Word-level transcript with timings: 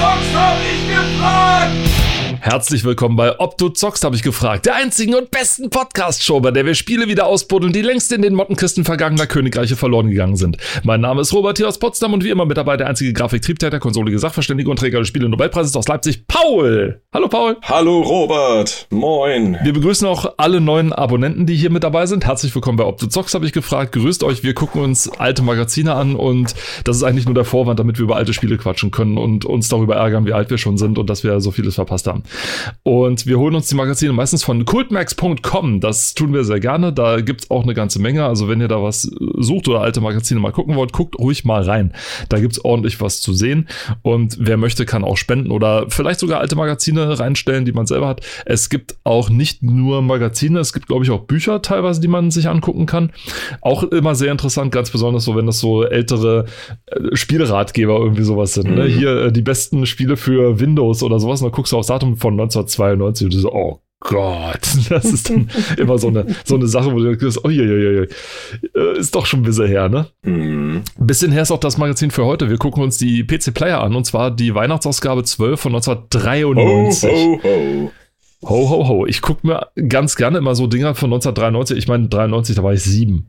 zockst, 0.00 0.34
hab 0.34 0.58
ich 0.62 0.88
gefragt! 0.88 1.39
Herzlich 2.50 2.82
willkommen 2.82 3.14
bei 3.14 3.38
Ob 3.38 3.58
du 3.58 3.68
zockst, 3.68 4.02
habe 4.02 4.16
ich 4.16 4.24
gefragt. 4.24 4.66
Der 4.66 4.74
einzigen 4.74 5.14
und 5.14 5.30
besten 5.30 5.70
Podcast-Show, 5.70 6.40
bei 6.40 6.50
der 6.50 6.66
wir 6.66 6.74
Spiele 6.74 7.06
wieder 7.06 7.26
ausbuddeln, 7.26 7.72
die 7.72 7.80
längst 7.80 8.10
in 8.10 8.22
den 8.22 8.34
Mottenkisten 8.34 8.84
vergangener 8.84 9.28
Königreiche 9.28 9.76
verloren 9.76 10.10
gegangen 10.10 10.34
sind. 10.34 10.56
Mein 10.82 11.00
Name 11.00 11.20
ist 11.20 11.32
Robert 11.32 11.58
hier 11.58 11.68
aus 11.68 11.78
Potsdam 11.78 12.12
und 12.12 12.24
wie 12.24 12.30
immer 12.30 12.46
mit 12.46 12.56
dabei 12.56 12.76
der 12.76 12.88
einzige 12.88 13.12
Grafiktriebtäter, 13.12 13.78
konsolige 13.78 14.18
Sachverständige 14.18 14.68
und 14.68 14.80
Träger 14.80 14.98
des 14.98 15.06
Spiele-Nobelpreises 15.06 15.76
aus 15.76 15.86
Leipzig, 15.86 16.26
Paul. 16.26 17.00
Hallo 17.14 17.28
Paul. 17.28 17.56
Hallo 17.62 18.00
Robert. 18.00 18.88
Moin. 18.90 19.56
Wir 19.62 19.72
begrüßen 19.72 20.08
auch 20.08 20.34
alle 20.36 20.60
neuen 20.60 20.92
Abonnenten, 20.92 21.46
die 21.46 21.54
hier 21.54 21.70
mit 21.70 21.84
dabei 21.84 22.06
sind. 22.06 22.26
Herzlich 22.26 22.52
willkommen 22.52 22.78
bei 22.78 22.84
Ob 22.84 22.98
du 22.98 23.06
zockst, 23.06 23.32
habe 23.32 23.46
ich 23.46 23.52
gefragt. 23.52 23.92
Grüßt 23.92 24.24
euch. 24.24 24.42
Wir 24.42 24.54
gucken 24.54 24.82
uns 24.82 25.08
alte 25.08 25.42
Magazine 25.42 25.94
an 25.94 26.16
und 26.16 26.56
das 26.82 26.96
ist 26.96 27.04
eigentlich 27.04 27.26
nur 27.26 27.34
der 27.34 27.44
Vorwand, 27.44 27.78
damit 27.78 27.98
wir 27.98 28.02
über 28.02 28.16
alte 28.16 28.34
Spiele 28.34 28.58
quatschen 28.58 28.90
können 28.90 29.18
und 29.18 29.44
uns 29.44 29.68
darüber 29.68 29.94
ärgern, 29.94 30.26
wie 30.26 30.32
alt 30.32 30.50
wir 30.50 30.58
schon 30.58 30.78
sind 30.78 30.98
und 30.98 31.08
dass 31.08 31.22
wir 31.22 31.40
so 31.40 31.52
vieles 31.52 31.76
verpasst 31.76 32.08
haben. 32.08 32.24
Und 32.82 33.26
wir 33.26 33.38
holen 33.38 33.54
uns 33.54 33.68
die 33.68 33.74
Magazine 33.74 34.12
meistens 34.12 34.44
von 34.44 34.64
cultmax.com. 34.64 35.80
Das 35.80 36.14
tun 36.14 36.32
wir 36.32 36.44
sehr 36.44 36.60
gerne. 36.60 36.92
Da 36.92 37.20
gibt 37.20 37.44
es 37.44 37.50
auch 37.50 37.62
eine 37.62 37.74
ganze 37.74 38.00
Menge. 38.00 38.24
Also 38.24 38.48
wenn 38.48 38.60
ihr 38.60 38.68
da 38.68 38.82
was 38.82 39.02
sucht 39.38 39.68
oder 39.68 39.80
alte 39.80 40.00
Magazine 40.00 40.40
mal 40.40 40.52
gucken 40.52 40.76
wollt, 40.76 40.92
guckt 40.92 41.18
ruhig 41.18 41.44
mal 41.44 41.62
rein. 41.62 41.92
Da 42.28 42.40
gibt 42.40 42.52
es 42.52 42.64
ordentlich 42.64 43.00
was 43.00 43.20
zu 43.20 43.32
sehen. 43.32 43.68
Und 44.02 44.36
wer 44.40 44.56
möchte, 44.56 44.86
kann 44.86 45.04
auch 45.04 45.16
spenden 45.16 45.50
oder 45.50 45.86
vielleicht 45.88 46.20
sogar 46.20 46.40
alte 46.40 46.56
Magazine 46.56 47.18
reinstellen, 47.18 47.64
die 47.64 47.72
man 47.72 47.86
selber 47.86 48.08
hat. 48.08 48.20
Es 48.44 48.68
gibt 48.68 48.96
auch 49.04 49.30
nicht 49.30 49.62
nur 49.62 50.02
Magazine, 50.02 50.58
es 50.58 50.72
gibt, 50.72 50.86
glaube 50.86 51.04
ich, 51.04 51.10
auch 51.10 51.20
Bücher 51.20 51.62
teilweise, 51.62 52.00
die 52.00 52.08
man 52.08 52.30
sich 52.30 52.48
angucken 52.48 52.86
kann. 52.86 53.10
Auch 53.60 53.82
immer 53.84 54.14
sehr 54.14 54.32
interessant, 54.32 54.72
ganz 54.72 54.90
besonders 54.90 55.24
so, 55.24 55.36
wenn 55.36 55.46
das 55.46 55.58
so 55.58 55.84
ältere 55.84 56.46
äh, 56.86 57.16
Spielratgeber 57.16 57.98
irgendwie 57.98 58.22
sowas 58.22 58.54
sind. 58.54 58.74
Ne? 58.74 58.84
Mhm. 58.84 58.88
Hier 58.88 59.16
äh, 59.16 59.32
die 59.32 59.42
besten 59.42 59.86
Spiele 59.86 60.16
für 60.16 60.60
Windows 60.60 61.02
oder 61.02 61.18
sowas. 61.18 61.40
Und 61.40 61.46
dann 61.46 61.54
guckst 61.54 61.72
du 61.72 61.78
aufs 61.78 61.88
Datum 61.88 62.16
von 62.20 62.34
1992 62.34 63.24
und 63.24 63.34
du 63.34 63.38
so, 63.38 63.52
oh 63.52 63.80
Gott, 64.00 64.60
das 64.88 65.04
ist 65.04 65.28
dann 65.28 65.50
immer 65.76 65.98
so 65.98 66.08
eine, 66.08 66.26
so 66.44 66.54
eine 66.54 66.66
Sache, 66.66 66.92
wo 66.92 66.98
du 66.98 67.14
denkst, 67.14 67.38
oh 67.44 67.50
je, 67.50 67.64
je, 67.64 67.92
je, 68.00 68.98
ist 68.98 69.14
doch 69.14 69.26
schon 69.26 69.40
ein 69.40 69.44
bisschen 69.44 69.66
her, 69.66 69.88
ne? 69.88 70.06
Mhm. 70.22 70.82
Ein 70.98 71.06
bisschen 71.06 71.32
her 71.32 71.42
ist 71.42 71.50
auch 71.50 71.60
das 71.60 71.76
Magazin 71.76 72.10
für 72.10 72.24
heute. 72.24 72.48
Wir 72.48 72.56
gucken 72.56 72.82
uns 72.82 72.96
die 72.96 73.24
PC 73.24 73.52
Player 73.52 73.82
an 73.82 73.94
und 73.94 74.04
zwar 74.04 74.30
die 74.30 74.54
Weihnachtsausgabe 74.54 75.22
12 75.22 75.60
von 75.60 75.74
1993. 75.74 77.10
Ho, 77.10 77.40
ho, 77.42 77.48
ho. 77.48 77.90
Ho, 78.42 78.70
ho, 78.70 78.88
ho. 78.88 79.06
Ich 79.06 79.20
gucke 79.20 79.46
mir 79.46 79.68
ganz 79.88 80.16
gerne 80.16 80.38
immer 80.38 80.54
so 80.54 80.66
Dinger 80.66 80.94
von 80.94 81.12
1993. 81.12 81.76
Ich 81.76 81.88
meine, 81.88 82.08
93, 82.08 82.56
da 82.56 82.62
war 82.62 82.72
ich 82.72 82.82
sieben. 82.82 83.28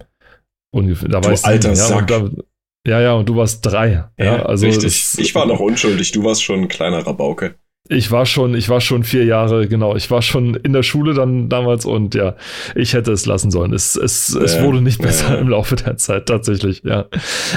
Ungefähr. 0.74 1.10
Da 1.10 1.16
war 1.16 1.22
du 1.22 1.34
ich 1.34 1.44
alter 1.44 1.76
sieben, 1.76 2.00
Sack. 2.00 2.10
Ja, 2.10 2.20
da, 2.20 2.30
ja, 2.88 3.02
ja, 3.02 3.14
und 3.14 3.28
du 3.28 3.36
warst 3.36 3.66
drei. 3.66 4.06
Ja, 4.18 4.26
ja 4.26 4.46
also 4.46 4.66
richtig. 4.66 5.16
ich 5.18 5.36
war 5.36 5.46
noch 5.46 5.60
unschuldig, 5.60 6.14
du 6.14 6.24
warst 6.24 6.44
schon 6.44 6.62
ein 6.62 6.68
kleiner 6.68 7.06
Rabauke. 7.06 7.56
Ich 7.92 8.10
war 8.10 8.26
schon, 8.26 8.56
ich 8.56 8.70
war 8.70 8.80
schon 8.80 9.04
vier 9.04 9.26
Jahre, 9.26 9.68
genau. 9.68 9.98
Ich 9.98 10.10
war 10.10 10.22
schon 10.22 10.56
in 10.56 10.72
der 10.72 10.82
Schule 10.82 11.14
dann 11.14 11.50
damals 11.50 11.84
und 11.84 12.16
ja, 12.16 12.36
ich 12.74 12.94
hätte 12.94 13.12
es 13.12 13.26
lassen 13.26 13.52
sollen. 13.52 13.74
Es, 13.74 13.98
es, 13.98 14.34
ja, 14.34 14.40
es 14.40 14.62
wurde 14.62 14.82
nicht 14.82 15.02
besser 15.02 15.34
ja. 15.34 15.36
im 15.36 15.50
Laufe 15.50 15.76
der 15.76 15.98
Zeit, 15.98 16.28
tatsächlich, 16.28 16.84
ja. 16.86 17.08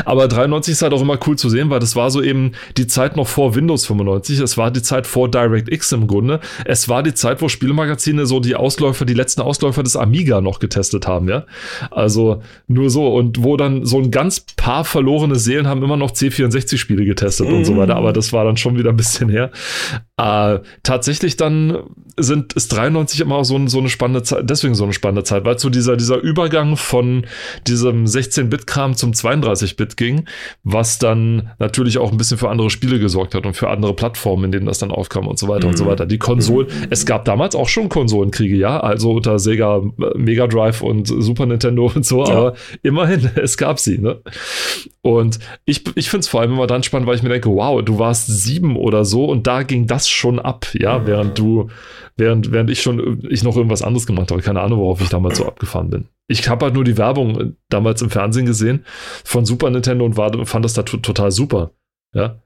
Aber 0.04 0.26
93 0.26 0.72
ist 0.72 0.82
halt 0.82 0.92
auch 0.92 1.02
immer 1.02 1.20
cool 1.28 1.38
zu 1.38 1.48
sehen, 1.48 1.70
weil 1.70 1.78
das 1.78 1.94
war 1.94 2.10
so 2.10 2.20
eben 2.20 2.50
die 2.76 2.88
Zeit 2.88 3.16
noch 3.16 3.28
vor 3.28 3.54
Windows 3.54 3.86
95. 3.86 4.40
Es 4.40 4.58
war 4.58 4.72
die 4.72 4.82
Zeit 4.82 5.06
vor 5.06 5.30
DirectX 5.30 5.92
im 5.92 6.08
Grunde. 6.08 6.40
Es 6.64 6.88
war 6.88 7.04
die 7.04 7.14
Zeit, 7.14 7.40
wo 7.40 7.48
Spielemagazine 7.48 8.26
so 8.26 8.40
die 8.40 8.56
Ausläufer, 8.56 9.04
die 9.04 9.14
letzten 9.14 9.40
Ausläufer 9.40 9.84
des 9.84 9.94
Amiga 9.94 10.40
noch 10.40 10.58
getestet 10.58 11.06
haben, 11.06 11.28
ja. 11.28 11.44
Also 11.92 12.42
nur 12.66 12.90
so 12.90 13.14
und 13.14 13.44
wo 13.44 13.56
dann 13.56 13.84
so 13.84 14.00
ein 14.00 14.10
ganz 14.10 14.44
paar 14.56 14.84
verlorene 14.84 15.36
Seelen 15.36 15.68
haben 15.68 15.84
immer 15.84 15.96
noch 15.96 16.10
C64-Spiele 16.10 17.04
getestet 17.04 17.48
mm. 17.48 17.54
und 17.54 17.64
so 17.64 17.76
weiter. 17.76 17.94
Aber 17.94 18.12
das 18.12 18.32
war 18.32 18.44
dann 18.44 18.56
schon 18.56 18.76
wieder 18.76 18.90
ein 18.90 18.96
bisschen 18.96 19.28
her. 19.28 19.52
Äh, 20.24 20.60
tatsächlich 20.82 21.36
dann 21.36 21.84
sind, 22.16 22.54
ist 22.54 22.72
93 22.72 23.20
immer 23.20 23.36
auch 23.36 23.44
so, 23.44 23.66
so 23.66 23.78
eine 23.78 23.90
spannende 23.90 24.22
Zeit, 24.22 24.48
deswegen 24.48 24.74
so 24.74 24.84
eine 24.84 24.94
spannende 24.94 25.22
Zeit, 25.22 25.44
weil 25.44 25.58
so 25.58 25.68
dieser, 25.68 25.98
dieser 25.98 26.16
Übergang 26.16 26.78
von 26.78 27.26
diesem 27.66 28.06
16-Bit-Kram 28.06 28.94
zum 28.94 29.10
32-Bit 29.10 29.98
ging, 29.98 30.24
was 30.62 30.98
dann 30.98 31.50
natürlich 31.58 31.98
auch 31.98 32.10
ein 32.10 32.16
bisschen 32.16 32.38
für 32.38 32.48
andere 32.48 32.70
Spiele 32.70 32.98
gesorgt 32.98 33.34
hat 33.34 33.44
und 33.44 33.54
für 33.54 33.68
andere 33.68 33.92
Plattformen, 33.92 34.44
in 34.44 34.52
denen 34.52 34.66
das 34.66 34.78
dann 34.78 34.92
aufkam 34.92 35.26
und 35.26 35.38
so 35.38 35.48
weiter 35.48 35.66
mhm. 35.66 35.72
und 35.72 35.76
so 35.76 35.84
mhm. 35.84 35.88
weiter. 35.88 36.06
Die 36.06 36.18
Konsolen, 36.18 36.68
mhm. 36.68 36.86
es 36.88 37.04
gab 37.04 37.26
damals 37.26 37.54
auch 37.54 37.68
schon 37.68 37.90
Konsolenkriege, 37.90 38.56
ja, 38.56 38.80
also 38.80 39.12
unter 39.12 39.38
Sega 39.38 39.82
Mega 40.14 40.46
Drive 40.46 40.80
und 40.80 41.06
Super 41.06 41.44
Nintendo 41.44 41.90
und 41.94 42.06
so, 42.06 42.24
ja. 42.24 42.30
aber 42.30 42.54
immerhin, 42.82 43.28
es 43.36 43.58
gab 43.58 43.78
sie, 43.78 43.98
ne? 43.98 44.22
Und 45.02 45.38
ich, 45.66 45.84
ich 45.96 46.08
finde 46.08 46.20
es 46.20 46.28
vor 46.28 46.40
allem 46.40 46.52
immer 46.52 46.66
dann 46.66 46.82
spannend, 46.82 47.06
weil 47.06 47.16
ich 47.16 47.22
mir 47.22 47.28
denke, 47.28 47.50
wow, 47.50 47.84
du 47.84 47.98
warst 47.98 48.26
sieben 48.26 48.76
oder 48.76 49.04
so 49.04 49.26
und 49.26 49.46
da 49.46 49.62
ging 49.62 49.86
das 49.86 50.08
schon 50.14 50.38
ab, 50.38 50.66
ja, 50.74 51.06
während 51.06 51.38
du, 51.38 51.70
während, 52.16 52.52
während 52.52 52.70
ich 52.70 52.82
schon, 52.82 53.22
ich 53.28 53.42
noch 53.42 53.56
irgendwas 53.56 53.82
anderes 53.82 54.06
gemacht 54.06 54.30
habe. 54.30 54.42
Keine 54.42 54.60
Ahnung, 54.60 54.80
worauf 54.80 55.00
ich 55.00 55.08
damals 55.08 55.38
so 55.38 55.46
abgefahren 55.46 55.90
bin. 55.90 56.08
Ich 56.26 56.48
habe 56.48 56.64
halt 56.64 56.74
nur 56.74 56.84
die 56.84 56.96
Werbung 56.96 57.56
damals 57.68 58.00
im 58.02 58.10
Fernsehen 58.10 58.46
gesehen 58.46 58.84
von 59.24 59.44
Super 59.44 59.70
Nintendo 59.70 60.04
und 60.04 60.16
war, 60.16 60.46
fand 60.46 60.64
das 60.64 60.74
da 60.74 60.82
total 60.82 61.30
super, 61.30 61.72
ja. 62.14 62.40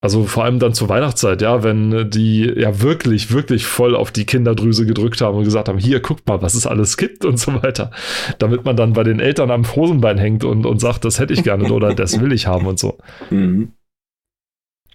Also 0.00 0.24
vor 0.26 0.44
allem 0.44 0.60
dann 0.60 0.74
zur 0.74 0.88
Weihnachtszeit, 0.88 1.42
ja, 1.42 1.64
wenn 1.64 2.08
die 2.08 2.44
ja 2.44 2.80
wirklich, 2.80 3.32
wirklich 3.32 3.66
voll 3.66 3.96
auf 3.96 4.12
die 4.12 4.26
Kinderdrüse 4.26 4.86
gedrückt 4.86 5.20
haben 5.20 5.36
und 5.36 5.42
gesagt 5.42 5.68
haben, 5.68 5.78
hier, 5.78 5.98
guckt 5.98 6.28
mal, 6.28 6.40
was 6.40 6.54
es 6.54 6.68
alles 6.68 6.96
gibt 6.96 7.24
und 7.24 7.36
so 7.36 7.60
weiter. 7.64 7.90
Damit 8.38 8.64
man 8.64 8.76
dann 8.76 8.92
bei 8.92 9.02
den 9.02 9.18
Eltern 9.18 9.50
am 9.50 9.64
Hosenbein 9.74 10.16
hängt 10.16 10.44
und, 10.44 10.66
und 10.66 10.80
sagt, 10.80 11.04
das 11.04 11.18
hätte 11.18 11.34
ich 11.34 11.42
gerne 11.42 11.72
oder 11.72 11.94
das 11.94 12.20
will 12.20 12.32
ich 12.32 12.46
haben 12.46 12.68
und 12.68 12.78
so. 12.78 12.98
Mhm. 13.30 13.72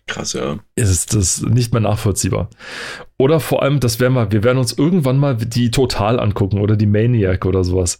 Krass, 0.05 0.33
ja. 0.33 0.59
Ist 0.75 1.15
das 1.15 1.41
nicht 1.41 1.71
mehr 1.71 1.81
nachvollziehbar. 1.81 2.49
Oder 3.17 3.39
vor 3.39 3.63
allem, 3.63 3.79
das 3.79 3.99
werden 4.01 4.13
wir, 4.15 4.31
wir 4.31 4.43
werden 4.43 4.57
uns 4.57 4.73
irgendwann 4.73 5.17
mal 5.17 5.35
die 5.35 5.71
Total 5.71 6.19
angucken 6.19 6.59
oder 6.59 6.75
die 6.75 6.85
Maniac 6.85 7.45
oder 7.45 7.63
sowas. 7.63 7.99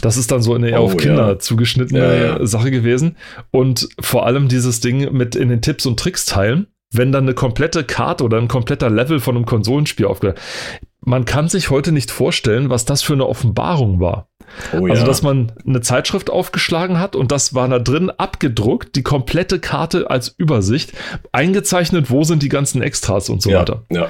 Das 0.00 0.16
ist 0.16 0.32
dann 0.32 0.40
so 0.40 0.54
eine 0.54 0.70
eher 0.70 0.80
oh, 0.80 0.86
auf 0.86 0.96
Kinder 0.96 1.28
ja. 1.28 1.38
zugeschnittene 1.38 2.00
ja, 2.00 2.14
ja. 2.38 2.46
Sache 2.46 2.70
gewesen. 2.70 3.16
Und 3.50 3.88
vor 4.00 4.24
allem 4.24 4.48
dieses 4.48 4.80
Ding 4.80 5.12
mit 5.12 5.36
in 5.36 5.50
den 5.50 5.60
Tipps 5.60 5.84
und 5.84 6.00
Tricks 6.00 6.24
teilen, 6.24 6.68
wenn 6.90 7.12
dann 7.12 7.24
eine 7.24 7.34
komplette 7.34 7.84
Karte 7.84 8.24
oder 8.24 8.38
ein 8.38 8.48
kompletter 8.48 8.88
Level 8.88 9.20
von 9.20 9.36
einem 9.36 9.46
Konsolenspiel 9.46 10.06
aufgehört. 10.06 10.40
Man 11.00 11.24
kann 11.24 11.48
sich 11.48 11.68
heute 11.68 11.92
nicht 11.92 12.10
vorstellen, 12.10 12.70
was 12.70 12.84
das 12.84 13.02
für 13.02 13.14
eine 13.14 13.26
Offenbarung 13.26 14.00
war. 14.00 14.28
Oh, 14.72 14.86
also, 14.86 15.02
ja. 15.02 15.04
dass 15.04 15.22
man 15.22 15.52
eine 15.66 15.80
Zeitschrift 15.80 16.30
aufgeschlagen 16.30 16.98
hat 16.98 17.16
und 17.16 17.32
das 17.32 17.54
war 17.54 17.68
da 17.68 17.78
drin 17.78 18.10
abgedruckt, 18.10 18.96
die 18.96 19.02
komplette 19.02 19.58
Karte 19.58 20.10
als 20.10 20.34
Übersicht, 20.36 20.92
eingezeichnet, 21.32 22.10
wo 22.10 22.24
sind 22.24 22.42
die 22.42 22.48
ganzen 22.48 22.82
Extras 22.82 23.28
und 23.28 23.42
so 23.42 23.50
ja, 23.50 23.60
weiter. 23.60 23.82
Ja. 23.90 24.08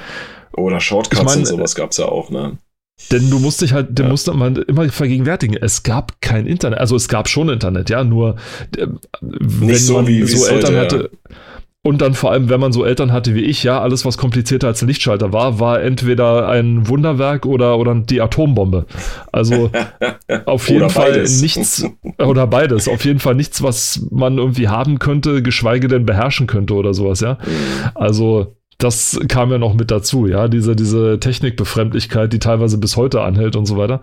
Oder 0.55 0.79
Shortcuts 0.79 1.19
ich 1.19 1.25
mein, 1.25 1.39
und 1.39 1.45
sowas 1.45 1.75
gab 1.75 1.91
es 1.91 1.97
ja 1.97 2.05
auch, 2.05 2.29
ne? 2.29 2.57
Denn 3.11 3.29
du 3.29 3.39
musst 3.39 3.61
dich 3.61 3.73
halt, 3.73 3.97
ja. 3.97 4.07
musste 4.07 4.33
man 4.33 4.55
immer 4.55 4.87
vergegenwärtigen. 4.89 5.57
Es 5.57 5.83
gab 5.83 6.21
kein 6.21 6.45
Internet, 6.45 6.79
also 6.79 6.95
es 6.95 7.07
gab 7.07 7.27
schon 7.27 7.49
Internet, 7.49 7.89
ja, 7.89 8.03
nur 8.03 8.35
äh, 8.77 8.87
wenn 9.21 9.75
so, 9.75 9.95
man 9.95 10.07
wie, 10.07 10.23
so 10.23 10.45
Eltern 10.45 10.75
heute, 10.75 10.79
hatte. 10.79 11.09
Ja 11.11 11.35
und 11.85 12.01
dann 12.01 12.13
vor 12.13 12.31
allem, 12.31 12.49
wenn 12.49 12.61
man 12.61 12.71
so 12.71 12.85
Eltern 12.85 13.11
hatte 13.11 13.35
wie 13.35 13.41
ich, 13.41 13.63
ja, 13.63 13.81
alles, 13.81 14.05
was 14.05 14.17
komplizierter 14.17 14.67
als 14.67 14.81
ein 14.81 14.87
Lichtschalter 14.87 15.33
war, 15.33 15.59
war 15.59 15.81
entweder 15.81 16.47
ein 16.47 16.87
Wunderwerk 16.87 17.45
oder, 17.45 17.77
oder 17.77 17.93
die 17.95 18.21
Atombombe. 18.21 18.85
Also 19.33 19.69
auf 20.45 20.69
jeden 20.69 20.89
Fall 20.89 21.11
beides. 21.11 21.41
nichts, 21.41 21.85
oder 22.17 22.47
beides, 22.47 22.87
auf 22.87 23.03
jeden 23.03 23.19
Fall 23.19 23.35
nichts, 23.35 23.61
was 23.61 24.07
man 24.11 24.37
irgendwie 24.37 24.69
haben 24.69 24.97
könnte, 24.97 25.43
geschweige 25.43 25.89
denn 25.89 26.05
beherrschen 26.05 26.47
könnte 26.47 26.73
oder 26.73 26.93
sowas, 26.93 27.19
ja. 27.19 27.33
Mhm. 27.33 27.89
Also 27.95 28.55
das 28.77 29.19
kam 29.27 29.51
ja 29.51 29.57
noch 29.57 29.73
mit 29.73 29.91
dazu, 29.91 30.27
ja, 30.27 30.47
diese, 30.47 30.75
diese 30.75 31.19
Technikbefremdlichkeit, 31.19 32.33
die 32.33 32.39
teilweise 32.39 32.77
bis 32.77 32.97
heute 32.97 33.21
anhält 33.21 33.55
und 33.55 33.65
so 33.65 33.77
weiter, 33.77 34.01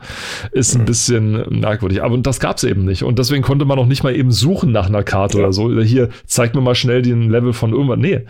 ist 0.53 0.75
ein 0.75 0.83
mhm. 0.83 0.87
bisschen 0.87 1.61
merkwürdig. 1.61 2.03
Aber 2.03 2.17
das 2.19 2.41
gab 2.41 2.57
es 2.57 2.65
eben 2.65 2.85
nicht. 2.85 3.03
Und 3.05 3.19
deswegen 3.19 3.43
konnte 3.43 3.65
man 3.65 3.79
auch 3.79 3.87
nicht 3.87 4.03
mal 4.03 4.15
eben 4.15 4.33
suchen 4.33 4.73
nach 4.73 4.87
einer 4.87 5.03
Karte 5.03 5.39
ja. 5.39 5.45
oder 5.45 5.53
so. 5.53 5.81
Hier, 5.81 6.09
zeig 6.27 6.55
mir 6.55 6.61
mal 6.61 6.75
schnell 6.75 7.03
den 7.03 7.31
Level 7.31 7.53
von 7.53 7.73
irgendwas. 7.73 7.99
Nee. 7.99 8.25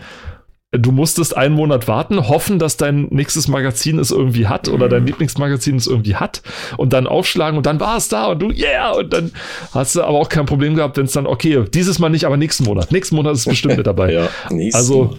Du 0.73 0.93
musstest 0.93 1.35
einen 1.35 1.53
Monat 1.53 1.89
warten, 1.89 2.29
hoffen, 2.29 2.57
dass 2.57 2.77
dein 2.77 3.07
nächstes 3.09 3.49
Magazin 3.49 3.99
es 3.99 4.09
irgendwie 4.09 4.47
hat 4.47 4.69
oder 4.69 4.87
dein 4.87 5.01
mhm. 5.01 5.07
Lieblingsmagazin 5.07 5.75
es 5.75 5.85
irgendwie 5.85 6.15
hat 6.15 6.41
und 6.77 6.93
dann 6.93 7.07
aufschlagen 7.07 7.57
und 7.57 7.65
dann 7.65 7.81
war 7.81 7.97
es 7.97 8.07
da 8.07 8.27
und 8.27 8.39
du, 8.41 8.51
yeah, 8.51 8.91
und 8.91 9.11
dann 9.11 9.33
hast 9.73 9.97
du 9.97 10.01
aber 10.01 10.17
auch 10.17 10.29
kein 10.29 10.45
Problem 10.45 10.75
gehabt, 10.75 10.95
wenn 10.95 11.07
es 11.07 11.11
dann, 11.11 11.27
okay, 11.27 11.65
dieses 11.73 11.99
Mal 11.99 12.07
nicht, 12.07 12.23
aber 12.23 12.37
nächsten 12.37 12.63
Monat. 12.63 12.89
Nächsten 12.89 13.17
Monat 13.17 13.33
ist 13.33 13.39
es 13.41 13.47
bestimmt 13.47 13.75
mit 13.75 13.85
dabei. 13.85 14.13
ja, 14.13 14.29
also, 14.71 15.17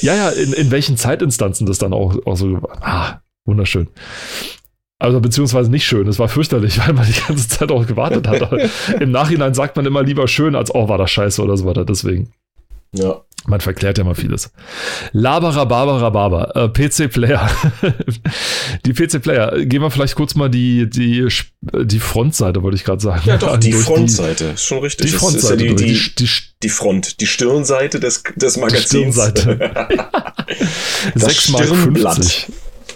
ja, 0.00 0.14
ja, 0.14 0.28
in, 0.30 0.52
in 0.52 0.70
welchen 0.70 0.96
Zeitinstanzen 0.96 1.66
das 1.66 1.78
dann 1.78 1.92
auch, 1.92 2.16
auch 2.26 2.36
so, 2.36 2.60
ah, 2.80 3.20
wunderschön. 3.44 3.88
Also 5.00 5.20
beziehungsweise 5.20 5.70
nicht 5.70 5.86
schön, 5.86 6.08
es 6.08 6.18
war 6.18 6.28
fürchterlich, 6.28 6.78
weil 6.86 6.92
man 6.92 7.06
die 7.06 7.20
ganze 7.26 7.48
Zeit 7.48 7.70
auch 7.70 7.86
gewartet 7.86 8.26
hat. 8.26 8.70
Im 9.00 9.10
Nachhinein 9.10 9.54
sagt 9.54 9.76
man 9.76 9.86
immer 9.86 10.02
lieber 10.02 10.28
schön, 10.28 10.54
als 10.54 10.74
oh, 10.74 10.88
war 10.88 10.98
das 10.98 11.10
scheiße 11.10 11.42
oder 11.42 11.56
so 11.56 11.64
weiter, 11.64 11.84
deswegen. 11.84 12.32
Ja, 12.92 13.22
Man 13.46 13.60
verklärt 13.60 13.96
ja 13.98 14.04
mal 14.04 14.14
vieles. 14.14 14.50
Labara, 15.12 15.64
Barbara, 15.64 16.10
Barber. 16.10 16.54
Äh, 16.54 16.68
PC-Player. 16.68 17.48
die 18.84 18.92
PC-Player. 18.92 19.64
Gehen 19.64 19.80
wir 19.80 19.90
vielleicht 19.90 20.16
kurz 20.16 20.34
mal 20.34 20.50
die, 20.50 20.88
die, 20.90 21.26
die 21.62 21.98
Frontseite, 21.98 22.62
wollte 22.62 22.76
ich 22.76 22.84
gerade 22.84 23.00
sagen. 23.00 23.22
Ja, 23.24 23.38
doch, 23.38 23.56
die 23.58 23.72
Frontseite. 23.72 24.48
Die, 24.48 24.54
ist 24.54 24.64
schon 24.64 24.80
richtig. 24.80 25.10
Die 25.10 25.16
Frontseite. 25.16 25.64
Ja 25.64 25.74
die, 25.74 25.94
die, 25.94 26.14
die, 26.18 26.28
die, 26.62 26.68
Front. 26.68 27.20
Die 27.20 27.26
Stirnseite 27.26 28.00
des, 28.00 28.22
des 28.36 28.56
Magazins. 28.58 28.90
Die 28.90 28.98
Stirnseite. 28.98 29.70
6 31.14 31.48
Mark 31.50 31.66
50. 31.66 32.48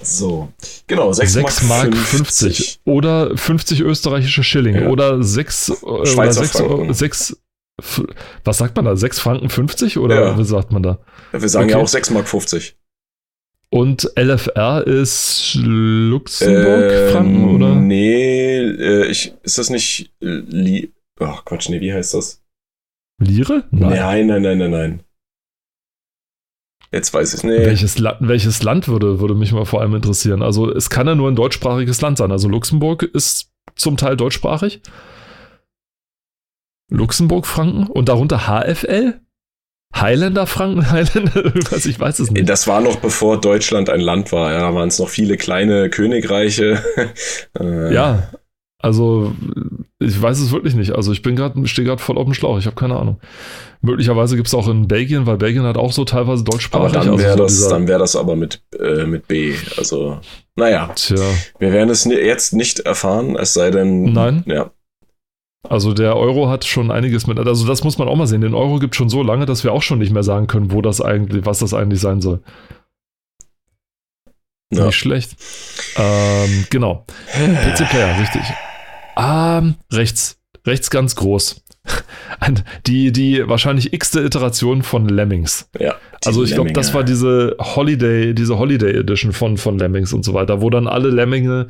So, 0.03 0.53
genau, 0.89 1.13
6, 1.13 1.33
6 1.33 1.63
Mark 1.63 1.97
50. 1.97 2.57
50. 2.57 2.81
Oder 2.85 3.37
50 3.37 3.81
österreichische 3.81 4.43
Schilling. 4.43 4.75
Ja. 4.75 4.89
Oder 4.89 5.23
6, 5.23 5.69
äh, 5.69 6.07
Schweizer 6.07 6.15
oder 6.15 6.33
6, 6.33 6.51
Franken. 6.51 6.95
6 6.95 7.37
was 8.45 8.59
sagt 8.59 8.77
man 8.77 8.85
da? 8.85 8.97
6 8.97 9.19
Franken 9.19 9.49
50 9.49 9.99
oder 9.99 10.15
ja. 10.15 10.39
wie 10.39 10.45
sagt 10.45 10.73
man 10.73 10.83
da? 10.83 10.99
Wir 11.33 11.49
sagen 11.49 11.67
okay. 11.67 11.75
ja 11.75 11.83
auch 11.83 11.89
6 11.89 12.11
Mark 12.11 12.29
50. 12.29 12.77
Und 13.71 14.11
LFR 14.17 14.87
ist 14.87 15.55
Luxemburg-Franken, 15.55 17.35
ähm, 17.35 17.55
oder? 17.55 17.75
Nee, 17.75 18.59
äh, 18.59 19.07
ich, 19.07 19.33
ist 19.43 19.57
das 19.57 19.71
nicht 19.71 20.13
Li 20.21 20.93
Ach 21.21 21.45
Quatsch, 21.45 21.69
nee, 21.69 21.81
wie 21.81 21.93
heißt 21.93 22.15
das? 22.15 22.43
Lire? 23.19 23.65
Nein, 23.71 24.27
nein, 24.27 24.43
nein, 24.43 24.59
nein, 24.59 24.71
nein. 24.71 25.03
Jetzt 26.91 27.15
weiß 27.15 27.33
ich 27.35 27.43
nicht. 27.45 27.65
Welches, 27.65 27.99
La 27.99 28.17
welches 28.21 28.63
Land 28.63 28.89
würde, 28.89 29.21
würde 29.21 29.35
mich 29.35 29.53
mal 29.53 29.65
vor 29.65 29.81
allem 29.81 29.95
interessieren? 29.95 30.43
Also, 30.43 30.71
es 30.71 30.91
kann 30.91 31.07
ja 31.07 31.15
nur 31.15 31.31
ein 31.31 31.37
deutschsprachiges 31.37 32.01
Land 32.01 32.19
sein. 32.19 32.31
Also, 32.33 32.49
Luxemburg 32.49 33.03
ist 33.03 33.51
zum 33.77 33.97
Teil 33.97 34.17
deutschsprachig. 34.17 34.83
Luxemburg-Franken 36.93 37.87
und 37.87 38.09
darunter 38.09 38.47
HFL? 38.47 39.21
Highlander-Franken? 39.95 40.91
Highlander, 40.91 41.37
irgendwas, 41.37 41.87
ich 41.87 41.99
weiß 41.99 42.19
es 42.21 42.31
nicht. 42.31 42.49
Das 42.49 42.67
war 42.67 42.81
noch 42.81 42.97
bevor 42.97 43.41
Deutschland 43.41 43.91
ein 43.91 44.01
Land 44.01 44.33
war. 44.33 44.53
Ja, 44.53 44.61
da 44.61 44.75
waren 44.75 44.89
es 44.89 44.99
noch 44.99 45.09
viele 45.09 45.37
kleine 45.37 45.91
Königreiche. 45.91 46.83
äh. 47.59 47.95
Ja, 47.95 48.31
also 48.79 49.33
ich 50.01 50.21
weiß 50.21 50.41
es 50.41 50.51
wirklich 50.51 50.75
nicht. 50.75 50.93
Also 50.93 51.13
ich 51.13 51.23
bin 51.23 51.37
gerade, 51.37 51.67
stehe 51.69 51.87
gerade 51.87 52.03
voll 52.03 52.19
auf 52.19 52.25
dem 52.25 52.35
Schlauch. 52.35 52.59
Ich 52.59 52.67
habe 52.67 52.77
keine 52.77 52.97
Ahnung. 52.97 53.21
Möglicherweise 53.81 54.37
gibt 54.37 54.49
es 54.49 54.55
auch 54.55 54.69
in 54.69 54.89
Belgien, 54.89 55.27
weil 55.27 55.37
Belgien 55.37 55.65
hat 55.65 55.77
auch 55.77 55.93
so 55.93 56.05
teilweise 56.05 56.45
deutschsprachig. 56.45 56.97
Aber 56.97 57.05
dann 57.05 57.19
wäre 57.19 57.33
also 57.33 57.47
so 57.47 57.71
das, 57.71 57.89
wär 57.89 57.99
das 57.99 58.17
aber 58.17 58.37
mit, 58.37 58.63
äh, 58.79 59.05
mit 59.05 59.29
B. 59.29 59.55
Also, 59.77 60.21
naja. 60.57 60.91
Tja. 60.95 61.17
Wir 61.59 61.73
werden 61.73 61.91
es 61.91 62.05
jetzt 62.05 62.53
nicht 62.55 62.81
erfahren, 62.81 63.37
es 63.37 63.55
sei 63.55 63.71
denn. 63.71 64.13
Nein. 64.13 64.43
Ja. 64.47 64.71
Also 65.69 65.95
der 65.95 66.17
Euro 66.17 66.49
hat 66.49 66.65
schon 66.65 66.91
einiges 66.91 67.27
mit. 67.27 67.39
Also 67.39 67.67
das 67.67 67.85
muss 67.85 67.99
man 67.99 68.09
auch 68.09 68.17
mal 68.17 68.27
sehen. 68.27 68.41
Den 68.41 68.55
Euro 68.55 68.79
gibt 68.79 68.97
schon 68.97 69.09
so 69.09 69.23
lange, 69.23 69.47
dass 69.47 69.63
wir 69.65 69.73
auch 69.73 69.83
schon 69.83 70.01
nicht 70.01 70.13
mehr 70.13 70.25
sagen 70.25 70.47
können, 70.47 70.73
wo 70.73 70.83
das 70.83 71.01
eigentlich, 71.01 71.47
was 71.47 71.61
das 71.61 71.73
eigentlich 71.73 72.01
sein 72.01 72.21
soll. 72.21 72.43
Ja. 74.73 74.87
Nicht 74.87 74.97
schlecht. 74.97 75.37
Ähm, 75.97 76.67
genau. 76.71 77.05
PC 77.33 77.89
Player, 77.91 78.19
richtig. 78.19 78.43
Ähm, 79.17 79.77
rechts. 79.93 80.39
Rechts 80.67 80.91
ganz 80.91 81.17
groß. 81.17 81.62
Die, 82.87 83.13
die 83.13 83.47
wahrscheinlich 83.47 83.93
x-te 83.93 84.21
Iteration 84.21 84.83
von 84.83 85.09
Lemmings. 85.09 85.69
Ja. 85.79 85.95
Also 86.25 86.43
ich 86.43 86.55
glaube, 86.55 86.73
das 86.73 86.93
war 86.93 87.05
diese 87.05 87.57
Holiday, 87.61 88.35
diese 88.35 88.59
Holiday 88.59 88.97
Edition 88.97 89.33
von, 89.33 89.59
von 89.59 89.79
Lemmings 89.79 90.13
und 90.13 90.25
so 90.25 90.35
weiter, 90.35 90.61
wo 90.61 90.71
dann 90.71 90.89
alle 90.89 91.11
Lemminge 91.11 91.69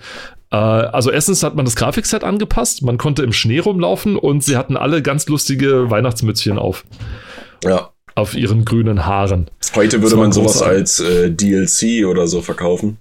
äh, 0.52 0.56
also 0.56 1.10
erstens 1.10 1.42
hat 1.42 1.56
man 1.56 1.64
das 1.64 1.74
Grafikset 1.74 2.22
angepasst, 2.22 2.82
man 2.82 2.98
konnte 2.98 3.22
im 3.22 3.32
Schnee 3.32 3.58
rumlaufen 3.58 4.16
und 4.16 4.44
sie 4.44 4.56
hatten 4.56 4.76
alle 4.76 5.02
ganz 5.02 5.26
lustige 5.26 5.90
Weihnachtsmützchen 5.90 6.58
auf. 6.58 6.84
Ja. 7.64 7.90
Auf 8.14 8.34
ihren 8.34 8.66
grünen 8.66 9.06
Haaren. 9.06 9.50
Heute 9.74 10.02
würde 10.02 10.16
man 10.16 10.32
sowas 10.32 10.60
als 10.60 11.00
äh, 11.00 11.30
DLC 11.30 12.06
oder 12.06 12.26
so 12.26 12.42
verkaufen. 12.42 12.98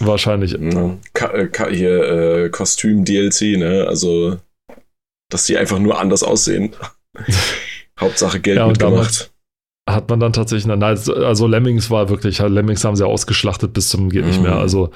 Wahrscheinlich. 0.00 0.52
Ja. 0.52 0.98
Ka 1.14 1.30
äh, 1.32 1.46
ka 1.46 1.68
hier 1.68 2.02
äh, 2.02 2.48
Kostüm-DLC, 2.50 3.56
ne? 3.56 3.86
Also, 3.88 4.36
dass 5.34 5.44
die 5.44 5.58
einfach 5.58 5.78
nur 5.78 6.00
anders 6.00 6.22
aussehen. 6.22 6.74
Hauptsache 8.00 8.40
Geld 8.40 8.58
ja, 8.58 8.66
mitgemacht 8.66 9.30
hat 9.88 10.08
man 10.08 10.18
dann 10.18 10.32
tatsächlich, 10.32 10.66
nein, 10.66 10.82
also 10.82 11.46
Lemmings 11.46 11.90
war 11.90 12.08
wirklich, 12.08 12.38
Lemmings 12.38 12.82
haben 12.84 12.96
sie 12.96 13.06
ausgeschlachtet 13.06 13.74
bis 13.74 13.90
zum 13.90 14.08
geht 14.08 14.24
nicht 14.24 14.40
mehr. 14.40 14.54
Mhm. 14.54 14.60
Also 14.60 14.90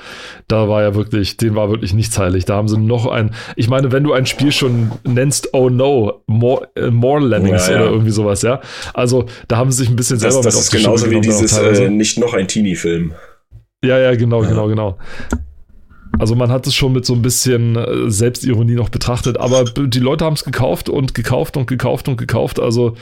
da 0.47 0.67
war 0.69 0.83
ja 0.83 0.95
wirklich, 0.95 1.37
den 1.37 1.55
war 1.55 1.69
wirklich 1.69 1.93
nichts 1.93 2.19
heilig. 2.19 2.47
Da 2.47 2.57
haben 2.57 2.69
sie 2.69 2.79
noch 2.79 3.07
ein, 3.07 3.35
ich 3.55 3.69
meine, 3.69 3.93
wenn 3.93 4.03
du 4.03 4.15
ein 4.15 4.25
Spiel 4.25 4.51
schon 4.51 4.91
nennst, 5.05 5.53
oh 5.53 5.69
no, 5.69 6.23
more, 6.27 6.69
uh, 6.79 6.91
more 6.91 7.21
Lemmings 7.21 7.67
ja, 7.67 7.75
ja. 7.75 7.81
oder 7.83 7.91
irgendwie 7.91 8.13
sowas, 8.13 8.41
ja. 8.41 8.63
Also 8.95 9.27
da 9.47 9.59
haben 9.59 9.71
sie 9.71 9.79
sich 9.79 9.91
ein 9.91 9.97
bisschen 9.97 10.19
selber 10.19 10.37
das, 10.37 10.55
das 10.55 10.65
ist 10.65 10.71
genauso 10.71 11.11
wie 11.11 11.21
dieses 11.21 11.59
äh, 11.59 11.91
nicht 11.91 12.19
noch 12.19 12.33
ein 12.33 12.49
Teenie-Film. 12.49 13.13
Ja, 13.85 13.99
ja, 13.99 14.15
genau, 14.15 14.43
ja. 14.43 14.49
genau, 14.49 14.69
genau. 14.69 14.99
Also 16.19 16.35
man 16.35 16.51
hat 16.51 16.67
es 16.67 16.75
schon 16.75 16.93
mit 16.93 17.07
so 17.07 17.15
ein 17.15 17.23
bisschen 17.23 17.77
äh, 17.77 18.11
Selbstironie 18.11 18.75
noch 18.75 18.89
betrachtet, 18.89 19.39
aber 19.39 19.65
die 19.65 20.01
Leute 20.01 20.25
haben 20.25 20.35
es 20.35 20.45
gekauft 20.45 20.89
und 20.89 21.15
gekauft 21.15 21.57
und 21.57 21.67
gekauft 21.67 22.09
und 22.09 22.17
gekauft. 22.17 22.61
Also 22.61 22.97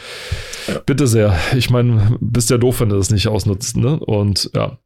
bitte 0.85 1.07
sehr. 1.07 1.37
Ich 1.57 1.71
meine, 1.71 2.17
bist 2.21 2.51
ja 2.51 2.59
doof, 2.59 2.81
wenn 2.81 2.91
du 2.91 2.97
das 2.97 3.11
nicht 3.11 3.29
ausnutzt. 3.29 3.77
Ne? 3.77 3.99
Und 3.99 4.51
ja, 4.55 4.79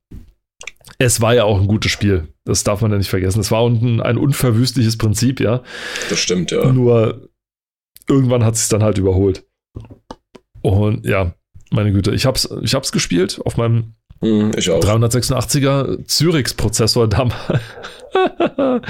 es 0.98 1.20
war 1.20 1.34
ja 1.34 1.44
auch 1.44 1.60
ein 1.60 1.66
gutes 1.66 1.90
Spiel. 1.90 2.28
Das 2.44 2.64
darf 2.64 2.82
man 2.82 2.90
ja 2.90 2.98
nicht 2.98 3.10
vergessen. 3.10 3.40
Es 3.40 3.50
war 3.50 3.66
ein, 3.66 4.00
ein 4.00 4.18
unverwüstliches 4.18 4.98
Prinzip, 4.98 5.40
ja. 5.40 5.62
Das 6.08 6.18
stimmt, 6.18 6.50
ja. 6.50 6.70
Nur 6.72 7.28
irgendwann 8.08 8.44
hat 8.44 8.54
es 8.54 8.60
sich 8.60 8.68
dann 8.68 8.82
halt 8.82 8.98
überholt. 8.98 9.44
Und 10.62 11.06
ja, 11.06 11.34
meine 11.70 11.92
Güte, 11.92 12.12
ich 12.12 12.26
hab's, 12.26 12.48
ich 12.62 12.74
hab's 12.74 12.92
gespielt 12.92 13.40
auf 13.44 13.56
meinem 13.56 13.94
hm, 14.22 14.52
ich 14.56 14.68
auch. 14.70 14.80
386er 14.80 16.04
Zürich-Prozessor 16.04 17.08
damals. 17.08 17.34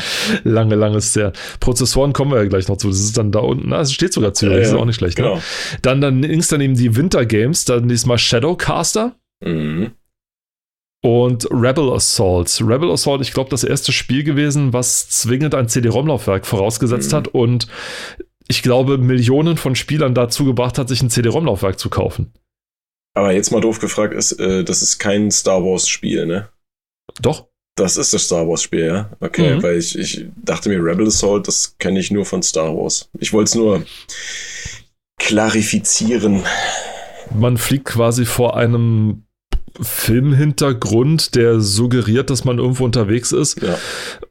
lange, 0.45 0.75
lange 0.75 0.97
ist 0.97 1.15
der. 1.15 1.33
Prozessoren 1.61 2.13
kommen 2.13 2.33
wir 2.33 2.39
ja 2.39 2.49
gleich 2.49 2.69
noch 2.69 2.79
zu. 2.79 2.89
Das 2.89 2.99
ist 2.99 3.17
dann 3.17 3.31
da 3.31 3.39
unten. 3.41 3.73
Es 3.73 3.93
steht 3.93 4.13
sogar 4.13 4.35
Zürich, 4.35 4.57
ja, 4.57 4.63
ja. 4.63 4.69
ist 4.69 4.75
auch 4.75 4.85
nicht 4.85 4.97
schlecht. 4.97 5.19
Ne? 5.19 5.25
Genau. 5.25 5.37
Ne? 5.37 5.43
Dann, 5.83 6.01
dann 6.01 6.23
links 6.23 6.49
daneben 6.49 6.75
die 6.75 6.97
Winter 6.97 7.25
Games, 7.27 7.65
dann 7.65 7.89
diesmal 7.89 8.19
Shadowcaster. 8.19 9.15
Mhm. 9.45 9.93
Und 11.03 11.49
Rebel 11.51 11.93
Assault. 11.93 12.61
Rebel 12.61 12.91
Assault, 12.91 13.23
ich 13.23 13.33
glaube, 13.33 13.51
das 13.51 13.65
erste 13.65 13.93
Spiel 13.93 14.25
gewesen, 14.25 14.73
was 14.73 15.09
zwingend 15.09 15.55
ein 15.55 15.69
CD-ROM-Laufwerk 15.69 16.45
vorausgesetzt 16.45 17.13
mhm. 17.13 17.17
hat 17.17 17.29
und 17.29 17.69
ich 18.49 18.63
glaube, 18.63 18.99
Millionen 18.99 19.57
von 19.57 19.77
Spielern 19.77 20.13
dazu 20.13 20.45
gebracht 20.45 20.77
hat, 20.77 20.89
sich 20.89 21.01
ein 21.03 21.09
CD-ROM-Laufwerk 21.09 21.79
zu 21.79 21.89
kaufen. 21.89 22.33
Aber 23.21 23.33
jetzt 23.33 23.53
mal 23.53 23.61
doof 23.61 23.81
gefragt, 23.81 24.15
ist, 24.15 24.33
äh, 24.41 24.65
das 24.65 24.81
ist 24.81 24.99
kein 24.99 25.31
Star 25.31 25.63
Wars-Spiel, 25.63 26.25
ne? 26.25 26.49
Doch. 27.21 27.49
Das 27.77 27.99
ist 27.99 28.15
das 28.15 28.25
Star 28.25 28.49
Wars-Spiel, 28.49 28.87
ja? 28.87 29.11
Okay, 29.21 29.57
mhm. 29.57 29.63
weil 29.63 29.77
ich, 29.77 29.99
ich 29.99 30.25
dachte 30.43 30.71
mir, 30.71 30.83
Rebel 30.83 31.07
Assault, 31.07 31.47
das 31.47 31.77
kenne 31.79 32.01
ich 32.01 32.11
nur 32.11 32.25
von 32.25 32.43
Star 32.43 32.75
Wars. 32.75 33.11
Ich 33.19 33.35
wollte 33.35 33.51
es 33.51 33.55
nur 33.57 33.85
klarifizieren. 35.19 36.45
Man 37.39 37.59
fliegt 37.59 37.85
quasi 37.85 38.25
vor 38.25 38.57
einem 38.57 39.25
Filmhintergrund, 39.79 41.35
der 41.35 41.61
suggeriert, 41.61 42.31
dass 42.31 42.47
man 42.47 42.59
irgendwo 42.59 42.87
unterwegs 42.87 43.33
ist 43.33 43.61
ja. 43.61 43.79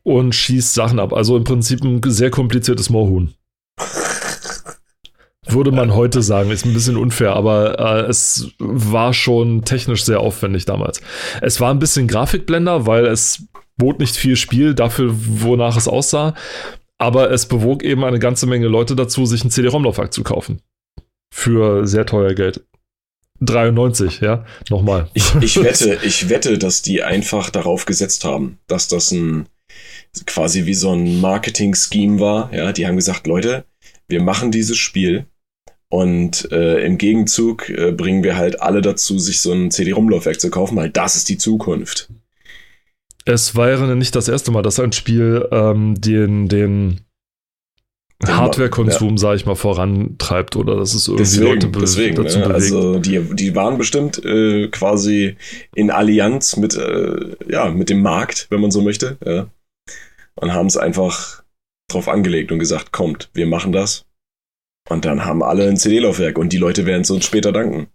und 0.02 0.34
schießt 0.34 0.74
Sachen 0.74 1.00
ab. 1.00 1.14
Also 1.14 1.38
im 1.38 1.44
Prinzip 1.44 1.84
ein 1.84 2.02
sehr 2.08 2.32
kompliziertes 2.32 2.90
Moorhuhn 2.90 3.36
würde 5.52 5.72
man 5.72 5.96
heute 5.96 6.22
sagen. 6.22 6.52
Ist 6.52 6.66
ein 6.66 6.74
bisschen 6.74 6.98
unfair, 6.98 7.34
aber 7.34 7.80
äh, 7.80 8.10
es 8.10 8.52
war 8.60 9.14
schon 9.14 9.64
technisch 9.66 10.04
sehr 10.04 10.20
aufwendig 10.20 10.66
damals. 10.66 11.02
Es 11.42 11.60
war 11.60 11.72
ein 11.72 11.80
bisschen 11.80 12.08
Grafikblender, 12.08 12.86
weil 12.86 13.06
es 13.06 13.48
bot 13.78 14.00
nicht 14.00 14.16
viel 14.16 14.36
Spiel 14.36 14.74
dafür, 14.74 15.12
wonach 15.14 15.78
es 15.78 15.88
aussah. 15.88 16.36
Aber 16.98 17.32
es 17.32 17.46
bewog 17.46 17.84
eben 17.84 18.04
eine 18.04 18.20
ganze 18.20 18.46
Menge 18.46 18.68
Leute 18.68 18.96
dazu, 18.96 19.26
sich 19.26 19.44
ein 19.44 19.52
CD-ROM-Laufwerk 19.52 20.14
zu 20.14 20.24
kaufen. 20.24 20.62
Für 21.34 21.88
sehr 21.88 22.06
teuer 22.06 22.34
Geld. 22.34 22.66
93, 23.42 24.20
ja, 24.20 24.46
nochmal. 24.70 25.10
Ich, 25.14 25.34
ich 25.36 25.56
wette, 25.64 25.98
ich 26.04 26.28
wette, 26.28 26.58
dass 26.58 26.82
die 26.82 27.04
einfach 27.04 27.50
darauf 27.50 27.86
gesetzt 27.86 28.26
haben, 28.26 28.60
dass 28.68 28.90
das 28.90 29.12
ein 29.12 29.48
quasi 30.26 30.66
wie 30.66 30.74
so 30.74 30.92
ein 30.92 31.22
Marketing-Scheme 31.22 32.20
war. 32.20 32.54
Ja, 32.54 32.74
die 32.74 32.86
haben 32.88 32.96
gesagt, 32.96 33.28
Leute, 33.28 33.66
wir 34.08 34.22
machen 34.22 34.52
dieses 34.52 34.78
Spiel 34.78 35.26
und 35.92 36.52
äh, 36.52 36.86
im 36.86 36.98
Gegenzug 36.98 37.70
äh, 37.70 37.92
bringen 37.92 38.24
wir 38.24 38.38
halt 38.38 38.62
alle 38.62 38.82
dazu, 38.82 39.18
sich 39.18 39.42
so 39.42 39.52
ein 39.52 39.72
CD-ROM-Laufwerk 39.72 40.40
zu 40.40 40.52
kaufen, 40.52 40.76
weil 40.76 40.90
das 40.90 41.16
ist 41.16 41.30
die 41.30 41.38
Zukunft. 41.38 42.10
Es 43.26 43.56
wäre 43.56 43.96
nicht 43.96 44.16
das 44.16 44.28
erste 44.28 44.52
Mal, 44.52 44.62
dass 44.62 44.80
ein 44.80 44.92
Spiel 44.92 45.48
ähm, 45.52 46.00
den, 46.00 46.48
den 46.48 47.02
Hardware-Konsum, 48.26 49.12
ja. 49.12 49.18
sage 49.18 49.38
ich 49.38 49.46
mal, 49.46 49.56
vorantreibt 49.56 50.56
oder 50.56 50.76
dass 50.76 50.94
es 50.94 51.08
irgendwie 51.08 51.24
deswegen, 51.24 51.46
Leute 51.46 51.68
be 51.68 51.80
deswegen, 51.80 52.16
dazu 52.16 52.40
ne? 52.40 52.46
bewegt. 52.46 52.56
Also 52.56 53.00
die, 53.00 53.20
die 53.36 53.56
waren 53.56 53.78
bestimmt 53.78 54.24
äh, 54.24 54.68
quasi 54.68 55.38
in 55.74 55.90
Allianz 55.90 56.56
mit, 56.58 56.76
äh, 56.76 57.36
ja, 57.50 57.70
mit 57.72 57.90
dem 57.90 58.02
Markt, 58.02 58.48
wenn 58.52 58.62
man 58.62 58.72
so 58.72 58.82
möchte. 58.82 59.18
Ja. 59.26 59.48
Und 60.36 60.54
haben 60.54 60.68
es 60.68 60.78
einfach 60.78 61.44
drauf 61.90 62.08
angelegt 62.08 62.52
und 62.52 62.60
gesagt, 62.60 62.92
kommt, 62.92 63.30
wir 63.34 63.48
machen 63.48 63.72
das 63.72 64.06
und 64.90 65.06
dann 65.06 65.24
haben 65.26 65.44
alle 65.44 65.68
ein 65.68 65.78
CD-Laufwerk 65.78 66.38
und 66.38 66.52
die 66.52 66.58
Leute 66.58 66.86
werden 66.86 67.04
es 67.04 67.12
uns 67.12 67.26
später 67.26 67.52
danken. 67.52 67.88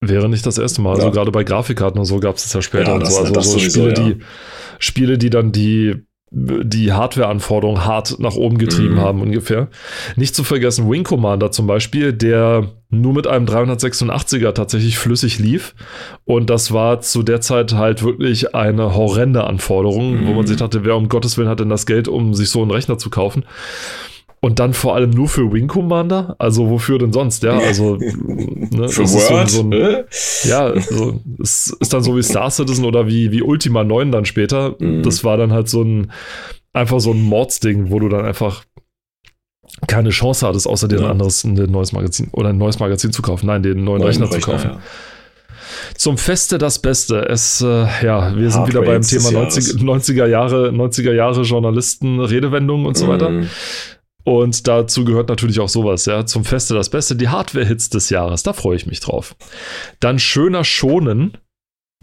Wäre 0.00 0.28
nicht 0.28 0.44
das 0.44 0.58
erste 0.58 0.82
Mal. 0.82 0.90
Also 0.90 1.02
ja. 1.02 1.08
Also 1.08 1.16
gerade 1.16 1.30
bei 1.30 1.44
Grafikkarten 1.44 1.98
und 1.98 2.06
so 2.06 2.20
gab 2.20 2.36
es 2.36 2.42
das 2.42 2.52
ja 2.52 2.62
später 2.62 2.92
ja, 2.92 2.98
das, 2.98 3.16
und 3.16 3.28
so. 3.28 3.34
Also 3.34 3.58
so 3.58 3.58
Spiele, 3.58 3.88
ja. 3.88 3.94
die 3.94 4.18
Spiele, 4.78 5.18
die 5.18 5.30
dann 5.30 5.52
die 5.52 6.04
die 6.34 6.92
Hardware-Anforderungen 6.92 7.84
hart 7.84 8.18
nach 8.18 8.34
oben 8.34 8.56
getrieben 8.56 8.94
mm. 8.94 9.00
haben 9.00 9.20
ungefähr. 9.20 9.68
Nicht 10.16 10.34
zu 10.34 10.44
vergessen 10.44 10.90
Wing 10.90 11.04
Commander 11.04 11.50
zum 11.50 11.66
Beispiel, 11.66 12.14
der 12.14 12.70
nur 12.88 13.12
mit 13.12 13.26
einem 13.26 13.44
386er 13.44 14.52
tatsächlich 14.52 14.98
flüssig 14.98 15.38
lief. 15.38 15.74
Und 16.24 16.48
das 16.48 16.72
war 16.72 17.02
zu 17.02 17.22
der 17.22 17.42
Zeit 17.42 17.74
halt 17.74 18.02
wirklich 18.02 18.54
eine 18.54 18.94
horrende 18.94 19.44
Anforderung, 19.44 20.22
mm. 20.22 20.26
wo 20.26 20.30
man 20.32 20.42
mhm. 20.42 20.46
sich 20.46 20.56
dachte, 20.56 20.84
wer 20.84 20.96
um 20.96 21.10
Gottes 21.10 21.36
Willen 21.36 21.50
hat 21.50 21.60
denn 21.60 21.68
das 21.68 21.84
Geld, 21.84 22.08
um 22.08 22.34
sich 22.34 22.48
so 22.48 22.62
einen 22.62 22.70
Rechner 22.70 22.96
zu 22.96 23.10
kaufen? 23.10 23.44
Und 24.44 24.58
dann 24.58 24.74
vor 24.74 24.96
allem 24.96 25.10
nur 25.10 25.28
für 25.28 25.52
Wing 25.52 25.68
Commander? 25.68 26.34
Also 26.38 26.68
wofür 26.68 26.98
denn 26.98 27.12
sonst? 27.12 27.44
Ja, 27.44 27.58
also 27.58 27.96
ne, 27.96 28.88
für 28.88 29.02
Word? 29.02 29.48
So, 29.48 29.62
so 29.62 29.70
ein, 29.70 30.04
ja, 30.42 30.80
so, 30.80 31.20
es 31.40 31.68
ist 31.78 31.92
dann 31.92 32.02
so 32.02 32.16
wie 32.16 32.24
Star 32.24 32.50
Citizen 32.50 32.84
oder 32.84 33.06
wie, 33.06 33.30
wie 33.30 33.42
Ultima 33.42 33.84
9 33.84 34.10
dann 34.10 34.24
später. 34.24 34.74
Mhm. 34.80 35.04
Das 35.04 35.22
war 35.22 35.36
dann 35.36 35.52
halt 35.52 35.68
so 35.68 35.82
ein 35.82 36.10
einfach 36.72 36.98
so 36.98 37.12
ein 37.12 37.22
Mordsding, 37.22 37.90
wo 37.92 38.00
du 38.00 38.08
dann 38.08 38.24
einfach 38.24 38.64
keine 39.86 40.10
Chance 40.10 40.46
hattest, 40.46 40.66
außer 40.66 40.88
dir 40.88 40.98
ja. 40.98 41.04
ein 41.04 41.12
anderes, 41.12 41.44
ein 41.44 41.54
neues 41.54 41.92
Magazin 41.92 42.28
oder 42.32 42.48
ein 42.48 42.58
neues 42.58 42.78
Magazin 42.78 43.12
zu 43.12 43.22
kaufen. 43.22 43.46
Nein, 43.46 43.62
den 43.62 43.84
neuen, 43.84 43.98
neuen 43.98 44.02
Rechner, 44.02 44.26
Rechner, 44.26 44.40
zu 44.40 44.50
kaufen. 44.50 44.70
Ja. 44.72 44.80
Zum 45.96 46.18
Feste 46.18 46.58
das 46.58 46.80
Beste. 46.80 47.28
Es, 47.28 47.60
äh, 47.60 47.86
ja, 48.04 48.36
wir 48.36 48.50
sind 48.50 48.66
wieder 48.66 48.82
beim 48.82 49.02
Thema 49.02 49.30
90, 49.30 49.80
90er 49.80 50.26
Jahre, 50.26 50.70
90er 50.70 51.12
Jahre 51.12 51.42
Journalisten, 51.42 52.20
Redewendungen 52.20 52.86
und 52.86 52.96
so 52.96 53.08
weiter. 53.08 53.30
Und 54.24 54.68
dazu 54.68 55.04
gehört 55.04 55.28
natürlich 55.28 55.60
auch 55.60 55.68
sowas, 55.68 56.06
ja. 56.06 56.26
Zum 56.26 56.44
Feste 56.44 56.74
das 56.74 56.90
Beste, 56.90 57.16
die 57.16 57.28
Hardware-Hits 57.28 57.90
des 57.90 58.10
Jahres. 58.10 58.42
Da 58.42 58.52
freue 58.52 58.76
ich 58.76 58.86
mich 58.86 59.00
drauf. 59.00 59.34
Dann 60.00 60.18
schöner 60.18 60.64
Schonen 60.64 61.38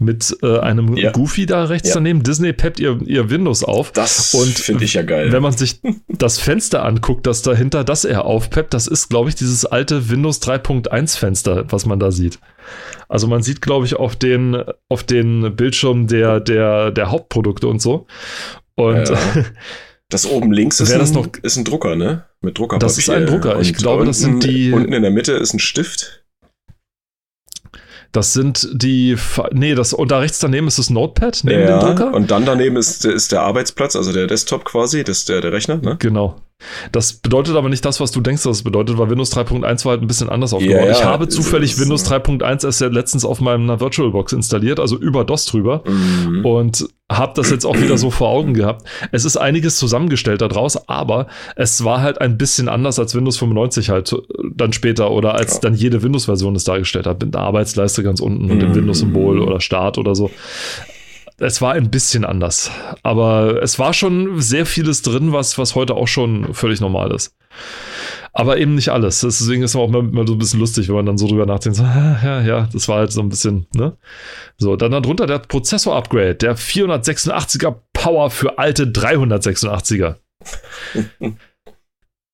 mit 0.00 0.38
äh, 0.42 0.58
einem 0.58 0.96
ja. 0.96 1.12
Goofy 1.12 1.44
da 1.44 1.64
rechts 1.64 1.90
ja. 1.90 1.94
daneben. 1.94 2.22
Disney 2.22 2.54
peppt 2.54 2.80
ihr, 2.80 2.98
ihr 3.04 3.28
Windows 3.28 3.62
auf. 3.62 3.92
Das 3.92 4.34
finde 4.54 4.84
ich 4.84 4.94
ja 4.94 5.02
geil. 5.02 5.30
Wenn 5.30 5.42
man 5.42 5.52
sich 5.52 5.80
das 6.08 6.38
Fenster 6.38 6.84
anguckt, 6.84 7.26
das 7.26 7.42
dahinter, 7.42 7.84
das 7.84 8.06
er 8.06 8.24
aufpeppt, 8.24 8.72
das 8.72 8.86
ist, 8.86 9.10
glaube 9.10 9.28
ich, 9.28 9.34
dieses 9.34 9.66
alte 9.66 10.08
Windows 10.08 10.40
3.1 10.40 11.18
Fenster, 11.18 11.64
was 11.68 11.84
man 11.84 12.00
da 12.00 12.10
sieht. 12.10 12.38
Also 13.08 13.26
man 13.26 13.42
sieht, 13.42 13.60
glaube 13.60 13.84
ich, 13.84 13.94
auf 13.96 14.16
den, 14.16 14.64
auf 14.88 15.04
den 15.04 15.54
Bildschirm 15.54 16.06
der, 16.06 16.40
der, 16.40 16.90
der 16.92 17.10
Hauptprodukte 17.10 17.68
und 17.68 17.82
so. 17.82 18.06
Und 18.76 19.10
ja. 19.10 19.18
Das 20.10 20.26
oben 20.26 20.52
links 20.52 20.80
ist, 20.80 20.92
ein, 20.92 21.12
noch, 21.12 21.28
ist 21.42 21.56
ein 21.56 21.64
Drucker, 21.64 21.96
ne? 21.96 22.24
Mit 22.40 22.58
Druckerpapier. 22.58 22.86
Das 22.86 22.98
ist 22.98 23.08
ein 23.08 23.26
Drucker. 23.26 23.60
Ich 23.60 23.74
glaube, 23.74 24.04
das 24.04 24.18
sind 24.18 24.44
die. 24.44 24.72
Unten 24.72 24.92
in 24.92 25.02
der 25.02 25.10
Mitte 25.10 25.32
ist 25.32 25.54
ein 25.54 25.60
Stift. 25.60 26.24
Das 28.12 28.32
sind 28.32 28.68
die, 28.72 29.16
nee, 29.52 29.76
das, 29.76 29.92
und 29.92 30.10
da 30.10 30.18
rechts 30.18 30.40
daneben 30.40 30.66
ist 30.66 30.80
das 30.80 30.90
Notepad 30.90 31.42
neben 31.44 31.60
ja, 31.60 31.78
dem 31.78 31.96
Drucker. 31.96 32.12
Und 32.12 32.32
dann 32.32 32.44
daneben 32.44 32.76
ist, 32.76 33.04
ist 33.04 33.30
der 33.30 33.42
Arbeitsplatz, 33.42 33.94
also 33.94 34.12
der 34.12 34.26
Desktop 34.26 34.64
quasi, 34.64 35.04
das 35.04 35.26
der, 35.26 35.40
der 35.40 35.52
Rechner, 35.52 35.76
ne? 35.76 35.96
Genau. 36.00 36.40
Das 36.92 37.14
bedeutet 37.14 37.56
aber 37.56 37.68
nicht 37.68 37.84
das, 37.84 38.00
was 38.00 38.10
du 38.10 38.20
denkst, 38.20 38.42
dass 38.42 38.58
es 38.58 38.62
bedeutet, 38.62 38.98
weil 38.98 39.10
Windows 39.10 39.32
3.1 39.32 39.84
war 39.84 39.92
halt 39.92 40.02
ein 40.02 40.06
bisschen 40.06 40.28
anders 40.28 40.52
aufgebaut. 40.52 40.82
Yeah, 40.82 40.92
ich 40.92 41.04
habe 41.04 41.28
zufällig 41.28 41.78
Windows 41.78 42.04
3.1 42.10 42.64
erst 42.64 42.80
letztens 42.80 43.24
auf 43.24 43.40
meiner 43.40 43.80
VirtualBox 43.80 44.32
installiert, 44.32 44.80
also 44.80 44.96
über 44.96 45.24
DOS 45.24 45.46
drüber. 45.46 45.82
Mhm. 45.86 46.44
Und 46.44 46.88
habe 47.10 47.32
das 47.34 47.50
jetzt 47.50 47.64
auch 47.64 47.76
wieder 47.76 47.98
so 47.98 48.10
vor 48.10 48.28
Augen 48.28 48.54
gehabt. 48.54 48.86
Es 49.10 49.24
ist 49.24 49.36
einiges 49.36 49.76
zusammengestellt 49.76 50.40
daraus, 50.40 50.88
aber 50.88 51.26
es 51.56 51.84
war 51.84 52.02
halt 52.02 52.20
ein 52.20 52.38
bisschen 52.38 52.68
anders 52.68 52.98
als 52.98 53.14
Windows 53.14 53.36
95 53.38 53.90
halt 53.90 54.14
dann 54.54 54.72
später 54.72 55.10
oder 55.10 55.34
als 55.34 55.54
ja. 55.54 55.60
dann 55.62 55.74
jede 55.74 56.02
Windows-Version 56.02 56.54
es 56.54 56.64
dargestellt 56.64 57.06
hat, 57.06 57.20
mit 57.20 57.34
der 57.34 57.40
Arbeitsleiste 57.40 58.02
ganz 58.02 58.20
unten 58.20 58.44
mhm. 58.44 58.50
und 58.52 58.60
dem 58.60 58.70
mhm. 58.70 58.76
Windows-Symbol 58.76 59.40
oder 59.40 59.60
Start 59.60 59.98
oder 59.98 60.14
so. 60.14 60.30
Es 61.40 61.62
war 61.62 61.72
ein 61.72 61.90
bisschen 61.90 62.26
anders, 62.26 62.70
aber 63.02 63.62
es 63.62 63.78
war 63.78 63.94
schon 63.94 64.40
sehr 64.42 64.66
vieles 64.66 65.00
drin, 65.00 65.32
was, 65.32 65.56
was 65.56 65.74
heute 65.74 65.94
auch 65.94 66.06
schon 66.06 66.52
völlig 66.52 66.82
normal 66.82 67.12
ist. 67.12 67.34
Aber 68.32 68.58
eben 68.58 68.74
nicht 68.74 68.90
alles. 68.90 69.20
Deswegen 69.20 69.62
ist 69.62 69.70
es 69.70 69.76
auch 69.76 69.88
immer, 69.88 70.26
so 70.26 70.34
ein 70.34 70.38
bisschen 70.38 70.60
lustig, 70.60 70.88
wenn 70.88 70.96
man 70.96 71.06
dann 71.06 71.18
so 71.18 71.26
drüber 71.26 71.46
nachdenkt. 71.46 71.78
So, 71.78 71.82
ja, 71.84 72.42
ja, 72.42 72.68
das 72.72 72.88
war 72.88 72.98
halt 72.98 73.12
so 73.12 73.22
ein 73.22 73.30
bisschen, 73.30 73.66
ne? 73.74 73.96
So, 74.58 74.76
dann 74.76 74.92
darunter 74.92 75.26
der 75.26 75.38
Prozessor-Upgrade, 75.38 76.34
der 76.34 76.56
486er 76.56 77.74
Power 77.94 78.30
für 78.30 78.58
alte 78.58 78.84
386er. 78.84 80.16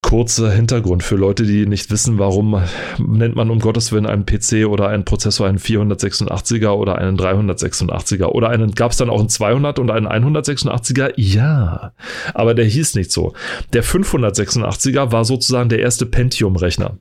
kurzer 0.01 0.51
Hintergrund 0.51 1.03
für 1.03 1.15
Leute, 1.15 1.43
die 1.43 1.65
nicht 1.65 1.91
wissen, 1.91 2.17
warum 2.17 2.61
nennt 2.97 3.35
man 3.35 3.49
um 3.49 3.59
Gottes 3.59 3.91
Willen 3.91 4.05
einen 4.05 4.25
PC 4.25 4.67
oder 4.67 4.87
einen 4.87 5.03
Prozessor 5.03 5.47
einen 5.47 5.57
486er 5.57 6.69
oder 6.69 6.97
einen 6.97 7.17
386er 7.17 8.27
oder 8.27 8.49
einen 8.49 8.71
gab 8.71 8.91
es 8.91 8.97
dann 8.97 9.09
auch 9.09 9.19
einen 9.19 9.29
200 9.29 9.79
und 9.79 9.91
einen 9.91 10.07
186er? 10.07 11.11
Ja, 11.17 11.93
aber 12.33 12.53
der 12.53 12.65
hieß 12.65 12.95
nicht 12.95 13.11
so. 13.11 13.33
Der 13.73 13.83
586er 13.83 15.11
war 15.11 15.25
sozusagen 15.25 15.69
der 15.69 15.79
erste 15.79 16.05
Pentium-Rechner. 16.05 16.99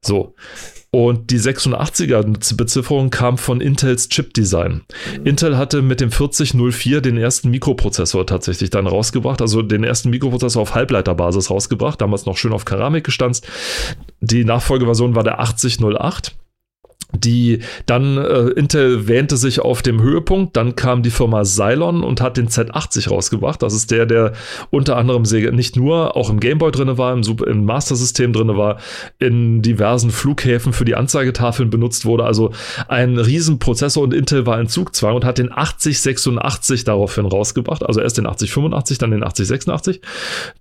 So, 0.00 0.34
und 0.94 1.30
die 1.30 1.40
86er-Bezifferung 1.40 3.08
kam 3.08 3.38
von 3.38 3.62
Intels 3.62 4.10
Chip-Design. 4.10 4.82
Intel 5.24 5.56
hatte 5.56 5.80
mit 5.80 6.02
dem 6.02 6.10
4004 6.10 7.00
den 7.00 7.16
ersten 7.16 7.50
Mikroprozessor 7.50 8.26
tatsächlich 8.26 8.68
dann 8.68 8.86
rausgebracht, 8.86 9.40
also 9.40 9.62
den 9.62 9.84
ersten 9.84 10.10
Mikroprozessor 10.10 10.60
auf 10.60 10.74
Halbleiterbasis 10.74 11.50
rausgebracht, 11.50 12.02
damals 12.02 12.26
noch 12.26 12.36
schön 12.36 12.52
auf 12.52 12.66
Keramik 12.66 13.04
gestanzt. 13.04 13.48
Die 14.20 14.44
Nachfolgeversion 14.44 15.14
war 15.14 15.24
der 15.24 15.40
8008 15.40 16.36
die 17.14 17.60
dann 17.86 18.16
äh, 18.16 18.48
Intel 18.50 19.08
wähnte 19.08 19.36
sich 19.36 19.60
auf 19.60 19.82
dem 19.82 20.00
Höhepunkt, 20.00 20.56
dann 20.56 20.76
kam 20.76 21.02
die 21.02 21.10
Firma 21.10 21.44
Cylon 21.44 22.02
und 22.02 22.20
hat 22.20 22.36
den 22.36 22.48
Z80 22.48 23.08
rausgebracht. 23.10 23.62
Das 23.62 23.74
ist 23.74 23.90
der, 23.90 24.06
der 24.06 24.32
unter 24.70 24.96
anderem 24.96 25.22
nicht 25.22 25.76
nur 25.76 26.16
auch 26.16 26.30
im 26.30 26.40
Gameboy 26.40 26.70
drin 26.70 26.98
war, 26.98 27.12
im, 27.12 27.22
Super, 27.22 27.46
im 27.46 27.64
Master 27.64 27.96
System 27.96 28.32
drin 28.32 28.56
war, 28.56 28.78
in 29.18 29.62
diversen 29.62 30.10
Flughäfen 30.10 30.72
für 30.72 30.84
die 30.84 30.94
Anzeigetafeln 30.94 31.70
benutzt 31.70 32.04
wurde. 32.04 32.24
Also 32.24 32.52
ein 32.88 33.18
Riesenprozessor 33.18 34.02
und 34.02 34.14
Intel 34.14 34.46
war 34.46 34.60
in 34.60 34.68
Zugzwang 34.68 35.14
und 35.14 35.24
hat 35.24 35.38
den 35.38 35.52
8086 35.52 36.84
daraufhin 36.84 37.26
rausgebracht. 37.26 37.84
Also 37.84 38.00
erst 38.00 38.18
den 38.18 38.26
8085, 38.26 38.98
dann 38.98 39.10
den 39.10 39.24
8086. 39.24 40.00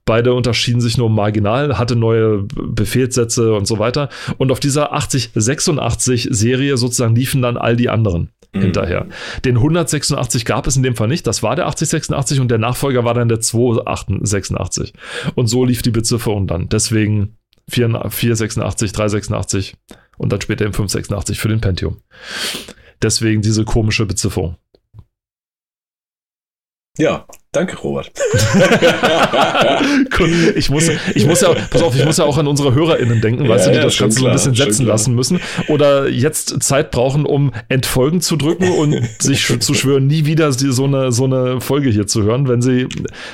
Beide 0.05 0.33
unterschieden 0.33 0.81
sich 0.81 0.97
nur 0.97 1.09
marginal, 1.09 1.77
hatte 1.77 1.95
neue 1.95 2.43
Befehlssätze 2.53 3.53
und 3.53 3.67
so 3.67 3.79
weiter. 3.79 4.09
Und 4.37 4.51
auf 4.51 4.59
dieser 4.59 4.93
8086 4.93 6.27
Serie 6.41 6.77
sozusagen 6.77 7.15
liefen 7.15 7.41
dann 7.41 7.57
all 7.57 7.75
die 7.75 7.89
anderen 7.89 8.31
mhm. 8.53 8.61
hinterher. 8.61 9.07
Den 9.45 9.57
186 9.57 10.45
gab 10.45 10.67
es 10.67 10.75
in 10.75 10.83
dem 10.83 10.95
Fall 10.95 11.07
nicht, 11.07 11.27
das 11.27 11.43
war 11.43 11.55
der 11.55 11.67
8086 11.67 12.39
und 12.39 12.49
der 12.49 12.57
Nachfolger 12.57 13.05
war 13.05 13.13
dann 13.13 13.29
der 13.29 13.39
286. 13.39 14.93
Und 15.35 15.47
so 15.47 15.65
lief 15.65 15.81
die 15.81 15.91
Bezifferung 15.91 16.47
dann. 16.47 16.69
Deswegen 16.69 17.37
486, 17.69 18.91
386 18.91 19.77
und 20.17 20.31
dann 20.31 20.41
später 20.41 20.65
im 20.65 20.73
586 20.73 21.39
für 21.39 21.47
den 21.47 21.61
Pentium. 21.61 21.97
Deswegen 23.01 23.41
diese 23.41 23.65
komische 23.65 24.05
Bezifferung. 24.05 24.57
Ja, 26.97 27.25
danke, 27.53 27.77
Robert. 27.77 28.11
ich, 30.55 30.69
muss, 30.69 30.89
ich 31.15 31.25
muss 31.25 31.39
ja, 31.39 31.53
pass 31.69 31.83
auf, 31.83 31.95
ich 31.95 32.03
muss 32.03 32.17
ja 32.17 32.25
auch 32.25 32.37
an 32.37 32.47
unsere 32.47 32.75
HörerInnen 32.75 33.21
denken, 33.21 33.47
weißt 33.47 33.67
ja, 33.67 33.71
du, 33.71 33.77
die 33.77 33.77
ja, 33.77 33.85
das 33.85 33.97
Ganze 33.97 34.19
so 34.19 34.27
ein 34.27 34.33
bisschen 34.33 34.55
setzen 34.55 34.85
lassen 34.85 35.15
müssen 35.15 35.39
oder 35.69 36.09
jetzt 36.09 36.61
Zeit 36.61 36.91
brauchen, 36.91 37.25
um 37.25 37.53
Entfolgen 37.69 38.19
zu 38.19 38.35
drücken 38.35 38.69
und 38.73 39.07
sich 39.21 39.57
zu 39.61 39.73
schwören, 39.73 40.07
nie 40.07 40.25
wieder 40.25 40.51
so 40.51 40.83
eine, 40.83 41.13
so 41.13 41.23
eine 41.23 41.61
Folge 41.61 41.89
hier 41.89 42.07
zu 42.07 42.23
hören, 42.23 42.49
wenn 42.49 42.61
sie, 42.61 42.89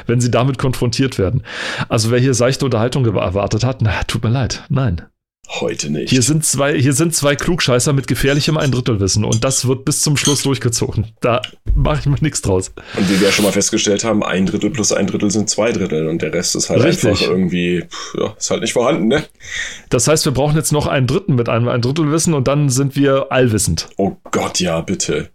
wenn 0.05 0.21
sie 0.21 0.29
damit 0.29 0.59
konfrontiert 0.59 1.17
werden. 1.17 1.41
Also 1.89 2.11
wer 2.11 2.19
hier 2.19 2.35
seichte 2.35 2.65
Unterhaltung 2.65 3.05
erwartet 3.05 3.63
hat, 3.63 3.81
na, 3.81 4.03
tut 4.03 4.23
mir 4.23 4.29
leid, 4.29 4.65
nein. 4.69 5.01
Heute 5.49 5.89
nicht. 5.89 6.09
Hier 6.09 6.21
sind 6.21 6.45
zwei, 6.45 6.77
hier 6.77 6.91
sind 6.93 7.15
zwei 7.15 7.35
Klugscheißer 7.35 7.93
mit 7.93 8.07
gefährlichem 8.07 8.57
Eindrittelwissen 8.57 9.23
und 9.23 9.45
das 9.45 9.65
wird 9.65 9.85
bis 9.85 10.01
zum 10.01 10.17
Schluss 10.17 10.43
durchgezogen. 10.43 11.13
Da 11.21 11.41
mache 11.73 12.01
ich 12.01 12.05
mir 12.05 12.17
nichts 12.19 12.41
draus. 12.41 12.73
Und 12.97 13.09
wie 13.09 13.19
wir 13.19 13.27
ja 13.27 13.33
schon 13.33 13.45
mal 13.45 13.53
festgestellt 13.53 14.03
haben, 14.03 14.23
ein 14.23 14.45
Drittel 14.45 14.69
plus 14.71 14.91
ein 14.91 15.07
Drittel 15.07 15.31
sind 15.31 15.49
zwei 15.49 15.71
Drittel 15.71 16.09
und 16.09 16.21
der 16.21 16.33
Rest 16.33 16.55
ist 16.57 16.69
halt 16.69 16.83
Richtig. 16.83 17.09
einfach 17.09 17.21
irgendwie, 17.21 17.85
ja, 18.19 18.35
ist 18.37 18.51
halt 18.51 18.61
nicht 18.61 18.73
vorhanden, 18.73 19.07
ne? 19.07 19.23
Das 19.89 20.07
heißt, 20.07 20.25
wir 20.25 20.33
brauchen 20.33 20.57
jetzt 20.57 20.73
noch 20.73 20.85
einen 20.85 21.07
Dritten 21.07 21.35
mit 21.35 21.47
einem 21.47 21.69
ein 21.69 21.81
Drittelwissen 21.81 22.33
und 22.33 22.47
dann 22.49 22.69
sind 22.69 22.97
wir 22.97 23.31
allwissend. 23.31 23.87
Oh 23.95 24.17
Gott, 24.31 24.59
ja, 24.59 24.81
bitte. 24.81 25.29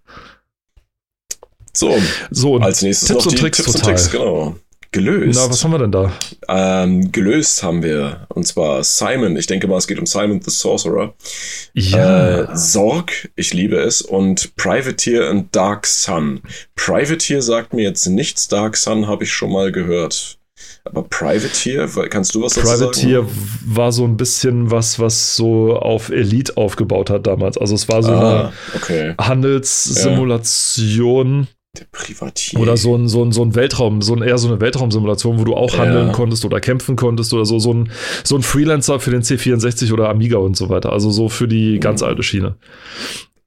So, 1.73 1.97
so 2.31 2.59
als 2.59 2.83
nächstes 2.83 3.09
Tipps 3.09 3.25
noch 3.25 3.33
die 3.33 3.39
Tipps 3.39 3.57
total. 3.65 3.75
und 3.75 3.83
Tricks, 3.83 4.11
genau 4.11 4.57
gelöst. 4.93 5.41
Na, 5.43 5.51
was 5.51 5.65
haben 5.65 5.73
wir 5.73 5.79
denn 5.79 5.91
da? 5.91 6.13
Ähm, 6.49 7.11
gelöst 7.11 7.63
haben 7.63 7.83
wir, 7.83 8.27
und 8.29 8.47
zwar 8.47 8.85
Simon. 8.85 9.37
Ich 9.37 9.47
denke 9.47 9.67
mal, 9.67 9.79
es 9.79 9.87
geht 9.87 9.99
um 9.99 10.07
Simon 10.07 10.41
the 10.43 10.51
Sorcerer. 10.51 11.15
Ja. 11.73 12.43
Äh, 12.43 12.57
Sorg, 12.57 13.31
ich 13.35 13.55
liebe 13.55 13.77
es, 13.77 14.03
und 14.03 14.55
Privateer 14.57 15.31
und 15.31 15.57
Dark 15.57 15.87
Sun. 15.87 16.43
Privateer 16.77 17.43
sagt 17.43 17.73
mir 17.73 17.83
jetzt 17.83 18.07
nichts, 18.07 18.49
Dark 18.49 18.77
Sun 18.77 19.09
habe 19.09 19.25
ich 19.25 19.33
schon 19.33 19.53
mal 19.53 19.73
gehört. 19.73 20.39
Aber 20.85 21.05
Privateer, 21.05 21.89
kannst 22.09 22.35
du 22.35 22.43
was 22.43 22.55
dazu 22.55 22.67
Privateer 22.67 23.23
sagen? 23.23 23.61
war 23.67 23.93
so 23.93 24.05
ein 24.05 24.17
bisschen 24.17 24.71
was, 24.71 24.99
was 24.99 25.37
so 25.37 25.77
auf 25.77 26.11
Elite 26.11 26.57
aufgebaut 26.57 27.09
hat 27.09 27.27
damals. 27.27 27.57
Also 27.57 27.75
es 27.75 27.89
war 27.89 28.03
so 28.03 28.13
ah, 28.13 28.41
eine 28.41 28.53
okay. 28.75 29.15
Handelssimulation. 29.19 31.43
Ja. 31.43 31.47
Der 31.79 31.87
Privatier. 31.91 32.61
Oder 32.61 32.77
so 32.77 32.95
ein, 32.95 33.09
so 33.09 33.25
ein, 33.25 33.33
so 33.33 33.43
ein 33.43 33.55
Weltraum, 33.55 34.03
so 34.03 34.15
ein, 34.15 34.21
eher 34.21 34.37
so 34.37 34.47
eine 34.49 34.61
Weltraumsimulation, 34.61 35.39
wo 35.39 35.45
du 35.45 35.55
auch 35.55 35.79
handeln 35.79 36.09
ja. 36.09 36.13
konntest 36.13 36.45
oder 36.45 36.61
kämpfen 36.61 36.97
konntest 36.97 37.33
oder 37.33 37.47
so. 37.47 37.59
So 37.59 37.73
ein, 37.73 37.91
so 38.25 38.37
ein 38.37 38.43
Freelancer 38.43 39.01
für 39.01 39.11
den 39.11 39.23
C64 39.23 39.91
oder 39.91 40.11
Amiga 40.11 40.37
und 40.37 40.55
so 40.55 40.69
weiter. 40.69 40.93
Also 40.93 41.11
so 41.11 41.31
für 41.31 41.49
die 41.49 41.81
ganz 41.81 42.03
mhm. 42.03 42.09
alte 42.09 42.23
Schiene. 42.23 42.57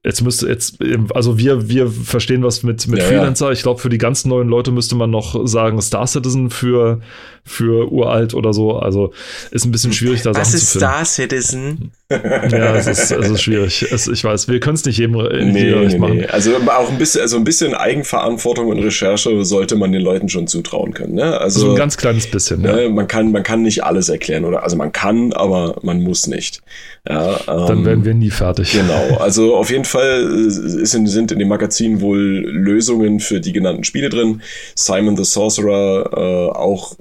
Jetzt 0.04 0.22
müsste 0.22 0.48
jetzt, 0.48 0.80
also 1.14 1.38
wir, 1.38 1.70
wir 1.70 1.88
verstehen 1.88 2.42
was 2.42 2.64
mit, 2.64 2.88
mit 2.88 3.00
ja, 3.00 3.06
Freelancer. 3.06 3.48
Ja. 3.48 3.52
Ich 3.52 3.62
glaube, 3.62 3.80
für 3.80 3.90
die 3.90 4.00
ganz 4.00 4.26
neuen 4.26 4.48
Leute 4.48 4.72
müsste 4.72 4.96
man 4.96 5.12
noch 5.12 5.48
sagen 5.48 5.80
Star 5.82 6.08
Citizen 6.08 6.50
für, 6.50 7.02
für 7.46 7.92
uralt 7.92 8.34
oder 8.34 8.54
so. 8.54 8.78
Also 8.78 9.14
ist 9.52 9.66
ein 9.66 9.72
bisschen 9.72 9.94
schwierig, 9.94 10.24
da 10.24 10.32
was 10.32 10.52
Sachen 10.52 10.60
zu 10.60 10.80
finden. 10.80 10.86
Was 10.86 11.04
ist 11.04 11.16
Star 11.16 11.28
Citizen? 11.28 11.92
Ja, 12.10 12.76
es 12.76 12.88
ist, 12.88 13.12
es 13.12 13.30
ist 13.30 13.42
schwierig. 13.42 13.86
Es, 13.92 14.08
ich 14.08 14.24
weiß, 14.24 14.48
wir 14.48 14.60
können 14.60 14.76
es 14.76 14.86
nicht 14.86 14.98
jedem 14.98 15.14
nee, 15.14 15.74
nee, 15.74 15.98
machen. 15.98 16.18
Nee. 16.18 16.26
Also 16.26 16.56
auch 16.56 16.90
ein 16.90 16.98
bisschen, 16.98 17.22
also 17.22 17.38
ein 17.38 17.44
bisschen 17.44 17.74
Eigenverantwortung 17.74 18.68
und 18.68 18.80
Recherche 18.80 19.46
sollte 19.46 19.76
man 19.76 19.92
den 19.92 20.02
Leuten 20.02 20.28
schon 20.28 20.48
zutrauen 20.48 20.94
können. 20.94 21.14
Ne? 21.14 21.40
Also 21.40 21.60
so 21.60 21.70
ein 21.72 21.76
ganz 21.76 21.98
kleines 21.98 22.30
bisschen. 22.30 22.62
Ne? 22.62 22.84
Ja. 22.84 22.90
Man 22.90 23.08
kann, 23.08 23.32
man 23.32 23.44
kann 23.44 23.62
nicht 23.62 23.84
alles 23.84 24.10
erklären 24.10 24.44
oder 24.44 24.64
also 24.64 24.76
man 24.76 24.92
kann, 24.92 25.32
aber 25.34 25.78
man 25.84 26.02
muss 26.02 26.28
nicht. 26.28 26.62
Ja, 27.08 27.40
ähm, 27.48 27.68
Dann 27.68 27.86
werden 27.86 28.06
wir 28.06 28.16
nie 28.16 28.32
fertig. 28.32 28.72
Genau. 28.72 29.18
Also 29.20 29.56
auf 29.56 29.70
jeden 29.70 29.86
Fall 29.86 30.50
sind, 30.50 31.08
sind 31.08 31.32
in 31.32 31.40
dem 31.40 31.48
Magazin 31.48 32.02
wohl 32.02 32.20
Lösungen 32.20 33.20
für 33.20 33.40
die 33.40 33.54
genannten 33.54 33.84
Spiele 33.84 34.10
drin. 34.10 34.42
Simon 34.74 35.16
the 35.16 35.24
Sorcerer 35.24 36.10
äh, 36.12 36.52
auch 36.56 36.96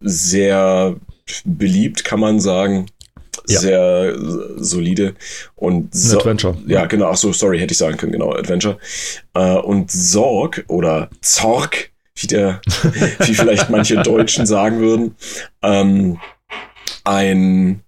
sehr 0.00 0.96
beliebt, 1.44 2.04
kann 2.04 2.20
man 2.20 2.40
sagen 2.40 2.86
ja. 3.48 3.60
sehr 3.60 4.14
solide 4.56 5.14
und 5.56 5.94
so 5.94 6.18
Adventure. 6.18 6.56
Ja, 6.66 6.86
genau. 6.86 7.10
Ach 7.10 7.16
so, 7.16 7.32
sorry, 7.32 7.58
hätte 7.58 7.72
ich 7.72 7.78
sagen 7.78 7.96
können, 7.96 8.12
genau, 8.12 8.32
Adventure. 8.32 8.78
Äh, 9.34 9.54
und 9.56 9.90
Sorg 9.90 10.64
oder 10.68 11.08
Zorg, 11.20 11.90
wie 12.16 12.26
der, 12.26 12.60
wie 13.20 13.34
vielleicht 13.34 13.70
manche 13.70 14.02
Deutschen 14.02 14.46
sagen 14.46 14.80
würden, 14.80 15.16
ähm, 15.62 16.18
ein 17.04 17.82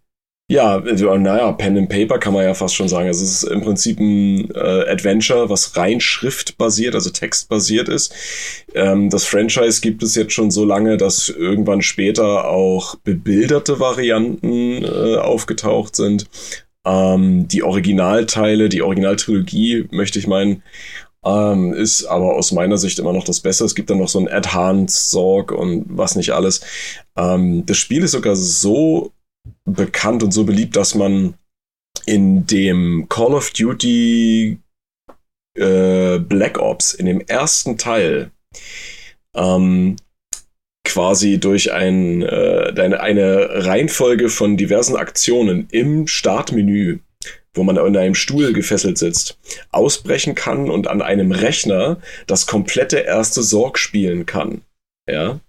ja, 0.50 0.80
naja, 0.80 1.52
Pen 1.52 1.78
and 1.78 1.88
Paper 1.88 2.18
kann 2.18 2.32
man 2.32 2.42
ja 2.42 2.54
fast 2.54 2.74
schon 2.74 2.88
sagen. 2.88 3.06
Also 3.06 3.22
es 3.22 3.44
ist 3.44 3.44
im 3.44 3.60
Prinzip 3.60 4.00
ein 4.00 4.50
äh, 4.50 4.90
Adventure, 4.90 5.48
was 5.48 5.76
rein 5.76 6.00
schriftbasiert, 6.00 6.96
also 6.96 7.10
textbasiert 7.10 7.88
ist. 7.88 8.12
Ähm, 8.74 9.10
das 9.10 9.24
Franchise 9.26 9.80
gibt 9.80 10.02
es 10.02 10.16
jetzt 10.16 10.32
schon 10.32 10.50
so 10.50 10.64
lange, 10.64 10.96
dass 10.96 11.28
irgendwann 11.28 11.82
später 11.82 12.48
auch 12.48 12.96
bebilderte 12.96 13.78
Varianten 13.78 14.82
äh, 14.82 15.18
aufgetaucht 15.18 15.94
sind. 15.94 16.26
Ähm, 16.84 17.46
die 17.46 17.62
Originalteile, 17.62 18.68
die 18.68 18.82
Originaltrilogie, 18.82 19.86
möchte 19.92 20.18
ich 20.18 20.26
meinen, 20.26 20.64
ähm, 21.24 21.74
ist 21.74 22.06
aber 22.06 22.34
aus 22.34 22.50
meiner 22.50 22.76
Sicht 22.76 22.98
immer 22.98 23.12
noch 23.12 23.24
das 23.24 23.38
Beste. 23.38 23.64
Es 23.64 23.76
gibt 23.76 23.88
dann 23.88 23.98
noch 23.98 24.08
so 24.08 24.18
ein 24.18 24.28
Advanced 24.28 25.10
Sorg 25.10 25.52
und 25.52 25.84
was 25.90 26.16
nicht 26.16 26.32
alles. 26.32 26.60
Ähm, 27.16 27.64
das 27.66 27.76
Spiel 27.76 28.02
ist 28.02 28.12
sogar 28.12 28.34
so 28.34 29.12
bekannt 29.64 30.22
und 30.22 30.32
so 30.32 30.44
beliebt, 30.44 30.76
dass 30.76 30.94
man 30.94 31.34
in 32.06 32.46
dem 32.46 33.06
Call 33.08 33.34
of 33.34 33.50
Duty 33.50 34.58
äh, 35.56 36.18
Black 36.18 36.58
Ops, 36.58 36.94
in 36.94 37.06
dem 37.06 37.20
ersten 37.20 37.78
Teil, 37.78 38.30
ähm, 39.34 39.96
quasi 40.84 41.38
durch 41.38 41.72
ein, 41.72 42.22
äh, 42.22 42.72
eine, 42.76 43.00
eine 43.00 43.64
Reihenfolge 43.66 44.28
von 44.28 44.56
diversen 44.56 44.96
Aktionen 44.96 45.68
im 45.70 46.06
Startmenü, 46.06 47.00
wo 47.54 47.62
man 47.62 47.76
in 47.76 47.96
einem 47.96 48.14
Stuhl 48.14 48.52
gefesselt 48.52 48.98
sitzt, 48.98 49.38
ausbrechen 49.70 50.34
kann 50.34 50.70
und 50.70 50.88
an 50.88 51.02
einem 51.02 51.32
Rechner 51.32 52.00
das 52.26 52.46
komplette 52.46 52.98
erste 52.98 53.42
Sorg 53.42 53.78
spielen 53.78 54.26
kann. 54.26 54.62
Ja. 55.10 55.40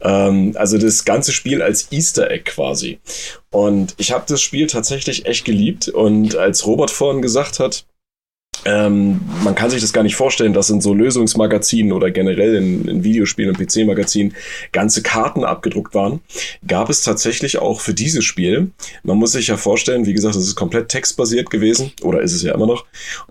Ähm, 0.00 0.52
also 0.56 0.78
das 0.78 1.04
ganze 1.04 1.32
Spiel 1.32 1.62
als 1.62 1.90
Easter 1.90 2.30
Egg 2.30 2.44
quasi. 2.50 3.00
Und 3.50 3.94
ich 3.98 4.12
habe 4.12 4.24
das 4.28 4.42
Spiel 4.42 4.66
tatsächlich 4.66 5.26
echt 5.26 5.44
geliebt. 5.44 5.88
Und 5.88 6.36
als 6.36 6.66
Robert 6.66 6.90
vorhin 6.90 7.22
gesagt 7.22 7.58
hat, 7.58 7.86
ähm, 8.66 9.20
man 9.44 9.54
kann 9.54 9.70
sich 9.70 9.80
das 9.80 9.92
gar 9.92 10.02
nicht 10.02 10.16
vorstellen, 10.16 10.52
dass 10.52 10.70
in 10.70 10.80
so 10.80 10.92
Lösungsmagazinen 10.92 11.92
oder 11.92 12.10
generell 12.10 12.56
in, 12.56 12.88
in 12.88 13.04
Videospielen 13.04 13.54
und 13.54 13.58
PC-Magazinen 13.58 14.34
ganze 14.72 15.02
Karten 15.02 15.44
abgedruckt 15.44 15.94
waren. 15.94 16.20
Gab 16.66 16.90
es 16.90 17.02
tatsächlich 17.02 17.58
auch 17.58 17.80
für 17.80 17.94
dieses 17.94 18.24
Spiel. 18.24 18.70
Man 19.04 19.18
muss 19.18 19.32
sich 19.32 19.48
ja 19.48 19.56
vorstellen, 19.56 20.06
wie 20.06 20.14
gesagt, 20.14 20.34
es 20.34 20.46
ist 20.46 20.56
komplett 20.56 20.88
textbasiert 20.88 21.50
gewesen 21.50 21.92
oder 22.02 22.22
ist 22.22 22.32
es 22.32 22.42
ja 22.42 22.54
immer 22.54 22.66
noch. 22.66 22.86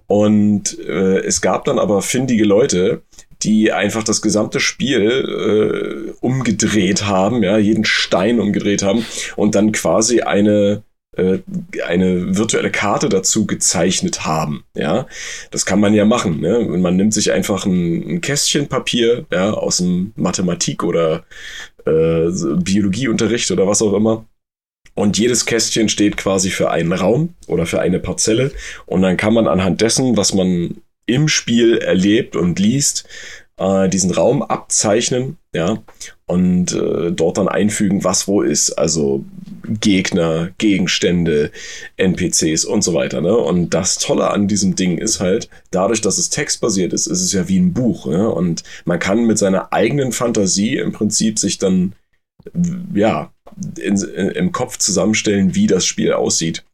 Und 0.07 0.79
äh, 0.79 1.19
es 1.19 1.41
gab 1.41 1.65
dann 1.65 1.79
aber 1.79 2.01
findige 2.01 2.45
Leute, 2.45 3.01
die 3.43 3.71
einfach 3.71 4.03
das 4.03 4.21
gesamte 4.21 4.59
Spiel 4.59 6.11
äh, 6.11 6.11
umgedreht 6.21 7.05
haben, 7.05 7.43
ja, 7.43 7.57
jeden 7.57 7.85
Stein 7.85 8.39
umgedreht 8.39 8.83
haben 8.83 9.05
und 9.35 9.55
dann 9.55 9.71
quasi 9.71 10.21
eine 10.21 10.83
äh, 11.17 11.39
eine 11.85 12.37
virtuelle 12.37 12.71
Karte 12.71 13.07
dazu 13.07 13.45
gezeichnet 13.45 14.25
haben. 14.25 14.65
Ja, 14.75 15.07
das 15.51 15.65
kann 15.65 15.79
man 15.79 15.93
ja 15.93 16.03
machen. 16.05 16.41
Ne? 16.41 16.59
Und 16.59 16.81
man 16.81 16.97
nimmt 16.97 17.13
sich 17.13 17.31
einfach 17.31 17.65
ein, 17.65 18.15
ein 18.15 18.21
Kästchen 18.21 18.67
Papier 18.67 19.25
ja, 19.31 19.51
aus 19.51 19.77
dem 19.77 20.11
Mathematik- 20.17 20.83
oder 20.83 21.23
äh, 21.85 22.29
Biologieunterricht 22.57 23.49
oder 23.51 23.65
was 23.65 23.81
auch 23.81 23.93
immer. 23.93 24.25
Und 24.93 25.17
jedes 25.17 25.45
Kästchen 25.45 25.89
steht 25.89 26.17
quasi 26.17 26.49
für 26.49 26.71
einen 26.71 26.93
Raum 26.93 27.35
oder 27.47 27.65
für 27.65 27.79
eine 27.81 27.99
Parzelle. 27.99 28.51
Und 28.85 29.01
dann 29.01 29.17
kann 29.17 29.33
man 29.33 29.47
anhand 29.47 29.81
dessen, 29.81 30.15
was 30.17 30.33
man 30.33 30.81
im 31.05 31.27
Spiel 31.27 31.77
erlebt 31.77 32.35
und 32.35 32.59
liest, 32.59 33.07
äh, 33.57 33.87
diesen 33.89 34.11
Raum 34.11 34.41
abzeichnen, 34.41 35.37
ja, 35.53 35.81
und 36.25 36.73
äh, 36.73 37.11
dort 37.11 37.37
dann 37.37 37.47
einfügen, 37.47 38.03
was 38.03 38.27
wo 38.27 38.41
ist, 38.41 38.71
also 38.71 39.23
Gegner, 39.79 40.51
Gegenstände, 40.57 41.51
NPCs 41.97 42.65
und 42.65 42.83
so 42.83 42.93
weiter, 42.93 43.21
ne? 43.21 43.35
Und 43.35 43.73
das 43.73 43.97
Tolle 43.97 44.29
an 44.31 44.47
diesem 44.47 44.75
Ding 44.75 44.97
ist 44.97 45.19
halt, 45.19 45.49
dadurch, 45.71 46.01
dass 46.01 46.17
es 46.17 46.29
textbasiert 46.29 46.93
ist, 46.93 47.07
ist 47.07 47.21
es 47.21 47.31
ja 47.31 47.47
wie 47.47 47.59
ein 47.59 47.73
Buch, 47.73 48.07
ne? 48.07 48.29
Und 48.29 48.63
man 48.85 48.99
kann 48.99 49.25
mit 49.25 49.37
seiner 49.37 49.71
eigenen 49.71 50.11
Fantasie 50.11 50.77
im 50.77 50.91
Prinzip 50.91 51.39
sich 51.39 51.57
dann, 51.57 51.93
ja, 52.93 53.31
in, 53.79 53.95
in, 53.95 54.29
im 54.31 54.51
Kopf 54.51 54.77
zusammenstellen, 54.77 55.55
wie 55.55 55.67
das 55.67 55.85
Spiel 55.85 56.13
aussieht. 56.13 56.65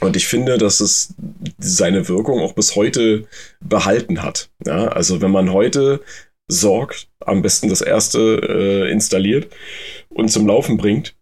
Und 0.00 0.16
ich 0.16 0.26
finde, 0.26 0.58
dass 0.58 0.80
es 0.80 1.14
seine 1.58 2.08
Wirkung 2.08 2.40
auch 2.40 2.52
bis 2.52 2.76
heute 2.76 3.26
behalten 3.60 4.22
hat. 4.22 4.50
Ja, 4.66 4.88
also 4.88 5.20
wenn 5.20 5.30
man 5.30 5.52
heute 5.52 6.00
sorgt, 6.48 7.08
am 7.20 7.42
besten 7.42 7.68
das 7.68 7.80
erste 7.80 8.18
äh, 8.18 8.90
installiert 8.90 9.48
und 10.10 10.30
zum 10.30 10.46
Laufen 10.46 10.76
bringt, 10.76 11.14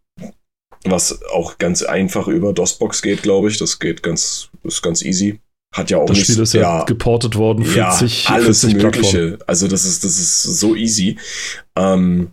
was 0.84 1.22
auch 1.26 1.58
ganz 1.58 1.82
einfach 1.82 2.26
über 2.28 2.52
DOSBox 2.52 3.02
geht, 3.02 3.22
glaube 3.22 3.48
ich. 3.48 3.58
Das 3.58 3.78
geht 3.78 4.02
ganz, 4.02 4.48
ist 4.64 4.82
ganz 4.82 5.02
easy. 5.02 5.40
Hat 5.72 5.90
ja 5.90 5.98
auch 5.98 6.06
das 6.06 6.18
Spiel 6.18 6.40
ist 6.40 6.52
ja, 6.52 6.60
ja, 6.60 6.84
geportet 6.84 7.36
worden, 7.36 7.64
40, 7.64 8.24
ja, 8.24 8.30
alles 8.30 8.60
40 8.60 8.82
Mögliche. 8.82 9.00
Plattformen. 9.00 9.38
Also 9.46 9.68
das 9.68 9.86
ist, 9.86 10.04
das 10.04 10.18
ist 10.18 10.42
so 10.42 10.76
easy. 10.76 11.18
Ähm, 11.76 12.32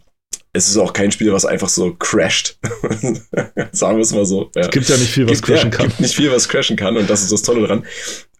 es 0.53 0.67
ist 0.67 0.77
auch 0.77 0.93
kein 0.93 1.11
Spiel, 1.11 1.31
was 1.31 1.45
einfach 1.45 1.69
so 1.69 1.93
crasht. 1.93 2.57
Sagen 3.71 3.97
wir 3.97 4.03
es 4.03 4.13
mal 4.13 4.25
so. 4.25 4.49
Ja. 4.55 4.61
Es 4.61 4.69
gibt 4.71 4.89
ja 4.89 4.97
nicht 4.97 5.11
viel, 5.11 5.25
was 5.25 5.41
gibt, 5.41 5.47
crashen 5.47 5.71
ja, 5.71 5.77
kann. 5.77 5.87
gibt 5.87 5.99
nicht 5.99 6.15
viel, 6.15 6.31
was 6.31 6.49
crashen 6.49 6.75
kann 6.75 6.97
und 6.97 7.09
das 7.09 7.21
ist 7.21 7.31
das 7.31 7.43
Tolle 7.43 7.67
dran. 7.67 7.85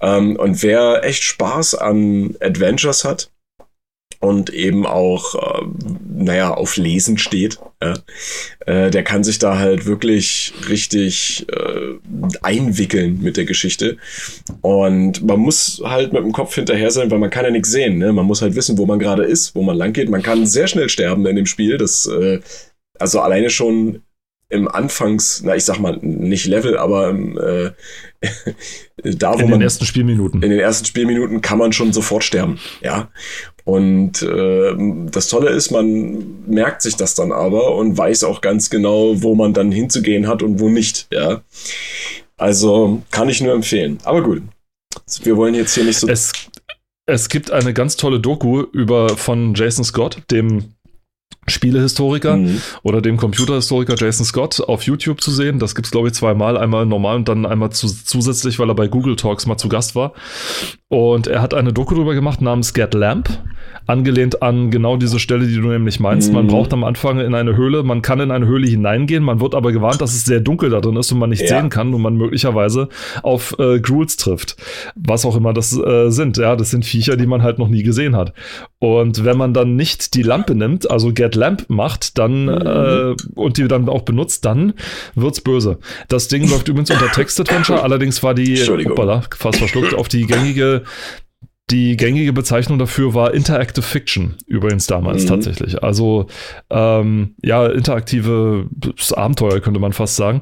Ähm, 0.01 0.35
und 0.35 0.61
wer 0.63 1.03
echt 1.03 1.23
Spaß 1.23 1.75
an 1.75 2.35
Adventures 2.39 3.05
hat, 3.05 3.31
und 4.19 4.49
eben 4.49 4.86
auch, 4.86 5.36
äh, 5.36 5.65
naja, 6.08 6.53
auf 6.53 6.75
Lesen 6.75 7.17
steht, 7.17 7.60
ja, 7.82 7.93
äh, 8.65 8.91
der 8.91 9.03
kann 9.03 9.23
sich 9.23 9.39
da 9.39 9.58
halt 9.58 9.86
wirklich 9.86 10.53
richtig 10.67 11.47
äh, 11.49 11.97
einwickeln 12.41 13.19
mit 13.21 13.38
der 13.38 13.45
Geschichte. 13.45 13.97
Und 14.62 15.25
man 15.25 15.39
muss 15.39 15.82
halt 15.86 16.12
mit 16.12 16.21
dem 16.21 16.34
Kopf 16.34 16.53
hinterher 16.55 16.91
sein, 16.91 17.10
weil 17.12 17.19
man 17.19 17.29
kann 17.29 17.45
ja 17.45 17.51
nichts 17.51 17.71
sehen. 17.71 17.97
Ne? 17.97 18.12
Man 18.12 18.25
muss 18.25 18.41
halt 18.41 18.55
wissen, 18.55 18.77
wo 18.77 18.86
man 18.86 18.99
gerade 18.99 19.23
ist, 19.23 19.55
wo 19.55 19.62
man 19.62 19.77
lang 19.77 19.93
geht. 19.93 20.10
Man 20.10 20.23
kann 20.23 20.45
sehr 20.45 20.67
schnell 20.67 20.89
sterben 20.89 21.25
in 21.25 21.38
dem 21.38 21.45
Spiel. 21.45 21.77
Das, 21.77 22.05
äh, 22.05 22.41
also 22.99 23.21
alleine 23.21 23.49
schon 23.49 24.01
im 24.49 24.67
Anfangs, 24.67 25.41
na 25.45 25.55
ich 25.55 25.63
sag 25.63 25.79
mal 25.79 25.97
nicht 26.01 26.47
Level, 26.47 26.77
aber 26.77 27.12
äh, 27.12 27.71
da 29.03 29.34
wo 29.36 29.39
in 29.39 29.45
man 29.45 29.45
in 29.45 29.51
den 29.51 29.62
ersten 29.62 29.86
Spielminuten 29.86 30.41
in 30.41 30.49
den 30.49 30.60
ersten 30.60 30.86
Spielminuten 30.86 31.41
kann 31.41 31.60
man 31.60 31.71
schon 31.71 31.93
sofort 31.93 32.23
sterben, 32.23 32.60
ja. 32.82 33.10
Und 33.69 34.23
äh, 34.23 34.73
das 35.12 35.27
Tolle 35.27 35.51
ist, 35.51 35.69
man 35.69 36.43
merkt 36.47 36.82
sich 36.82 36.95
das 36.95 37.13
dann 37.13 37.32
aber 37.32 37.75
und 37.75 37.95
weiß 37.95 38.23
auch 38.23 38.41
ganz 38.41 38.71
genau, 38.71 39.21
wo 39.21 39.36
man 39.36 39.53
dann 39.53 39.71
hinzugehen 39.71 40.27
hat 40.27 40.41
und 40.41 40.60
wo 40.60 40.69
nicht, 40.69 41.08
ja. 41.13 41.41
Also 42.36 43.03
kann 43.12 43.29
ich 43.29 43.41
nur 43.41 43.53
empfehlen. 43.53 43.99
Aber 44.05 44.23
gut, 44.23 44.41
wir 45.21 45.38
wollen 45.38 45.53
jetzt 45.53 45.75
hier 45.75 45.84
nicht 45.84 45.99
so. 45.99 46.08
Es, 46.08 46.32
es 47.05 47.29
gibt 47.29 47.51
eine 47.51 47.71
ganz 47.75 47.95
tolle 47.95 48.19
Doku 48.19 48.63
über 48.71 49.15
von 49.15 49.53
Jason 49.53 49.86
Scott, 49.86 50.23
dem 50.32 50.73
Spielehistoriker 51.49 52.37
mhm. 52.37 52.61
oder 52.83 53.01
dem 53.01 53.17
Computerhistoriker 53.17 53.95
Jason 53.97 54.25
Scott 54.25 54.61
auf 54.61 54.83
YouTube 54.83 55.21
zu 55.21 55.31
sehen. 55.31 55.59
Das 55.59 55.75
gibt's 55.75 55.91
glaube 55.91 56.07
ich 56.07 56.13
zweimal, 56.13 56.57
einmal 56.57 56.85
normal 56.85 57.17
und 57.17 57.27
dann 57.27 57.45
einmal 57.45 57.71
zu, 57.71 57.87
zusätzlich, 57.87 58.59
weil 58.59 58.69
er 58.69 58.75
bei 58.75 58.87
Google 58.87 59.15
Talks 59.15 59.45
mal 59.45 59.57
zu 59.57 59.69
Gast 59.69 59.95
war. 59.95 60.13
Und 60.87 61.27
er 61.27 61.41
hat 61.41 61.53
eine 61.53 61.73
Doku 61.73 61.95
drüber 61.95 62.13
gemacht 62.15 62.41
namens 62.41 62.73
Get 62.73 62.93
Lamp, 62.93 63.29
angelehnt 63.85 64.41
an 64.41 64.71
genau 64.71 64.97
diese 64.97 65.19
Stelle, 65.19 65.47
die 65.47 65.55
du 65.55 65.67
nämlich 65.67 65.99
meinst. 65.99 66.29
Mhm. 66.29 66.35
Man 66.35 66.47
braucht 66.47 66.73
am 66.73 66.83
Anfang 66.83 67.19
in 67.19 67.33
eine 67.33 67.55
Höhle, 67.55 67.83
man 67.83 68.01
kann 68.01 68.19
in 68.19 68.31
eine 68.31 68.45
Höhle 68.45 68.67
hineingehen, 68.67 69.23
man 69.23 69.39
wird 69.39 69.55
aber 69.55 69.71
gewarnt, 69.71 70.01
dass 70.01 70.13
es 70.13 70.25
sehr 70.25 70.39
dunkel 70.39 70.69
da 70.69 70.81
drin 70.81 70.95
ist 70.95 71.11
und 71.11 71.19
man 71.19 71.29
nicht 71.29 71.41
ja. 71.41 71.47
sehen 71.47 71.69
kann 71.69 71.93
und 71.93 72.01
man 72.01 72.15
möglicherweise 72.15 72.89
auf 73.23 73.55
äh, 73.59 73.79
Gruels 73.79 74.17
trifft. 74.17 74.55
Was 74.95 75.25
auch 75.25 75.35
immer 75.35 75.53
das 75.53 75.77
äh, 75.77 76.09
sind. 76.09 76.37
Ja, 76.37 76.55
das 76.55 76.71
sind 76.71 76.85
Viecher, 76.85 77.17
die 77.17 77.27
man 77.27 77.43
halt 77.43 77.59
noch 77.59 77.67
nie 77.67 77.83
gesehen 77.83 78.15
hat. 78.15 78.33
Und 78.79 79.25
wenn 79.25 79.35
man 79.35 79.53
dann 79.53 79.75
nicht 79.75 80.13
die 80.13 80.21
Lampe 80.21 80.55
nimmt, 80.55 80.89
also 80.89 81.11
Get 81.11 81.35
Lamp 81.35 81.65
macht, 81.67 82.17
dann 82.17 82.45
mhm. 82.45 82.49
äh, 82.49 83.15
und 83.35 83.57
die 83.57 83.67
dann 83.67 83.89
auch 83.89 84.03
benutzt, 84.03 84.45
dann 84.45 84.73
wird's 85.15 85.41
böse. 85.41 85.79
Das 86.07 86.29
Ding 86.29 86.49
läuft 86.49 86.69
übrigens 86.69 86.89
unter 86.89 87.11
Text 87.11 87.39
Adventure, 87.41 87.83
allerdings 87.83 88.23
war 88.23 88.33
die, 88.33 88.55
hoppala, 88.57 89.23
fast 89.37 89.59
verschluckt, 89.59 89.93
auf 89.93 90.07
die 90.07 90.25
gängige 90.25 90.83
die 91.71 91.97
gängige 91.97 92.33
Bezeichnung 92.33 92.79
dafür 92.79 93.13
war 93.13 93.33
Interactive 93.33 93.83
Fiction, 93.83 94.37
übrigens 94.47 94.87
damals 94.87 95.23
mhm. 95.23 95.27
tatsächlich. 95.27 95.83
Also 95.83 96.25
ähm, 96.71 97.35
ja, 97.43 97.67
interaktive 97.67 98.65
Abenteuer 99.13 99.59
könnte 99.59 99.79
man 99.79 99.93
fast 99.93 100.15
sagen. 100.15 100.41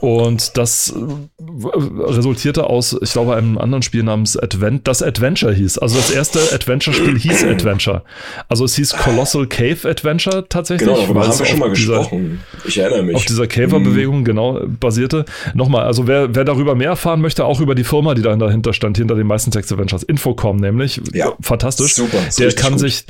Und 0.00 0.56
das 0.56 0.94
äh, 0.96 1.38
resultierte 1.38 2.64
aus, 2.64 2.96
ich 3.00 3.12
glaube, 3.12 3.36
einem 3.36 3.58
anderen 3.58 3.82
Spiel 3.82 4.02
namens 4.02 4.36
Advent, 4.36 4.88
das 4.88 5.02
Adventure 5.02 5.52
hieß. 5.52 5.78
Also 5.78 5.96
das 5.96 6.10
erste 6.10 6.40
Adventure-Spiel 6.54 7.18
hieß 7.18 7.44
Adventure. 7.50 8.02
Also 8.48 8.64
es 8.64 8.74
hieß 8.76 8.94
Colossal 8.94 9.46
Cave 9.46 9.88
Adventure 9.88 10.48
tatsächlich. 10.48 10.88
Genau, 10.88 11.02
darüber 11.02 11.28
haben 11.28 11.38
wir 11.38 11.46
schon 11.46 11.58
mal 11.58 11.72
dieser, 11.72 11.98
gesprochen. 11.98 12.40
Ich 12.64 12.78
erinnere 12.78 13.02
mich. 13.02 13.16
Auf 13.16 13.24
dieser 13.26 13.46
Caver-Bewegung, 13.46 14.20
mhm. 14.20 14.24
genau, 14.24 14.60
basierte. 14.66 15.26
Nochmal, 15.54 15.84
also 15.84 16.06
wer, 16.06 16.34
wer 16.34 16.44
darüber 16.44 16.74
mehr 16.74 16.90
erfahren 16.90 17.20
möchte, 17.20 17.44
auch 17.44 17.60
über 17.60 17.74
die 17.74 17.84
Firma, 17.84 18.14
die 18.14 18.22
dahinter 18.22 18.72
stand, 18.72 18.96
hinter 18.96 19.14
den 19.14 19.26
meisten 19.26 19.50
Text-Adventures, 19.50 20.02
Infocom 20.02 20.56
nämlich. 20.56 21.00
Ja. 21.12 21.34
Fantastisch. 21.40 21.94
Super. 21.94 22.18
Der 22.38 22.52
kann 22.52 22.72
gut. 22.72 22.80
sich 22.80 23.04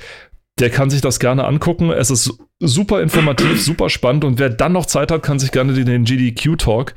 der 0.61 0.70
kann 0.70 0.90
sich 0.90 1.01
das 1.01 1.18
gerne 1.18 1.44
angucken. 1.44 1.90
Es 1.90 2.11
ist 2.11 2.38
super 2.61 3.01
informativ, 3.01 3.61
super 3.64 3.88
spannend 3.88 4.25
und 4.25 4.38
wer 4.38 4.51
dann 4.51 4.73
noch 4.73 4.87
Zeit 4.87 5.11
hat, 5.11 5.23
kann 5.23 5.38
sich 5.38 5.51
gerne 5.51 5.73
den 5.73 6.05
GDQ 6.05 6.57
Talk, 6.59 6.94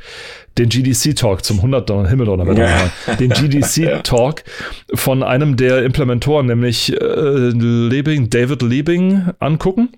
den 0.58 0.69
GDC 0.69 1.15
Talk 1.15 1.43
zum 1.43 1.58
100. 1.58 1.89
Himmel 2.10 2.30
oder 2.30 2.52
ja. 2.54 3.15
den 3.15 3.30
GDC 3.34 4.04
Talk 4.04 4.43
von 4.93 5.23
einem 5.23 5.56
der 5.56 5.84
Implementoren, 5.84 6.45
nämlich 6.45 6.93
äh, 6.93 7.49
Liebing, 7.49 8.30
David 8.30 8.62
Liebing, 8.62 9.30
angucken. 9.39 9.89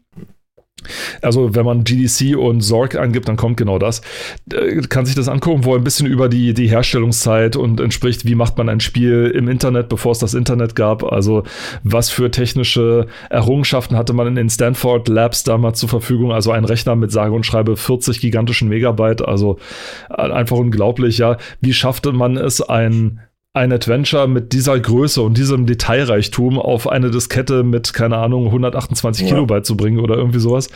Also 1.22 1.56
wenn 1.56 1.66
man 1.66 1.84
GDC 1.84 2.38
und 2.38 2.62
Zorg 2.62 2.96
angibt, 2.96 3.28
dann 3.28 3.38
kommt 3.38 3.58
genau 3.58 3.80
das. 3.80 4.02
Äh, 4.52 4.82
kann 4.90 5.06
sich 5.06 5.16
das 5.16 5.28
angucken, 5.28 5.66
wo 5.66 5.76
ein 5.76 5.84
bisschen 5.84 6.08
über 6.08 6.30
die, 6.30 6.54
die 6.54 6.68
Herstellungszeit 6.68 7.56
und 7.56 7.80
entspricht, 7.80 8.26
wie 8.26 8.36
macht 8.36 8.58
man 8.58 8.70
ein 8.70 8.80
Spiel 8.80 9.32
im 9.36 9.48
Internet, 9.48 9.90
bevor 9.90 10.12
es 10.12 10.20
das 10.20 10.34
Internet 10.34 10.76
gab. 10.76 11.04
Also 11.04 11.44
was 11.84 12.10
für 12.10 12.32
technische 12.32 13.08
Errungenschaften 13.30 13.98
hatte 13.98 14.14
man 14.14 14.28
in 14.28 14.36
den 14.36 14.50
Stanford 14.50 15.08
Labs 15.08 15.44
damals 15.44 15.80
zur 15.80 15.90
Verfügung. 15.90 16.32
Also 16.32 16.52
ein 16.52 16.66
Rechner 16.66 16.96
mit 16.96 17.12
sage 17.12 17.34
und 17.34 17.46
schreibe 17.46 17.78
40 17.78 18.20
gigantischen 18.20 18.70
Megabyte. 18.70 19.28
Also 19.28 19.58
einfach 20.10 20.58
unglaublich, 20.58 21.18
ja. 21.18 21.38
Wie 21.62 21.74
schaffte 21.74 22.12
man 22.12 22.38
es, 22.38 22.62
ein 22.62 23.20
ein 23.56 23.72
Adventure 23.72 24.28
mit 24.28 24.52
dieser 24.52 24.78
Größe 24.78 25.22
und 25.22 25.38
diesem 25.38 25.66
Detailreichtum 25.66 26.60
auf 26.60 26.90
eine 26.90 27.10
Diskette 27.10 27.64
mit, 27.64 27.94
keine 27.94 28.18
Ahnung, 28.18 28.48
128 28.48 29.24
ja. 29.24 29.30
Kilobyte 29.30 29.66
zu 29.66 29.78
bringen 29.78 30.00
oder 30.00 30.16
irgendwie 30.16 30.40
sowas. 30.40 30.70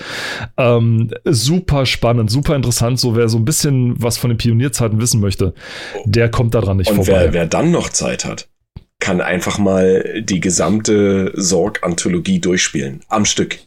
Ähm, 0.56 1.12
super 1.26 1.86
spannend, 1.86 2.32
super 2.32 2.56
interessant. 2.56 3.00
So, 3.00 3.18
wer 3.18 3.28
so 3.28 3.38
ein 3.38 3.44
bisschen 3.44 4.02
was 4.02 4.18
von 4.18 4.30
den 4.30 4.38
Pionierzeiten 4.38 5.02
wissen 5.02 5.20
möchte, 5.20 5.54
der 6.06 6.32
kommt 6.32 6.56
daran 6.56 6.78
nicht 6.78 6.90
und 6.90 6.96
vorbei. 6.96 7.26
Wer, 7.26 7.34
wer 7.34 7.46
dann 7.48 7.72
noch 7.72 7.90
Zeit 7.90 8.24
hat, 8.24 8.48
kann 9.00 9.20
einfach 9.20 9.58
mal 9.58 10.22
die 10.22 10.40
gesamte 10.40 11.34
Sorg-Anthologie 11.36 12.40
durchspielen. 12.40 13.02
Am 13.10 13.26
Stück. 13.26 13.60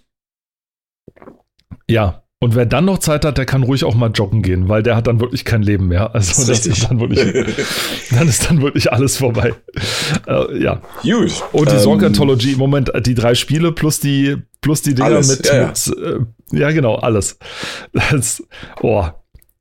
Ja, 1.86 2.21
und 2.42 2.56
wer 2.56 2.66
dann 2.66 2.86
noch 2.86 2.98
Zeit 2.98 3.24
hat, 3.24 3.38
der 3.38 3.46
kann 3.46 3.62
ruhig 3.62 3.84
auch 3.84 3.94
mal 3.94 4.10
joggen 4.10 4.42
gehen, 4.42 4.68
weil 4.68 4.82
der 4.82 4.96
hat 4.96 5.06
dann 5.06 5.20
wirklich 5.20 5.44
kein 5.44 5.62
Leben 5.62 5.86
mehr. 5.86 6.12
Also 6.12 6.44
das, 6.44 6.66
ist 6.66 6.90
dann 6.90 6.98
wirklich, 6.98 7.20
dann 8.10 8.26
ist 8.26 8.50
dann 8.50 8.60
wirklich 8.60 8.92
alles 8.92 9.16
vorbei. 9.16 9.54
Äh, 10.26 10.60
ja. 10.60 10.82
Gut. 11.02 11.40
Und 11.52 11.70
die 11.70 11.76
ähm, 11.76 11.80
Sorg 11.80 12.02
Anthology, 12.02 12.54
im 12.54 12.58
Moment 12.58 12.90
die 13.06 13.14
drei 13.14 13.36
Spiele 13.36 13.70
plus 13.70 14.00
die 14.00 14.38
plus 14.60 14.82
die 14.82 14.96
Dinger 14.96 15.06
alles, 15.06 15.28
mit, 15.28 15.46
ja, 15.46 15.68
mit 15.68 15.86
äh, 15.96 16.58
ja. 16.58 16.72
genau 16.72 16.96
alles. 16.96 17.38
Das, 17.92 18.42
oh, 18.80 19.06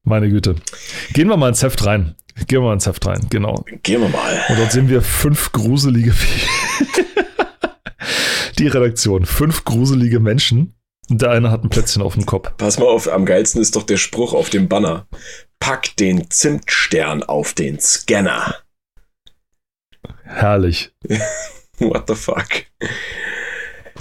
meine 0.04 0.30
Güte. 0.30 0.56
Gehen 1.14 1.28
wir 1.28 1.38
mal 1.38 1.50
ins 1.50 1.62
Heft 1.62 1.86
rein. 1.86 2.16
Gehen 2.48 2.62
wir 2.62 2.70
mal 2.70 2.74
ins 2.74 2.88
Heft 2.88 3.06
rein, 3.06 3.28
genau. 3.30 3.64
Gehen 3.84 4.02
wir 4.02 4.10
mal. 4.10 4.42
Und 4.50 4.58
dort 4.58 4.72
sehen 4.72 4.90
wir 4.90 5.04
fünf 5.04 5.52
gruselige 5.52 6.16
die 8.58 8.68
Redaktion, 8.68 9.28
fünf 9.28 9.66
gruselige 9.66 10.20
Menschen 10.20 10.74
der 11.18 11.32
eine 11.32 11.52
hat 11.52 11.64
ein 11.64 11.70
Plätzchen 11.70 12.02
auf 12.02 12.14
dem 12.14 12.26
Kopf. 12.26 12.52
Pass 12.58 12.80
mal 12.80 12.88
auf, 12.88 13.12
am 13.12 13.26
geilsten 13.26 13.62
ist 13.62 13.76
doch 13.76 13.84
der 13.84 13.98
Spruch 13.98 14.34
auf 14.34 14.50
dem 14.50 14.68
Banner. 14.68 15.08
Pack 15.60 15.96
den 15.98 16.30
Zimtstern 16.30 17.24
auf 17.24 17.54
den 17.54 17.80
Scanner. 17.80 18.56
Herrlich. 20.24 20.92
What 21.80 22.04
the 22.08 22.16
fuck? 22.16 22.48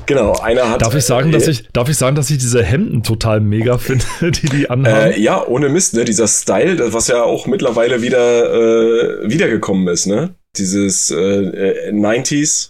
Genau, 0.07 0.33
einer 0.41 0.69
hat. 0.69 0.83
Darf 0.83 0.95
ich 0.95 1.05
sagen, 1.05 1.29
äh, 1.31 1.33
dass 1.33 1.47
ich, 1.47 1.69
darf 1.73 1.89
ich 1.89 1.97
sagen, 1.97 2.17
dass 2.17 2.31
ich 2.31 2.39
diese 2.39 2.65
Hemden 2.65 3.03
total 3.03 3.41
mega 3.41 3.79
finde, 3.79 4.05
die 4.21 4.49
die 4.49 4.71
anhaben? 4.71 5.13
Äh, 5.13 5.21
ja, 5.21 5.47
ohne 5.47 5.69
Mist, 5.69 5.95
ne? 5.95 6.05
Dieser 6.05 6.27
Style, 6.27 6.93
was 6.93 7.09
ja 7.09 7.23
auch 7.23 7.47
mittlerweile 7.47 8.03
wieder 8.03 8.53
äh, 8.53 9.31
wiedergekommen 9.31 9.87
ist, 9.89 10.07
ne? 10.07 10.35
Dieses 10.57 11.11
äh, 11.11 11.93
90s 11.93 12.70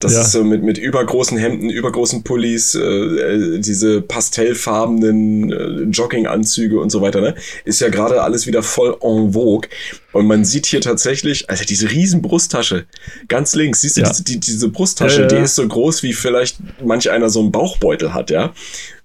das 0.00 0.14
ja. 0.14 0.22
ist 0.22 0.32
so 0.32 0.42
mit, 0.44 0.62
mit 0.62 0.78
übergroßen 0.78 1.36
Hemden, 1.36 1.68
übergroßen 1.68 2.24
Pullis, 2.24 2.74
äh, 2.74 2.80
äh, 2.80 3.58
diese 3.58 4.00
pastellfarbenen 4.00 5.52
äh, 5.52 5.82
Jogginganzüge 5.90 6.80
und 6.80 6.88
so 6.88 7.02
weiter, 7.02 7.20
ne? 7.20 7.34
Ist 7.66 7.82
ja 7.82 7.90
gerade 7.90 8.22
alles 8.22 8.46
wieder 8.46 8.62
voll 8.62 8.96
en 9.02 9.34
vogue. 9.34 9.68
Und 10.12 10.26
man 10.26 10.46
sieht 10.46 10.64
hier 10.64 10.80
tatsächlich, 10.80 11.50
also 11.50 11.64
diese 11.64 11.90
riesen 11.90 12.22
Brusttasche, 12.22 12.86
ganz 13.28 13.54
links, 13.54 13.82
siehst 13.82 13.98
du, 13.98 14.00
ja. 14.00 14.08
diese, 14.08 14.24
die, 14.24 14.40
diese 14.40 14.68
Brusttasche, 14.70 15.22
ja, 15.22 15.26
die 15.26 15.36
ist 15.36 15.54
so 15.54 15.68
groß, 15.68 16.02
wie 16.02 16.14
vielleicht 16.14 16.56
manch 16.82 17.10
einer 17.10 17.28
so 17.28 17.40
einen 17.40 17.52
Bauchbeutel 17.52 18.14
hat, 18.14 18.30
ja? 18.30 18.54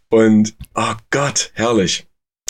Und, 0.10 0.53
oh 0.75 0.93
Gott, 1.12 1.51
herrlich. 1.55 2.08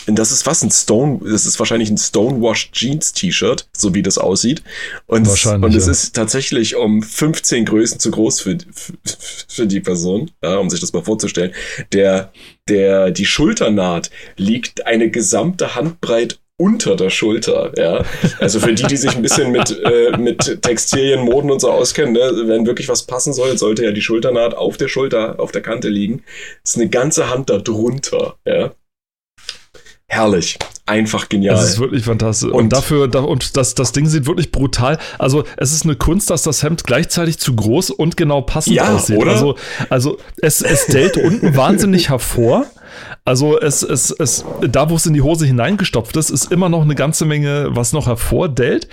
Das 0.08 0.32
ist 0.32 0.46
was? 0.46 0.62
Ein 0.62 0.72
Stone, 0.72 1.20
das 1.24 1.46
ist 1.46 1.58
wahrscheinlich 1.58 1.90
ein 1.90 1.98
Stonewashed 1.98 2.74
Jeans 2.74 3.14
T-Shirt, 3.14 3.68
so 3.76 3.94
wie 3.96 4.04
das 4.04 4.18
aussieht. 4.18 4.64
Und, 5.08 5.28
wahrscheinlich, 5.28 5.64
und 5.64 5.76
es 5.76 5.86
ja. 5.86 5.92
ist 5.92 6.16
tatsächlich 6.16 6.76
um 6.76 7.02
15 7.02 7.66
Größen 7.66 8.00
zu 8.00 8.12
groß 8.12 8.42
für, 8.42 8.58
für, 8.72 8.94
für 9.48 9.68
die 9.68 9.80
Person, 9.80 10.32
ja, 10.44 10.58
um 10.58 10.70
sich 10.70 10.80
das 10.80 10.94
mal 10.94 11.04
vorzustellen. 11.04 11.54
Der, 11.92 12.32
der, 12.70 13.12
die 13.12 13.26
Schulternaht 13.26 14.12
liegt 14.38 14.86
eine 14.86 15.10
gesamte 15.10 15.76
Handbreit 15.76 16.40
unter 16.58 16.96
der 16.96 17.10
Schulter, 17.10 17.74
ja. 17.78 18.06
Also 18.40 18.62
für 18.62 18.74
die, 18.74 18.84
die 18.84 18.96
sich 18.96 19.14
ein 19.14 19.22
bisschen 19.22 19.52
mit, 19.52 19.78
äh, 19.84 20.16
mit 20.18 20.62
Textilien, 20.62 21.26
Moden 21.26 21.52
und 21.52 21.60
so 21.60 21.70
auskennen, 21.70 22.14
ne, 22.14 22.44
wenn 22.46 22.66
wirklich 22.66 22.88
was 22.88 23.04
passen 23.04 23.34
soll, 23.34 23.58
sollte 23.58 23.84
ja 23.84 23.92
die 23.92 24.02
Schulternaht 24.02 24.54
auf 24.54 24.78
der 24.78 24.88
Schulter, 24.88 25.40
auf 25.40 25.52
der 25.52 25.62
Kante 25.62 25.90
liegen. 25.90 26.24
Das 26.64 26.76
ist 26.76 26.78
eine 26.78 26.90
ganze 26.90 27.30
Hand 27.30 27.50
da 27.50 27.58
drunter, 27.58 28.36
ja 28.46 28.72
herrlich. 30.08 30.58
Einfach 30.88 31.30
genial. 31.30 31.56
Das 31.56 31.68
ist 31.68 31.80
wirklich 31.80 32.06
fantastisch. 32.06 32.52
Und, 32.52 32.56
und 32.56 32.70
dafür, 32.70 33.08
da, 33.08 33.22
und 33.22 33.58
das, 33.58 33.74
das 33.74 33.92
Ding 33.92 34.06
sieht 34.06 34.28
wirklich 34.28 34.52
brutal. 34.52 35.00
Also, 35.18 35.44
es 35.58 35.74
ist 35.74 35.84
eine 35.84 35.96
Kunst, 35.96 36.30
dass 36.30 36.44
das 36.44 36.62
Hemd 36.62 36.84
gleichzeitig 36.84 37.40
zu 37.40 37.56
groß 37.56 37.90
und 37.90 38.16
genau 38.16 38.42
passend 38.42 38.76
ja, 38.76 38.94
aussieht. 38.94 39.18
Oder? 39.18 39.32
Also, 39.32 39.56
also 39.90 40.18
es, 40.42 40.62
es 40.62 40.84
stellt 40.84 41.18
unten 41.18 41.56
wahnsinnig 41.58 42.10
hervor. 42.10 42.68
Also 43.24 43.60
es, 43.60 43.84
es, 43.84 44.12
es, 44.12 44.46
da 44.62 44.90
wo 44.90 44.96
es 44.96 45.06
in 45.06 45.14
die 45.14 45.22
Hose 45.22 45.46
hineingestopft 45.46 46.16
ist, 46.18 46.30
ist 46.30 46.52
immer 46.52 46.70
noch 46.70 46.84
eine 46.84 46.96
ganze 46.96 47.26
Menge, 47.26 47.70
was 47.72 47.94
noch 47.94 48.08
hervordellt. 48.08 48.88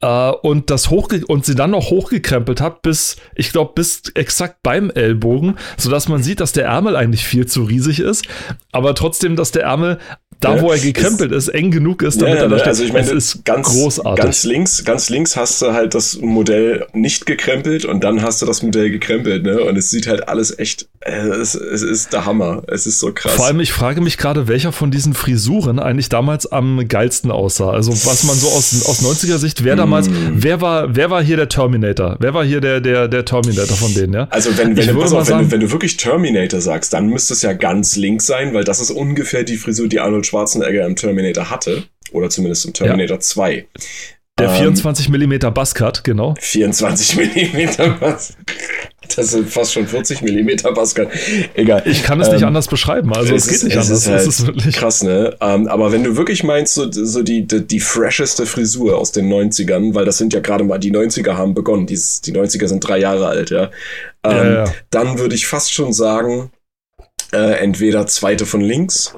Äh, 0.00 0.30
und 0.42 0.70
das 0.70 0.90
hochge 0.90 1.22
und 1.26 1.44
sie 1.44 1.54
dann 1.54 1.70
noch 1.70 1.90
hochgekrempelt 1.90 2.60
hat, 2.60 2.82
bis, 2.82 3.16
ich 3.34 3.52
glaube, 3.52 3.72
bis 3.74 4.02
exakt 4.14 4.56
beim 4.62 4.90
Ellbogen, 4.90 5.56
sodass 5.76 6.08
man 6.08 6.22
sieht, 6.22 6.40
dass 6.40 6.52
der 6.52 6.66
Ärmel 6.66 6.96
eigentlich 6.96 7.24
viel 7.24 7.46
zu 7.46 7.64
riesig 7.64 8.00
ist, 8.00 8.26
aber 8.72 8.94
trotzdem, 8.94 9.36
dass 9.36 9.52
der 9.52 9.64
Ärmel 9.64 9.98
da, 10.42 10.60
wo 10.60 10.70
er 10.70 10.78
gekrempelt 10.78 11.30
ist, 11.32 11.48
ist, 11.48 11.54
eng 11.54 11.70
genug 11.70 12.02
ist, 12.02 12.20
damit 12.20 12.36
ja, 12.36 12.42
er 12.42 12.48
da 12.48 12.58
steht. 12.58 12.68
Also 12.68 12.84
ich 12.84 12.92
meine, 12.92 13.06
es 13.06 13.12
ist 13.12 13.44
ganz 13.44 13.68
großartig. 13.68 14.24
Ganz 14.24 14.44
links, 14.44 14.84
ganz 14.84 15.08
links 15.08 15.36
hast 15.36 15.62
du 15.62 15.72
halt 15.72 15.94
das 15.94 16.18
Modell 16.20 16.86
nicht 16.92 17.26
gekrempelt 17.26 17.84
und 17.84 18.02
dann 18.02 18.22
hast 18.22 18.42
du 18.42 18.46
das 18.46 18.62
Modell 18.62 18.90
gekrempelt, 18.90 19.44
ne? 19.44 19.62
Und 19.62 19.76
es 19.76 19.90
sieht 19.90 20.06
halt 20.06 20.28
alles 20.28 20.58
echt, 20.58 20.88
äh, 21.00 21.12
es, 21.12 21.54
es 21.54 21.82
ist 21.82 22.12
der 22.12 22.26
Hammer. 22.26 22.62
Es 22.66 22.86
ist 22.86 22.98
so 22.98 23.12
krass. 23.12 23.34
Vor 23.42 23.48
allem, 23.48 23.58
ich 23.58 23.72
frage 23.72 24.00
mich 24.00 24.18
gerade, 24.18 24.46
welcher 24.46 24.70
von 24.70 24.92
diesen 24.92 25.14
Frisuren 25.14 25.80
eigentlich 25.80 26.08
damals 26.08 26.52
am 26.52 26.86
geilsten 26.86 27.32
aussah. 27.32 27.72
Also 27.72 27.90
was 27.90 28.22
man 28.22 28.36
so 28.36 28.46
aus, 28.46 28.86
aus 28.86 29.02
90er 29.02 29.36
Sicht, 29.38 29.64
wer 29.64 29.74
da 29.74 29.82
damals, 29.82 30.08
wer 30.32 30.60
war, 30.60 30.94
wer 30.94 31.10
war 31.10 31.24
hier 31.24 31.36
der 31.36 31.48
Terminator? 31.48 32.14
Wer 32.20 32.34
war 32.34 32.44
hier 32.44 32.60
der, 32.60 32.80
der, 32.80 33.08
der 33.08 33.24
Terminator 33.24 33.76
von 33.76 33.92
denen, 33.94 34.12
ja? 34.12 34.28
Also 34.30 34.56
wenn, 34.56 34.76
wenn, 34.76 34.86
du, 34.86 35.02
auf, 35.02 35.28
wenn, 35.28 35.38
du, 35.38 35.50
wenn 35.50 35.58
du 35.58 35.72
wirklich 35.72 35.96
Terminator 35.96 36.60
sagst, 36.60 36.92
dann 36.92 37.08
müsste 37.08 37.34
es 37.34 37.42
ja 37.42 37.52
ganz 37.52 37.96
links 37.96 38.26
sein, 38.26 38.54
weil 38.54 38.62
das 38.62 38.78
ist 38.78 38.92
ungefähr 38.92 39.42
die 39.42 39.56
Frisur, 39.56 39.88
die 39.88 39.98
Arnold 39.98 40.24
Schwarzenegger 40.24 40.86
im 40.86 40.94
Terminator 40.94 41.50
hatte. 41.50 41.82
Oder 42.12 42.30
zumindest 42.30 42.64
im 42.66 42.74
Terminator 42.74 43.16
ja. 43.16 43.20
2. 43.20 43.66
Der 44.38 44.50
24 44.50 45.08
ähm, 45.08 45.28
mm 45.28 45.52
Buzzcut, 45.52 46.04
genau. 46.04 46.36
24 46.38 47.16
mm 47.16 47.98
Buzzcut. 47.98 48.36
Das 49.16 49.30
sind 49.30 49.50
fast 49.50 49.72
schon 49.72 49.86
40 49.86 50.22
mm 50.22 50.74
Pascal. 50.74 51.08
Egal. 51.54 51.82
Ich 51.86 52.02
kann 52.02 52.20
es 52.20 52.28
ähm, 52.28 52.34
nicht 52.34 52.44
anders 52.44 52.68
beschreiben. 52.68 53.12
Also 53.14 53.34
es, 53.34 53.46
es 53.46 53.52
geht 53.52 53.64
nicht 53.64 53.76
es 53.76 53.86
anders. 53.86 54.02
Ist 54.02 54.08
halt 54.08 54.26
ist 54.26 54.46
wirklich 54.46 54.76
krass, 54.76 55.02
ne? 55.02 55.36
Ähm, 55.40 55.68
aber 55.68 55.92
wenn 55.92 56.04
du 56.04 56.16
wirklich 56.16 56.44
meinst, 56.44 56.74
so, 56.74 56.90
so 56.90 57.22
die, 57.22 57.46
die, 57.46 57.66
die, 57.66 57.80
fresheste 57.80 58.46
Frisur 58.46 58.96
aus 58.96 59.12
den 59.12 59.30
90ern, 59.30 59.94
weil 59.94 60.04
das 60.04 60.18
sind 60.18 60.32
ja 60.32 60.40
gerade 60.40 60.64
mal, 60.64 60.78
die 60.78 60.92
90er 60.92 61.36
haben 61.36 61.54
begonnen. 61.54 61.86
Dieses, 61.86 62.20
die 62.20 62.32
90er 62.32 62.68
sind 62.68 62.80
drei 62.80 62.98
Jahre 62.98 63.26
alt, 63.26 63.50
ja. 63.50 63.70
Ähm, 64.24 64.36
ja, 64.36 64.52
ja. 64.52 64.64
Dann 64.90 65.18
würde 65.18 65.34
ich 65.34 65.46
fast 65.46 65.72
schon 65.72 65.92
sagen, 65.92 66.50
äh, 67.32 67.58
entweder 67.62 68.06
zweite 68.06 68.46
von 68.46 68.60
links 68.60 69.14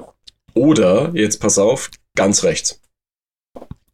oder, 0.53 1.11
jetzt 1.13 1.39
pass 1.39 1.57
auf, 1.57 1.91
ganz 2.15 2.43
rechts. 2.43 2.79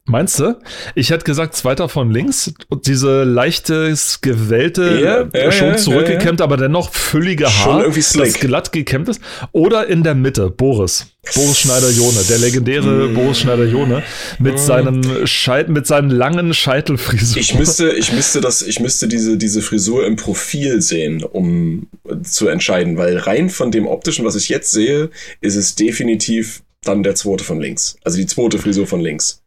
Meinst 0.04 0.40
du? 0.40 0.58
Ich 0.96 1.10
hätte 1.10 1.24
gesagt, 1.24 1.54
zweiter 1.54 1.88
von 1.88 2.10
links. 2.10 2.52
Und 2.68 2.88
diese 2.88 3.22
leichtes, 3.22 4.20
gewellte, 4.20 5.00
ja, 5.00 5.20
äh, 5.32 5.52
schon 5.52 5.78
zurückgekämmt, 5.78 6.40
ja, 6.40 6.44
aber 6.44 6.56
dennoch 6.56 6.92
füllige 6.92 7.46
Haar, 7.46 7.84
das 7.88 8.34
glatt 8.34 8.72
gekämmt 8.72 9.08
ist. 9.08 9.20
Oder 9.52 9.86
in 9.86 10.02
der 10.02 10.16
Mitte, 10.16 10.50
Boris. 10.50 11.06
Boris 11.36 11.60
Schneider-Jone, 11.60 12.18
der 12.28 12.38
legendäre 12.38 13.08
mm. 13.08 13.14
Boris 13.14 13.38
Schneider-Jone 13.38 14.02
mit 14.40 14.54
mm. 14.54 14.58
seinem 14.58 15.26
Scheit, 15.28 15.68
mit 15.68 15.86
seinem 15.86 16.10
langen 16.10 16.52
Scheitelfrisur. 16.52 17.40
Ich 17.40 17.54
müsste, 17.54 17.92
ich 17.92 18.12
müsste 18.12 18.40
das, 18.40 18.62
ich 18.62 18.80
müsste 18.80 19.06
diese, 19.06 19.36
diese 19.36 19.62
Frisur 19.62 20.04
im 20.04 20.16
Profil 20.16 20.82
sehen, 20.82 21.22
um 21.22 21.86
zu 22.24 22.48
entscheiden, 22.48 22.96
weil 22.96 23.18
rein 23.18 23.50
von 23.50 23.70
dem 23.70 23.86
optischen, 23.86 24.24
was 24.24 24.34
ich 24.34 24.48
jetzt 24.48 24.72
sehe, 24.72 25.10
ist 25.40 25.54
es 25.54 25.76
definitiv 25.76 26.62
dann 26.82 27.04
der 27.04 27.14
zweite 27.14 27.44
von 27.44 27.60
links. 27.60 27.96
Also 28.02 28.18
die 28.18 28.26
zweite 28.26 28.58
Frisur 28.58 28.88
von 28.88 29.00
links. 29.00 29.41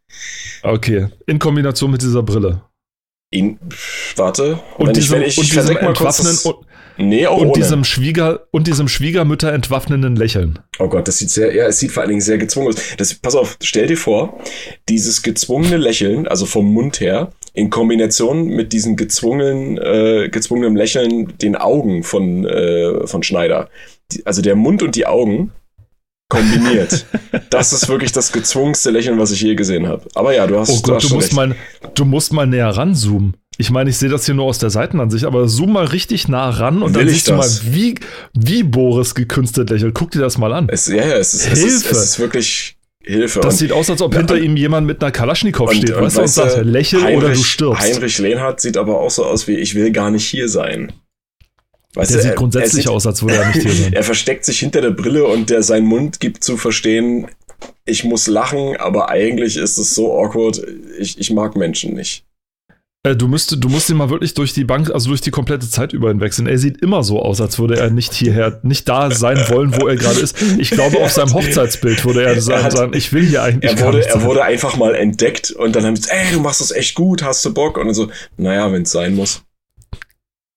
Okay, 0.63 1.07
in 1.27 1.39
Kombination 1.39 1.91
mit 1.91 2.01
dieser 2.01 2.23
Brille. 2.23 2.61
In, 3.31 3.59
warte. 4.15 4.59
Und, 4.77 4.95
diesem, 4.95 5.21
ich, 5.21 5.37
ich, 5.37 5.51
ich 5.51 5.57
und 5.57 5.69
diesem 5.69 5.77
entwaffnen 5.77 6.37
und, 6.45 6.65
nee, 6.97 7.27
auch 7.27 7.37
und 7.37 7.47
ohne. 7.47 7.53
diesem 7.53 7.83
Schwieger 7.83 8.47
und 8.51 8.67
diesem 8.67 8.87
Schwiegermütter 8.87 9.51
entwaffnenden 9.51 10.15
Lächeln. 10.15 10.59
Oh 10.79 10.87
Gott, 10.87 11.07
das 11.07 11.17
sieht 11.17 11.29
sehr, 11.31 11.53
ja, 11.53 11.65
es 11.67 11.79
sieht 11.79 11.91
vor 11.91 12.01
allen 12.01 12.11
Dingen 12.11 12.21
sehr 12.21 12.37
gezwungen 12.37 12.69
aus. 12.69 12.75
Das, 12.97 13.13
pass 13.15 13.35
auf, 13.35 13.57
stell 13.61 13.87
dir 13.87 13.97
vor, 13.97 14.39
dieses 14.87 15.21
gezwungene 15.21 15.77
Lächeln, 15.77 16.27
also 16.27 16.45
vom 16.45 16.71
Mund 16.71 16.99
her, 16.99 17.31
in 17.53 17.69
Kombination 17.69 18.47
mit 18.47 18.73
diesem 18.73 18.95
gezwungenen, 18.95 19.77
äh, 19.77 20.29
gezwungenen 20.29 20.75
Lächeln, 20.75 21.37
den 21.37 21.55
Augen 21.55 22.03
von, 22.03 22.45
äh, 22.45 23.07
von 23.07 23.23
Schneider. 23.23 23.69
Die, 24.11 24.25
also 24.25 24.41
der 24.41 24.55
Mund 24.55 24.83
und 24.83 24.95
die 24.95 25.07
Augen 25.07 25.51
kombiniert. 26.29 27.05
das 27.49 27.73
ist 27.73 27.87
wirklich 27.87 28.11
das 28.11 28.31
gezwungenste 28.31 28.91
Lächeln, 28.91 29.19
was 29.19 29.31
ich 29.31 29.41
je 29.41 29.55
gesehen 29.55 29.87
habe. 29.87 30.03
Aber 30.15 30.33
ja, 30.33 30.47
du 30.47 30.59
hast, 30.59 30.69
oh 30.69 30.81
Gott, 30.81 30.85
du, 30.85 30.95
hast 30.95 31.09
du 31.09 31.15
musst 31.15 31.27
recht. 31.27 31.35
mal, 31.35 31.55
du 31.93 32.05
musst 32.05 32.33
mal 32.33 32.47
näher 32.47 32.69
ranzoomen. 32.69 33.35
Ich 33.57 33.71
meine, 33.71 33.89
ich 33.89 33.97
sehe 33.97 34.09
das 34.09 34.25
hier 34.25 34.35
nur 34.35 34.45
aus 34.45 34.59
der 34.59 34.69
Seitenansicht, 34.69 35.23
aber 35.23 35.47
zoom 35.47 35.73
mal 35.73 35.85
richtig 35.85 36.27
nah 36.27 36.49
ran 36.49 36.81
und 36.81 36.93
Will 36.93 37.05
dann 37.05 37.13
siehst 37.13 37.29
das? 37.29 37.61
du 37.61 37.67
mal, 37.67 37.75
wie, 37.75 37.95
wie 38.33 38.63
Boris 38.63 39.15
gekünstelt 39.15 39.69
lächelt. 39.69 39.93
Guck 39.93 40.11
dir 40.11 40.19
das 40.19 40.37
mal 40.37 40.51
an. 40.51 40.67
Es, 40.69 40.87
ja, 40.87 40.95
ja, 40.95 41.15
es 41.15 41.33
ist, 41.33 41.45
Hilfe. 41.45 41.65
Es 41.65 41.73
ist, 41.73 41.91
es 41.91 42.03
ist 42.03 42.19
wirklich 42.19 42.77
Hilfe. 43.01 43.39
Das 43.39 43.53
und, 43.53 43.59
sieht 43.59 43.71
aus, 43.71 43.89
als 43.89 44.01
ob 44.01 44.13
hinter 44.13 44.37
ihm 44.37 44.57
jemand 44.57 44.87
mit 44.87 45.01
einer 45.01 45.11
Kalaschnikow 45.11 45.69
und, 45.69 45.75
steht, 45.75 45.91
und, 45.91 46.03
weißt 46.03 46.17
du, 46.17 46.21
und 46.21 46.27
sagt, 46.27 46.65
lächel 46.65 47.01
Heinrich, 47.01 47.17
oder 47.17 47.33
du 47.33 47.43
stirbst. 47.43 47.81
Heinrich 47.81 48.17
Lehnhardt 48.17 48.59
sieht 48.59 48.75
aber 48.75 48.99
auch 48.99 49.11
so 49.11 49.23
aus 49.23 49.47
wie, 49.47 49.55
ich 49.55 49.73
will 49.75 49.91
gar 49.91 50.11
nicht 50.11 50.27
hier 50.27 50.49
sein. 50.49 50.91
Weißt 51.95 52.11
der 52.11 52.17
du, 52.17 52.23
sieht 52.23 52.31
er, 52.31 52.35
grundsätzlich 52.35 52.85
er 52.85 52.89
sieht, 52.89 52.91
aus, 52.91 53.07
als 53.07 53.21
würde 53.21 53.35
er 53.35 53.47
nicht 53.47 53.61
hier 53.61 53.73
sein. 53.73 53.93
er 53.93 54.03
versteckt 54.03 54.45
sich 54.45 54.59
hinter 54.59 54.81
der 54.81 54.91
Brille 54.91 55.25
und 55.25 55.49
der, 55.49 55.63
sein 55.63 55.85
Mund 55.85 56.19
gibt 56.19 56.43
zu 56.43 56.57
verstehen, 56.57 57.27
ich 57.85 58.03
muss 58.03 58.27
lachen, 58.27 58.75
aber 58.77 59.09
eigentlich 59.09 59.57
ist 59.57 59.77
es 59.77 59.95
so 59.95 60.17
awkward, 60.17 60.61
ich, 60.99 61.19
ich 61.19 61.31
mag 61.31 61.55
Menschen 61.55 61.93
nicht. 61.93 62.25
Äh, 63.05 63.15
du, 63.15 63.27
müsst, 63.27 63.55
du 63.63 63.69
musst 63.69 63.89
ihn 63.89 63.97
mal 63.97 64.09
wirklich 64.09 64.33
durch 64.33 64.53
die 64.53 64.63
Bank, 64.63 64.89
also 64.89 65.09
durch 65.09 65.21
die 65.21 65.29
komplette 65.29 65.69
Zeit 65.69 65.93
über 65.93 66.09
hinwechseln. 66.09 66.47
Er 66.47 66.57
sieht 66.57 66.81
immer 66.81 67.03
so 67.03 67.21
aus, 67.21 67.39
als 67.39 67.59
würde 67.59 67.77
er 67.77 67.91
nicht 67.91 68.13
hierher, 68.13 68.59
nicht 68.63 68.89
da 68.89 69.11
sein 69.11 69.37
wollen, 69.49 69.79
wo 69.79 69.87
er 69.87 69.95
gerade 69.95 70.19
ist. 70.19 70.35
Ich 70.57 70.71
glaube, 70.71 70.97
auf 70.97 71.11
seinem 71.11 71.33
Hochzeitsbild 71.35 72.03
würde 72.03 72.23
er 72.23 72.41
sagen, 72.41 72.59
er 72.59 72.63
hat, 72.63 72.71
sagen 72.71 72.93
ich 72.95 73.13
will 73.13 73.23
hier 73.23 73.43
eigentlich. 73.43 73.71
Er 73.71 73.85
wurde, 73.85 74.07
er 74.07 74.23
wurde 74.23 74.43
einfach 74.43 74.75
mal 74.75 74.95
entdeckt 74.95 75.51
und 75.51 75.75
dann 75.75 75.85
haben 75.85 75.95
sie, 75.95 76.09
ey, 76.09 76.33
du 76.33 76.39
machst 76.39 76.61
das 76.61 76.71
echt 76.71 76.95
gut, 76.95 77.21
hast 77.21 77.45
du 77.45 77.53
Bock? 77.53 77.77
Und 77.77 77.93
so, 77.93 78.09
naja, 78.37 78.71
wenn 78.71 78.81
es 78.81 78.91
sein 78.91 79.15
muss. 79.15 79.44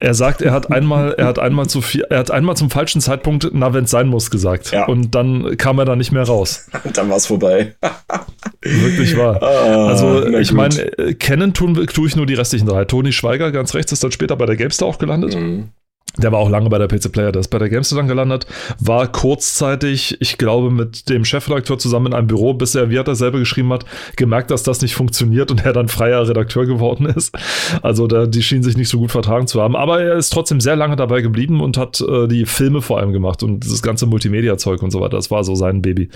Er 0.01 0.15
sagt, 0.15 0.43
er 0.43 0.53
hat 0.53 0.71
einmal, 0.71 1.15
er 1.15 1.27
hat 1.27 1.41
einmal 1.41 1.67
zu 1.67 1.81
viel, 1.81 2.03
er 2.09 2.21
hat 2.21 2.31
einmal 2.31 2.57
zum 2.57 2.71
falschen 2.71 3.01
Zeitpunkt, 3.01 3.51
na, 3.53 3.75
wenn 3.75 3.83
es 3.83 3.91
sein 3.91 4.07
muss, 4.07 4.31
gesagt. 4.31 4.71
Ja. 4.71 4.87
Und 4.87 5.17
dann 5.17 5.57
kam 5.57 5.81
er 5.81 5.87
da 5.87 5.97
nicht 5.97 6.13
mehr 6.13 6.23
raus. 6.23 6.69
dann 6.95 7.11
war 7.11 7.17
es 7.17 7.27
vorbei. 7.27 7.75
Wirklich 8.63 9.17
wahr. 9.17 9.43
Ah, 9.43 9.89
also, 9.89 10.25
ich 10.25 10.53
meine, 10.53 11.15
kennen 11.19 11.53
tun, 11.53 11.75
tue 11.93 12.07
ich 12.07 12.15
nur 12.15 12.27
die 12.27 12.35
restlichen 12.35 12.69
drei. 12.69 12.85
Toni 12.85 13.13
Schweiger, 13.13 13.51
ganz 13.51 13.75
rechts, 13.75 13.91
ist 13.91 14.05
dann 14.05 14.13
später 14.13 14.37
bei 14.37 14.47
der 14.47 14.55
Gamestar 14.55 14.87
auch 14.87 14.99
gelandet. 14.99 15.35
Mhm. 15.35 15.71
Der 16.19 16.33
war 16.33 16.41
auch 16.41 16.51
lange 16.51 16.69
bei 16.69 16.79
der 16.79 16.89
PC 16.89 17.13
Player, 17.13 17.33
der 17.33 17.41
ist 17.41 17.49
bei 17.49 17.59
der 17.59 17.69
Gamester 17.69 17.97
dann 17.97 18.09
gelandet, 18.09 18.47
war 18.81 19.07
kurzzeitig, 19.07 20.17
ich 20.21 20.37
glaube, 20.37 20.71
mit 20.71 21.09
dem 21.09 21.25
Chefredakteur 21.25 21.79
zusammen 21.79 22.09
in 22.09 22.15
einem 22.15 22.27
Büro, 22.27 22.55
bis 22.55 22.75
er, 22.75 22.91
wie 22.91 22.99
hat 22.99 23.09
er 23.09 23.15
selber 23.15 23.39
geschrieben 23.39 23.73
hat, 23.73 23.85
gemerkt, 24.17 24.51
dass 24.51 24.65
das 24.65 24.81
nicht 24.83 24.95
funktioniert 24.95 25.51
und 25.51 25.65
er 25.65 25.73
dann 25.73 25.89
freier 25.89 26.29
Redakteur 26.29 26.67
geworden 26.67 27.07
ist. 27.17 27.37
Also 27.83 28.07
da, 28.07 28.27
die 28.27 28.43
schienen 28.43 28.65
sich 28.65 28.77
nicht 28.77 28.89
so 28.89 28.99
gut 28.99 29.13
vertragen 29.13 29.47
zu 29.47 29.63
haben. 29.63 29.77
Aber 29.77 30.03
er 30.03 30.17
ist 30.17 30.31
trotzdem 30.31 30.61
sehr 30.61 30.77
lange 30.77 30.97
dabei 30.97 31.21
geblieben 31.21 31.61
und 31.61 31.77
hat 31.77 32.01
äh, 32.01 32.27
die 32.27 32.47
Filme 32.47 32.83
vor 32.83 32.99
allem 32.99 33.13
gemacht 33.13 33.43
und 33.43 33.65
dieses 33.65 33.83
ganze 33.83 34.07
Multimedia-Zeug 34.07 34.83
und 34.83 34.91
so 34.91 35.01
weiter. 35.01 35.17
Das 35.17 35.31
war 35.31 35.45
so 35.45 35.55
sein 35.55 35.83
Baby. 35.83 36.09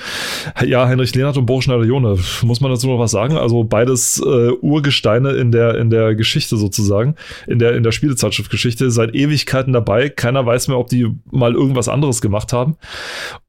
Ja, 0.66 0.86
Heinrich 0.86 1.14
Lehnert 1.14 1.36
und 1.36 1.46
Boris 1.46 1.64
Schneider-Jone, 1.64 2.18
muss 2.42 2.60
man 2.60 2.70
dazu 2.70 2.88
noch 2.88 2.98
was 2.98 3.12
sagen? 3.12 3.36
Also 3.36 3.62
beides 3.64 4.20
äh, 4.20 4.50
Urgesteine 4.60 5.32
in 5.32 5.52
der, 5.52 5.76
in 5.78 5.90
der 5.90 6.14
Geschichte 6.14 6.56
sozusagen, 6.56 7.14
in 7.46 7.58
der, 7.58 7.76
in 7.76 7.82
der 7.82 7.92
Spielezeitschriftgeschichte, 7.92 8.90
seit 8.90 9.14
Ewigkeiten 9.14 9.72
dabei 9.72 9.91
dabei. 9.92 10.08
Keiner 10.08 10.44
weiß 10.44 10.68
mehr, 10.68 10.78
ob 10.78 10.88
die 10.88 11.08
mal 11.30 11.54
irgendwas 11.54 11.88
anderes 11.88 12.20
gemacht 12.20 12.52
haben. 12.52 12.76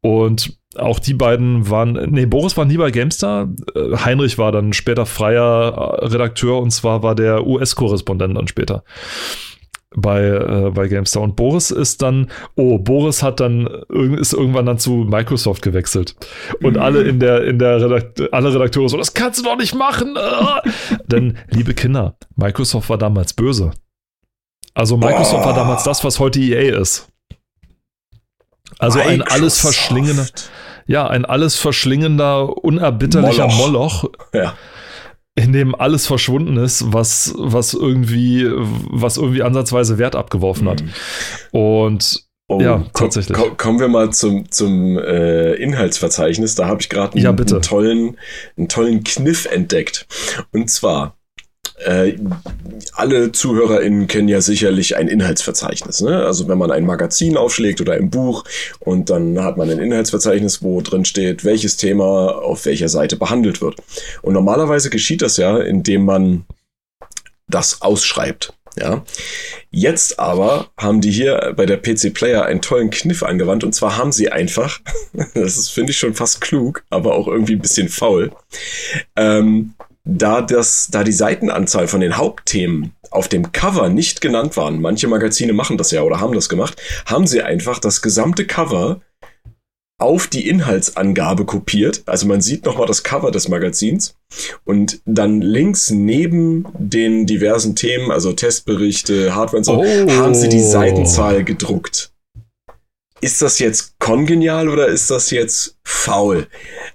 Und 0.02 0.58
auch 0.76 1.00
die 1.00 1.14
beiden 1.14 1.70
waren, 1.70 1.94
nee, 2.12 2.26
Boris 2.26 2.58
war 2.58 2.66
nie 2.66 2.78
bei 2.78 2.92
GameStar. 2.92 3.50
Äh, 3.76 3.98
Heinrich 3.98 4.38
war 4.38 4.52
dann 4.52 4.74
später 4.74 5.06
freier 5.06 6.00
äh, 6.02 6.06
Redakteur 6.06 6.60
und 6.60 6.72
zwar 6.72 7.04
war 7.04 7.16
der 7.16 7.46
US-Korrespondent 7.46 8.36
dann 8.36 8.48
später 8.48 8.84
bei, 9.96 10.26
äh, 10.26 10.72
bei 10.72 10.88
GameStar. 10.88 11.22
Und 11.22 11.36
Boris 11.36 11.70
ist 11.70 12.02
dann, 12.02 12.32
oh, 12.56 12.80
Boris 12.80 13.22
hat 13.22 13.40
dann, 13.40 13.68
ist 14.18 14.34
irgendwann 14.34 14.66
dann 14.66 14.80
zu 14.80 15.06
Microsoft 15.08 15.62
gewechselt. 15.62 16.16
Und 16.64 16.78
mhm. 16.78 16.82
alle 16.82 17.04
in 17.04 17.20
der, 17.20 17.44
in 17.44 17.60
der 17.60 17.80
Redakt 17.80 18.34
alle 18.34 18.52
Redakteure 18.52 18.90
so, 18.90 18.98
das 18.98 19.14
kannst 19.14 19.40
du 19.40 19.44
doch 19.44 19.58
nicht 19.58 19.76
machen. 19.76 20.16
Denn, 21.06 21.38
liebe 21.52 21.76
Kinder, 21.76 22.16
Microsoft 22.36 22.90
war 22.90 22.98
damals 22.98 23.34
böse. 23.34 23.72
Also 24.74 24.98
Microsoft 24.98 25.44
Boah. 25.44 25.46
war 25.48 25.54
damals 25.54 25.84
das, 25.84 26.04
was 26.04 26.20
heute 26.20 26.40
EA 26.40 26.80
ist. 26.80 27.08
Also 28.80 29.00
Microsoft. 29.00 29.22
ein 29.22 29.34
alles 29.34 29.60
verschlingender, 29.60 30.26
ja, 30.88 31.08
ein 31.08 31.26
alles 31.26 31.56
verschlingender, 31.56 32.64
unerbitterlicher 32.64 33.48
Moloch. 33.48 34.04
Moloch 34.04 34.14
ja. 34.34 34.54
In 35.36 35.52
dem 35.52 35.74
alles 35.74 36.06
verschwunden 36.06 36.58
ist, 36.58 36.94
was, 36.94 37.34
was 37.36 37.74
irgendwie, 37.74 38.48
was 38.52 39.18
irgendwie 39.18 39.42
ansatzweise 39.42 39.98
Wert 39.98 40.16
abgeworfen 40.16 40.70
hat. 40.70 40.84
Mhm. 40.84 41.60
Und 41.60 42.28
Oh, 42.50 42.60
ja, 42.60 42.84
tatsächlich. 42.94 43.38
Komm, 43.38 43.58
kommen 43.58 43.80
wir 43.80 43.88
mal 43.88 44.12
zum, 44.12 44.52
zum 44.52 44.98
äh, 45.00 45.54
Inhaltsverzeichnis. 45.54 46.56
Da 46.56 46.68
habe 46.68 46.82
ich 46.82 46.90
gerade 46.90 47.14
einen, 47.14 47.24
ja, 47.24 47.30
einen, 47.32 47.62
tollen, 47.62 48.18
einen 48.58 48.68
tollen 48.68 49.04
Kniff 49.04 49.46
entdeckt. 49.46 50.06
Und 50.52 50.70
zwar 50.70 51.18
äh, 51.78 52.16
alle 52.94 53.32
ZuhörerInnen 53.32 54.08
kennen 54.08 54.28
ja 54.28 54.42
sicherlich 54.42 54.96
ein 54.96 55.08
Inhaltsverzeichnis. 55.08 56.02
Ne? 56.02 56.26
Also 56.26 56.48
wenn 56.48 56.58
man 56.58 56.72
ein 56.72 56.86
Magazin 56.86 57.38
aufschlägt 57.38 57.82
oder 57.82 57.94
ein 57.94 58.10
Buch 58.10 58.44
und 58.80 59.10
dann 59.10 59.44
hat 59.44 59.58
man 59.58 59.70
ein 59.70 59.80
Inhaltsverzeichnis, 59.80 60.62
wo 60.62 60.82
drin 60.82 61.06
steht, 61.06 61.44
welches 61.46 61.78
Thema 61.78 62.36
auf 62.36 62.66
welcher 62.66 62.90
Seite 62.90 63.18
behandelt 63.18 63.62
wird. 63.62 63.78
Und 64.22 64.34
normalerweise 64.34 64.90
geschieht 64.90 65.22
das 65.22 65.38
ja, 65.38 65.58
indem 65.58 66.06
man 66.06 66.46
das 67.48 67.82
ausschreibt. 67.82 68.54
Ja. 68.80 69.04
Jetzt 69.70 70.20
aber 70.20 70.72
haben 70.78 71.02
die 71.02 71.12
hier 71.12 71.54
bei 71.56 71.66
der 71.66 71.78
PC 71.78 72.14
Player 72.14 72.46
einen 72.46 72.62
tollen 72.62 72.90
Kniff 72.90 73.22
angewandt 73.22 73.64
und 73.64 73.74
zwar 73.74 73.98
haben 73.98 74.12
sie 74.12 74.32
einfach, 74.32 74.80
das 75.36 75.70
finde 75.70 75.92
ich 75.92 75.98
schon 76.00 76.16
fast 76.16 76.42
klug, 76.42 76.84
aber 76.90 77.14
auch 77.14 77.28
irgendwie 77.28 77.54
ein 77.54 77.62
bisschen 77.62 77.90
faul, 77.90 78.32
ähm, 79.16 79.74
da, 80.06 80.42
das, 80.42 80.90
da 80.92 81.04
die 81.04 81.12
Seitenanzahl 81.12 81.88
von 81.88 82.02
den 82.02 82.18
Hauptthemen 82.18 82.94
auf 83.10 83.28
dem 83.28 83.52
Cover 83.52 83.90
nicht 83.90 84.22
genannt 84.22 84.58
waren, 84.58 84.82
manche 84.82 85.08
Magazine 85.08 85.54
machen 85.54 85.78
das 85.78 85.92
ja 85.92 86.02
oder 86.02 86.20
haben 86.20 86.34
das 86.34 86.50
gemacht, 86.50 86.82
haben 87.06 87.28
sie 87.28 87.42
einfach 87.42 87.80
das 87.80 88.02
gesamte 88.02 88.46
Cover 88.46 89.02
auf 90.00 90.28
die 90.28 90.50
Inhaltsangabe 90.50 91.46
kopiert. 91.46 92.04
Also 92.08 92.28
man 92.28 92.42
sieht 92.42 92.66
nochmal 92.66 92.88
das 92.88 93.04
Cover 93.04 93.32
des 93.32 93.48
Magazins 93.48 94.16
und 94.66 95.02
dann 95.06 95.42
links 95.42 95.92
neben 95.92 96.66
den 96.78 97.26
diversen 97.26 97.76
Themen, 97.76 98.12
also 98.12 98.34
Testberichte, 98.34 99.34
Hardware 99.34 99.58
und 99.60 99.64
so, 99.64 99.80
oh. 99.80 100.12
haben 100.12 100.36
sie 100.36 100.50
die 100.50 100.64
Seitenzahl 100.64 101.44
gedruckt. 101.46 102.12
Ist 103.22 103.42
das 103.42 103.60
jetzt 103.60 103.98
kongenial 104.00 104.68
oder 104.68 104.88
ist 104.88 105.10
das 105.10 105.32
jetzt 105.32 105.78
faul? 105.86 106.48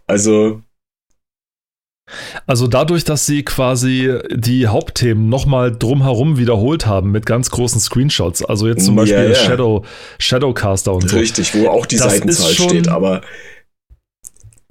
Also 0.07 0.61
also 2.47 2.67
dadurch, 2.67 3.05
dass 3.05 3.27
sie 3.27 3.43
quasi 3.45 4.13
die 4.31 4.67
Hauptthemen 4.67 5.29
nochmal 5.29 5.77
drumherum 5.77 6.39
wiederholt 6.39 6.87
haben 6.87 7.11
mit 7.11 7.27
ganz 7.27 7.51
großen 7.51 7.81
Screenshots, 7.81 8.45
also 8.45 8.69
jetzt 8.69 8.85
zum 8.85 8.97
Beispiel 8.97 9.17
ja, 9.17 9.29
ja. 9.29 9.35
Shadow, 9.35 9.85
Shadowcaster 10.19 10.93
und 10.93 11.09
so. 11.09 11.17
Richtig, 11.17 11.55
wo 11.55 11.69
auch 11.69 11.87
die 11.87 11.99
Seitenzahl 11.99 12.53
schon, 12.53 12.69
steht, 12.69 12.89
aber 12.89 13.23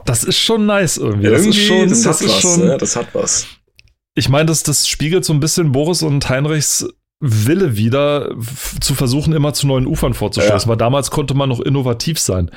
das 0.05 0.23
ist 0.23 0.39
schon 0.39 0.65
nice 0.65 0.97
irgendwie. 0.97 1.27
irgendwie 1.27 1.47
das 1.47 1.57
ist 1.57 1.65
schon, 1.65 1.89
das, 1.89 2.01
das 2.01 2.21
hat 2.21 2.29
was, 2.29 2.41
schon, 2.41 2.59
ne? 2.65 2.77
das 2.77 2.95
hat 2.95 3.07
was. 3.13 3.47
Ich 4.15 4.29
meine, 4.29 4.45
das, 4.45 4.63
das 4.63 4.87
spiegelt 4.87 5.25
so 5.25 5.33
ein 5.33 5.39
bisschen 5.39 5.71
Boris 5.71 6.01
und 6.01 6.27
Heinrichs 6.27 6.87
Wille 7.19 7.75
wieder 7.75 8.35
zu 8.79 8.93
versuchen, 8.93 9.33
immer 9.33 9.51
zu 9.51 9.65
neuen 9.65 9.87
Ufern 9.87 10.13
vorzustoßen, 10.13 10.67
ja. 10.67 10.69
weil 10.69 10.77
damals 10.77 11.09
konnte 11.09 11.33
man 11.33 11.49
noch 11.49 11.59
innovativ 11.59 12.19
sein. 12.19 12.51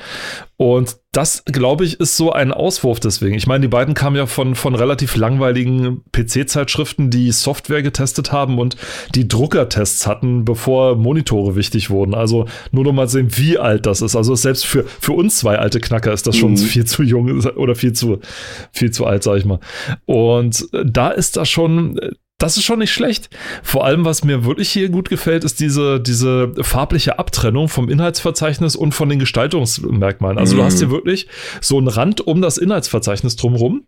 Und 0.55 0.97
das, 1.11 1.43
glaube 1.45 1.83
ich, 1.83 1.99
ist 1.99 2.15
so 2.15 2.31
ein 2.31 2.51
Auswurf 2.51 2.99
deswegen. 2.99 3.33
Ich 3.33 3.47
meine, 3.47 3.63
die 3.63 3.67
beiden 3.67 3.95
kamen 3.95 4.15
ja 4.15 4.27
von, 4.27 4.53
von 4.53 4.75
relativ 4.75 5.15
langweiligen 5.15 6.03
PC-Zeitschriften, 6.11 7.09
die 7.09 7.31
Software 7.31 7.81
getestet 7.81 8.31
haben 8.31 8.59
und 8.59 8.77
die 9.15 9.27
Druckertests 9.27 10.05
hatten, 10.05 10.45
bevor 10.45 10.95
Monitore 10.95 11.55
wichtig 11.55 11.89
wurden. 11.89 12.13
Also 12.13 12.45
nur 12.71 12.83
noch 12.83 12.93
mal 12.93 13.09
sehen, 13.09 13.29
wie 13.37 13.57
alt 13.57 13.87
das 13.87 14.03
ist. 14.03 14.15
Also 14.15 14.35
selbst 14.35 14.67
für, 14.67 14.83
für 14.83 15.13
uns 15.13 15.37
zwei 15.37 15.57
alte 15.57 15.79
Knacker 15.79 16.13
ist 16.13 16.27
das 16.27 16.37
schon 16.37 16.51
mhm. 16.51 16.57
viel 16.57 16.85
zu 16.85 17.01
jung 17.01 17.43
oder 17.55 17.73
viel 17.73 17.93
zu, 17.93 18.19
viel 18.71 18.91
zu 18.91 19.07
alt, 19.07 19.23
sag 19.23 19.37
ich 19.37 19.45
mal. 19.45 19.59
Und 20.05 20.67
da 20.85 21.09
ist 21.09 21.35
das 21.35 21.49
schon 21.49 21.99
das 22.41 22.57
ist 22.57 22.63
schon 22.63 22.79
nicht 22.79 22.91
schlecht. 22.91 23.29
Vor 23.61 23.85
allem, 23.85 24.03
was 24.03 24.23
mir 24.23 24.45
wirklich 24.45 24.69
hier 24.69 24.89
gut 24.89 25.09
gefällt, 25.09 25.43
ist 25.43 25.59
diese, 25.59 25.99
diese 25.99 26.51
farbliche 26.61 27.19
Abtrennung 27.19 27.69
vom 27.69 27.87
Inhaltsverzeichnis 27.87 28.75
und 28.75 28.93
von 28.93 29.09
den 29.09 29.19
Gestaltungsmerkmalen. 29.19 30.39
Also 30.39 30.55
mhm. 30.55 30.59
du 30.59 30.65
hast 30.65 30.79
hier 30.79 30.89
wirklich 30.89 31.27
so 31.61 31.77
einen 31.77 31.87
Rand 31.87 32.21
um 32.21 32.41
das 32.41 32.57
Inhaltsverzeichnis 32.57 33.35
drumherum. 33.35 33.85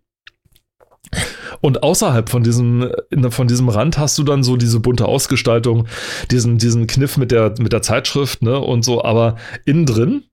Und 1.62 1.82
außerhalb 1.82 2.30
von 2.30 2.44
diesem, 2.44 2.92
von 3.30 3.48
diesem 3.48 3.70
Rand 3.70 3.98
hast 3.98 4.18
du 4.18 4.24
dann 4.24 4.44
so 4.44 4.58
diese 4.58 4.80
bunte 4.80 5.06
Ausgestaltung, 5.06 5.88
diesen, 6.30 6.58
diesen 6.58 6.88
Kniff 6.88 7.18
mit 7.18 7.32
der, 7.32 7.56
mit 7.60 7.74
der 7.74 7.82
Zeitschrift, 7.82 8.42
ne, 8.42 8.60
und 8.60 8.84
so, 8.84 9.04
aber 9.04 9.38
innen 9.66 9.86
drin, 9.86 10.24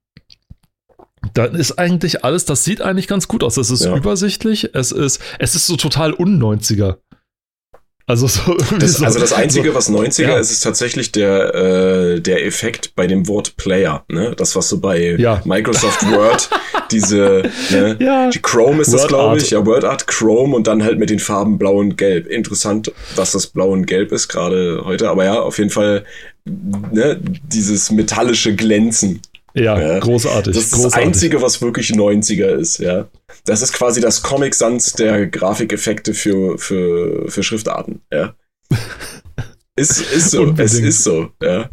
da 1.33 1.45
ist 1.45 1.77
eigentlich 1.79 2.25
alles, 2.25 2.45
das 2.45 2.63
sieht 2.63 2.81
eigentlich 2.81 3.07
ganz 3.07 3.27
gut 3.27 3.43
aus. 3.43 3.57
Es 3.57 3.69
ist 3.69 3.85
ja. 3.85 3.95
übersichtlich, 3.95 4.73
es 4.73 4.91
ist, 4.91 5.21
es 5.39 5.55
ist 5.55 5.67
so 5.67 5.77
total 5.77 6.13
un-90er. 6.13 6.97
Also, 8.11 8.27
so 8.27 8.57
das, 8.77 8.95
so, 8.95 9.05
also 9.05 9.19
das 9.19 9.31
Einzige, 9.31 9.69
so, 9.69 9.75
was 9.75 9.89
90er 9.89 10.21
ja. 10.23 10.37
ist, 10.37 10.51
ist 10.51 10.59
tatsächlich 10.59 11.13
der, 11.13 11.55
äh, 11.55 12.19
der 12.19 12.45
Effekt 12.45 12.93
bei 12.93 13.07
dem 13.07 13.25
Wort 13.29 13.55
Player. 13.55 14.03
Ne? 14.09 14.33
Das, 14.35 14.53
was 14.53 14.67
so 14.67 14.81
bei 14.81 15.15
ja. 15.17 15.41
Microsoft 15.45 16.03
Word, 16.11 16.49
diese, 16.91 17.43
ne? 17.69 17.95
ja. 18.01 18.29
die 18.29 18.41
Chrome 18.41 18.81
ist 18.81 18.91
Word 18.91 19.03
das, 19.03 19.07
glaube 19.07 19.37
ich, 19.37 19.51
ja, 19.51 19.65
Word 19.65 19.85
Art 19.85 20.07
Chrome 20.07 20.53
und 20.53 20.67
dann 20.67 20.83
halt 20.83 20.99
mit 20.99 21.09
den 21.09 21.19
Farben 21.19 21.57
Blau 21.57 21.77
und 21.77 21.97
Gelb. 21.97 22.27
Interessant, 22.27 22.91
was 23.15 23.31
das 23.31 23.47
Blau 23.47 23.69
und 23.69 23.85
Gelb 23.85 24.11
ist, 24.11 24.27
gerade 24.27 24.81
heute. 24.83 25.09
Aber 25.09 25.23
ja, 25.23 25.39
auf 25.39 25.57
jeden 25.57 25.69
Fall 25.69 26.03
ne? 26.43 27.17
dieses 27.23 27.91
metallische 27.91 28.53
Glänzen. 28.53 29.21
Ja, 29.53 29.79
ja, 29.79 29.99
großartig. 29.99 30.53
Das 30.53 30.65
ist 30.65 30.71
großartig. 30.71 30.93
das 30.93 31.07
Einzige, 31.07 31.41
was 31.41 31.61
wirklich 31.61 31.89
90er 31.89 32.47
ist, 32.47 32.79
ja. 32.79 33.07
Das 33.45 33.61
ist 33.61 33.73
quasi 33.73 34.01
das 34.01 34.21
Comic 34.21 34.55
Sans 34.55 34.93
der 34.93 35.27
Grafikeffekte 35.27 36.13
für, 36.13 36.57
für, 36.57 37.29
für 37.29 37.43
Schriftarten, 37.43 38.01
ja. 38.11 38.35
ist, 39.75 40.01
ist 40.01 40.31
so, 40.31 40.53
es 40.57 40.73
ist 40.75 41.03
so, 41.03 41.29
ja. 41.41 41.69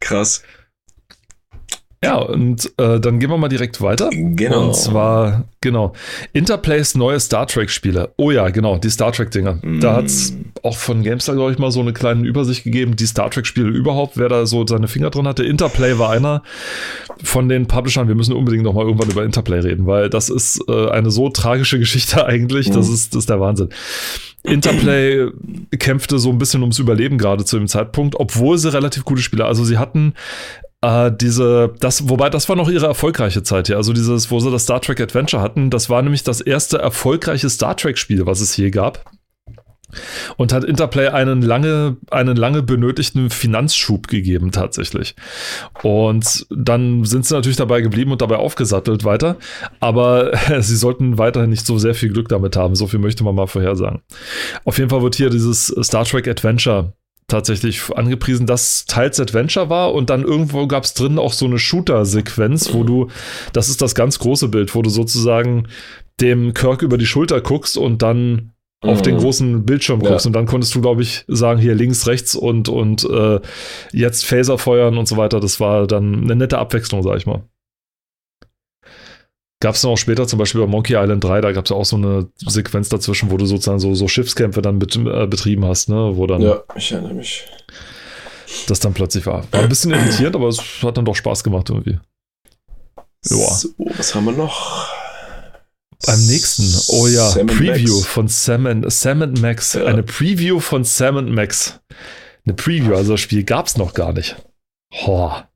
Krass. 0.00 0.42
Ja, 2.02 2.16
und 2.18 2.72
äh, 2.78 3.00
dann 3.00 3.18
gehen 3.18 3.28
wir 3.28 3.38
mal 3.38 3.48
direkt 3.48 3.80
weiter. 3.80 4.08
Genau. 4.12 4.68
Und 4.68 4.76
zwar, 4.76 5.46
genau, 5.60 5.94
Interplays 6.32 6.94
neue 6.94 7.18
Star 7.18 7.46
Trek-Spiele. 7.48 8.12
Oh 8.16 8.30
ja, 8.30 8.50
genau, 8.50 8.78
die 8.78 8.90
Star 8.90 9.10
Trek-Dinger. 9.10 9.58
Mm. 9.62 9.80
Da 9.80 9.96
hat 9.96 10.04
es 10.04 10.32
auch 10.62 10.76
von 10.76 11.02
GameStar, 11.02 11.34
glaube 11.34 11.50
ich, 11.50 11.58
mal 11.58 11.72
so 11.72 11.80
eine 11.80 11.92
kleine 11.92 12.24
Übersicht 12.24 12.62
gegeben, 12.62 12.94
die 12.94 13.06
Star 13.06 13.30
Trek-Spiele 13.30 13.68
überhaupt, 13.68 14.16
wer 14.16 14.28
da 14.28 14.46
so 14.46 14.64
seine 14.64 14.86
Finger 14.86 15.10
drin 15.10 15.26
hatte. 15.26 15.44
Interplay 15.44 15.98
war 15.98 16.10
einer 16.10 16.44
von 17.24 17.48
den 17.48 17.66
Publishern. 17.66 18.06
Wir 18.06 18.14
müssen 18.14 18.32
unbedingt 18.32 18.62
noch 18.62 18.74
mal 18.74 18.84
irgendwann 18.84 19.10
über 19.10 19.24
Interplay 19.24 19.58
reden, 19.58 19.86
weil 19.86 20.08
das 20.08 20.28
ist 20.28 20.62
äh, 20.68 20.90
eine 20.90 21.10
so 21.10 21.30
tragische 21.30 21.80
Geschichte 21.80 22.24
eigentlich. 22.26 22.68
Mm. 22.68 22.74
Das, 22.74 22.88
ist, 22.88 23.16
das 23.16 23.22
ist 23.22 23.30
der 23.30 23.40
Wahnsinn. 23.40 23.70
Interplay 24.44 25.26
kämpfte 25.80 26.20
so 26.20 26.30
ein 26.30 26.38
bisschen 26.38 26.62
ums 26.62 26.78
Überleben 26.78 27.18
gerade 27.18 27.44
zu 27.44 27.58
dem 27.58 27.66
Zeitpunkt, 27.66 28.14
obwohl 28.14 28.56
sie 28.56 28.72
relativ 28.72 29.04
gute 29.04 29.20
Spiele. 29.20 29.44
Also 29.46 29.64
sie 29.64 29.78
hatten 29.78 30.14
äh, 30.80 31.10
diese, 31.12 31.74
das, 31.80 32.08
wobei 32.08 32.30
das 32.30 32.48
war 32.48 32.56
noch 32.56 32.68
ihre 32.68 32.86
erfolgreiche 32.86 33.42
Zeit 33.42 33.66
hier. 33.66 33.76
Also 33.76 33.92
dieses, 33.92 34.30
wo 34.30 34.40
sie 34.40 34.50
das 34.50 34.64
Star 34.64 34.80
Trek 34.80 35.00
Adventure 35.00 35.42
hatten, 35.42 35.70
das 35.70 35.90
war 35.90 36.02
nämlich 36.02 36.22
das 36.22 36.40
erste 36.40 36.78
erfolgreiche 36.78 37.50
Star 37.50 37.76
Trek-Spiel, 37.76 38.26
was 38.26 38.40
es 38.40 38.56
je 38.56 38.70
gab. 38.70 39.04
Und 40.36 40.52
hat 40.52 40.64
Interplay 40.64 41.08
einen 41.08 41.40
lange, 41.40 41.96
einen 42.10 42.36
lange 42.36 42.62
benötigten 42.62 43.30
Finanzschub 43.30 44.06
gegeben, 44.06 44.52
tatsächlich. 44.52 45.16
Und 45.82 46.46
dann 46.50 47.06
sind 47.06 47.24
sie 47.24 47.34
natürlich 47.34 47.56
dabei 47.56 47.80
geblieben 47.80 48.12
und 48.12 48.20
dabei 48.20 48.36
aufgesattelt 48.36 49.04
weiter. 49.04 49.38
Aber 49.80 50.32
sie 50.60 50.76
sollten 50.76 51.16
weiterhin 51.16 51.48
nicht 51.48 51.64
so 51.64 51.78
sehr 51.78 51.94
viel 51.94 52.12
Glück 52.12 52.28
damit 52.28 52.54
haben. 52.54 52.74
So 52.74 52.86
viel 52.86 53.00
möchte 53.00 53.24
man 53.24 53.34
mal 53.34 53.46
vorhersagen. 53.46 54.02
Auf 54.66 54.76
jeden 54.76 54.90
Fall 54.90 55.02
wird 55.02 55.14
hier 55.14 55.30
dieses 55.30 55.74
Star 55.82 56.04
Trek 56.04 56.28
Adventure 56.28 56.92
tatsächlich 57.28 57.94
angepriesen, 57.94 58.46
dass 58.46 58.86
teils 58.86 59.20
Adventure 59.20 59.68
war 59.68 59.92
und 59.94 60.10
dann 60.10 60.24
irgendwo 60.24 60.66
gab 60.66 60.84
es 60.84 60.94
drin 60.94 61.18
auch 61.18 61.34
so 61.34 61.44
eine 61.44 61.58
Shooter-Sequenz, 61.58 62.72
wo 62.72 62.84
du, 62.84 63.08
das 63.52 63.68
ist 63.68 63.82
das 63.82 63.94
ganz 63.94 64.18
große 64.18 64.48
Bild, 64.48 64.74
wo 64.74 64.82
du 64.82 64.90
sozusagen 64.90 65.68
dem 66.20 66.54
Kirk 66.54 66.82
über 66.82 66.98
die 66.98 67.06
Schulter 67.06 67.40
guckst 67.40 67.76
und 67.76 68.02
dann 68.02 68.52
auf 68.80 69.02
den 69.02 69.16
mhm. 69.16 69.20
großen 69.20 69.66
Bildschirm 69.66 70.00
guckst 70.00 70.24
ja. 70.24 70.28
und 70.28 70.32
dann 70.34 70.46
konntest 70.46 70.74
du, 70.74 70.80
glaube 70.80 71.02
ich, 71.02 71.24
sagen, 71.26 71.60
hier 71.60 71.74
links, 71.74 72.06
rechts 72.06 72.34
und, 72.34 72.68
und 72.68 73.04
äh, 73.04 73.40
jetzt 73.92 74.24
Phaser 74.24 74.56
feuern 74.56 74.96
und 74.96 75.08
so 75.08 75.16
weiter. 75.16 75.40
Das 75.40 75.58
war 75.58 75.86
dann 75.86 76.22
eine 76.22 76.36
nette 76.36 76.58
Abwechslung, 76.58 77.02
sag 77.02 77.16
ich 77.16 77.26
mal. 77.26 77.42
Gab 79.60 79.74
es 79.74 79.82
dann 79.82 79.90
auch 79.90 79.96
später 79.96 80.26
zum 80.28 80.38
Beispiel 80.38 80.60
bei 80.60 80.68
Monkey 80.68 80.94
Island 80.94 81.24
3, 81.24 81.40
da 81.40 81.52
gab 81.52 81.64
es 81.64 81.70
ja 81.70 81.76
auch 81.76 81.84
so 81.84 81.96
eine 81.96 82.28
Sequenz 82.36 82.88
dazwischen, 82.88 83.30
wo 83.30 83.36
du 83.36 83.44
sozusagen 83.44 83.80
so, 83.80 83.92
so 83.94 84.06
Schiffskämpfe 84.06 84.62
dann 84.62 84.78
bet, 84.78 84.94
äh, 84.94 85.26
betrieben 85.26 85.64
hast, 85.64 85.88
ne? 85.88 86.12
Wo 86.14 86.26
dann. 86.28 86.40
Ja, 86.42 86.62
ich 86.76 86.92
erinnere 86.92 87.14
mich. 87.14 87.44
Das 88.68 88.78
dann 88.80 88.94
plötzlich 88.94 89.26
war. 89.26 89.44
War 89.50 89.60
ein 89.60 89.68
bisschen 89.68 89.90
irritierend, 89.90 90.36
aber 90.36 90.48
es 90.48 90.60
hat 90.82 90.96
dann 90.96 91.04
doch 91.04 91.16
Spaß 91.16 91.42
gemacht 91.42 91.68
irgendwie. 91.70 91.98
Ja. 93.26 93.50
So, 93.52 93.68
was 93.96 94.14
haben 94.14 94.26
wir 94.26 94.32
noch? 94.32 94.88
Beim 96.06 96.24
nächsten, 96.26 96.62
oh 96.92 97.08
ja, 97.08 97.28
Sam 97.28 97.48
Preview 97.48 97.96
Max. 97.96 98.06
von 98.06 98.28
Sam, 98.28 98.84
Sam 98.88 99.34
Max. 99.40 99.74
Ja. 99.74 99.86
Eine 99.86 100.04
Preview 100.04 100.60
von 100.60 100.84
Sam 100.84 101.34
Max. 101.34 101.80
Eine 102.46 102.54
Preview, 102.54 102.94
also 102.94 103.12
das 103.12 103.20
Spiel 103.20 103.42
gab 103.42 103.66
es 103.66 103.76
noch 103.76 103.92
gar 103.94 104.12
nicht. 104.12 104.36
Boah. 105.04 105.47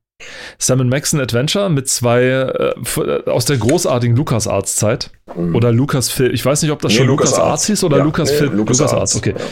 Sam 0.58 0.86
Max 0.88 1.12
ein 1.12 1.20
Adventure 1.20 1.70
mit 1.70 1.88
zwei 1.88 2.22
äh, 2.22 2.74
äh 2.74 3.30
aus 3.30 3.44
der 3.44 3.58
großartigen 3.58 4.16
LucasArts-Zeit. 4.16 5.10
Mhm. 5.36 5.54
Oder 5.54 5.72
Lucasfilm. 5.72 6.32
Ich 6.32 6.44
weiß 6.44 6.62
nicht, 6.62 6.70
ob 6.70 6.80
das 6.80 6.92
nee, 6.92 6.98
schon 6.98 7.06
LucasArts 7.06 7.66
hieß 7.66 7.84
oder 7.84 7.98
ja, 7.98 8.04
Lucasfilm. 8.04 8.50
Nee, 8.50 8.56
Lucas, 8.56 8.78
Lucas 8.78 8.94
Arts, 8.94 9.16
okay. 9.16 9.34
Ja. 9.36 9.44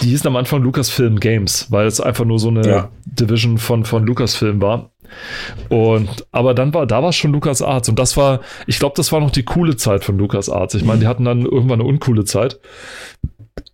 Die 0.00 0.06
hießen 0.06 0.26
am 0.26 0.36
Anfang 0.36 0.62
Lucasfilm 0.62 1.20
Games, 1.20 1.66
weil 1.70 1.86
es 1.86 2.00
einfach 2.00 2.24
nur 2.24 2.38
so 2.38 2.48
eine 2.48 2.66
ja. 2.66 2.88
Division 3.04 3.58
von, 3.58 3.84
von 3.84 4.04
Lucasfilm 4.06 4.60
war. 4.60 4.90
Und 5.68 6.26
aber 6.32 6.54
dann 6.54 6.72
war, 6.72 6.86
da 6.86 7.02
war 7.02 7.10
es 7.10 7.16
schon 7.16 7.32
LucasArts 7.32 7.88
und 7.88 7.98
das 7.98 8.16
war, 8.16 8.40
ich 8.66 8.78
glaube, 8.78 8.94
das 8.96 9.12
war 9.12 9.20
noch 9.20 9.30
die 9.30 9.44
coole 9.44 9.76
Zeit 9.76 10.04
von 10.04 10.18
LucasArts. 10.18 10.74
Ich 10.74 10.84
meine, 10.84 11.00
die 11.00 11.06
hatten 11.06 11.24
dann 11.24 11.42
irgendwann 11.42 11.80
eine 11.80 11.88
uncoole 11.88 12.24
Zeit. 12.24 12.60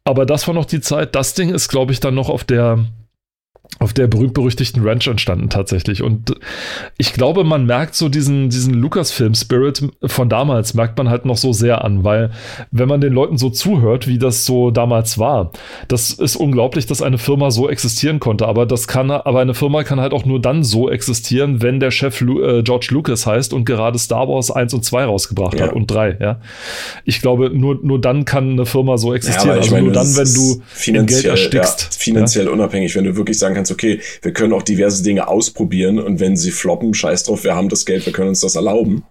Aber 0.04 0.26
das 0.26 0.46
war 0.48 0.54
noch 0.54 0.64
die 0.64 0.80
Zeit. 0.80 1.14
Das 1.14 1.34
Ding 1.34 1.50
ist, 1.50 1.68
glaube 1.68 1.92
ich, 1.92 2.00
dann 2.00 2.14
noch 2.14 2.28
auf 2.28 2.44
der 2.44 2.84
auf 3.80 3.92
der 3.92 4.08
berühmt-berüchtigten 4.08 4.86
Ranch 4.86 5.06
entstanden 5.06 5.50
tatsächlich. 5.50 6.02
Und 6.02 6.34
ich 6.96 7.12
glaube, 7.12 7.44
man 7.44 7.64
merkt 7.64 7.94
so 7.94 8.08
diesen, 8.08 8.50
diesen 8.50 8.74
Lucasfilm-Spirit 8.74 9.88
von 10.04 10.28
damals, 10.28 10.74
merkt 10.74 10.98
man 10.98 11.08
halt 11.08 11.24
noch 11.24 11.36
so 11.36 11.52
sehr 11.52 11.84
an, 11.84 12.02
weil 12.02 12.30
wenn 12.72 12.88
man 12.88 13.00
den 13.00 13.12
Leuten 13.12 13.38
so 13.38 13.50
zuhört, 13.50 14.08
wie 14.08 14.18
das 14.18 14.44
so 14.44 14.72
damals 14.72 15.18
war, 15.18 15.52
das 15.86 16.10
ist 16.10 16.34
unglaublich, 16.34 16.86
dass 16.86 17.02
eine 17.02 17.18
Firma 17.18 17.52
so 17.52 17.68
existieren 17.68 18.18
konnte. 18.18 18.48
Aber 18.48 18.66
das 18.66 18.88
kann, 18.88 19.12
aber 19.12 19.40
eine 19.40 19.54
Firma 19.54 19.84
kann 19.84 20.00
halt 20.00 20.12
auch 20.12 20.24
nur 20.24 20.40
dann 20.40 20.64
so 20.64 20.90
existieren, 20.90 21.62
wenn 21.62 21.78
der 21.78 21.92
Chef 21.92 22.20
Lu 22.20 22.42
äh, 22.42 22.62
George 22.64 22.88
Lucas 22.90 23.26
heißt 23.26 23.52
und 23.52 23.64
gerade 23.64 23.98
Star 23.98 24.28
Wars 24.28 24.50
1 24.50 24.74
und 24.74 24.84
2 24.84 25.04
rausgebracht 25.04 25.58
ja. 25.58 25.66
hat 25.66 25.72
und 25.72 25.88
3, 25.88 26.16
ja. 26.20 26.40
Ich 27.04 27.20
glaube, 27.20 27.50
nur, 27.50 27.78
nur 27.80 28.00
dann 28.00 28.24
kann 28.24 28.52
eine 28.52 28.66
Firma 28.66 28.98
so 28.98 29.14
existieren. 29.14 29.48
Ja, 29.50 29.54
also 29.54 29.70
meine, 29.70 29.84
nur 29.84 29.92
dann, 29.92 30.16
wenn 30.16 30.34
du 30.34 30.62
in 30.86 31.06
Geld 31.06 31.24
erstickst. 31.24 31.80
Ja, 31.82 31.88
finanziell 31.98 32.48
unabhängig, 32.48 32.96
wenn 32.96 33.04
du 33.04 33.16
wirklich 33.16 33.38
sagen 33.38 33.54
kannst, 33.58 33.72
okay, 33.72 34.00
wir 34.22 34.32
können 34.32 34.52
auch 34.52 34.62
diverse 34.62 35.02
Dinge 35.02 35.28
ausprobieren 35.28 35.98
und 35.98 36.20
wenn 36.20 36.36
sie 36.36 36.52
floppen, 36.52 36.94
scheiß 36.94 37.24
drauf, 37.24 37.44
wir 37.44 37.54
haben 37.54 37.68
das 37.68 37.84
Geld, 37.84 38.06
wir 38.06 38.12
können 38.12 38.30
uns 38.30 38.40
das 38.40 38.54
erlauben. 38.54 39.04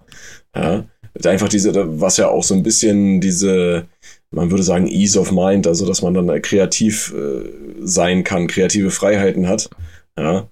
Ja, 0.56 0.86
einfach 1.26 1.50
diese, 1.50 1.74
was 2.02 2.18
ja 2.18 2.30
auch 2.30 2.44
so 2.44 2.54
ein 2.54 2.64
bisschen 2.64 3.20
diese, 3.22 3.86
man 4.32 4.52
würde 4.52 4.64
sagen, 4.64 4.88
Ease 4.88 5.20
of 5.20 5.32
Mind, 5.32 5.68
also 5.68 5.86
dass 5.86 6.02
man 6.02 6.14
dann 6.14 6.42
kreativ 6.42 7.14
äh, 7.14 7.50
sein 7.82 8.24
kann, 8.24 8.48
kreative 8.48 8.92
Freiheiten 8.92 9.48
hat. 9.48 9.70
Ja. 10.18 10.48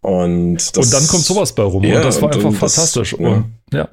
Und, 0.00 0.56
das, 0.76 0.86
und 0.86 0.92
dann 0.92 1.06
kommt 1.08 1.24
sowas 1.24 1.52
bei 1.52 1.62
rum. 1.64 1.82
Ja, 1.84 1.96
und 1.96 2.04
das 2.04 2.22
war 2.22 2.28
und, 2.28 2.36
einfach 2.36 2.50
und 2.50 2.56
fantastisch. 2.56 3.12
Das, 3.12 3.20
ja. 3.20 3.44
Ja, 3.72 3.88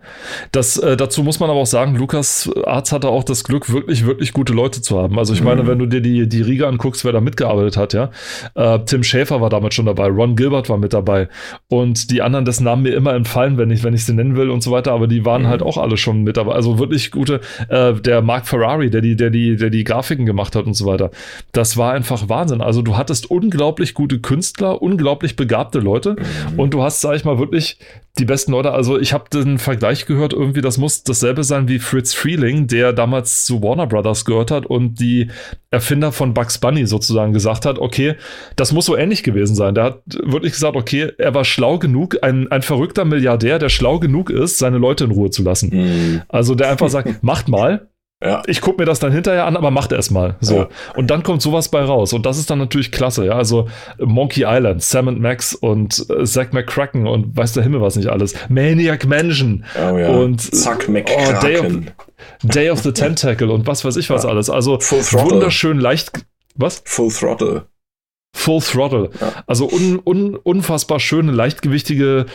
das, 0.52 0.78
äh, 0.78 0.98
dazu 0.98 1.24
muss 1.24 1.40
man 1.40 1.50
aber 1.50 1.60
auch 1.60 1.66
sagen, 1.66 1.96
Lukas 1.96 2.50
Arzt 2.66 2.92
hatte 2.92 3.08
auch 3.08 3.24
das 3.24 3.46
Glück, 3.46 3.72
wirklich, 3.72 4.06
wirklich 4.06 4.34
gute 4.34 4.52
Leute 4.52 4.82
zu 4.82 5.00
haben. 5.00 5.18
Also 5.18 5.34
ich 5.34 5.42
meine, 5.42 5.64
mhm. 5.64 5.68
wenn 5.68 5.80
du 5.80 5.86
dir 5.86 6.02
die, 6.02 6.28
die 6.28 6.42
Riga 6.42 6.68
anguckst, 6.68 7.06
wer 7.06 7.14
da 7.14 7.22
mitgearbeitet 7.22 7.78
hat, 7.78 7.94
ja. 7.94 8.12
Äh, 8.56 8.80
Tim 8.86 9.04
Schäfer 9.04 9.40
war 9.40 9.50
damals 9.50 9.76
schon 9.76 9.86
dabei, 9.86 10.08
Ron 10.08 10.36
Gilbert 10.36 10.70
war 10.70 10.78
mit 10.78 10.94
dabei 10.94 11.30
und 11.70 12.12
die 12.12 12.22
anderen, 12.22 12.44
dessen 12.44 12.66
Namen 12.66 12.84
mir 12.84 12.94
immer 12.94 13.14
entfallen, 13.14 13.58
wenn 13.58 13.72
ich, 13.72 13.84
wenn 13.84 13.94
ich 13.94 14.06
sie 14.06 14.14
nennen 14.14 14.36
will 14.36 14.50
und 14.50 14.62
so 14.62 14.72
weiter, 14.72 14.92
aber 14.92 15.08
die 15.08 15.26
waren 15.26 15.44
mhm. 15.44 15.48
halt 15.48 15.64
auch 15.64 15.78
alle 15.78 15.96
schon 15.96 16.24
mit 16.24 16.36
dabei. 16.36 16.54
Also 16.54 16.78
wirklich 16.78 17.10
gute, 17.12 17.40
äh, 17.70 17.94
der 17.94 18.22
Mark 18.22 18.48
Ferrari, 18.48 18.90
der 18.90 19.02
die, 19.02 19.16
der 19.16 19.30
die, 19.30 19.56
der 19.56 19.70
die 19.70 19.86
Grafiken 19.86 20.26
gemacht 20.26 20.56
hat 20.56 20.66
und 20.66 20.74
so 20.74 20.86
weiter. 20.86 21.12
Das 21.54 21.78
war 21.78 21.94
einfach 21.94 22.28
Wahnsinn. 22.28 22.62
Also 22.62 22.82
du 22.82 22.98
hattest 22.98 23.32
unglaublich 23.32 23.94
gute 23.94 24.20
Künstler, 24.20 24.82
unglaublich 24.82 25.38
begabte 25.38 25.80
Leute 25.80 26.18
mhm. 26.18 26.60
und 26.60 26.74
du 26.74 26.84
hast, 26.84 27.00
sag 27.00 27.16
ich 27.16 27.24
mal, 27.24 27.40
wirklich 27.40 27.78
die 28.18 28.26
besten 28.26 28.52
Leute. 28.52 28.72
Also 28.72 29.00
ich 29.00 29.14
habe 29.14 29.30
den 29.32 29.60
Vergleich 29.60 30.06
gehört, 30.06 30.34
irgendwie, 30.34 30.62
das 30.62 30.78
muss 30.78 31.04
dasselbe 31.04 31.44
sein 31.44 31.68
wie 31.68 31.80
Fritz 31.80 32.14
Freeling, 32.14 32.68
der 32.68 32.92
damals 32.94 33.46
zu 33.46 33.62
Warner 33.62 33.88
Brothers 33.88 34.26
gehört 34.26 34.52
hat 34.52 34.66
und 34.66 35.00
die 35.00 35.30
Erfinder 35.72 36.12
von 36.12 36.34
Bugs 36.34 36.58
Bunny 36.58 36.86
sozusagen 36.88 37.32
gesagt 37.32 37.66
hat, 37.66 37.78
okay, 37.78 38.16
das 38.56 38.72
muss 38.72 38.86
so 38.86 38.98
ähnlich 38.98 39.24
gewesen 39.24 39.56
sein. 39.56 39.76
Der 39.76 39.84
hat 39.84 40.02
wirklich 40.24 40.54
gesagt, 40.54 40.76
okay, 40.76 41.12
er 41.18 41.34
war 41.34 41.46
schlau 41.46 41.78
genug, 41.78 42.18
ein, 42.24 42.52
ein 42.52 42.62
verrückter 42.62 43.06
Milliardär, 43.06 43.60
der 43.60 43.70
schlau 43.70 44.00
genug 44.00 44.30
ist, 44.30 44.58
seine 44.58 44.80
Leute 44.80 45.04
in 45.06 45.12
Ruhe 45.12 45.30
zu 45.30 45.44
lassen. 45.44 45.70
Mhm. 45.72 46.22
Also 46.28 46.56
der 46.56 46.70
einfach 46.70 46.90
sagt, 46.90 47.22
macht 47.24 47.48
mal, 47.48 47.89
ja. 48.22 48.42
Ich 48.48 48.60
gucke 48.60 48.82
mir 48.82 48.86
das 48.86 49.00
dann 49.00 49.14
hinterher 49.14 49.46
an, 49.46 49.56
aber 49.56 49.72
macht 49.72 49.94
erst 49.94 50.12
mal. 50.12 50.36
So. 50.42 50.56
Ja. 50.56 50.70
Und 50.96 51.10
dann 51.10 51.24
kommt 51.24 51.42
sowas 51.42 51.70
bei 51.70 51.82
raus. 51.82 52.12
Und 52.12 52.26
das 52.26 52.38
ist 52.38 52.50
dann 52.50 52.60
natürlich 52.60 52.92
klasse. 52.92 53.26
Ja, 53.26 53.34
also 53.34 53.70
Monkey 53.98 54.44
Island, 54.46 54.84
Sam 54.84 55.08
and 55.08 55.22
Max 55.22 55.56
und 55.56 56.06
äh, 56.10 56.26
Zack 56.26 56.54
McCracken 56.54 57.08
und 57.08 57.38
weiß 57.38 57.54
der 57.54 57.64
Himmel 57.64 57.80
was 57.80 57.96
nicht 57.96 58.10
alles. 58.10 58.36
Maniac 58.50 59.06
Mansion. 59.08 59.64
Oh 59.76 59.98
ja. 59.98 60.10
Und 60.10 60.42
Zack 60.42 60.90
McCracken. 60.90 61.38
Oh, 61.38 61.42
Day, 61.42 61.58
of, 61.60 61.74
Day 62.44 62.70
of 62.70 62.80
the 62.82 62.92
Tentacle 62.92 63.52
und 63.52 63.68
was 63.68 63.86
weiß 63.86 63.96
ich 63.96 64.10
was 64.10 64.24
ja. 64.24 64.30
alles. 64.30 64.50
Also 64.50 64.80
wunderschön 64.80 65.80
leicht. 65.80 66.12
Was? 66.56 66.82
Full 66.86 67.12
Throttle. 67.12 67.68
Full 68.36 68.62
Throttle. 68.62 69.10
Ja. 69.22 69.44
Also 69.48 69.66
un, 69.66 70.00
un, 70.04 70.36
unfassbar 70.36 71.00
schöne, 71.00 71.32
leichtgewichtige 71.32 72.26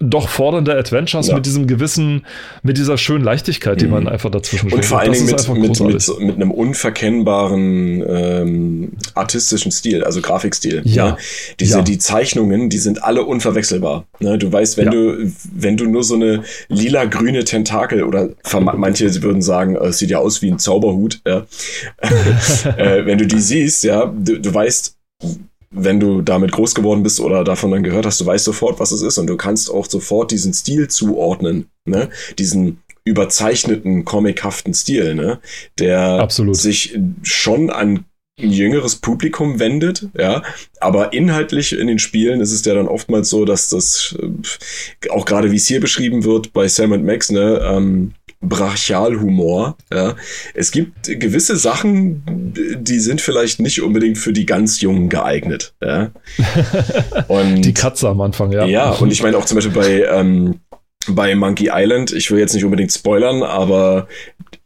doch 0.00 0.28
fordernde 0.28 0.76
Adventures 0.76 1.28
ja. 1.28 1.36
mit 1.36 1.46
diesem 1.46 1.66
gewissen, 1.66 2.26
mit 2.62 2.78
dieser 2.78 2.98
schönen 2.98 3.24
Leichtigkeit, 3.24 3.80
die 3.80 3.86
mhm. 3.86 3.92
man 3.92 4.08
einfach 4.08 4.30
dazwischen 4.30 4.72
Und 4.72 4.84
vor 4.84 4.98
allen 4.98 5.12
Dingen 5.12 5.26
mit, 5.26 5.48
mit, 5.48 5.80
mit, 5.80 6.20
mit, 6.20 6.34
einem 6.34 6.50
unverkennbaren 6.50 8.04
ähm, 8.06 8.92
artistischen 9.14 9.70
Stil, 9.70 10.02
also 10.02 10.20
Grafikstil. 10.20 10.82
Ja. 10.84 11.12
Ne? 11.12 11.16
Diese, 11.60 11.78
ja. 11.78 11.82
Die 11.82 11.98
Zeichnungen, 11.98 12.70
die 12.70 12.78
sind 12.78 13.04
alle 13.04 13.22
unverwechselbar. 13.22 14.06
Ne? 14.18 14.36
Du 14.36 14.52
weißt, 14.52 14.76
wenn 14.78 14.86
ja. 14.86 14.90
du, 14.90 15.32
wenn 15.54 15.76
du 15.76 15.86
nur 15.86 16.02
so 16.02 16.16
eine 16.16 16.42
lila-grüne 16.68 17.44
Tentakel 17.44 18.02
oder 18.02 18.30
manche 18.52 19.22
würden 19.22 19.42
sagen, 19.42 19.76
es 19.76 19.98
sieht 19.98 20.10
ja 20.10 20.18
aus 20.18 20.42
wie 20.42 20.50
ein 20.50 20.58
Zauberhut, 20.58 21.20
ja. 21.26 21.46
äh, 22.76 23.06
wenn 23.06 23.18
du 23.18 23.26
die 23.26 23.40
siehst, 23.40 23.84
ja, 23.84 24.06
du, 24.06 24.40
du 24.40 24.52
weißt, 24.52 24.96
wenn 25.74 26.00
du 26.00 26.22
damit 26.22 26.52
groß 26.52 26.74
geworden 26.74 27.02
bist 27.02 27.20
oder 27.20 27.44
davon 27.44 27.70
dann 27.70 27.82
gehört 27.82 28.06
hast, 28.06 28.20
du 28.20 28.26
weißt 28.26 28.44
sofort, 28.44 28.80
was 28.80 28.92
es 28.92 29.02
ist 29.02 29.18
und 29.18 29.26
du 29.26 29.36
kannst 29.36 29.70
auch 29.70 29.86
sofort 29.86 30.30
diesen 30.30 30.52
Stil 30.52 30.88
zuordnen, 30.88 31.66
ne? 31.84 32.10
Diesen 32.38 32.78
überzeichneten, 33.04 34.04
comichaften 34.04 34.72
Stil, 34.72 35.14
ne? 35.14 35.40
Der 35.78 36.00
Absolut. 36.20 36.56
sich 36.56 36.98
schon 37.22 37.70
an 37.70 38.04
ein 38.40 38.50
jüngeres 38.50 38.96
Publikum 38.96 39.60
wendet, 39.60 40.08
ja, 40.18 40.42
aber 40.80 41.12
inhaltlich 41.12 41.72
in 41.72 41.86
den 41.86 42.00
Spielen 42.00 42.40
ist 42.40 42.50
es 42.50 42.64
ja 42.64 42.74
dann 42.74 42.88
oftmals 42.88 43.30
so, 43.30 43.44
dass 43.44 43.68
das 43.68 44.16
äh, 44.20 45.08
auch 45.10 45.24
gerade 45.24 45.52
wie 45.52 45.56
es 45.56 45.68
hier 45.68 45.80
beschrieben 45.80 46.24
wird 46.24 46.52
bei 46.52 46.66
Sam 46.66 47.04
Max, 47.04 47.30
ne, 47.30 47.60
ähm, 47.64 48.14
Brachialhumor. 48.48 49.76
Ja. 49.92 50.16
Es 50.54 50.70
gibt 50.70 51.04
gewisse 51.04 51.56
Sachen, 51.56 52.22
die 52.26 53.00
sind 53.00 53.20
vielleicht 53.20 53.60
nicht 53.60 53.82
unbedingt 53.82 54.18
für 54.18 54.32
die 54.32 54.46
ganz 54.46 54.80
Jungen 54.80 55.08
geeignet. 55.08 55.74
Ja. 55.82 56.10
Und, 57.28 57.62
die 57.62 57.74
Katze 57.74 58.08
am 58.08 58.20
Anfang, 58.20 58.52
ja. 58.52 58.64
Ja, 58.64 58.90
und 58.90 59.12
ich 59.12 59.22
meine 59.22 59.36
auch 59.36 59.44
zum 59.44 59.56
Beispiel 59.56 59.72
bei, 59.72 60.04
ähm, 60.04 60.60
bei 61.08 61.34
Monkey 61.34 61.70
Island, 61.72 62.12
ich 62.12 62.30
will 62.30 62.38
jetzt 62.38 62.54
nicht 62.54 62.64
unbedingt 62.64 62.92
spoilern, 62.92 63.42
aber 63.42 64.08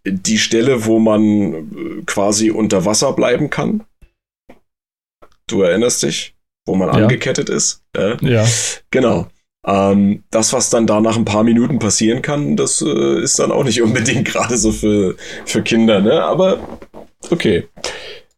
die 0.04 0.38
Stelle, 0.38 0.84
wo 0.86 0.98
man 0.98 2.04
quasi 2.06 2.50
unter 2.50 2.84
Wasser 2.84 3.12
bleiben 3.12 3.50
kann, 3.50 3.84
du 5.46 5.62
erinnerst 5.62 6.02
dich, 6.02 6.34
wo 6.66 6.74
man 6.74 6.88
ja. 6.88 6.94
angekettet 6.94 7.48
ist. 7.48 7.82
Ja. 7.96 8.16
ja. 8.20 8.46
Genau. 8.90 9.28
Ähm, 9.66 10.22
das, 10.30 10.52
was 10.52 10.70
dann 10.70 10.86
da 10.86 11.00
nach 11.00 11.16
ein 11.16 11.24
paar 11.24 11.42
Minuten 11.42 11.78
passieren 11.78 12.22
kann, 12.22 12.56
das 12.56 12.80
äh, 12.80 13.22
ist 13.22 13.38
dann 13.38 13.52
auch 13.52 13.64
nicht 13.64 13.82
unbedingt 13.82 14.26
gerade 14.26 14.56
so 14.56 14.72
für, 14.72 15.16
für 15.44 15.62
Kinder, 15.62 16.00
ne? 16.00 16.22
Aber 16.22 16.58
okay. 17.30 17.68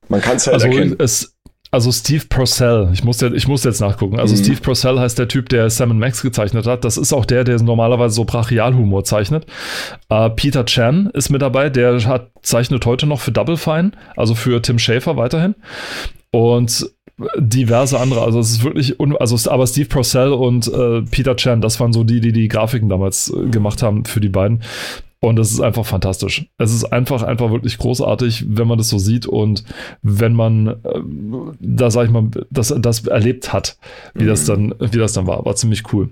Man 0.09 0.21
kann 0.21 0.37
es 0.37 0.47
halt 0.47 0.55
also 0.55 0.67
erkennen. 0.67 0.97
Es, 0.99 1.35
also 1.73 1.93
Steve 1.93 2.25
Purcell, 2.29 2.91
ich 2.93 3.05
muss, 3.05 3.21
jetzt, 3.21 3.35
ich 3.35 3.47
muss 3.47 3.63
jetzt 3.63 3.81
nachgucken. 3.81 4.19
Also 4.19 4.35
mhm. 4.35 4.39
Steve 4.39 4.61
Purcell 4.61 4.99
heißt 4.99 5.19
der 5.19 5.29
Typ, 5.29 5.49
der 5.51 5.71
Sam 5.71 5.97
Max 5.99 6.21
gezeichnet 6.21 6.67
hat. 6.67 6.85
Das 6.85 6.97
ist 6.97 7.13
auch 7.13 7.25
der, 7.25 7.45
der 7.45 7.63
normalerweise 7.63 8.15
so 8.15 8.25
Brachialhumor 8.25 9.05
zeichnet. 9.05 9.47
Uh, 10.13 10.31
Peter 10.31 10.65
Chan 10.65 11.11
ist 11.15 11.31
mit 11.31 11.43
dabei, 11.43 11.71
der 11.71 12.05
hat, 12.07 12.33
zeichnet 12.43 12.87
heute 12.87 13.07
noch 13.07 13.21
für 13.21 13.31
Double 13.31 13.57
Fine, 13.57 13.93
also 14.17 14.35
für 14.35 14.61
Tim 14.61 14.81
Schafer 14.81 15.17
weiterhin. 15.17 15.55
Und 16.33 16.91
diverse 17.39 17.99
andere. 17.99 18.23
Also 18.23 18.41
es 18.41 18.51
ist 18.51 18.65
wirklich, 18.65 18.97
also 19.19 19.51
aber 19.51 19.67
Steve 19.67 19.89
Purcell 19.89 20.33
und 20.33 20.69
äh, 20.69 21.03
Peter 21.03 21.37
Chan, 21.37 21.61
das 21.61 21.81
waren 21.81 21.93
so 21.93 22.05
die, 22.05 22.21
die 22.21 22.33
die 22.33 22.49
Grafiken 22.49 22.89
damals 22.89 23.33
äh, 23.33 23.49
gemacht 23.49 23.83
haben 23.83 24.05
für 24.05 24.21
die 24.21 24.29
beiden. 24.29 24.63
Und 25.23 25.39
es 25.39 25.53
ist 25.53 25.61
einfach 25.61 25.85
fantastisch. 25.85 26.47
Es 26.57 26.73
ist 26.73 26.85
einfach, 26.85 27.23
einfach 27.23 27.51
wirklich 27.51 27.77
großartig, 27.77 28.47
wenn 28.49 28.67
man 28.67 28.79
das 28.79 28.89
so 28.89 28.99
sieht 28.99 29.27
und 29.27 29.65
wenn 30.01 30.33
man 30.33 30.69
äh, 30.69 31.01
da, 31.61 31.91
sag 31.91 32.07
ich 32.07 32.11
mal, 32.11 32.31
das, 32.51 32.75
das 32.79 33.07
erlebt 33.07 33.53
hat, 33.53 33.77
wie 34.15 34.25
mhm. 34.25 34.29
das 34.29 34.47
dann, 34.47 34.75
wie 34.79 34.99
das 34.99 35.13
dann 35.13 35.27
war. 35.27 35.45
War 35.45 35.55
ziemlich 35.57 35.93
cool. 35.93 36.09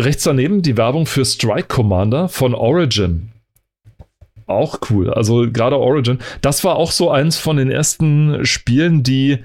Rechts 0.00 0.24
daneben 0.24 0.62
die 0.62 0.78
Werbung 0.78 1.04
für 1.04 1.26
Strike 1.26 1.68
Commander 1.68 2.28
von 2.28 2.54
Origin. 2.54 3.32
Auch 4.46 4.78
cool. 4.90 5.12
Also 5.12 5.50
gerade 5.50 5.76
Origin. 5.76 6.18
Das 6.40 6.64
war 6.64 6.76
auch 6.76 6.92
so 6.92 7.10
eins 7.10 7.36
von 7.36 7.58
den 7.58 7.70
ersten 7.70 8.46
Spielen, 8.46 9.02
die 9.02 9.40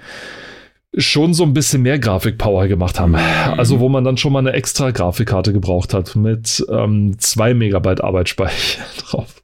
schon 0.98 1.34
so 1.34 1.44
ein 1.44 1.54
bisschen 1.54 1.82
mehr 1.84 2.00
Grafikpower 2.00 2.68
gemacht 2.68 3.00
haben. 3.00 3.12
Mhm. 3.12 3.18
Also 3.58 3.80
wo 3.80 3.90
man 3.90 4.04
dann 4.04 4.18
schon 4.18 4.34
mal 4.34 4.40
eine 4.40 4.54
extra 4.54 4.92
Grafikkarte 4.92 5.54
gebraucht 5.54 5.94
hat 5.94 6.16
mit 6.16 6.66
ähm, 6.70 7.16
2 7.18 7.54
Megabyte 7.54 8.04
Arbeitsspeicher 8.04 8.84
drauf. 8.98 9.42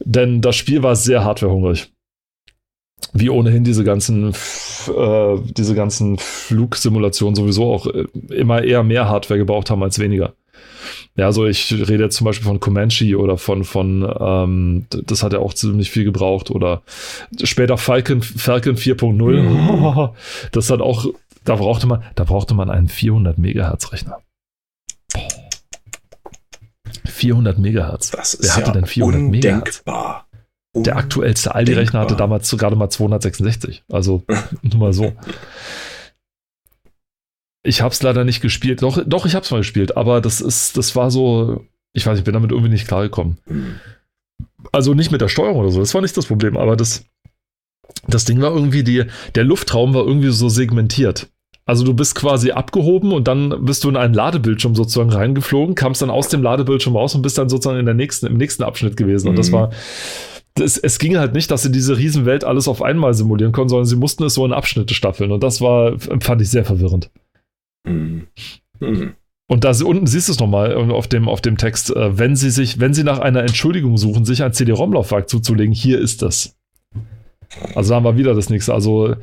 Denn 0.00 0.40
das 0.40 0.56
Spiel 0.56 0.82
war 0.82 0.96
sehr 0.96 1.24
hardwarehungrig. 1.24 1.92
Wie 3.12 3.30
ohnehin 3.30 3.64
diese 3.64 3.84
ganzen, 3.84 4.32
äh, 4.32 5.36
diese 5.56 5.74
ganzen 5.74 6.18
Flugsimulationen 6.18 7.34
sowieso 7.34 7.72
auch 7.72 7.86
äh, 7.86 8.06
immer 8.30 8.62
eher 8.62 8.82
mehr 8.82 9.08
Hardware 9.08 9.38
gebraucht 9.38 9.70
haben 9.70 9.82
als 9.82 9.98
weniger. 9.98 10.34
Ja, 11.16 11.26
also 11.26 11.46
ich 11.46 11.72
rede 11.72 12.04
jetzt 12.04 12.16
zum 12.16 12.24
Beispiel 12.24 12.46
von 12.46 12.60
Comanche 12.60 13.18
oder 13.18 13.36
von, 13.36 13.64
von 13.64 14.08
ähm, 14.18 14.86
das 14.90 15.22
hat 15.22 15.32
ja 15.32 15.40
auch 15.40 15.52
ziemlich 15.54 15.90
viel 15.90 16.04
gebraucht 16.04 16.50
oder 16.50 16.82
später 17.42 17.76
Falcon, 17.76 18.22
Falcon 18.22 18.76
4.0. 18.76 19.42
Mhm. 19.42 20.10
Das 20.52 20.70
hat 20.70 20.80
auch, 20.80 21.06
da 21.44 21.56
brauchte 21.56 21.86
man, 21.86 22.02
da 22.14 22.24
brauchte 22.24 22.54
man 22.54 22.70
einen 22.70 22.88
400 22.88 23.38
Megahertz 23.38 23.92
Rechner. 23.92 24.18
400 27.06 27.58
Megahertz. 27.58 28.10
Das 28.10 28.34
ist 28.34 28.44
Wer 28.44 28.56
hatte 28.56 28.66
ja 28.68 28.72
denn 28.72 28.86
400 28.86 29.20
undenkbar. 29.20 30.26
Megahertz? 30.72 30.84
Der 30.84 30.96
aktuellste 30.96 31.54
Aldi-Rechner 31.54 32.00
hatte 32.00 32.14
damals 32.14 32.48
gerade 32.56 32.76
mal 32.76 32.88
266. 32.88 33.82
Also 33.90 34.22
nur 34.62 34.78
mal 34.78 34.92
so. 34.92 35.12
Ich 37.62 37.82
habe 37.82 37.92
es 37.92 38.02
leider 38.02 38.24
nicht 38.24 38.40
gespielt. 38.40 38.82
Doch, 38.82 39.02
doch 39.06 39.26
ich 39.26 39.34
habe 39.34 39.44
es 39.44 39.50
mal 39.50 39.58
gespielt, 39.58 39.96
aber 39.96 40.20
das 40.20 40.40
ist, 40.40 40.76
das 40.76 40.96
war 40.96 41.10
so, 41.10 41.64
ich 41.92 42.06
weiß, 42.06 42.18
ich 42.18 42.24
bin 42.24 42.34
damit 42.34 42.52
irgendwie 42.52 42.70
nicht 42.70 42.88
klargekommen. 42.88 43.38
Also 44.72 44.94
nicht 44.94 45.10
mit 45.10 45.20
der 45.20 45.28
Steuerung 45.28 45.58
oder 45.58 45.70
so, 45.70 45.80
das 45.80 45.94
war 45.94 46.00
nicht 46.00 46.16
das 46.16 46.26
Problem, 46.26 46.56
aber 46.56 46.76
das, 46.76 47.04
das 48.06 48.24
Ding 48.24 48.40
war 48.40 48.54
irgendwie, 48.54 48.84
die, 48.84 49.04
der 49.34 49.44
Luftraum 49.44 49.94
war 49.94 50.06
irgendwie 50.06 50.30
so 50.30 50.48
segmentiert. 50.48 51.28
Also 51.66 51.84
du 51.84 51.94
bist 51.94 52.14
quasi 52.14 52.50
abgehoben 52.50 53.12
und 53.12 53.28
dann 53.28 53.64
bist 53.64 53.84
du 53.84 53.90
in 53.90 53.96
einen 53.96 54.14
Ladebildschirm 54.14 54.74
sozusagen 54.74 55.12
reingeflogen, 55.12 55.74
kamst 55.74 56.02
dann 56.02 56.10
aus 56.10 56.28
dem 56.28 56.42
Ladebildschirm 56.42 56.96
raus 56.96 57.14
und 57.14 57.22
bist 57.22 57.38
dann 57.38 57.48
sozusagen 57.48 57.78
in 57.78 57.86
der 57.86 57.94
nächsten, 57.94 58.26
im 58.26 58.38
nächsten 58.38 58.64
Abschnitt 58.64 58.96
gewesen. 58.96 59.28
Und 59.28 59.38
das 59.38 59.50
mhm. 59.50 59.54
war, 59.54 59.70
das, 60.54 60.78
es 60.78 60.98
ging 60.98 61.16
halt 61.16 61.32
nicht, 61.32 61.50
dass 61.50 61.62
sie 61.62 61.70
diese 61.70 61.96
Riesenwelt 61.96 62.42
alles 62.42 62.66
auf 62.66 62.82
einmal 62.82 63.14
simulieren 63.14 63.52
konnten, 63.52 63.68
sondern 63.68 63.86
sie 63.86 63.96
mussten 63.96 64.24
es 64.24 64.34
so 64.34 64.44
in 64.44 64.52
Abschnitte 64.52 64.94
staffeln. 64.94 65.30
Und 65.30 65.44
das 65.44 65.60
war, 65.60 65.96
fand 65.98 66.42
ich 66.42 66.50
sehr 66.50 66.64
verwirrend. 66.64 67.10
Mhm. 67.84 68.26
Mhm. 68.80 69.14
Und 69.48 69.64
da 69.64 69.72
unten 69.84 70.06
siehst 70.06 70.28
du 70.28 70.32
es 70.32 70.38
nochmal 70.38 70.74
auf 70.74 71.08
dem, 71.08 71.28
auf 71.28 71.40
dem 71.40 71.56
Text, 71.56 71.90
äh, 71.90 72.18
wenn 72.18 72.36
Sie 72.36 72.50
sich, 72.50 72.78
wenn 72.78 72.94
Sie 72.94 73.02
nach 73.02 73.18
einer 73.18 73.40
Entschuldigung 73.40 73.96
suchen, 73.96 74.24
sich 74.24 74.44
ein 74.44 74.52
CD-ROM-Laufwerk 74.52 75.28
zuzulegen, 75.28 75.74
hier 75.74 75.98
ist 75.98 76.22
das. 76.22 76.56
Also 77.74 77.90
da 77.90 77.96
haben 77.96 78.04
wir 78.04 78.16
wieder 78.16 78.34
das 78.34 78.48
nächste. 78.48 78.72
Also 78.72 79.16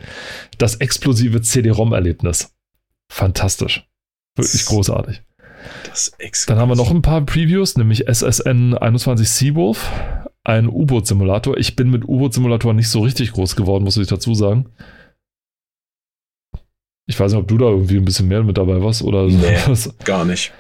das 0.58 0.76
explosive 0.76 1.41
CD-ROM-Erlebnis. 1.41 2.53
Fantastisch. 3.10 3.88
Wirklich 4.36 4.66
großartig. 4.66 5.22
Dann 6.47 6.58
haben 6.58 6.70
wir 6.70 6.76
noch 6.76 6.91
ein 6.91 7.01
paar 7.01 7.26
Previews, 7.26 7.78
nämlich 7.78 8.08
SSN 8.08 8.74
21 8.74 9.30
Seawolf, 9.30 9.89
ein 10.43 10.68
U-Boot-Simulator. 10.68 11.58
Ich 11.58 11.76
bin 11.76 11.89
mit 11.89 12.08
U-Boot-Simulatoren 12.08 12.76
nicht 12.76 12.89
so 12.89 12.99
richtig 12.99 13.32
groß 13.32 13.55
geworden, 13.55 13.84
muss 13.84 13.97
ich 13.97 14.08
dazu 14.08 14.34
sagen. 14.34 14.70
Ich 17.08 17.20
weiß 17.20 17.32
nicht, 17.32 17.41
ob 17.41 17.47
du 17.47 17.58
da 17.58 17.66
irgendwie 17.66 17.97
ein 17.97 18.05
bisschen 18.05 18.28
mehr 18.28 18.43
mit 18.43 18.58
dabei 18.58 18.82
warst 18.82 19.01
oder 19.01 19.26
nee, 19.26 19.58
was. 19.66 19.93
gar 20.03 20.26
nicht. 20.26 20.51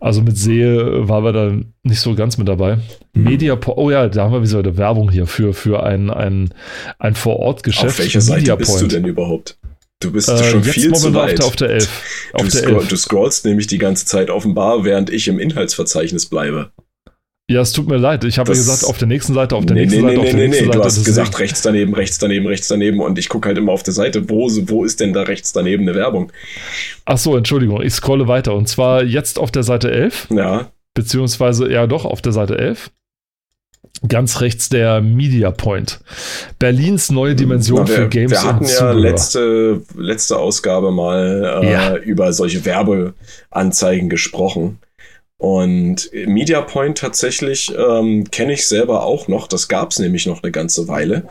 Also 0.00 0.20
mit 0.20 0.36
Sehe 0.36 1.08
war 1.08 1.22
wir 1.22 1.32
da 1.32 1.52
nicht 1.84 2.00
so 2.00 2.14
ganz 2.14 2.36
mit 2.36 2.48
dabei. 2.48 2.78
Mhm. 3.14 3.24
Media, 3.24 3.58
oh 3.66 3.90
ja, 3.90 4.08
da 4.08 4.24
haben 4.24 4.32
wir 4.32 4.42
wieder 4.42 4.58
eine 4.58 4.76
Werbung 4.76 5.10
hier 5.10 5.26
für, 5.26 5.54
für 5.54 5.82
ein, 5.84 6.10
ein, 6.10 6.52
ein 6.98 7.14
Vor-Ort-Geschäft. 7.14 7.86
Auf 7.86 7.98
welcher 8.00 8.20
Seite 8.20 8.40
Media 8.40 8.56
bist 8.56 8.70
Point. 8.72 8.82
du 8.82 8.86
denn 8.88 9.04
überhaupt? 9.06 9.58
Du 10.00 10.10
bist 10.10 10.28
äh, 10.28 10.42
schon 10.42 10.64
viel 10.64 10.92
zu 10.92 11.14
weit. 11.14 11.42
Auf 11.42 11.54
der, 11.54 11.68
auf 11.68 11.70
der 11.70 11.70
11. 11.70 12.32
Auf 12.32 12.42
du, 12.42 12.50
der 12.50 12.60
scroll, 12.60 12.74
11. 12.74 12.88
du 12.88 12.96
scrollst 12.96 13.44
nämlich 13.44 13.66
die 13.68 13.78
ganze 13.78 14.04
Zeit 14.04 14.28
offenbar, 14.28 14.84
während 14.84 15.08
ich 15.08 15.28
im 15.28 15.38
Inhaltsverzeichnis 15.38 16.26
bleibe. 16.26 16.72
Ja, 17.52 17.60
es 17.60 17.72
tut 17.72 17.86
mir 17.86 17.98
leid. 17.98 18.24
Ich 18.24 18.38
habe 18.38 18.50
ja 18.50 18.54
gesagt, 18.54 18.84
auf 18.84 18.96
der 18.96 19.08
nächsten 19.08 19.34
Seite, 19.34 19.56
auf 19.56 19.66
der 19.66 19.74
nee, 19.74 19.82
nächsten 19.82 20.00
nee, 20.00 20.08
Seite, 20.08 20.14
nee, 20.14 20.20
auf 20.20 20.30
der 20.30 20.34
nee, 20.34 20.46
nächsten 20.46 20.64
nee. 20.64 20.72
Seite. 20.72 20.78
Du 20.78 20.84
hast 20.84 21.04
gesagt, 21.04 21.38
rechts 21.38 21.62
daneben, 21.62 21.94
rechts 21.94 22.18
daneben, 22.18 22.46
rechts 22.46 22.68
daneben 22.68 23.00
und 23.00 23.18
ich 23.18 23.28
gucke 23.28 23.48
halt 23.48 23.58
immer 23.58 23.72
auf 23.72 23.82
der 23.82 23.92
Seite, 23.92 24.30
wo, 24.30 24.48
wo 24.68 24.84
ist 24.84 25.00
denn 25.00 25.12
da 25.12 25.22
rechts 25.22 25.52
daneben 25.52 25.82
eine 25.82 25.94
Werbung? 25.94 26.32
Ach 27.04 27.18
so, 27.18 27.36
Entschuldigung, 27.36 27.82
ich 27.82 27.92
scrolle 27.92 28.26
weiter 28.26 28.54
und 28.54 28.68
zwar 28.68 29.04
jetzt 29.04 29.38
auf 29.38 29.50
der 29.50 29.64
Seite 29.64 29.90
11. 29.90 30.28
Ja. 30.30 30.72
Beziehungsweise, 30.94 31.70
ja 31.70 31.86
doch, 31.86 32.06
auf 32.06 32.22
der 32.22 32.32
Seite 32.32 32.58
11. 32.58 32.90
Ganz 34.08 34.40
rechts 34.40 34.68
der 34.68 35.00
Media 35.00 35.50
Point. 35.50 36.00
Berlins 36.58 37.10
neue 37.10 37.34
Dimension 37.34 37.82
Na, 37.82 37.88
wir, 37.88 37.94
für 37.94 38.08
Games 38.08 38.32
Wir 38.32 38.42
hatten 38.42 38.66
ja 38.66 38.92
letzte, 38.92 39.82
letzte 39.96 40.38
Ausgabe 40.38 40.90
mal 40.90 41.60
äh, 41.62 41.70
ja. 41.70 41.96
über 41.96 42.32
solche 42.32 42.64
Werbeanzeigen 42.64 44.08
gesprochen. 44.08 44.78
Und 45.42 46.08
MediaPoint 46.12 46.98
tatsächlich 46.98 47.74
ähm, 47.76 48.30
kenne 48.30 48.52
ich 48.52 48.68
selber 48.68 49.02
auch 49.02 49.26
noch. 49.26 49.48
Das 49.48 49.66
gab 49.66 49.90
es 49.90 49.98
nämlich 49.98 50.24
noch 50.24 50.44
eine 50.44 50.52
ganze 50.52 50.86
Weile. 50.86 51.24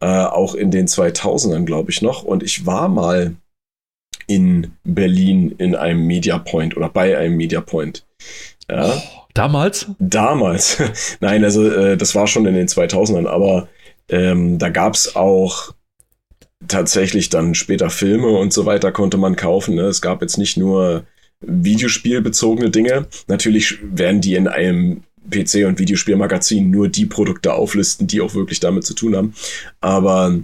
Äh, 0.00 0.06
auch 0.06 0.56
in 0.56 0.72
den 0.72 0.88
2000ern, 0.88 1.64
glaube 1.64 1.92
ich, 1.92 2.02
noch. 2.02 2.24
Und 2.24 2.42
ich 2.42 2.66
war 2.66 2.88
mal 2.88 3.36
in 4.26 4.72
Berlin 4.82 5.54
in 5.56 5.76
einem 5.76 6.04
MediaPoint 6.04 6.76
oder 6.76 6.88
bei 6.88 7.16
einem 7.16 7.36
MediaPoint. 7.36 8.04
Ja. 8.68 8.92
Oh, 8.92 9.00
damals? 9.34 9.86
Damals. 10.00 10.82
Nein, 11.20 11.44
also 11.44 11.70
äh, 11.70 11.96
das 11.96 12.16
war 12.16 12.26
schon 12.26 12.46
in 12.46 12.54
den 12.54 12.66
2000ern. 12.66 13.28
Aber 13.28 13.68
ähm, 14.08 14.58
da 14.58 14.68
gab 14.68 14.94
es 14.94 15.14
auch 15.14 15.72
tatsächlich 16.66 17.28
dann 17.28 17.54
später 17.54 17.88
Filme 17.88 18.36
und 18.36 18.52
so 18.52 18.66
weiter 18.66 18.90
konnte 18.90 19.16
man 19.16 19.36
kaufen. 19.36 19.76
Ne? 19.76 19.82
Es 19.82 20.02
gab 20.02 20.22
jetzt 20.22 20.38
nicht 20.38 20.56
nur 20.56 21.04
Videospielbezogene 21.46 22.70
Dinge. 22.70 23.06
Natürlich 23.26 23.78
werden 23.82 24.20
die 24.20 24.34
in 24.34 24.48
einem 24.48 25.02
PC- 25.30 25.66
und 25.66 25.78
Videospielmagazin 25.78 26.70
nur 26.70 26.88
die 26.88 27.06
Produkte 27.06 27.54
auflisten, 27.54 28.06
die 28.06 28.20
auch 28.20 28.34
wirklich 28.34 28.60
damit 28.60 28.84
zu 28.84 28.94
tun 28.94 29.16
haben. 29.16 29.34
Aber 29.80 30.38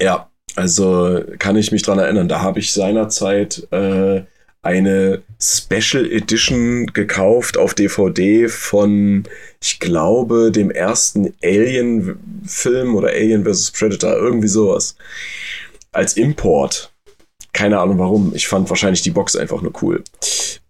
ja, 0.00 0.30
also 0.54 1.22
kann 1.38 1.56
ich 1.56 1.72
mich 1.72 1.82
dran 1.82 1.98
erinnern, 1.98 2.28
da 2.28 2.40
habe 2.42 2.58
ich 2.58 2.72
seinerzeit 2.72 3.66
äh, 3.70 4.22
eine 4.62 5.22
Special 5.40 6.06
Edition 6.10 6.86
gekauft 6.86 7.56
auf 7.56 7.74
DVD 7.74 8.48
von, 8.48 9.24
ich 9.60 9.80
glaube, 9.80 10.52
dem 10.52 10.70
ersten 10.70 11.34
Alien-Film 11.42 12.94
oder 12.94 13.08
Alien 13.08 13.44
vs. 13.44 13.72
Predator, 13.72 14.14
irgendwie 14.14 14.48
sowas. 14.48 14.96
Als 15.90 16.16
Import. 16.16 16.91
Keine 17.52 17.78
Ahnung 17.78 17.98
warum. 17.98 18.32
Ich 18.34 18.48
fand 18.48 18.68
wahrscheinlich 18.70 19.02
die 19.02 19.10
Box 19.10 19.36
einfach 19.36 19.60
nur 19.60 19.72
cool. 19.82 20.02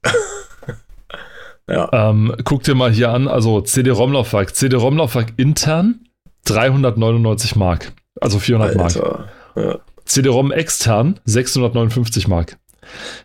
ja. 1.69 1.89
Ähm, 1.93 2.35
guck 2.45 2.65
dir 2.65 2.75
mal 2.75 2.91
hier 2.91 3.11
an, 3.11 3.29
also 3.29 3.61
CD-ROM-Laufwerk. 3.61 4.55
CD-ROM-Laufwerk 4.55 5.35
intern 5.37 6.01
399 6.45 7.57
Mark. 7.57 7.93
Also 8.21 8.39
400 8.39 8.77
Alter. 8.77 9.01
Mark. 9.01 9.29
Ja. 9.57 9.79
CD-ROM 10.05 10.51
extern 10.51 11.21
659 11.25 12.27
Mark. 12.29 12.59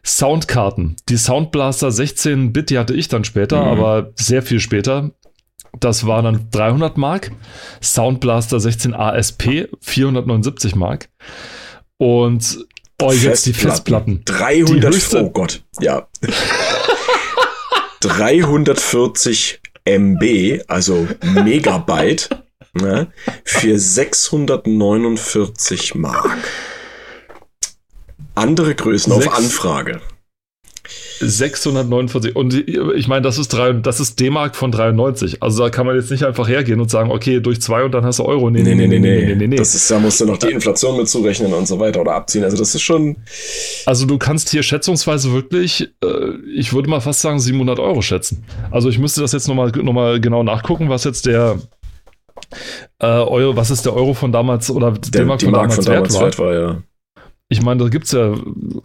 Soundkarten. 0.06 0.96
Die 1.10 1.18
Soundblaster 1.18 1.90
16-Bit, 1.90 2.70
die 2.70 2.78
hatte 2.78 2.94
ich 2.94 3.08
dann 3.08 3.24
später, 3.24 3.62
mhm. 3.64 3.68
aber 3.68 4.12
sehr 4.16 4.44
viel 4.44 4.60
später. 4.60 5.12
Das 5.80 6.06
waren 6.06 6.26
dann 6.26 6.48
300 6.52 6.98
Mark. 6.98 7.32
Soundblaster 7.82 8.60
16 8.60 8.94
ASP 8.94 9.68
479 9.82 10.76
Mark. 10.76 11.10
Und 11.98 12.66
Oh, 13.02 13.12
jetzt 13.12 13.46
die 13.46 13.54
Festplatten. 13.54 14.24
300, 14.26 15.12
die 15.12 15.16
oh 15.18 15.30
Gott, 15.30 15.62
ja. 15.80 16.08
340 18.02 19.62
MB, 19.86 20.62
also 20.68 21.08
Megabyte, 21.24 22.30
ne, 22.74 23.08
für 23.44 23.80
649 23.80 25.96
Mark. 25.96 26.38
Andere 28.36 28.76
Größen 28.76 29.14
Sechs. 29.14 29.28
auf 29.28 29.38
Anfrage. 29.38 30.02
649. 31.20 32.36
Und 32.36 32.54
ich 32.54 33.08
meine, 33.08 33.22
das 33.22 33.38
ist, 33.38 33.54
das 33.54 34.00
ist 34.00 34.20
D-Mark 34.20 34.56
von 34.56 34.72
93. 34.72 35.42
Also 35.42 35.64
da 35.64 35.70
kann 35.70 35.86
man 35.86 35.96
jetzt 35.96 36.12
nicht 36.12 36.24
einfach 36.24 36.48
hergehen 36.48 36.80
und 36.80 36.90
sagen, 36.90 37.12
okay, 37.12 37.40
durch 37.40 37.62
zwei 37.62 37.84
und 37.84 37.92
dann 37.92 38.06
hast 38.06 38.20
du 38.20 38.24
Euro. 38.24 38.50
Nee, 38.50 38.64
nee, 38.64 38.76
nee, 38.76 38.88
nee, 38.88 39.00
nee. 39.00 39.26
nee, 39.26 39.36
nee, 39.36 39.48
nee. 39.48 39.56
Das 39.56 39.76
ist, 39.76 39.90
da 39.90 40.00
musst 40.00 40.22
du 40.22 40.26
noch 40.26 40.38
die 40.38 40.52
Inflation 40.52 40.98
mit 40.98 41.10
zurechnen 41.10 41.54
und 41.54 41.68
so 41.68 41.80
weiter 41.80 42.02
oder 42.02 42.14
abziehen. 42.14 42.44
Also 42.44 42.58
das 42.58 42.76
ist 42.76 42.82
schon. 42.82 43.18
Also 43.86 44.06
du 44.06 44.18
kannst 44.18 44.50
hier 44.50 44.64
schätzungsweise 44.64 45.34
wirklich, 45.34 45.90
äh, 46.04 46.08
ich 46.56 46.74
würde 46.74 46.90
mal 46.90 47.02
fast 47.02 47.22
sagen, 47.22 47.40
700 47.40 47.80
Euro 47.80 48.02
schätzen. 48.02 48.44
Also 48.72 48.90
ich 48.90 49.00
müsste 49.00 49.22
das 49.22 49.32
jetzt 49.32 49.48
nochmal 49.48 49.72
noch 49.72 49.94
mal 49.94 50.20
genau 50.20 50.44
nachgucken, 50.44 50.90
was 50.90 51.04
jetzt 51.04 51.26
der 51.26 51.60
äh, 53.00 53.06
Euro, 53.06 53.56
was 53.56 53.72
ist 53.72 53.86
der 53.86 53.94
Euro 53.94 54.14
von 54.14 54.32
damals 54.32 54.70
oder 54.70 54.92
der 54.92 55.22
D-Mark 55.22 55.42
von, 55.42 55.54
damals, 55.54 55.76
von 55.76 55.86
damals 55.86 56.14
wert 56.20 56.40
war. 56.40 56.50
Wert 56.52 56.62
war 56.62 56.70
ja. 56.70 56.84
Ich 57.50 57.62
meine, 57.62 57.82
da 57.82 57.90
gibt's 57.90 58.12
ja, 58.12 58.36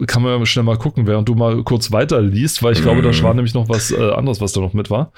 kann 0.07 0.21
man 0.21 0.39
ja 0.39 0.45
schnell 0.45 0.63
mal 0.63 0.77
gucken, 0.77 1.05
während 1.05 1.27
du 1.27 1.35
mal 1.35 1.63
kurz 1.63 1.91
weiter 1.91 2.21
liest, 2.21 2.63
weil 2.63 2.73
ich 2.73 2.81
glaube, 2.81 3.01
da 3.01 3.11
mhm. 3.11 3.23
war 3.23 3.33
nämlich 3.33 3.53
noch 3.53 3.67
was 3.67 3.91
äh, 3.91 4.11
anderes, 4.11 4.39
was 4.39 4.53
da 4.53 4.61
noch 4.61 4.73
mit 4.73 4.89
war. 4.89 5.11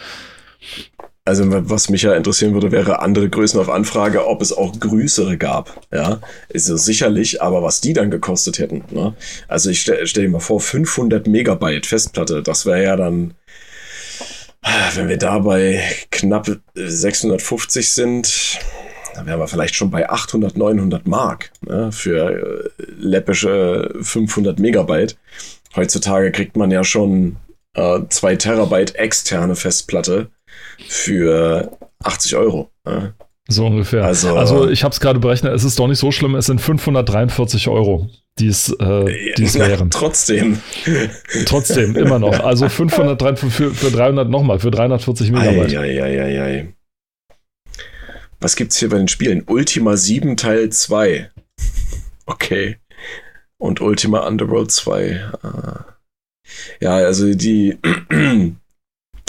Also, 1.27 1.43
was 1.47 1.89
mich 1.89 2.03
ja 2.03 2.13
interessieren 2.13 2.53
würde, 2.53 2.71
wäre 2.71 2.99
andere 2.99 3.27
Größen 3.29 3.59
auf 3.59 3.67
Anfrage, 3.69 4.27
ob 4.27 4.43
es 4.43 4.53
auch 4.53 4.79
größere 4.79 5.37
gab. 5.37 5.81
Ja, 5.91 6.19
ist 6.49 6.69
es 6.69 6.85
sicherlich, 6.85 7.41
aber 7.41 7.63
was 7.63 7.81
die 7.81 7.93
dann 7.93 8.11
gekostet 8.11 8.59
hätten. 8.59 8.83
Ne? 8.91 9.15
Also, 9.47 9.71
ich 9.71 9.81
stelle 9.81 10.05
stell 10.05 10.25
dir 10.25 10.29
mal 10.29 10.39
vor, 10.39 10.59
500 10.59 11.25
Megabyte 11.25 11.87
Festplatte, 11.87 12.43
das 12.43 12.67
wäre 12.67 12.83
ja 12.83 12.95
dann, 12.95 13.33
wenn 14.93 15.07
wir 15.07 15.17
da 15.17 15.39
bei 15.39 15.83
knapp 16.11 16.47
650 16.75 17.91
sind, 17.91 18.59
dann 19.15 19.25
wären 19.25 19.39
wir 19.39 19.47
vielleicht 19.47 19.75
schon 19.75 19.91
bei 19.91 20.09
800, 20.09 20.57
900 20.57 21.07
Mark 21.07 21.51
ne, 21.65 21.91
für 21.91 22.69
äh, 22.77 22.83
läppische 22.97 23.93
500 24.01 24.59
Megabyte. 24.59 25.17
Heutzutage 25.75 26.31
kriegt 26.31 26.57
man 26.57 26.71
ja 26.71 26.83
schon 26.83 27.37
äh, 27.75 27.99
2 28.07 28.35
Terabyte 28.35 28.95
externe 28.95 29.55
Festplatte 29.55 30.29
für 30.87 31.77
80 32.03 32.35
Euro. 32.35 32.69
Ne? 32.85 33.13
So 33.47 33.67
ungefähr. 33.67 34.03
Also, 34.03 34.35
also 34.35 34.69
ich 34.69 34.83
habe 34.83 34.91
es 34.91 34.99
gerade 34.99 35.19
berechnet, 35.19 35.53
es 35.53 35.63
ist 35.63 35.77
doch 35.77 35.87
nicht 35.87 35.99
so 35.99 36.11
schlimm, 36.11 36.35
es 36.35 36.47
sind 36.47 36.59
543 36.59 37.67
Euro, 37.67 38.09
die 38.39 38.47
es 38.47 38.69
äh, 38.79 39.33
die's 39.37 39.53
wären. 39.53 39.91
Trotzdem. 39.91 40.59
Trotzdem, 41.45 41.95
immer 41.95 42.17
noch. 42.17 42.39
Also 42.39 42.67
503 42.67 43.35
für, 43.35 43.71
für 43.71 43.91
300 43.91 44.29
nochmal, 44.29 44.59
für 44.59 44.71
340 44.71 45.31
Megabyte. 45.31 45.77
Ei, 45.77 46.03
ei, 46.03 46.21
ei, 46.21 46.41
ei. 46.41 46.74
Was 48.39 48.55
gibt's 48.55 48.77
hier 48.77 48.89
bei 48.89 48.97
den 48.97 49.07
Spielen? 49.07 49.43
Ultima 49.47 49.97
7 49.97 50.37
Teil 50.37 50.69
2. 50.69 51.31
Okay. 52.25 52.77
Und 53.57 53.81
Ultima 53.81 54.27
Underworld 54.27 54.71
2. 54.71 55.31
Ah. 55.41 55.85
Ja, 56.79 56.95
also 56.97 57.33
die, 57.33 57.77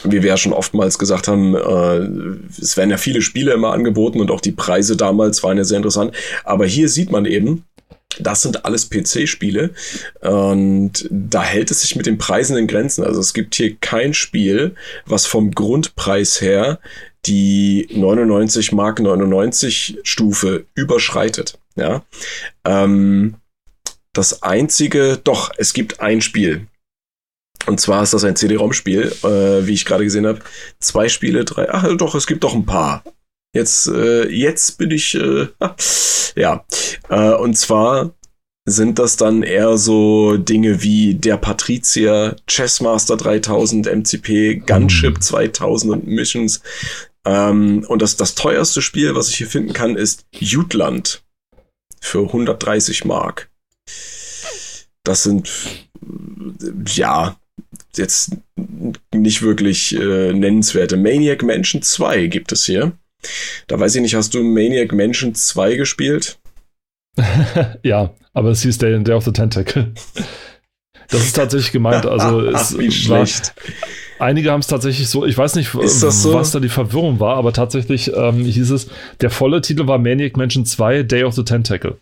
wie 0.04 0.22
wir 0.22 0.28
ja 0.28 0.36
schon 0.36 0.52
oftmals 0.52 0.98
gesagt 0.98 1.28
haben, 1.28 1.54
äh, 1.54 2.60
es 2.60 2.76
werden 2.76 2.90
ja 2.90 2.98
viele 2.98 3.22
Spiele 3.22 3.52
immer 3.52 3.72
angeboten 3.72 4.20
und 4.20 4.30
auch 4.30 4.40
die 4.40 4.52
Preise 4.52 4.96
damals 4.96 5.42
waren 5.42 5.56
ja 5.56 5.64
sehr 5.64 5.78
interessant. 5.78 6.14
Aber 6.44 6.66
hier 6.66 6.88
sieht 6.88 7.10
man 7.10 7.24
eben, 7.24 7.64
das 8.18 8.42
sind 8.42 8.64
alles 8.64 8.88
PC-Spiele 8.88 9.70
und 10.20 11.06
da 11.10 11.42
hält 11.42 11.70
es 11.70 11.82
sich 11.82 11.96
mit 11.96 12.06
den 12.06 12.18
Preisen 12.18 12.56
in 12.56 12.66
Grenzen. 12.66 13.04
Also 13.04 13.20
es 13.20 13.34
gibt 13.34 13.54
hier 13.54 13.76
kein 13.76 14.14
Spiel, 14.14 14.74
was 15.04 15.26
vom 15.26 15.50
Grundpreis 15.50 16.40
her 16.40 16.78
die 17.26 17.88
99 17.92 18.72
Mark 18.72 19.00
99 19.00 19.98
Stufe 20.02 20.66
überschreitet. 20.74 21.58
Ja. 21.76 22.04
Ähm, 22.64 23.36
das 24.12 24.42
einzige, 24.42 25.18
doch, 25.22 25.50
es 25.58 25.72
gibt 25.72 26.00
ein 26.00 26.20
Spiel. 26.20 26.66
Und 27.66 27.80
zwar 27.80 28.02
ist 28.02 28.14
das 28.14 28.24
ein 28.24 28.36
CD-ROM-Spiel, 28.36 29.12
äh, 29.24 29.66
wie 29.66 29.74
ich 29.74 29.84
gerade 29.84 30.04
gesehen 30.04 30.26
habe. 30.26 30.40
Zwei 30.78 31.08
Spiele, 31.08 31.44
drei. 31.44 31.68
Ach 31.70 31.86
doch, 31.96 32.14
es 32.14 32.26
gibt 32.26 32.44
doch 32.44 32.54
ein 32.54 32.66
paar. 32.66 33.02
Jetzt, 33.54 33.88
äh, 33.88 34.28
jetzt 34.28 34.78
bin 34.78 34.90
ich, 34.90 35.14
äh, 35.14 35.48
ja. 36.36 36.64
Äh, 37.08 37.32
und 37.32 37.56
zwar 37.56 38.12
sind 38.68 38.98
das 38.98 39.16
dann 39.16 39.42
eher 39.42 39.78
so 39.78 40.36
Dinge 40.36 40.82
wie 40.82 41.14
der 41.14 41.36
Patrizier, 41.36 42.36
Chessmaster 42.48 43.16
3000, 43.16 43.86
MCP, 43.86 44.62
Gunship 44.66 45.22
2000 45.22 45.92
und 45.92 46.06
Missions. 46.06 46.60
Ähm, 47.26 47.84
und 47.88 48.00
das, 48.00 48.16
das 48.16 48.34
teuerste 48.36 48.80
Spiel, 48.80 49.14
was 49.14 49.28
ich 49.28 49.36
hier 49.36 49.48
finden 49.48 49.72
kann, 49.72 49.96
ist 49.96 50.24
Jutland 50.32 51.22
für 52.00 52.22
130 52.22 53.04
Mark. 53.04 53.50
Das 55.02 55.24
sind, 55.24 55.50
ja, 56.86 57.36
jetzt 57.96 58.36
nicht 59.12 59.42
wirklich 59.42 59.94
äh, 59.94 60.32
nennenswerte. 60.32 60.96
Maniac 60.96 61.42
Mansion 61.42 61.82
2 61.82 62.26
gibt 62.28 62.52
es 62.52 62.64
hier. 62.64 62.92
Da 63.66 63.78
weiß 63.78 63.96
ich 63.96 64.02
nicht, 64.02 64.14
hast 64.14 64.34
du 64.34 64.42
Maniac 64.42 64.92
Mansion 64.92 65.34
2 65.34 65.74
gespielt? 65.74 66.38
ja, 67.82 68.14
aber 68.34 68.50
es 68.50 68.62
hieß 68.62 68.78
Day, 68.78 69.02
Day 69.02 69.14
of 69.14 69.24
the 69.24 69.32
Tentacle. 69.32 69.92
Das 71.10 71.20
ist 71.22 71.34
tatsächlich 71.34 71.72
gemeint. 71.72 72.06
Also 72.06 72.40
es 72.54 72.78
Wie 72.78 72.90
schlecht. 72.90 73.54
War, 74.18 74.26
einige 74.26 74.50
haben 74.50 74.60
es 74.60 74.66
tatsächlich 74.66 75.08
so, 75.08 75.24
ich 75.24 75.36
weiß 75.36 75.56
nicht, 75.56 75.70
so? 75.70 76.34
was 76.34 76.50
da 76.50 76.60
die 76.60 76.68
Verwirrung 76.68 77.20
war, 77.20 77.36
aber 77.36 77.52
tatsächlich 77.52 78.12
ähm, 78.14 78.44
hieß 78.44 78.70
es, 78.70 78.88
der 79.20 79.30
volle 79.30 79.60
Titel 79.60 79.86
war 79.86 79.98
Maniac 79.98 80.36
Mansion 80.36 80.64
2 80.64 81.02
Day 81.02 81.24
of 81.24 81.34
the 81.34 81.44
Tentacle. 81.44 81.96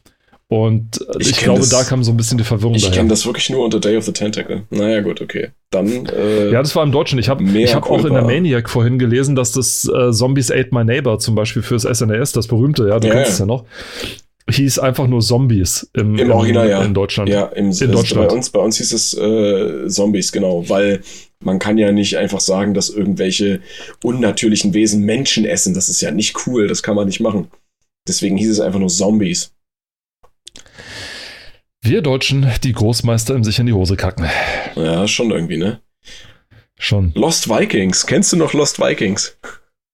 Und 0.48 1.05
ich, 1.18 1.30
ich 1.30 1.36
glaube, 1.38 1.61
das, 1.61 1.70
da 1.70 1.84
kam 1.84 2.05
so 2.05 2.12
ein 2.12 2.16
bisschen 2.16 2.36
die 2.36 2.44
Verwirrung 2.44 2.74
ich 2.74 2.82
daher. 2.82 2.92
Ich 2.92 2.96
kenne 2.98 3.09
das 3.09 3.24
wirklich 3.24 3.48
nur 3.48 3.64
unter 3.64 3.80
Day 3.80 3.96
of 3.96 4.05
the 4.05 4.12
Tentacle. 4.12 4.62
Naja, 4.70 5.00
gut, 5.00 5.22
okay. 5.22 5.48
Dann. 5.70 6.07
Äh, 6.07 6.52
ja, 6.52 6.61
das 6.61 6.76
war 6.76 6.84
im 6.84 6.92
Deutschen. 6.92 7.18
Ich 7.18 7.28
habe 7.28 7.42
hab 7.44 7.90
auch 7.90 8.05
in 8.05 8.12
der 8.12 8.22
Maniac 8.22 8.68
vorhin 8.68 8.98
gelesen, 8.98 9.36
dass 9.36 9.52
das 9.52 9.88
äh, 9.92 10.12
Zombies 10.12 10.50
Ate 10.50 10.68
My 10.70 10.84
Neighbor 10.84 11.18
zum 11.18 11.34
Beispiel 11.34 11.62
fürs 11.62 11.82
SNES, 11.82 12.32
das 12.32 12.46
berühmte, 12.46 12.88
ja, 12.88 13.00
du 13.00 13.09
ja, 13.09 13.14
kennst 13.14 13.32
es 13.32 13.38
ja 13.38 13.46
noch, 13.46 13.64
hieß 14.51 14.78
einfach 14.78 15.07
nur 15.07 15.20
Zombies 15.20 15.88
im, 15.95 16.18
Im 16.18 16.30
Original, 16.30 16.68
ja. 16.68 16.84
in 16.84 16.95
Deutschland. 16.95 17.28
Ja, 17.28 17.47
im, 17.47 17.70
in 17.70 17.92
Deutschland. 17.92 18.28
Bei 18.28 18.34
uns, 18.34 18.51
bei 18.51 18.61
uns 18.61 18.76
hieß 18.76 18.92
es 18.92 19.14
äh, 19.14 19.88
Zombies, 19.88 20.32
genau, 20.32 20.68
weil 20.68 21.01
man 21.42 21.59
kann 21.59 21.78
ja 21.78 21.92
nicht 21.92 22.16
einfach 22.16 22.40
sagen, 22.40 22.74
dass 22.74 22.90
irgendwelche 22.90 23.61
unnatürlichen 24.03 24.74
Wesen 24.74 25.03
Menschen 25.03 25.45
essen. 25.45 25.74
Das 25.74 25.88
ist 25.88 26.01
ja 26.01 26.11
nicht 26.11 26.47
cool, 26.47 26.68
das 26.68 26.82
kann 26.82 26.97
man 26.97 27.07
nicht 27.07 27.20
machen. 27.20 27.49
Deswegen 28.07 28.36
hieß 28.36 28.51
es 28.51 28.61
einfach 28.61 28.80
nur 28.80 28.88
Zombies. 28.88 29.53
Wir 31.80 32.01
Deutschen, 32.01 32.51
die 32.62 32.72
Großmeister 32.72 33.34
im 33.34 33.45
sich 33.45 33.59
in 33.59 33.66
die 33.66 33.72
Hose 33.72 33.97
kacken. 33.97 34.26
Ja, 34.74 35.07
schon 35.07 35.30
irgendwie, 35.30 35.59
ne? 35.59 35.80
Schon. 36.78 37.12
Lost 37.14 37.49
Vikings. 37.49 38.07
Kennst 38.07 38.32
du 38.32 38.36
noch 38.36 38.53
Lost 38.53 38.80
Vikings? 38.80 39.38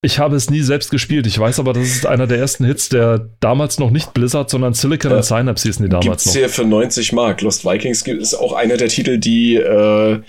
Ich 0.02 0.18
habe 0.18 0.34
es 0.34 0.48
nie 0.48 0.62
selbst 0.62 0.90
gespielt. 0.90 1.26
Ich 1.26 1.38
weiß 1.38 1.58
aber, 1.58 1.74
das 1.74 1.84
ist 1.84 2.06
einer 2.06 2.26
der 2.26 2.38
ersten 2.38 2.64
Hits, 2.64 2.88
der 2.88 3.28
damals 3.40 3.78
noch 3.78 3.90
nicht 3.90 4.14
Blizzard, 4.14 4.48
sondern 4.48 4.72
Silicon 4.72 5.12
and 5.12 5.24
Synapse 5.24 5.68
hießen 5.68 5.84
die 5.84 5.90
damals 5.90 6.06
Gibt's 6.06 6.26
noch. 6.26 6.32
hier 6.32 6.48
für 6.48 6.64
90 6.64 7.12
Mark. 7.12 7.42
Lost 7.42 7.66
Vikings 7.66 8.02
ist 8.02 8.34
auch 8.34 8.54
einer 8.54 8.78
der 8.78 8.88
Titel, 8.88 9.18
die, 9.18 9.56
äh, 9.56 10.20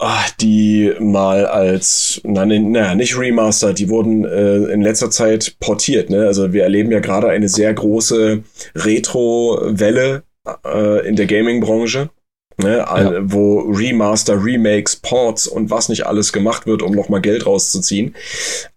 ah, 0.00 0.24
die 0.40 0.92
mal 0.98 1.46
als, 1.46 2.20
nein, 2.24 2.72
naja, 2.72 2.96
nicht 2.96 3.16
Remaster, 3.16 3.74
die 3.74 3.88
wurden 3.88 4.24
äh, 4.24 4.56
in 4.72 4.82
letzter 4.82 5.10
Zeit 5.10 5.56
portiert. 5.60 6.10
Ne? 6.10 6.26
Also 6.26 6.52
wir 6.52 6.64
erleben 6.64 6.90
ja 6.90 6.98
gerade 6.98 7.28
eine 7.28 7.48
sehr 7.48 7.72
große 7.72 8.42
Retro-Welle 8.74 10.24
äh, 10.66 11.08
in 11.08 11.14
der 11.14 11.26
Gaming-Branche. 11.26 12.10
Ne, 12.56 12.86
all- 12.86 13.32
wo 13.32 13.60
Remaster, 13.62 14.42
Remakes, 14.42 14.94
Ports 14.96 15.48
und 15.48 15.70
was 15.70 15.88
nicht 15.88 16.06
alles 16.06 16.32
gemacht 16.32 16.66
wird, 16.66 16.82
um 16.82 16.92
nochmal 16.92 17.20
Geld 17.20 17.46
rauszuziehen. 17.46 18.14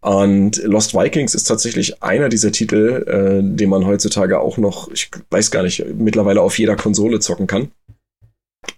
Und 0.02 0.58
Lost 0.64 0.96
Vikings 0.96 1.36
ist 1.36 1.44
tatsächlich 1.44 2.02
einer 2.02 2.30
dieser 2.30 2.52
Titel, 2.52 3.06
äh, 3.08 3.56
den 3.56 3.70
man 3.70 3.86
heutzutage 3.86 4.40
auch 4.40 4.58
noch, 4.58 4.90
ich 4.92 5.12
weiß 5.30 5.52
gar 5.52 5.62
nicht, 5.62 5.86
mittlerweile 5.96 6.42
auf 6.42 6.58
jeder 6.58 6.76
Konsole 6.76 7.20
zocken 7.20 7.46
kann. 7.46 7.72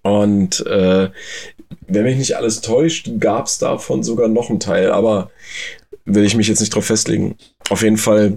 Und 0.02 0.66
äh, 0.68 1.10
wenn 1.88 2.04
mich 2.04 2.18
nicht 2.18 2.36
alles 2.36 2.62
täuscht, 2.62 3.10
gab 3.20 3.46
es 3.46 3.58
davon 3.58 4.04
sogar 4.04 4.28
noch 4.28 4.50
einen 4.50 4.60
Teil, 4.60 4.92
aber 4.92 5.32
will 6.06 6.26
ich 6.26 6.36
mich 6.36 6.48
jetzt 6.48 6.60
nicht 6.60 6.76
drauf 6.76 6.86
festlegen. 6.86 7.36
Auf 7.70 7.84
jeden 7.84 7.98
Fall 7.98 8.36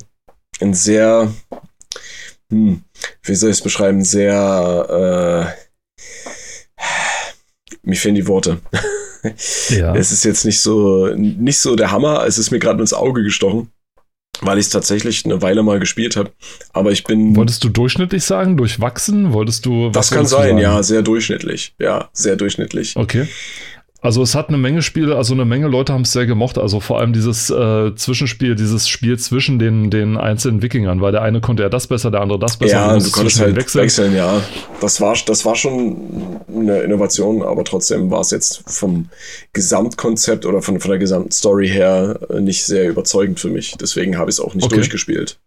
ein 0.61 0.75
sehr, 0.75 1.33
hm, 2.51 2.83
wie 3.23 3.35
soll 3.35 3.51
ich 3.51 3.57
es 3.57 3.63
beschreiben, 3.63 4.05
sehr, 4.05 5.55
äh, 5.57 5.62
mir 7.83 7.97
fehlen 7.97 8.15
die 8.15 8.27
Worte. 8.27 8.59
Ja. 9.69 9.95
Es 9.95 10.11
ist 10.11 10.25
jetzt 10.25 10.45
nicht 10.45 10.61
so, 10.61 11.07
nicht 11.15 11.61
so 11.61 11.77
der 11.77 11.93
Hammer. 11.93 12.25
Es 12.27 12.39
ist 12.39 12.51
mir 12.51 12.59
gerade 12.59 12.81
ins 12.81 12.93
Auge 12.93 13.23
gestochen, 13.23 13.71
weil 14.41 14.59
ich 14.59 14.67
es 14.67 14.71
tatsächlich 14.71 15.25
eine 15.25 15.41
Weile 15.43 15.63
mal 15.63 15.79
gespielt 15.79 16.17
habe. 16.17 16.33
Aber 16.73 16.91
ich 16.91 17.05
bin. 17.05 17.37
Wolltest 17.37 17.63
du 17.63 17.69
durchschnittlich 17.69 18.25
sagen? 18.25 18.57
Durchwachsen? 18.57 19.33
Wolltest 19.33 19.65
du. 19.65 19.91
das 19.91 20.11
kann 20.11 20.27
sein, 20.27 20.59
ja, 20.59 20.83
sehr 20.83 21.03
durchschnittlich. 21.03 21.75
Ja, 21.79 22.11
sehr 22.13 22.35
durchschnittlich. 22.35 22.97
Okay. 22.97 23.29
Also 24.05 24.21
es 24.21 24.35
hat 24.35 24.49
eine 24.49 24.59
Menge 24.59 24.83
Spiele, 24.83 25.17
also 25.17 25.33
eine 25.33 25.45
Menge 25.45 25.69
Leute 25.69 25.93
haben 25.93 26.03
es 26.03 26.11
sehr 26.13 26.27
gemocht. 26.27 26.59
Also 26.59 26.81
vor 26.81 26.99
allem 26.99 27.13
dieses 27.13 27.51
äh, 27.51 27.95
Zwischenspiel, 27.95 28.57
dieses 28.57 28.89
Spiel 28.89 29.17
zwischen 29.17 29.61
den, 29.61 29.91
den 29.91 30.17
einzelnen 30.17 30.61
Wikingern, 30.61 31.01
weil 31.01 31.13
der 31.13 31.23
eine 31.23 31.41
konnte 31.41 31.63
ja 31.63 31.69
das 31.69 31.87
besser, 31.87 32.11
der 32.11 32.21
andere 32.21 32.41
das 32.41 32.57
besser. 32.57 32.73
Ja, 32.73 32.99
du 32.99 33.11
konntest 33.13 33.41
halt 33.41 33.57
wechseln. 33.77 34.15
ja. 34.17 34.41
Das 34.81 35.01
war, 35.01 35.17
das 35.27 35.45
war 35.45 35.55
schon 35.55 36.41
eine 36.53 36.81
Innovation, 36.81 37.43
aber 37.45 37.63
trotzdem 37.63 38.11
war 38.11 38.21
es 38.23 38.33
jetzt 38.33 38.65
vom 38.67 39.09
Gesamtkonzept 39.53 40.47
oder 40.47 40.63
von, 40.63 40.81
von 40.81 40.91
der 40.91 40.99
gesamten 40.99 41.31
Story 41.31 41.69
her 41.69 42.19
äh, 42.29 42.41
nicht 42.41 42.65
sehr 42.65 42.89
überzeugend 42.89 43.39
für 43.39 43.51
mich. 43.51 43.77
Deswegen 43.81 44.19
habe 44.19 44.31
ich 44.31 44.35
es 44.37 44.41
auch 44.41 44.55
nicht 44.55 44.65
Okay. 44.65 44.75
durchgespielt. 44.75 45.39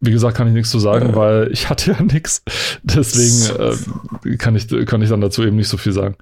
Wie 0.00 0.10
gesagt, 0.10 0.36
kann 0.36 0.46
ich 0.48 0.54
nichts 0.54 0.70
zu 0.70 0.78
sagen, 0.78 1.10
Äh. 1.10 1.16
weil 1.16 1.48
ich 1.52 1.68
hatte 1.68 1.90
ja 1.92 2.02
nichts. 2.12 2.42
Deswegen 2.82 3.74
äh, 4.24 4.36
kann, 4.38 4.56
ich, 4.56 4.68
kann 4.86 5.02
ich 5.02 5.10
dann 5.10 5.20
dazu 5.20 5.42
eben 5.42 5.56
nicht 5.56 5.68
so 5.68 5.76
viel 5.76 5.92
sagen. 5.92 6.16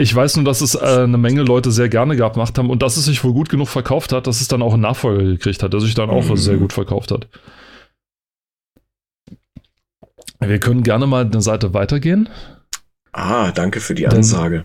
Ich 0.00 0.14
weiß 0.14 0.36
nur, 0.36 0.46
dass 0.46 0.62
es 0.62 0.74
äh, 0.74 0.78
eine 1.04 1.18
Menge 1.18 1.42
Leute 1.42 1.70
sehr 1.70 1.90
gerne 1.90 2.16
gemacht 2.16 2.56
haben 2.56 2.70
und 2.70 2.80
dass 2.82 2.96
es 2.96 3.04
sich 3.04 3.22
wohl 3.22 3.34
gut 3.34 3.50
genug 3.50 3.68
verkauft 3.68 4.12
hat, 4.12 4.26
dass 4.26 4.40
es 4.40 4.48
dann 4.48 4.62
auch 4.62 4.72
einen 4.72 4.80
Nachfolger 4.82 5.22
gekriegt 5.24 5.62
hat, 5.62 5.74
der 5.74 5.80
sich 5.80 5.94
dann 5.94 6.08
auch 6.08 6.24
Mhm. 6.24 6.36
sehr 6.38 6.56
gut 6.56 6.72
verkauft 6.72 7.10
hat. 7.10 7.28
Wir 10.40 10.58
können 10.58 10.82
gerne 10.82 11.06
mal 11.06 11.26
eine 11.26 11.42
Seite 11.42 11.74
weitergehen. 11.74 12.30
Ah, 13.12 13.52
danke 13.52 13.80
für 13.80 13.94
die 13.94 14.04
Dann- 14.04 14.16
Ansage. 14.16 14.64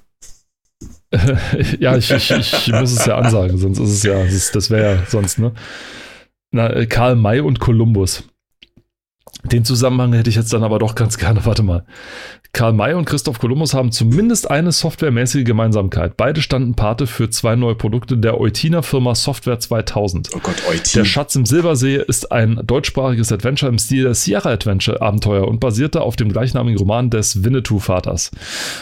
ja, 1.80 1.98
ich, 1.98 2.12
ich, 2.12 2.32
ich 2.32 2.72
muss 2.72 2.92
es 2.94 3.06
ja 3.06 3.18
ansagen, 3.18 3.58
sonst 3.58 3.80
ist 3.80 3.90
es 3.90 4.04
ja, 4.04 4.24
das 4.54 4.70
wäre 4.70 4.96
ja 4.96 5.06
sonst, 5.06 5.38
ne? 5.40 5.54
Na, 6.52 6.70
äh, 6.74 6.86
Karl 6.88 7.16
May 7.16 7.40
und 7.42 7.60
Kolumbus. 7.60 8.24
Den 9.52 9.66
Zusammenhang 9.66 10.14
hätte 10.14 10.30
ich 10.30 10.36
jetzt 10.36 10.52
dann 10.54 10.64
aber 10.64 10.80
doch 10.80 10.96
ganz 10.96 11.18
gerne, 11.18 11.42
warte 11.46 11.64
mal. 11.64 11.86
Karl 12.56 12.72
May 12.72 12.94
und 12.94 13.04
Christoph 13.04 13.40
Kolumbus 13.40 13.74
haben 13.74 13.92
zumindest 13.92 14.50
eine 14.50 14.72
softwaremäßige 14.72 15.44
Gemeinsamkeit. 15.44 16.16
Beide 16.16 16.42
standen 16.42 16.74
Pate 16.74 17.06
für 17.06 17.30
zwei 17.30 17.58
neue 17.58 17.76
Produkte 17.76 18.18
der 18.18 18.40
Eutiner 18.40 18.82
Firma 18.82 19.14
Software 19.14 19.60
2000. 19.60 20.30
Oh 20.34 20.40
Gott, 20.42 20.56
Eutin. 20.70 20.84
Der 20.96 21.04
Schatz 21.04 21.36
im 21.36 21.46
Silbersee 21.46 22.02
ist 22.08 22.32
ein 22.32 22.62
deutschsprachiges 22.64 23.34
Adventure 23.34 23.70
im 23.70 23.78
Stil 23.78 24.04
der 24.04 24.14
Sierra 24.14 24.52
Adventure 24.52 25.02
Abenteuer 25.02 25.50
und 25.50 25.60
basierte 25.60 26.00
auf 26.00 26.16
dem 26.16 26.32
gleichnamigen 26.32 26.80
Roman 26.80 27.10
des 27.10 27.44
Winnetou-Vaters. 27.44 28.32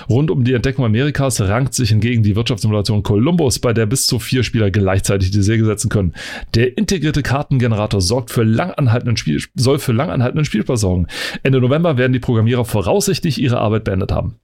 Rund 0.08 0.30
um 0.30 0.44
die 0.44 0.54
Entdeckung 0.54 0.86
Amerikas 0.86 1.42
rankt 1.42 1.74
sich 1.74 1.90
hingegen 1.90 2.22
die 2.22 2.36
Wirtschaftssimulation 2.36 3.02
Columbus, 3.02 3.58
bei 3.58 3.74
der 3.74 3.88
bis 3.88 4.06
zu 4.06 4.20
vier 4.20 4.44
Spieler 4.44 4.70
gleichzeitig 4.70 5.32
die 5.32 5.42
Segel 5.42 5.66
setzen 5.66 5.90
können. 5.90 6.14
Der 6.54 6.78
integrierte 6.78 7.24
Kartengenerator 7.24 8.02
sorgt 8.02 8.30
für 8.30 8.44
langanhaltenden 8.44 9.18
Spiel, 9.18 9.42
soll 9.56 9.80
für 9.80 9.94
langanhaltenden 9.94 10.46
Spielspaß 10.54 10.82
sorgen. 10.82 11.08
Ende 11.42 11.60
November 11.60 11.98
werden 11.98 12.14
die 12.14 12.20
Programmierer 12.20 12.64
voraussichtlich 12.66 13.42
ihre 13.42 13.58
Arbeit 13.60 13.84
beendet 13.84 14.12
haben. 14.12 14.36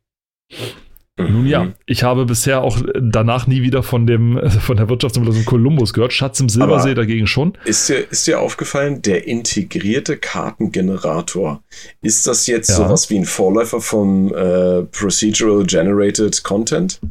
Nun 1.18 1.46
ja, 1.48 1.66
Mhm. 1.66 1.74
ich 1.86 2.04
habe 2.04 2.26
bisher 2.26 2.62
auch 2.62 2.78
danach 2.98 3.46
nie 3.46 3.62
wieder 3.62 3.84
von 3.84 4.08
dem 4.08 4.40
von 4.62 4.78
der 4.78 4.88
Wirtschaftssimulation 4.88 5.44
Columbus 5.46 5.92
gehört. 5.94 6.14
Schatz 6.14 6.40
im 6.40 6.48
Silbersee 6.48 6.92
Aber- 6.92 7.02
dagegen 7.02 7.28
schon. 7.28 7.58
Ist 7.66 7.90
dir, 7.90 8.10
ist 8.10 8.26
dir 8.26 8.40
aufgefallen, 8.40 9.02
der 9.02 9.28
integrierte 9.28 10.16
Kartengenerator, 10.18 11.62
ist 12.02 12.26
das 12.26 12.48
jetzt 12.48 12.70
Ja. 12.70 12.76
sowas 12.76 13.10
wie 13.10 13.18
ein 13.20 13.26
Vorläufer 13.26 13.82
vom 13.82 14.34
äh, 14.34 14.84
Procedural 14.84 15.66
Generated 15.66 16.42
Content? 16.44 17.02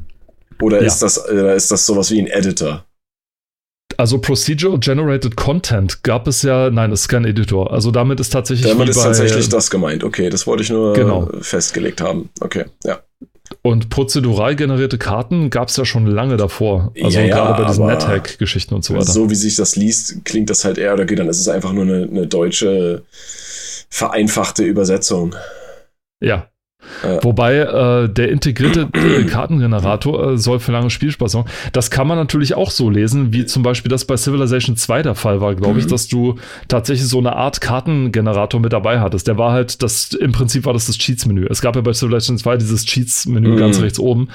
Oder 0.62 0.80
Ja. 0.80 0.86
ist, 0.86 1.00
das, 1.02 1.18
äh, 1.30 1.54
ist 1.54 1.70
das 1.70 1.84
sowas 1.86 2.10
wie 2.10 2.18
ein 2.20 2.26
Editor? 2.28 2.84
Also 4.00 4.18
Procedural 4.20 4.78
Generated 4.78 5.34
Content 5.36 6.04
gab 6.04 6.28
es 6.28 6.42
ja, 6.42 6.70
nein, 6.70 6.90
das 6.90 7.00
ist 7.02 7.08
kein 7.08 7.24
Editor. 7.24 7.72
Also 7.72 7.90
damit 7.90 8.20
ist 8.20 8.30
tatsächlich 8.30 8.68
Damit 8.68 8.88
ist 8.88 9.02
tatsächlich 9.02 9.48
das 9.48 9.70
gemeint. 9.70 10.04
Okay, 10.04 10.30
das 10.30 10.46
wollte 10.46 10.62
ich 10.62 10.70
nur 10.70 10.92
Genau. 10.94 11.28
festgelegt 11.40 12.00
haben. 12.00 12.30
Okay, 12.40 12.66
ja. 12.84 13.00
und 13.62 13.90
prozedural 13.90 14.54
generierte 14.54 14.98
Karten 14.98 15.50
gab 15.50 15.68
es 15.68 15.76
ja 15.76 15.84
schon 15.84 16.06
lange 16.06 16.36
davor. 16.36 16.92
Also 17.02 17.18
Ja, 17.18 17.24
ja, 17.26 17.34
gerade 17.36 17.62
bei 17.62 17.68
diesen 17.68 17.86
NetHack-Geschichten 17.86 18.72
und 18.74 18.84
so 18.84 18.94
weiter. 18.94 19.06
So 19.10 19.30
wie 19.30 19.34
sich 19.34 19.56
das 19.56 19.74
liest, 19.74 20.24
klingt 20.24 20.48
das 20.48 20.64
halt 20.64 20.78
eher, 20.78 20.94
oder 20.94 21.04
geht, 21.04 21.18
dann 21.18 21.28
ist 21.28 21.40
es 21.40 21.48
einfach 21.48 21.72
nur 21.72 21.82
eine, 21.82 22.04
eine 22.04 22.26
deutsche 22.28 23.02
vereinfachte 23.90 24.62
Übersetzung. 24.62 25.34
Ja. 26.20 26.48
Ja. 27.02 27.22
Wobei 27.22 27.58
äh, 27.58 28.08
der 28.08 28.30
integrierte 28.30 28.88
Kartengenerator 29.30 30.32
äh, 30.32 30.38
soll 30.38 30.58
für 30.60 30.72
lange 30.72 30.90
Spielspaß 30.90 31.32
sorgen. 31.32 31.50
Das 31.72 31.90
kann 31.90 32.06
man 32.06 32.18
natürlich 32.18 32.54
auch 32.54 32.70
so 32.70 32.90
lesen, 32.90 33.32
wie 33.32 33.46
zum 33.46 33.62
Beispiel 33.62 33.90
das 33.90 34.04
bei 34.04 34.16
Civilization 34.16 34.76
2 34.76 35.02
der 35.02 35.14
Fall 35.14 35.40
war, 35.40 35.54
glaube 35.54 35.78
ich, 35.78 35.86
mhm. 35.86 35.90
dass 35.90 36.08
du 36.08 36.36
tatsächlich 36.68 37.08
so 37.08 37.18
eine 37.18 37.36
Art 37.36 37.60
Kartengenerator 37.60 38.60
mit 38.60 38.72
dabei 38.72 39.00
hattest. 39.00 39.28
Der 39.28 39.38
war 39.38 39.52
halt, 39.52 39.82
das 39.82 40.12
im 40.12 40.32
Prinzip 40.32 40.64
war 40.64 40.72
das 40.72 40.86
das 40.86 40.98
Cheats-Menü. 40.98 41.46
Es 41.50 41.60
gab 41.60 41.76
ja 41.76 41.82
bei 41.82 41.92
Civilization 41.92 42.38
2 42.38 42.56
dieses 42.56 42.84
Cheats-Menü 42.84 43.50
mhm. 43.50 43.56
ganz 43.56 43.80
rechts 43.80 43.98
oben, 43.98 44.28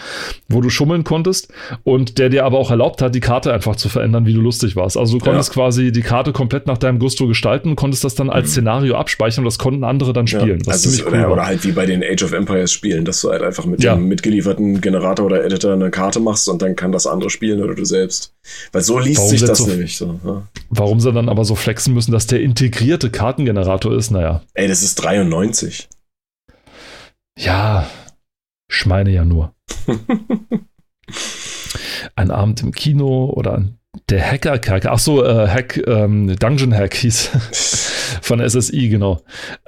wo 0.47 0.61
du 0.61 0.69
schummeln 0.69 1.03
konntest 1.03 1.51
und 1.83 2.17
der 2.17 2.29
dir 2.29 2.45
aber 2.45 2.59
auch 2.59 2.71
erlaubt 2.71 3.01
hat, 3.01 3.15
die 3.15 3.19
Karte 3.19 3.53
einfach 3.53 3.75
zu 3.75 3.89
verändern, 3.89 4.25
wie 4.25 4.33
du 4.33 4.41
lustig 4.41 4.75
warst. 4.75 4.97
Also 4.97 5.17
du 5.17 5.23
konntest 5.23 5.49
ja. 5.49 5.53
quasi 5.53 5.91
die 5.91 6.01
Karte 6.01 6.31
komplett 6.33 6.67
nach 6.67 6.77
deinem 6.77 6.99
Gusto 6.99 7.27
gestalten, 7.27 7.75
konntest 7.75 8.03
das 8.03 8.15
dann 8.15 8.29
als 8.29 8.47
mhm. 8.47 8.51
Szenario 8.51 8.95
abspeichern 8.95 9.43
und 9.43 9.45
das 9.45 9.59
konnten 9.59 9.83
andere 9.83 10.13
dann 10.13 10.27
spielen. 10.27 10.59
Ja. 10.65 10.71
Also 10.71 10.89
ist, 10.89 11.05
cool 11.05 11.13
oder, 11.13 11.31
oder, 11.31 11.45
halt 11.45 11.63
wie 11.63 11.71
bei 11.71 11.85
den 11.85 12.03
Age 12.03 12.23
of 12.23 12.31
Empires 12.31 12.42
Spielen, 12.71 13.05
dass 13.05 13.21
du 13.21 13.31
halt 13.31 13.41
einfach 13.41 13.65
mit 13.65 13.83
ja. 13.83 13.95
dem 13.95 14.07
mitgelieferten 14.07 14.81
Generator 14.81 15.25
oder 15.25 15.43
Editor 15.43 15.73
eine 15.73 15.91
Karte 15.91 16.19
machst 16.19 16.47
und 16.49 16.61
dann 16.61 16.75
kann 16.75 16.91
das 16.91 17.07
andere 17.07 17.29
spielen 17.29 17.61
oder 17.61 17.75
du 17.75 17.85
selbst. 17.85 18.33
Weil 18.71 18.81
so 18.81 18.99
liest 18.99 19.17
warum 19.17 19.29
sich 19.29 19.41
das 19.41 19.57
so, 19.57 19.67
nämlich 19.67 19.97
so. 19.97 20.19
Ja. 20.23 20.47
Warum 20.69 20.99
sie 20.99 21.11
dann 21.11 21.29
aber 21.29 21.45
so 21.45 21.55
flexen 21.55 21.93
müssen, 21.93 22.11
dass 22.11 22.27
der 22.27 22.41
integrierte 22.41 23.09
Kartengenerator 23.09 23.95
ist, 23.95 24.11
naja. 24.11 24.41
Ey, 24.53 24.67
das 24.67 24.83
ist 24.83 24.95
93. 24.95 25.89
Ja, 27.39 27.89
Schmeine 28.69 29.11
ja 29.11 29.25
nur. 29.25 29.53
ein 32.15 32.31
Abend 32.31 32.61
im 32.61 32.71
Kino 32.71 33.31
oder 33.35 33.55
ein 33.55 33.79
der 34.09 34.31
Hacker-Kerker, 34.31 34.91
ach 34.91 34.99
so, 34.99 35.23
äh, 35.23 35.47
Hack, 35.47 35.81
ähm, 35.87 36.35
Dungeon 36.37 36.73
Hack 36.73 36.95
hieß 36.95 38.19
von 38.21 38.47
SSI, 38.47 38.89
genau. 38.89 39.21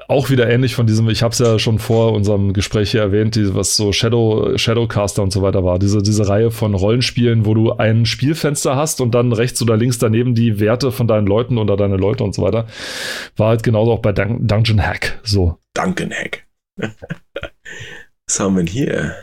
Auch 0.07 0.29
wieder 0.29 0.49
ähnlich 0.49 0.75
von 0.75 0.87
diesem, 0.87 1.09
ich 1.09 1.23
habe 1.23 1.31
es 1.31 1.39
ja 1.39 1.59
schon 1.59 1.79
vor 1.79 2.13
unserem 2.13 2.53
Gespräch 2.53 2.91
hier 2.91 3.01
erwähnt, 3.01 3.35
die, 3.35 3.53
was 3.55 3.75
so 3.75 3.91
Shadow, 3.91 4.57
Shadowcaster 4.57 5.21
und 5.21 5.31
so 5.31 5.41
weiter 5.41 5.63
war. 5.63 5.79
Diese, 5.79 6.01
diese 6.01 6.27
Reihe 6.27 6.51
von 6.51 6.73
Rollenspielen, 6.73 7.45
wo 7.45 7.53
du 7.53 7.73
ein 7.73 8.05
Spielfenster 8.05 8.75
hast 8.75 8.99
und 8.99 9.13
dann 9.13 9.31
rechts 9.31 9.61
oder 9.61 9.77
links 9.77 9.99
daneben 9.99 10.35
die 10.35 10.59
Werte 10.59 10.91
von 10.91 11.07
deinen 11.07 11.27
Leuten 11.27 11.57
oder 11.57 11.77
deine 11.77 11.97
Leute 11.97 12.23
und 12.23 12.33
so 12.33 12.41
weiter. 12.41 12.67
War 13.37 13.49
halt 13.49 13.63
genauso 13.63 13.93
auch 13.93 14.01
bei 14.01 14.11
Dun 14.11 14.47
Dungeon 14.47 14.85
Hack, 14.85 15.19
so. 15.23 15.59
Dungeon 15.75 16.11
Hack. 16.11 16.47
was 16.77 18.39
haben 18.39 18.55
wir 18.55 18.63
denn 18.63 18.67
hier? 18.67 19.15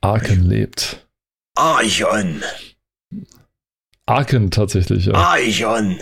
Arken 0.00 0.42
lebt. 0.42 1.06
Archon. 1.56 2.42
Arken 4.06 4.50
tatsächlich, 4.50 5.06
ja. 5.06 5.14
Archon. 5.14 5.98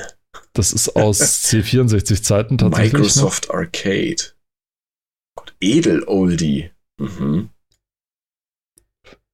Das 0.53 0.73
ist 0.73 0.97
aus 0.97 1.21
C64-Zeiten 1.51 2.59
tatsächlich. 2.59 2.93
Ne? 2.93 2.99
Microsoft 2.99 3.49
ne? 3.49 3.55
Arcade. 3.55 4.33
Gott, 5.37 5.55
Edel-Oldie. 5.61 6.71
Mhm. 6.99 7.51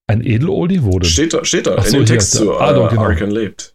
Ein 0.07 0.25
Edel-Oldie 0.25 0.83
wurde. 0.83 1.07
Steht 1.07 1.35
da, 1.35 1.45
steht 1.45 1.67
da 1.67 1.77
Ach 1.79 1.85
in 1.85 1.91
so, 1.91 1.97
dem 1.99 2.07
Text 2.07 2.33
zu 2.33 2.55
ah, 2.55 2.71
uh, 2.71 2.89
genau. 2.89 3.03
Arkan 3.03 3.31
lebt. 3.31 3.75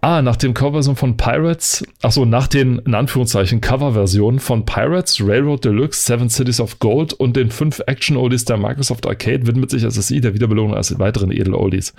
Ah, 0.00 0.22
nach 0.22 0.36
dem 0.36 0.54
Coverversion 0.54 0.94
von 0.94 1.16
Pirates, 1.16 1.84
achso, 2.00 2.24
nach 2.24 2.46
den, 2.46 2.78
in 2.78 2.94
Anführungszeichen, 2.94 3.60
Coverversionen 3.60 4.38
von 4.38 4.64
Pirates, 4.64 5.20
Railroad 5.20 5.64
Deluxe, 5.64 6.00
Seven 6.00 6.30
Cities 6.30 6.60
of 6.60 6.78
Gold 6.78 7.12
und 7.12 7.36
den 7.36 7.50
fünf 7.50 7.80
Action-Oldies 7.86 8.44
der 8.44 8.56
Microsoft 8.56 9.06
Arcade 9.06 9.46
widmet 9.46 9.70
sich 9.70 9.82
SSI 9.82 10.20
der 10.20 10.34
Wiederbelohnung 10.34 10.74
als 10.74 10.96
weiteren 10.98 11.32
Edel-Oldies. 11.32 11.94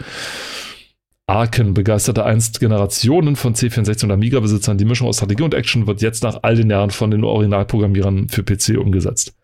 Arken 1.30 1.74
begeisterte 1.74 2.26
einst 2.26 2.60
Generationen 2.60 3.36
von 3.36 3.54
C64 3.54 4.04
und 4.06 4.12
Amiga-Besitzern. 4.12 4.78
Die 4.78 4.86
Mischung 4.86 5.08
aus 5.08 5.18
Strategie 5.18 5.44
und 5.44 5.54
Action 5.54 5.88
wird 5.88 6.02
jetzt 6.02 6.24
nach 6.24 6.40
all 6.42 6.56
den 6.56 6.70
Jahren 6.70 6.90
von 6.90 7.12
den 7.12 7.24
Originalprogrammierern 7.24 8.30
für 8.30 8.44
PC 8.44 8.78
umgesetzt. 8.78 9.36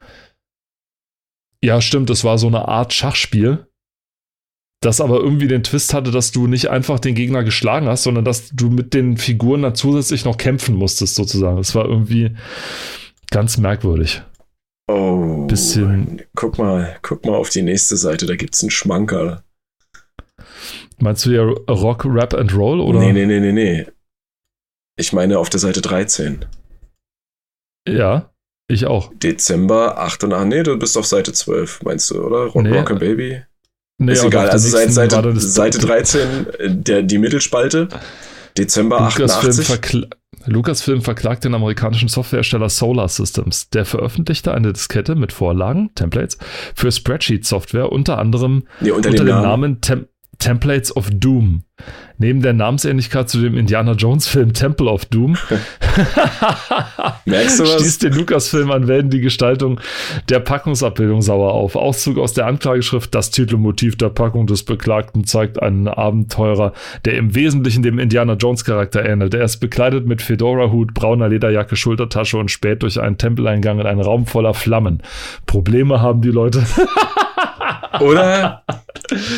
Ja, 1.64 1.82
stimmt, 1.82 2.10
es 2.10 2.24
war 2.24 2.38
so 2.38 2.48
eine 2.48 2.68
Art 2.68 2.94
Schachspiel, 2.94 3.68
das 4.82 5.02
aber 5.02 5.18
irgendwie 5.18 5.48
den 5.48 5.64
Twist 5.64 5.94
hatte, 5.94 6.12
dass 6.12 6.32
du 6.32 6.48
nicht 6.48 6.70
einfach 6.70 7.00
den 7.00 7.16
Gegner 7.16 7.44
geschlagen 7.44 7.88
hast, 7.88 8.04
sondern 8.04 8.26
dass 8.26 8.50
du 8.50 8.70
mit 8.70 8.94
den 8.94 9.18
Figuren 9.18 9.62
dann 9.62 9.76
zusätzlich 9.76 10.26
noch 10.26 10.38
kämpfen 10.38 10.76
musstest, 10.76 11.16
sozusagen. 11.16 11.58
Es 11.60 11.74
war 11.76 11.86
irgendwie 11.86 12.36
ganz 13.32 13.58
merkwürdig. 13.58 14.22
Oh. 14.88 15.46
Bisschen. 15.48 16.22
Guck 16.36 16.58
mal, 16.58 16.98
guck 17.02 17.26
mal 17.26 17.36
auf 17.36 17.50
die 17.50 17.64
nächste 17.64 17.98
Seite, 17.98 18.26
da 18.26 18.36
gibt 18.36 18.56
es 18.56 18.62
einen 18.62 18.72
Schmankerl. 18.72 19.45
Meinst 20.98 21.26
du 21.26 21.32
ja 21.32 21.44
Rock, 21.44 22.06
Rap 22.06 22.34
and 22.34 22.56
Roll 22.56 22.80
oder? 22.80 23.00
Nee, 23.00 23.14
nee, 23.14 23.26
nee, 23.26 23.40
nee, 23.40 23.52
nee. 23.52 23.86
Ich 24.98 25.14
meine 25.14 25.40
auf 25.40 25.50
der 25.50 25.60
Seite 25.60 25.82
13. 25.82 26.46
Ja, 27.88 28.32
ich 28.68 28.86
auch. 28.86 29.12
Dezember 29.16 30.00
8 30.00 30.24
und 30.24 30.34
8. 30.34 30.48
Nee, 30.48 30.64
du 30.64 30.78
bist 30.78 30.98
auf 30.98 31.06
Seite 31.06 31.34
12, 31.34 31.84
meinst 31.84 32.10
du, 32.12 32.24
oder? 32.24 32.46
Rock, 32.46 32.64
nee. 32.64 32.78
Rock 32.78 32.92
and 32.92 33.00
Baby? 33.00 33.44
Nee, 33.98 34.14
ist 34.14 34.24
egal. 34.24 34.50
Also 34.50 34.70
Seite, 34.70 34.92
Seite, 34.92 35.40
Seite 35.40 35.80
13, 35.80 36.48
der, 36.84 37.04
die 37.04 37.18
Mittelspalte. 37.18 37.88
Dezember 38.58 39.00
Lucasfilm 39.00 39.30
88. 39.30 39.68
Verkl 39.68 40.10
Lucasfilm 40.48 41.02
verklagt 41.02 41.44
den 41.44 41.56
amerikanischen 41.56 42.08
Softwarehersteller 42.08 42.70
Solar 42.70 43.08
Systems. 43.08 43.70
Der 43.70 43.84
veröffentlichte 43.86 44.54
eine 44.54 44.74
Diskette 44.74 45.16
mit 45.16 45.34
Vorlagen, 45.34 45.90
Templates, 45.96 46.38
für 46.76 46.92
Spreadsheet-Software, 46.92 47.92
unter 47.92 48.20
anderem 48.20 48.68
nee, 48.80 48.92
unter, 48.92 49.10
unter 49.10 49.24
dem, 49.24 49.28
dem, 49.28 49.36
Namen, 49.36 49.44
Namen 49.44 49.82
Tem 49.82 50.08
Templates 50.40 50.96
of 50.96 51.10
Doom. 51.12 51.64
Neben 52.18 52.42
der 52.42 52.54
Namensähnlichkeit 52.54 53.28
zu 53.28 53.42
dem 53.42 53.58
Indiana 53.58 53.92
Jones 53.92 54.26
Film 54.26 54.54
Temple 54.54 54.90
of 54.90 55.04
Doom 55.06 55.36
Merkst 57.26 57.60
du 57.60 57.64
was? 57.64 57.74
stieß 57.74 58.00
den 58.00 58.14
Lukas-Film 58.14 58.72
an 58.72 58.88
Wellen 58.88 59.10
die 59.10 59.20
Gestaltung 59.20 59.82
der 60.30 60.40
Packungsabbildung 60.40 61.22
sauer 61.22 61.54
auf. 61.54 61.76
Auszug 61.76 62.18
aus 62.18 62.32
der 62.32 62.48
Anklageschrift 62.48 63.14
Das 63.14 63.32
Titelmotiv 63.32 63.98
der 63.98 64.08
Packung 64.08 64.48
des 64.48 64.64
Beklagten 64.64 65.26
zeigt 65.26 65.62
einen 65.62 65.90
Abenteurer, 65.90 66.72
der 67.04 67.18
im 67.18 67.36
Wesentlichen 67.36 67.84
dem 67.84 68.00
Indiana 68.00 68.34
Jones 68.34 68.64
Charakter 68.64 69.06
ähnelt. 69.06 69.34
Er 69.34 69.44
ist 69.44 69.58
bekleidet 69.58 70.08
mit 70.08 70.22
Fedora-Hut, 70.22 70.94
brauner 70.94 71.28
Lederjacke, 71.28 71.76
Schultertasche 71.76 72.38
und 72.38 72.50
späht 72.50 72.84
durch 72.84 73.02
einen 73.02 73.18
Tempeleingang 73.18 73.80
in 73.80 73.88
einen 73.88 74.02
Raum 74.02 74.26
voller 74.26 74.54
Flammen. 74.54 75.04
Probleme 75.46 76.02
haben 76.02 76.22
die 76.22 76.32
Leute. 76.32 76.64
Oder? 78.02 78.64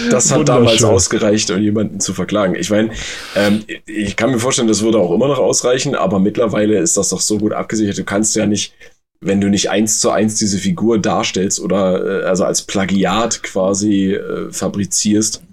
Das 0.10 0.32
hat 0.32 0.48
damals 0.48 0.82
ausgereicht, 0.84 1.52
um 1.52 1.62
jemanden 1.62 2.00
zu 2.00 2.14
verklagen. 2.14 2.56
Ich 2.56 2.70
meine, 2.70 2.92
ähm, 3.36 3.66
ich 3.86 4.16
kann 4.16 4.32
mir 4.32 4.40
vorstellen, 4.40 4.70
das 4.70 4.82
würde 4.82 4.98
auch 4.98 5.12
immer 5.12 5.28
noch 5.28 5.40
ausreichen, 5.40 5.94
aber 5.94 6.20
mittlerweile 6.20 6.78
ist 6.78 6.96
das 6.96 7.10
doch 7.10 7.20
so 7.20 7.38
gut 7.38 7.52
abgesichert. 7.52 7.98
Du 7.98 8.06
kannst 8.06 8.34
ja 8.38 8.46
nicht, 8.46 8.74
wenn 9.20 9.42
du 9.42 9.50
nicht 9.50 9.70
eins 9.70 10.00
zu 10.00 10.10
eins 10.10 10.36
diese 10.36 10.58
Figur 10.58 11.00
darstellst 11.00 11.60
oder 11.60 12.22
äh, 12.22 12.26
also 12.26 12.46
als 12.46 12.62
Plagiat 12.62 13.44
quasi 13.44 14.14
äh, 14.14 14.52
fabrizierst, 14.52 15.44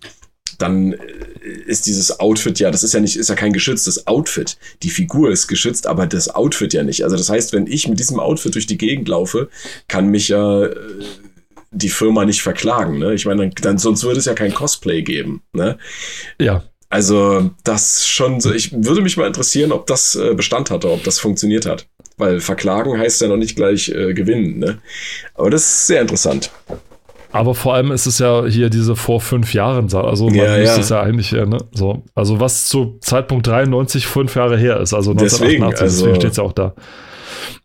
dann 0.59 0.93
äh, 0.93 0.99
ist 1.67 1.87
dieses 1.87 2.21
Outfit 2.21 2.59
ja, 2.61 2.71
das 2.71 2.83
ist 2.83 2.95
ja 2.95 3.01
nicht, 3.01 3.17
ist 3.17 3.29
ja 3.29 3.35
kein 3.35 3.53
geschütztes 3.53 4.07
Outfit. 4.07 4.57
Die 4.83 4.91
Figur 4.91 5.31
ist 5.31 5.49
geschützt, 5.49 5.87
aber 5.87 6.07
das 6.07 6.29
Outfit 6.29 6.73
ja 6.73 6.83
nicht. 6.83 7.05
Also 7.05 7.17
das 7.17 7.31
heißt, 7.31 7.53
wenn 7.53 7.67
ich 7.67 7.89
mit 7.89 7.99
diesem 7.99 8.21
Outfit 8.21 8.55
durch 8.55 8.67
die 8.67 8.79
Gegend 8.79 9.09
laufe, 9.09 9.49
kann 9.89 10.09
mich 10.09 10.29
ja 10.29 10.65
äh, 10.65 10.75
die 11.75 11.89
Firma 11.89 12.25
nicht 12.25 12.43
verklagen. 12.43 12.99
Ne? 12.99 13.15
Ich 13.15 13.27
meine, 13.27 13.51
dann, 13.51 13.79
sonst 13.79 14.05
würde 14.05 14.19
es 14.19 14.25
ja 14.25 14.35
kein 14.35 14.55
Cosplay 14.55 15.03
geben. 15.03 15.43
Ne? 15.53 15.79
Ja. 16.41 16.63
Also 16.89 17.51
das 17.65 18.07
schon 18.07 18.41
so, 18.41 18.53
ich 18.53 18.73
würde 18.73 19.03
mich 19.03 19.17
mal 19.17 19.27
interessieren, 19.27 19.73
ob 19.73 19.87
das 19.87 20.15
äh, 20.15 20.35
Bestand 20.35 20.71
hatte, 20.71 20.91
ob 20.91 21.03
das 21.03 21.19
funktioniert 21.19 21.67
hat. 21.67 21.87
Weil 22.17 22.39
verklagen 22.39 22.97
heißt 22.99 23.21
ja 23.21 23.29
noch 23.29 23.37
nicht 23.37 23.57
gleich 23.57 23.89
äh, 23.89 24.15
gewinnen. 24.15 24.59
Ne? 24.59 24.79
Aber 25.35 25.51
das 25.51 25.63
ist 25.63 25.87
sehr 25.89 26.01
interessant. 26.01 26.51
Aber 27.33 27.57
vor 27.57 27.75
allem 27.75 27.91
ist 27.91 28.07
es 28.07 28.21
ja 28.21 28.47
hier 28.47 28.71
diese 28.71 28.95
vor 28.95 29.21
fünf 29.21 29.55
Jahren, 29.55 29.93
also 29.93 30.27
man 30.27 30.37
ja, 30.37 30.57
ja. 30.57 30.77
es 30.77 30.89
ja 30.89 31.03
eigentlich, 31.03 31.33
ja, 31.33 31.45
ne? 31.45 31.59
so, 31.73 32.05
also 32.15 32.39
was 32.39 32.69
zu 32.69 32.97
Zeitpunkt 33.01 33.49
93 33.49 34.07
fünf 34.07 34.37
Jahre 34.37 34.57
her 34.57 34.79
ist, 34.79 34.95
also 34.95 35.11
1988, 35.11 35.51
deswegen, 35.51 35.65
also, 35.65 35.85
deswegen 35.85 36.15
steht 36.15 36.31
es 36.31 36.37
ja 36.37 36.45
auch 36.45 36.53
da. 36.53 36.75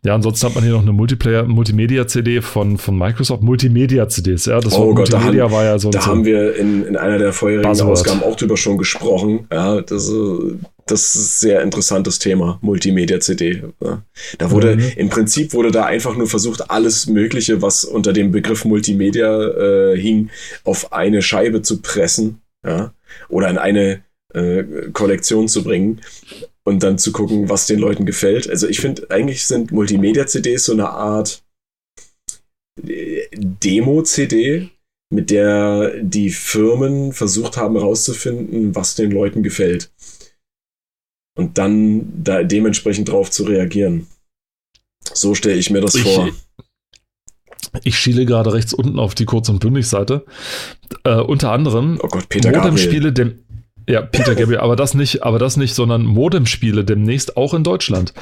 Ja, 0.04 0.16
ansonsten 0.16 0.48
hat 0.48 0.56
man 0.56 0.64
hier 0.64 0.74
noch 0.74 0.82
eine 0.82 0.94
Multiplayer, 0.94 1.44
Multimedia-CD 1.44 2.42
von, 2.42 2.78
von 2.78 2.98
Microsoft. 2.98 3.44
Multimedia-CDs, 3.44 4.46
ja. 4.46 4.60
Das 4.60 4.74
oh 4.74 4.88
Wort 4.88 4.96
Gott, 4.96 5.12
Multimedia 5.12 5.40
da 5.40 5.44
haben, 5.44 5.54
war 5.54 5.64
ja 5.66 5.80
so. 5.80 5.90
Da 5.90 6.02
so 6.02 6.08
haben 6.08 6.26
wir 6.26 6.56
in, 6.56 6.86
in 6.86 6.96
einer 6.96 7.18
der 7.18 7.34
vorherigen 7.34 7.70
Buzzword. 7.70 7.92
Ausgaben 7.92 8.24
auch 8.24 8.36
drüber 8.36 8.58
schon 8.58 8.78
gesprochen. 8.78 9.48
Ja, 9.52 9.82
das, 9.82 10.12
das 10.86 11.16
ist 11.16 11.44
ein 11.44 11.50
sehr 11.50 11.62
interessantes 11.62 12.20
Thema, 12.20 12.60
Multimedia-CD. 12.62 13.64
Ja. 13.84 14.04
Da 14.38 14.52
wurde, 14.52 14.78
mhm. 14.78 14.92
im 14.96 15.10
Prinzip 15.10 15.54
wurde 15.54 15.72
da 15.72 15.86
einfach 15.86 16.16
nur 16.16 16.28
versucht, 16.28 16.72
alles 16.72 17.08
Mögliche, 17.08 17.62
was 17.62 17.84
unter 17.84 18.14
dem 18.14 18.32
Begriff 18.32 18.66
Multimedia 18.66 19.92
äh, 19.92 19.98
hing, 19.98 20.30
auf 20.64 20.94
eine 20.94 21.22
Scheibe 21.22 21.62
zu 21.62 21.82
pressen. 21.82 22.42
Ja. 22.66 22.94
Oder 23.28 23.50
in 23.50 23.58
eine 23.58 24.02
äh, 24.34 24.64
Kollektion 24.94 25.48
zu 25.48 25.64
bringen 25.64 26.02
und 26.70 26.84
dann 26.84 27.00
zu 27.00 27.12
gucken, 27.12 27.50
was 27.50 27.66
den 27.66 27.80
Leuten 27.80 28.06
gefällt. 28.06 28.48
Also 28.48 28.68
ich 28.68 28.80
finde, 28.80 29.10
eigentlich 29.10 29.46
sind 29.46 29.72
Multimedia-CDs 29.72 30.66
so 30.66 30.74
eine 30.74 30.90
Art 30.90 31.44
äh, 32.88 33.28
Demo-CD, 33.34 34.70
mit 35.12 35.32
der 35.32 36.02
die 36.02 36.30
Firmen 36.30 37.12
versucht 37.12 37.58
haben 37.58 37.76
herauszufinden, 37.76 38.76
was 38.76 38.94
den 38.94 39.10
Leuten 39.10 39.42
gefällt. 39.42 39.92
Und 41.36 41.58
dann 41.58 42.24
da 42.24 42.44
dementsprechend 42.44 43.10
drauf 43.10 43.32
zu 43.32 43.44
reagieren. 43.44 44.08
So 45.12 45.34
stelle 45.34 45.58
ich 45.58 45.72
mir 45.72 45.82
das 45.82 45.96
ich, 45.96 46.04
vor. 46.04 46.30
Ich 47.84 47.98
schiele 47.98 48.26
gerade 48.26 48.54
rechts 48.54 48.74
unten 48.74 49.00
auf 49.00 49.16
die 49.16 49.26
Kurz- 49.26 49.50
und 49.50 49.60
Bündig-Seite. 49.60 50.24
Äh, 51.04 51.22
unter 51.22 51.52
anderem 51.52 52.00
Oh 52.04 52.08
Gott, 52.08 52.30
Peter 52.30 52.52
Modem-Spiele 52.52 53.12
dem. 53.12 53.40
Ja, 53.90 54.04
Peter 54.04 54.36
Gabriel, 54.36 54.60
aber 54.60 54.76
das 54.76 54.94
nicht, 54.94 55.24
aber 55.24 55.40
das 55.40 55.58
nicht, 55.58 55.74
sondern 55.74 56.06
Modem-Spiele 56.06 56.86
demnächst 56.86 57.38
auch 57.38 57.56
in 57.56 57.64
Deutschland. 57.64 58.14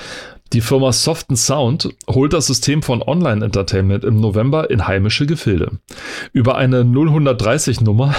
Die 0.53 0.61
Firma 0.61 0.93
Soft 0.93 1.27
Sound 1.35 1.89
holt 2.09 2.31
das 2.31 2.47
System 2.47 2.81
von 2.81 3.01
Online 3.01 3.43
Entertainment 3.43 4.05
im 4.05 4.21
November 4.21 4.69
in 4.69 4.87
heimische 4.87 5.25
Gefilde. 5.25 5.71
Über 6.31 6.55
eine 6.55 6.83
0130-Nummer 6.83 8.15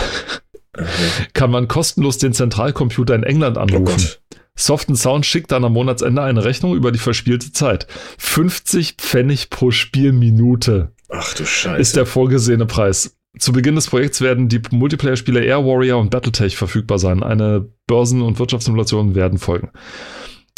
kann 1.33 1.51
man 1.51 1.69
kostenlos 1.69 2.19
den 2.19 2.35
Zentralcomputer 2.35 3.15
in 3.15 3.23
England 3.23 3.57
Oh 3.57 3.61
anrufen. 3.61 3.85
Gott. 3.87 4.21
Soft 4.55 4.95
Sound 4.95 5.25
schickt 5.25 5.51
dann 5.51 5.65
am 5.65 5.73
Monatsende 5.73 6.21
eine 6.21 6.45
Rechnung 6.45 6.75
über 6.75 6.93
die 6.93 6.99
verspielte 6.99 7.51
Zeit. 7.53 7.87
50 8.19 8.97
Pfennig 8.99 9.49
pro 9.49 9.71
Spielminute 9.71 10.93
Ach 11.09 11.33
du 11.33 11.47
Scheiße. 11.47 11.81
ist 11.81 11.97
der 11.97 12.05
vorgesehene 12.05 12.67
Preis. 12.67 13.18
Zu 13.39 13.53
Beginn 13.53 13.75
des 13.75 13.89
Projekts 13.89 14.21
werden 14.21 14.49
die 14.49 14.61
Multiplayer-Spiele 14.71 15.45
Air 15.45 15.65
Warrior 15.65 16.01
und 16.01 16.11
Battletech 16.11 16.57
verfügbar 16.57 16.99
sein. 16.99 17.23
Eine 17.23 17.69
Börsen- 17.87 18.23
und 18.23 18.39
Wirtschaftssimulation 18.39 19.15
werden 19.15 19.39
folgen. 19.39 19.71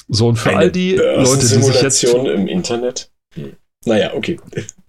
So, 0.08 0.28
und 0.28 0.36
für 0.36 0.50
Eine 0.50 0.58
all 0.58 0.70
die 0.70 0.94
Leute, 0.94 1.38
die 1.40 1.46
sich 1.46 1.82
jetzt. 1.82 2.04
Im 2.04 2.48
Internet? 2.48 3.10
Hm. 3.34 3.52
Naja, 3.86 4.12
okay. 4.14 4.38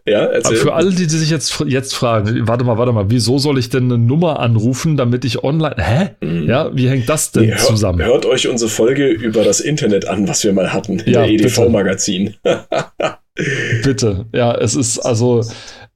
Ja, 0.06 0.26
erzähl. 0.26 0.58
Für 0.58 0.74
alle, 0.74 0.90
die, 0.90 1.08
die 1.08 1.18
sich 1.18 1.30
jetzt, 1.30 1.64
jetzt 1.68 1.94
fragen, 1.94 2.48
warte 2.48 2.66
mal, 2.66 2.78
warte 2.78 2.92
mal, 2.92 3.10
wieso 3.10 3.38
soll 3.38 3.60
ich 3.60 3.70
denn 3.70 3.86
eine 3.86 3.98
Nummer 3.98 4.40
anrufen, 4.40 4.98
damit 4.98 5.24
ich 5.24 5.44
online. 5.44 5.76
Hä? 5.78 6.10
Hm. 6.22 6.48
Ja, 6.48 6.76
wie 6.76 6.90
hängt 6.90 7.08
das 7.08 7.32
denn 7.32 7.44
Nee, 7.44 7.52
hör, 7.52 7.58
zusammen? 7.58 8.04
Hört 8.04 8.26
euch 8.26 8.48
unsere 8.48 8.70
Folge 8.70 9.08
über 9.08 9.44
das 9.44 9.60
Internet 9.60 10.08
an, 10.08 10.28
was 10.28 10.44
wir 10.44 10.54
mal 10.54 10.74
hatten. 10.74 11.00
Ja, 11.06 11.26
der 11.26 11.28
bitte. 11.28 11.44
EDV-Magazin. 11.46 12.36
Bitte. 13.84 14.26
Ja, 14.34 14.54
es 14.56 14.76
ist 14.76 15.00
also, 15.00 15.44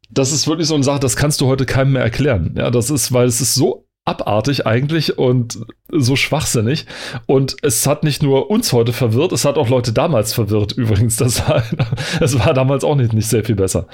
das 0.10 0.32
ist 0.32 0.48
wirklich 0.48 0.68
so 0.68 0.76
eine 0.76 0.84
Sache, 0.84 1.00
das 1.00 1.16
kannst 1.16 1.42
du 1.42 1.48
heute 1.48 1.66
keinem 1.66 1.94
mehr 1.94 2.04
erklären. 2.04 2.56
Ja, 2.58 2.70
das 2.72 2.90
ist, 2.90 3.12
weil 3.12 3.28
es 3.28 3.42
ist 3.42 3.56
so 3.56 3.86
abartig 4.06 4.68
eigentlich 4.68 5.18
und 5.18 5.60
so 5.92 6.16
schwachsinnig. 6.16 6.86
Und 7.26 7.58
es 7.64 7.86
hat 7.88 8.04
nicht 8.04 8.22
nur 8.22 8.50
uns 8.52 8.72
heute 8.72 8.94
verwirrt, 8.94 9.32
es 9.32 9.46
hat 9.46 9.58
auch 9.58 9.68
Leute 9.68 9.92
damals 9.92 10.34
verwirrt 10.34 10.72
übrigens. 10.78 11.18
Das 11.18 11.48
war, 11.48 11.64
es 12.22 12.38
war 12.40 12.54
damals 12.54 12.84
auch 12.84 12.96
nicht, 12.96 13.14
nicht 13.14 13.28
sehr 13.28 13.44
viel 13.44 13.56
besser. 13.56 13.88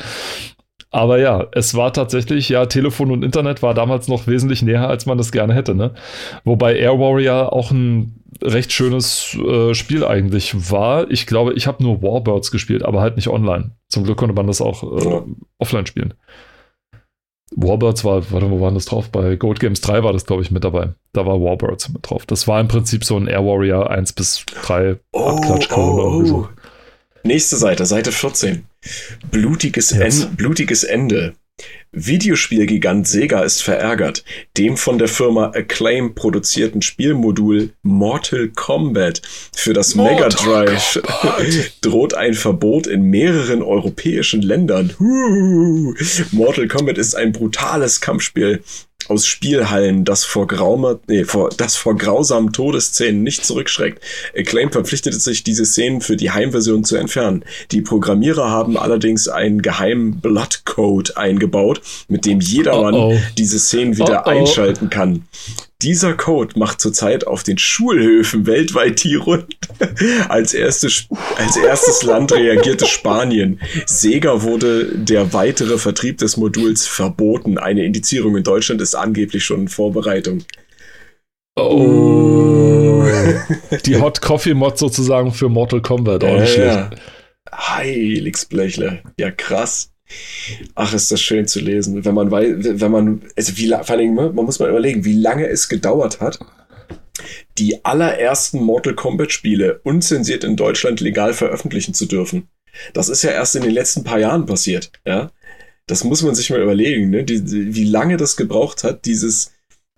Aber 0.94 1.20
ja, 1.20 1.48
es 1.54 1.74
war 1.74 1.94
tatsächlich, 1.94 2.50
ja, 2.50 2.66
Telefon 2.66 3.12
und 3.12 3.24
Internet 3.24 3.64
war 3.64 3.74
damals 3.74 4.10
noch 4.10 4.28
wesentlich 4.28 4.62
näher, 4.62 4.90
als 4.90 5.06
man 5.06 5.18
das 5.18 5.32
gerne 5.32 5.54
hätte. 5.54 5.74
Ne? 5.74 5.92
Wobei 6.44 6.76
Air 6.76 7.00
Warrior 7.00 7.54
auch 7.54 7.72
ein 7.72 8.18
recht 8.44 8.74
schönes 8.74 9.38
äh, 9.38 9.74
Spiel 9.74 10.04
eigentlich 10.04 10.70
war. 10.72 11.10
Ich 11.10 11.28
glaube, 11.28 11.54
ich 11.54 11.66
habe 11.68 11.82
nur 11.82 12.02
Warbirds 12.02 12.52
gespielt, 12.52 12.84
aber 12.84 13.00
halt 13.02 13.16
nicht 13.16 13.30
online. 13.30 13.72
Zum 13.88 14.04
Glück 14.04 14.18
konnte 14.18 14.36
man 14.36 14.48
das 14.48 14.62
auch 14.62 14.84
äh, 14.84 15.10
Ja. 15.10 15.24
offline 15.60 15.86
spielen. 15.86 16.14
Warbirds 17.56 18.06
war, 18.06 18.32
warte, 18.32 18.50
wo 18.50 18.62
waren 18.62 18.76
das 18.76 18.86
drauf? 18.86 19.10
Bei 19.10 19.36
Gold 19.36 19.60
Games 19.60 19.82
3 19.82 20.04
war 20.04 20.14
das, 20.14 20.26
glaube 20.26 20.42
ich, 20.42 20.52
mit 20.52 20.64
dabei. 20.64 20.90
Da 21.12 21.26
war 21.26 21.42
Warbirds 21.42 21.90
mit 21.90 22.10
drauf. 22.10 22.26
Das 22.26 22.48
war 22.48 22.62
im 22.62 22.70
Prinzip 22.70 23.04
so 23.04 23.18
ein 23.18 23.28
Air 23.28 23.46
Warrior 23.46 23.90
1 23.90 24.14
bis 24.14 24.46
3 24.46 24.98
Abklatschcode 25.14 25.94
oder 25.94 26.04
irgendwie 26.04 26.28
so. 26.28 26.50
Nächste 27.24 27.58
Seite, 27.58 27.86
Seite 27.86 28.12
14. 28.12 28.66
Blutiges, 29.30 29.92
en 29.92 30.36
blutiges 30.36 30.84
Ende. 30.84 31.34
Videospielgigant 31.92 33.08
Sega 33.08 33.42
ist 33.42 33.62
verärgert. 33.62 34.24
Dem 34.58 34.78
von 34.78 34.98
der 34.98 35.10
Firma 35.10 35.52
Acclaim 35.54 36.16
produzierten 36.16 36.82
Spielmodul 36.82 37.74
Mortal 37.84 38.48
Kombat 38.48 39.22
für 39.54 39.74
das 39.74 39.96
Mega 39.96 40.30
Mortal 40.30 40.66
Drive 40.66 41.02
droht 41.82 42.14
ein 42.14 42.34
Verbot 42.34 42.88
in 42.88 43.04
mehreren 43.04 43.62
europäischen 43.62 44.42
Ländern. 44.42 44.96
Mortal 46.32 46.68
Kombat 46.68 46.98
ist 46.98 47.16
ein 47.16 47.34
brutales 47.34 48.00
Kampfspiel 48.00 48.64
aus 49.10 49.26
Spielhallen, 49.26 50.06
das 50.06 50.24
vor, 50.24 50.48
graumer, 50.48 51.00
nee, 51.08 51.24
vor, 51.24 51.50
das 51.50 51.76
vor 51.76 51.98
grausamen 51.98 52.54
Todesszenen 52.54 53.24
nicht 53.24 53.46
zurückschreckt. 53.46 54.04
Acclaim 54.38 54.72
verpflichtete 54.72 55.20
sich, 55.20 55.44
diese 55.44 55.66
Szenen 55.66 56.02
für 56.02 56.16
die 56.16 56.32
Heimversion 56.32 56.84
zu 56.84 56.96
entfernen. 56.96 57.44
Die 57.72 57.82
Programmierer 57.82 58.50
haben 58.50 58.78
allerdings 58.78 59.28
einen 59.28 59.62
geheimen 59.62 60.22
Bloodcode 60.22 61.18
eingebaut, 61.18 61.82
mit 62.08 62.26
dem 62.26 62.40
jedermann 62.40 62.94
Oh, 62.94 63.14
oh. 63.14 63.20
diese 63.38 63.60
Szenen 63.60 63.98
wieder 63.98 64.24
Oh, 64.26 64.30
einschalten 64.30 64.90
kann. 64.90 65.26
Dieser 65.82 66.14
Code 66.14 66.60
macht 66.60 66.80
zurzeit 66.80 67.26
auf 67.26 67.44
den 67.44 67.58
Schulhöfen 67.58 68.46
weltweit 68.46 69.04
die 69.04 69.16
Runde. 69.16 69.48
Als, 70.30 70.54
erste, 70.54 70.88
als 71.38 71.58
erstes 71.58 72.04
Land 72.04 72.32
reagierte 72.32 72.86
Spanien. 72.86 73.60
Sega 73.86 74.44
wurde 74.44 74.96
der 74.96 75.34
weitere 75.34 75.78
Vertrieb 75.78 76.20
des 76.20 76.38
Moduls 76.38 76.86
verboten. 76.88 77.58
Eine 77.58 77.84
Indizierung 77.84 78.38
in 78.38 78.44
Deutschland 78.44 78.82
ist 78.82 78.96
angeblich 78.96 79.44
schon 79.44 79.62
in 79.62 79.68
Vorbereitung. 79.68 80.44
Oh. 81.56 83.04
Die 83.86 83.98
Hot 84.00 84.22
Coffee 84.22 84.54
Mod 84.54 84.78
sozusagen 84.78 85.32
für 85.32 85.50
Mortal 85.50 85.82
Kombat. 85.82 86.24
Auch 86.24 86.40
nicht 86.40 86.54
schlecht. 86.54 86.74
ja. 86.74 86.90
Heiligsblechle. 87.52 89.04
Ja, 89.20 89.32
krass. 89.32 89.91
Ach, 90.76 90.94
ist 90.94 91.12
das 91.12 91.22
schön 91.22 91.48
zu 91.48 91.60
lesen. 91.60 92.04
Wenn 92.04 92.16
man 92.16 92.32
weiß, 92.32 92.56
wenn 92.60 92.92
man, 92.92 93.22
also 93.36 93.58
wie, 93.58 93.70
vor 93.70 93.90
allem, 93.92 94.16
man 94.16 94.34
muss 94.34 94.60
mal 94.60 94.70
überlegen, 94.70 95.06
wie 95.06 95.20
lange 95.20 95.48
es 95.48 95.70
gedauert 95.70 96.20
hat, 96.20 96.40
die 97.58 97.84
allerersten 97.86 98.64
Mortal 98.64 98.96
Kombat 98.96 99.32
Spiele 99.32 99.80
unzensiert 99.84 100.44
in 100.44 100.56
Deutschland 100.56 101.00
legal 101.00 101.34
veröffentlichen 101.34 101.94
zu 101.94 102.06
dürfen. 102.06 102.48
Das 102.94 103.10
ist 103.10 103.24
ja 103.24 103.32
erst 103.32 103.56
in 103.56 103.64
den 103.64 103.72
letzten 103.72 104.04
paar 104.04 104.20
Jahren 104.20 104.46
passiert, 104.46 104.92
ja. 105.06 105.32
Das 105.88 106.04
muss 106.04 106.22
man 106.22 106.36
sich 106.36 106.50
mal 106.50 106.62
überlegen, 106.62 107.10
ne? 107.10 107.24
Die, 107.24 107.44
die, 107.44 107.76
wie 107.76 107.84
lange 107.84 108.18
das 108.18 108.38
gebraucht 108.38 108.84
hat, 108.84 109.06
dieses 109.06 109.52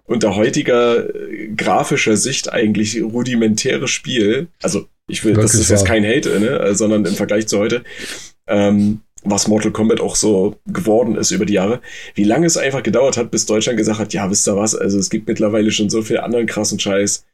unter 0.05 0.36
heutiger 0.36 1.14
äh, 1.14 1.49
grafischer 1.55 2.18
Sicht 2.18 2.51
eigentlich 2.51 3.01
rudimentäre 3.01 3.88
Spiel. 3.88 4.47
Also, 4.61 4.88
ich 5.07 5.24
will, 5.24 5.34
das 5.34 5.45
Wirklich 5.45 5.61
ist 5.61 5.70
jetzt 5.70 5.86
kein 5.86 6.05
Hate, 6.05 6.39
ne? 6.39 6.74
sondern 6.76 7.05
im 7.05 7.14
Vergleich 7.14 7.47
zu 7.47 7.59
heute, 7.59 7.84
ähm, 8.47 9.01
was 9.24 9.47
Mortal 9.47 9.71
Kombat 9.71 10.01
auch 10.01 10.15
so 10.15 10.55
geworden 10.65 11.15
ist 11.15 11.32
über 11.32 11.45
die 11.45 11.53
Jahre, 11.53 11.82
wie 12.15 12.24
lange 12.24 12.45
es 12.45 12.57
einfach 12.57 12.84
gedauert 12.84 13.17
hat, 13.17 13.32
bis 13.32 13.45
Deutschland 13.45 13.78
gesagt 13.78 13.99
hat, 13.99 14.13
ja, 14.13 14.30
wisst 14.30 14.47
ihr 14.47 14.55
was, 14.55 14.76
also 14.76 14.97
es 14.99 15.09
gibt 15.09 15.28
mittlerweile 15.28 15.71
schon 15.71 15.89
so 15.89 16.01
viel 16.01 16.19
anderen 16.19 16.45
krassen 16.45 16.80
Scheiß. 16.80 17.26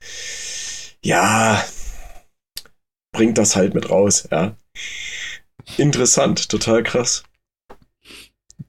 Ja, 1.04 1.64
bringt 3.12 3.38
das 3.38 3.56
halt 3.56 3.74
mit 3.74 3.90
raus, 3.90 4.28
ja. 4.32 4.56
Interessant, 5.78 6.50
total 6.50 6.84
krass. 6.84 7.24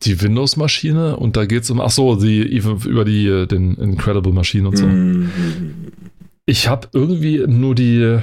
Die 0.03 0.21
Windows-Maschine 0.21 1.17
und 1.17 1.37
da 1.37 1.45
geht 1.45 1.65
es 1.65 1.71
um, 1.71 1.81
ach 1.81 1.91
so, 1.91 2.17
die, 2.17 2.41
über 2.43 3.05
die, 3.05 3.27
äh, 3.27 3.47
den 3.47 3.75
Incredible 3.75 4.33
Maschine 4.33 4.69
und 4.69 4.77
so. 4.77 4.87
Mhm. 4.87 5.93
Ich 6.47 6.69
habe 6.69 6.89
irgendwie 6.93 7.45
nur 7.47 7.75
die, 7.75 8.19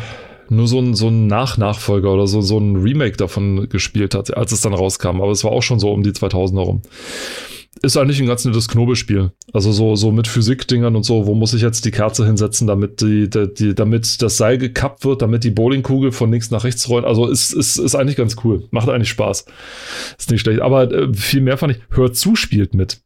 nur 0.50 0.68
so 0.68 0.80
ein, 0.80 0.94
so 0.94 1.08
ein 1.08 1.28
Nach-Nachfolger 1.28 2.12
oder 2.14 2.28
so, 2.28 2.42
so 2.42 2.58
ein 2.58 2.76
Remake 2.78 3.18
davon 3.18 3.70
gespielt, 3.70 4.16
hat, 4.16 4.36
als 4.36 4.52
es 4.52 4.62
dann 4.62 4.74
rauskam. 4.74 5.22
Aber 5.22 5.32
es 5.32 5.44
war 5.44 5.52
auch 5.52 5.64
schon 5.64 5.80
so 5.80 5.92
um 5.92 6.04
die 6.04 6.12
2000er 6.12 6.62
rum. 6.62 6.82
Ist 7.84 7.96
eigentlich 7.96 8.20
ein 8.20 8.28
ganz 8.28 8.44
nettes 8.44 8.68
Knobelspiel. 8.68 9.32
Also 9.54 9.72
so, 9.72 9.96
so 9.96 10.12
mit 10.12 10.28
Physikdingern 10.28 10.96
und 10.96 11.04
so, 11.04 11.28
wo 11.28 11.36
muss 11.36 11.54
ich 11.54 11.62
jetzt 11.62 11.86
die 11.86 11.92
Kerze 11.92 12.26
hinsetzen, 12.26 12.66
damit 12.66 13.02
die, 13.02 13.30
die, 13.30 13.54
die 13.54 13.76
damit 13.76 14.22
das 14.22 14.38
Seil 14.38 14.58
gekappt 14.58 15.06
wird, 15.06 15.22
damit 15.22 15.44
die 15.44 15.52
Bowlingkugel 15.52 16.12
von 16.12 16.32
links 16.32 16.50
nach 16.50 16.64
rechts 16.64 16.90
rollt. 16.90 17.06
Also 17.06 17.28
ist, 17.28 17.54
ist, 17.54 17.78
ist 17.78 17.96
eigentlich 17.96 18.16
ganz 18.16 18.36
cool. 18.44 18.68
Macht 18.72 18.90
eigentlich 18.90 19.10
Spaß. 19.10 19.46
Ist 20.18 20.32
nicht 20.32 20.42
schlecht. 20.42 20.62
Aber 20.62 20.92
äh, 20.92 21.14
viel 21.14 21.42
mehr 21.42 21.58
fand 21.58 21.74
ich, 21.74 21.82
hört 21.92 22.16
zu 22.16 22.36
spielt 22.36 22.74
mit. 22.74 23.02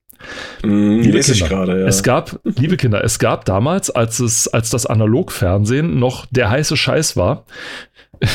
Mhm, 0.64 1.02
Liebe 1.02 1.20
Kinder, 1.20 1.48
gerade, 1.48 1.82
ja. 1.82 1.88
Es 1.88 2.04
gab, 2.04 2.40
liebe 2.44 2.78
Kinder, 2.78 3.04
es 3.04 3.20
gab 3.20 3.46
damals, 3.46 3.90
als 3.90 4.20
es, 4.20 4.48
als 4.48 4.70
das 4.70 4.86
Analogfernsehen 4.86 6.00
noch 6.00 6.26
der 6.32 6.50
heiße 6.50 6.78
Scheiß 6.78 7.18
war, 7.18 7.46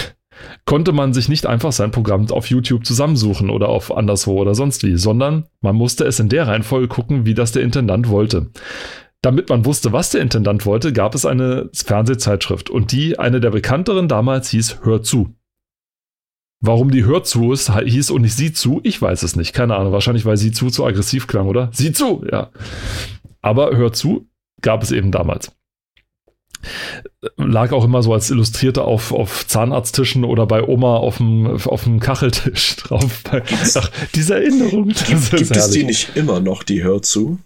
konnte 0.64 0.92
man 0.92 1.14
sich 1.14 1.28
nicht 1.28 1.46
einfach 1.46 1.72
sein 1.72 1.90
Programm 1.90 2.30
auf 2.30 2.48
YouTube 2.48 2.84
zusammensuchen 2.84 3.50
oder 3.50 3.68
auf 3.68 3.96
anderswo 3.96 4.40
oder 4.40 4.54
sonst 4.54 4.82
wie, 4.82 4.96
sondern 4.96 5.46
man 5.60 5.76
musste 5.76 6.04
es 6.04 6.20
in 6.20 6.28
der 6.28 6.48
Reihenfolge 6.48 6.88
gucken, 6.88 7.24
wie 7.24 7.34
das 7.34 7.52
der 7.52 7.62
Intendant 7.62 8.08
wollte. 8.08 8.50
Damit 9.22 9.48
man 9.48 9.64
wusste, 9.64 9.92
was 9.92 10.10
der 10.10 10.20
Intendant 10.20 10.66
wollte, 10.66 10.92
gab 10.92 11.14
es 11.14 11.26
eine 11.26 11.70
Fernsehzeitschrift 11.72 12.70
und 12.70 12.92
die, 12.92 13.18
eine 13.18 13.40
der 13.40 13.50
bekannteren 13.50 14.08
damals, 14.08 14.50
hieß 14.50 14.80
Hör 14.82 15.02
zu. 15.02 15.34
Warum 16.60 16.90
die 16.90 17.04
Hör 17.04 17.22
zu 17.22 17.52
ist, 17.52 17.72
hieß 17.72 18.10
und 18.10 18.22
nicht 18.22 18.34
Sieh 18.34 18.52
zu, 18.52 18.80
ich 18.82 19.00
weiß 19.00 19.22
es 19.22 19.36
nicht. 19.36 19.52
Keine 19.52 19.76
Ahnung. 19.76 19.92
Wahrscheinlich, 19.92 20.24
weil 20.24 20.36
Sieh 20.36 20.52
zu 20.52 20.70
zu 20.70 20.84
aggressiv 20.86 21.26
klang, 21.26 21.46
oder? 21.48 21.70
Sieh 21.72 21.92
zu, 21.92 22.24
ja. 22.30 22.50
Aber 23.42 23.76
Hör 23.76 23.92
zu 23.92 24.26
gab 24.62 24.82
es 24.82 24.90
eben 24.90 25.12
damals. 25.12 25.52
Lag 27.36 27.72
auch 27.72 27.84
immer 27.84 28.02
so 28.02 28.12
als 28.12 28.30
Illustrierte 28.30 28.82
auf, 28.82 29.12
auf 29.12 29.46
Zahnarzttischen 29.46 30.24
oder 30.24 30.46
bei 30.46 30.62
Oma 30.62 30.96
auf 30.96 31.18
dem, 31.18 31.46
auf 31.46 31.84
dem 31.84 32.00
Kacheltisch 32.00 32.76
drauf. 32.76 33.22
Ach, 33.74 33.90
diese 34.14 34.34
Erinnerung. 34.34 34.88
Das 34.88 35.06
Gibt, 35.06 35.20
ist 35.20 35.30
gibt 35.36 35.56
es 35.56 35.70
die 35.70 35.84
nicht 35.84 36.16
immer 36.16 36.40
noch, 36.40 36.62
die 36.62 36.82
hört 36.82 37.04
zu? 37.04 37.38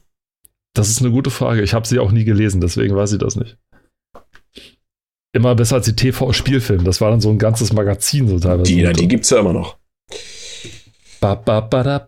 Das 0.75 0.89
ist 0.89 1.01
eine 1.01 1.11
gute 1.11 1.31
Frage. 1.31 1.63
Ich 1.63 1.75
habe 1.75 1.87
sie 1.87 1.99
auch 1.99 2.13
nie 2.13 2.25
gelesen, 2.25 2.61
deswegen 2.61 2.95
weiß 2.95 3.13
ich 3.13 3.19
das 3.19 3.37
nicht. 3.37 3.59
Immer 5.33 5.55
besser 5.55 5.77
als 5.77 5.87
die 5.87 5.95
TV-Spielfilm. 5.95 6.85
Das 6.85 7.01
war 7.01 7.11
dann 7.11 7.21
so 7.21 7.31
ein 7.31 7.39
ganzes 7.39 7.73
Magazin 7.73 8.29
so 8.29 8.39
teilweise. 8.39 8.73
Die, 8.73 8.93
die 8.93 9.09
gibt's 9.09 9.31
ja 9.31 9.39
immer 9.39 9.53
noch. 9.53 9.77
Ba, 11.21 11.35
ba, 11.35 11.61
ba, 11.61 11.83
da. 11.83 12.07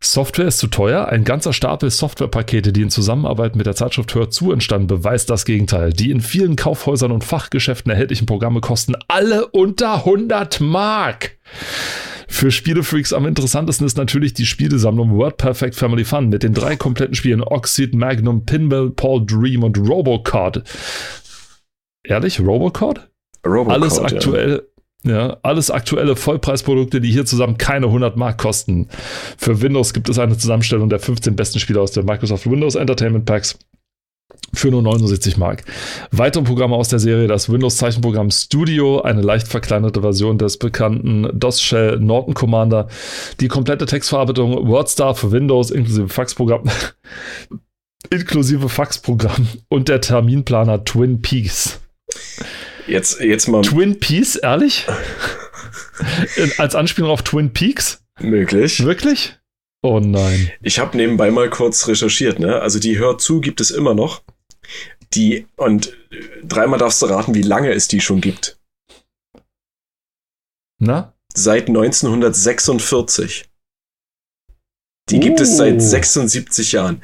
Software 0.00 0.48
ist 0.48 0.58
zu 0.58 0.66
teuer. 0.66 1.08
Ein 1.08 1.24
ganzer 1.24 1.52
Stapel 1.52 1.90
Softwarepakete, 1.90 2.72
die 2.72 2.82
in 2.82 2.90
Zusammenarbeit 2.90 3.56
mit 3.56 3.66
der 3.66 3.74
Zeitschrift 3.74 4.14
Hör 4.14 4.30
zu 4.30 4.52
entstanden, 4.52 4.86
beweist 4.86 5.30
das 5.30 5.44
Gegenteil. 5.44 5.92
Die 5.92 6.10
in 6.10 6.20
vielen 6.20 6.56
Kaufhäusern 6.56 7.12
und 7.12 7.24
Fachgeschäften 7.24 7.90
erhältlichen 7.90 8.26
Programme 8.26 8.60
kosten 8.60 8.94
alle 9.08 9.46
unter 9.46 9.94
100 9.94 10.60
Mark. 10.60 11.38
Für 12.28 12.50
Spielefreaks 12.50 13.12
am 13.12 13.24
interessantesten 13.24 13.86
ist 13.86 13.96
natürlich 13.96 14.34
die 14.34 14.46
Spielesammlung 14.46 15.16
Word 15.16 15.38
Perfect 15.38 15.74
Family 15.74 16.04
Fun 16.04 16.28
mit 16.28 16.42
den 16.42 16.52
drei 16.52 16.76
kompletten 16.76 17.14
Spielen 17.14 17.42
Oxid, 17.42 17.94
Magnum, 17.94 18.44
Pinball, 18.44 18.90
Paul 18.90 19.24
Dream 19.24 19.62
und 19.62 19.78
Robocod. 19.78 20.62
Ehrlich? 22.06 22.40
Robocod? 22.40 23.08
Robocod 23.44 23.72
alles 23.72 23.98
aktuell. 23.98 24.62
Ja. 25.04 25.12
ja. 25.12 25.36
alles 25.42 25.70
aktuelle 25.70 26.16
Vollpreisprodukte, 26.16 27.00
die 27.00 27.10
hier 27.10 27.26
zusammen 27.26 27.58
keine 27.58 27.86
100 27.86 28.16
Mark 28.16 28.38
kosten. 28.38 28.88
Für 29.36 29.60
Windows 29.60 29.92
gibt 29.92 30.08
es 30.08 30.18
eine 30.18 30.36
Zusammenstellung 30.36 30.88
der 30.88 30.98
15 30.98 31.36
besten 31.36 31.58
Spiele 31.58 31.80
aus 31.80 31.92
der 31.92 32.04
Microsoft 32.04 32.50
Windows 32.50 32.74
Entertainment 32.74 33.24
Packs 33.24 33.58
für 34.54 34.70
nur 34.70 34.82
79 34.82 35.36
Mark. 35.36 35.64
Weitere 36.10 36.42
Programme 36.42 36.76
aus 36.76 36.88
der 36.88 36.98
Serie, 36.98 37.28
das 37.28 37.50
Windows-Zeichenprogramm 37.50 38.30
Studio, 38.30 39.02
eine 39.02 39.22
leicht 39.22 39.48
verkleinerte 39.48 40.00
Version 40.00 40.38
des 40.38 40.58
bekannten 40.58 41.28
DOS-Shell 41.32 41.98
Norton 42.00 42.34
Commander, 42.34 42.88
die 43.40 43.48
komplette 43.48 43.86
Textverarbeitung 43.86 44.66
WordStar 44.68 45.14
für 45.14 45.32
Windows 45.32 45.70
inklusive 45.70 46.08
Faxprogramm, 46.08 46.64
inklusive 48.10 48.68
Faxprogramm 48.68 49.48
und 49.68 49.88
der 49.88 50.00
Terminplaner 50.00 50.84
Twin 50.84 51.22
Peaks. 51.22 51.80
Jetzt, 52.86 53.20
jetzt 53.20 53.48
mal. 53.48 53.62
Twin 53.62 53.98
Peaks, 53.98 54.36
ehrlich? 54.36 54.86
Als 56.58 56.74
Anspielung 56.74 57.10
auf 57.10 57.22
Twin 57.22 57.52
Peaks? 57.52 58.04
Möglich. 58.20 58.84
Wirklich? 58.84 59.38
Oh 59.82 60.00
nein. 60.00 60.50
Ich 60.62 60.78
habe 60.78 60.96
nebenbei 60.96 61.30
mal 61.30 61.50
kurz 61.50 61.86
recherchiert, 61.88 62.38
ne? 62.38 62.60
Also 62.60 62.78
die 62.78 62.98
Hör 62.98 63.18
zu 63.18 63.40
gibt 63.40 63.60
es 63.60 63.70
immer 63.70 63.94
noch. 63.94 64.22
Die, 65.14 65.46
und 65.56 65.96
dreimal 66.42 66.78
darfst 66.78 67.00
du 67.02 67.06
raten, 67.06 67.34
wie 67.34 67.42
lange 67.42 67.72
es 67.72 67.88
die 67.88 68.00
schon 68.00 68.20
gibt. 68.20 68.58
Na? 70.78 71.14
Seit 71.34 71.68
1946. 71.68 73.44
Die 75.10 75.20
gibt 75.20 75.38
uh. 75.38 75.42
es 75.44 75.56
seit 75.56 75.80
76 75.80 76.72
Jahren. 76.72 77.00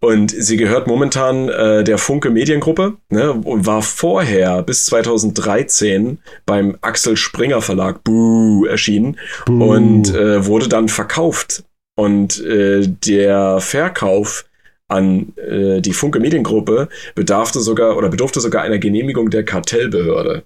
Und 0.00 0.30
sie 0.30 0.56
gehört 0.56 0.88
momentan 0.88 1.48
äh, 1.48 1.84
der 1.84 1.98
Funke 1.98 2.30
Mediengruppe 2.30 2.96
ne, 3.08 3.32
und 3.32 3.66
war 3.66 3.82
vorher 3.82 4.62
bis 4.62 4.84
2013 4.86 6.18
beim 6.44 6.76
Axel 6.80 7.16
Springer 7.16 7.62
Verlag 7.62 8.02
Buh, 8.02 8.66
erschienen 8.66 9.18
Buh. 9.46 9.74
und 9.74 10.12
äh, 10.14 10.44
wurde 10.46 10.68
dann 10.68 10.88
verkauft. 10.88 11.64
Und 11.96 12.44
äh, 12.44 12.86
der 12.86 13.60
Verkauf 13.60 14.44
an 14.88 15.32
äh, 15.36 15.80
die 15.80 15.92
Funke 15.92 16.20
Mediengruppe 16.20 16.88
bedarfte 17.14 17.60
sogar 17.60 17.96
oder 17.96 18.08
bedurfte 18.08 18.40
sogar 18.40 18.62
einer 18.62 18.78
Genehmigung 18.78 19.30
der 19.30 19.44
Kartellbehörde. 19.44 20.42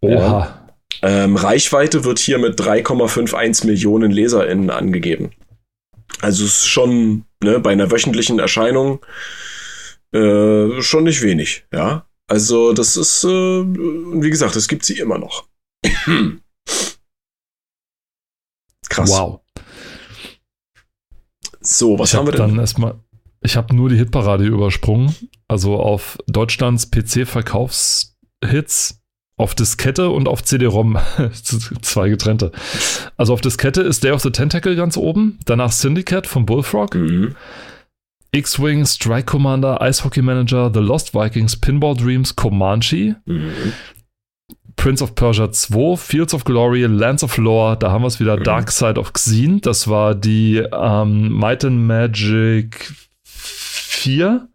Oha. 0.00 0.58
Ähm, 1.02 1.36
Reichweite 1.36 2.04
wird 2.04 2.18
hier 2.18 2.38
mit 2.38 2.60
3,51 2.60 3.66
Millionen 3.66 4.10
LeserInnen 4.10 4.70
angegeben. 4.70 5.32
Also 6.20 6.44
es 6.44 6.58
ist 6.58 6.68
schon 6.68 7.24
ne, 7.42 7.58
bei 7.60 7.72
einer 7.72 7.90
wöchentlichen 7.90 8.38
Erscheinung 8.38 9.00
äh, 10.12 10.82
schon 10.82 11.04
nicht 11.04 11.22
wenig, 11.22 11.64
ja. 11.72 12.06
Also 12.28 12.72
das 12.72 12.96
ist, 12.96 13.24
äh, 13.24 13.28
wie 13.28 14.30
gesagt, 14.30 14.56
es 14.56 14.68
gibt 14.68 14.84
sie 14.84 14.98
immer 14.98 15.18
noch. 15.18 15.48
Krass. 18.88 19.10
Wow. 19.10 19.40
So, 21.60 21.98
was 21.98 22.10
ich 22.10 22.16
haben 22.16 22.26
hab 22.26 22.34
wir 22.34 22.38
denn? 22.38 22.50
Dann 22.50 22.58
erstmal, 22.58 23.00
ich 23.40 23.56
habe 23.56 23.74
nur 23.74 23.88
die 23.88 23.96
Hitparade 23.96 24.44
übersprungen. 24.44 25.16
Also 25.48 25.76
auf 25.76 26.18
Deutschlands 26.26 26.90
PC-Verkaufshits 26.90 29.01
auf 29.42 29.54
Diskette 29.54 30.10
und 30.10 30.28
auf 30.28 30.42
CD-ROM. 30.42 30.98
Zwei 31.82 32.08
getrennte. 32.08 32.52
Also 33.16 33.32
auf 33.34 33.40
Diskette 33.40 33.82
ist 33.82 34.04
Day 34.04 34.12
of 34.12 34.22
the 34.22 34.30
Tentacle 34.30 34.76
ganz 34.76 34.96
oben. 34.96 35.38
Danach 35.44 35.72
Syndicate 35.72 36.26
von 36.26 36.46
Bullfrog. 36.46 36.94
Mhm. 36.94 37.34
X-Wing, 38.34 38.86
Strike 38.86 39.26
Commander, 39.26 39.78
Ice 39.82 40.04
Hockey 40.04 40.22
Manager, 40.22 40.70
The 40.72 40.80
Lost 40.80 41.12
Vikings, 41.12 41.56
Pinball 41.56 41.94
Dreams, 41.94 42.34
Comanche. 42.34 43.16
Mhm. 43.26 43.72
Prince 44.76 45.02
of 45.02 45.14
Persia 45.14 45.52
2, 45.52 45.96
Fields 45.96 46.32
of 46.32 46.44
Glory, 46.44 46.84
Lands 46.86 47.22
of 47.22 47.36
Lore, 47.36 47.76
da 47.76 47.90
haben 47.92 48.02
wir 48.02 48.08
es 48.08 48.20
wieder, 48.20 48.38
mhm. 48.38 48.44
Dark 48.44 48.70
Side 48.70 48.98
of 48.98 49.12
Xen, 49.12 49.60
das 49.60 49.86
war 49.86 50.14
die 50.14 50.64
ähm, 50.72 51.28
Might 51.28 51.64
and 51.64 51.86
Magic 51.86 52.92
4. 53.24 54.48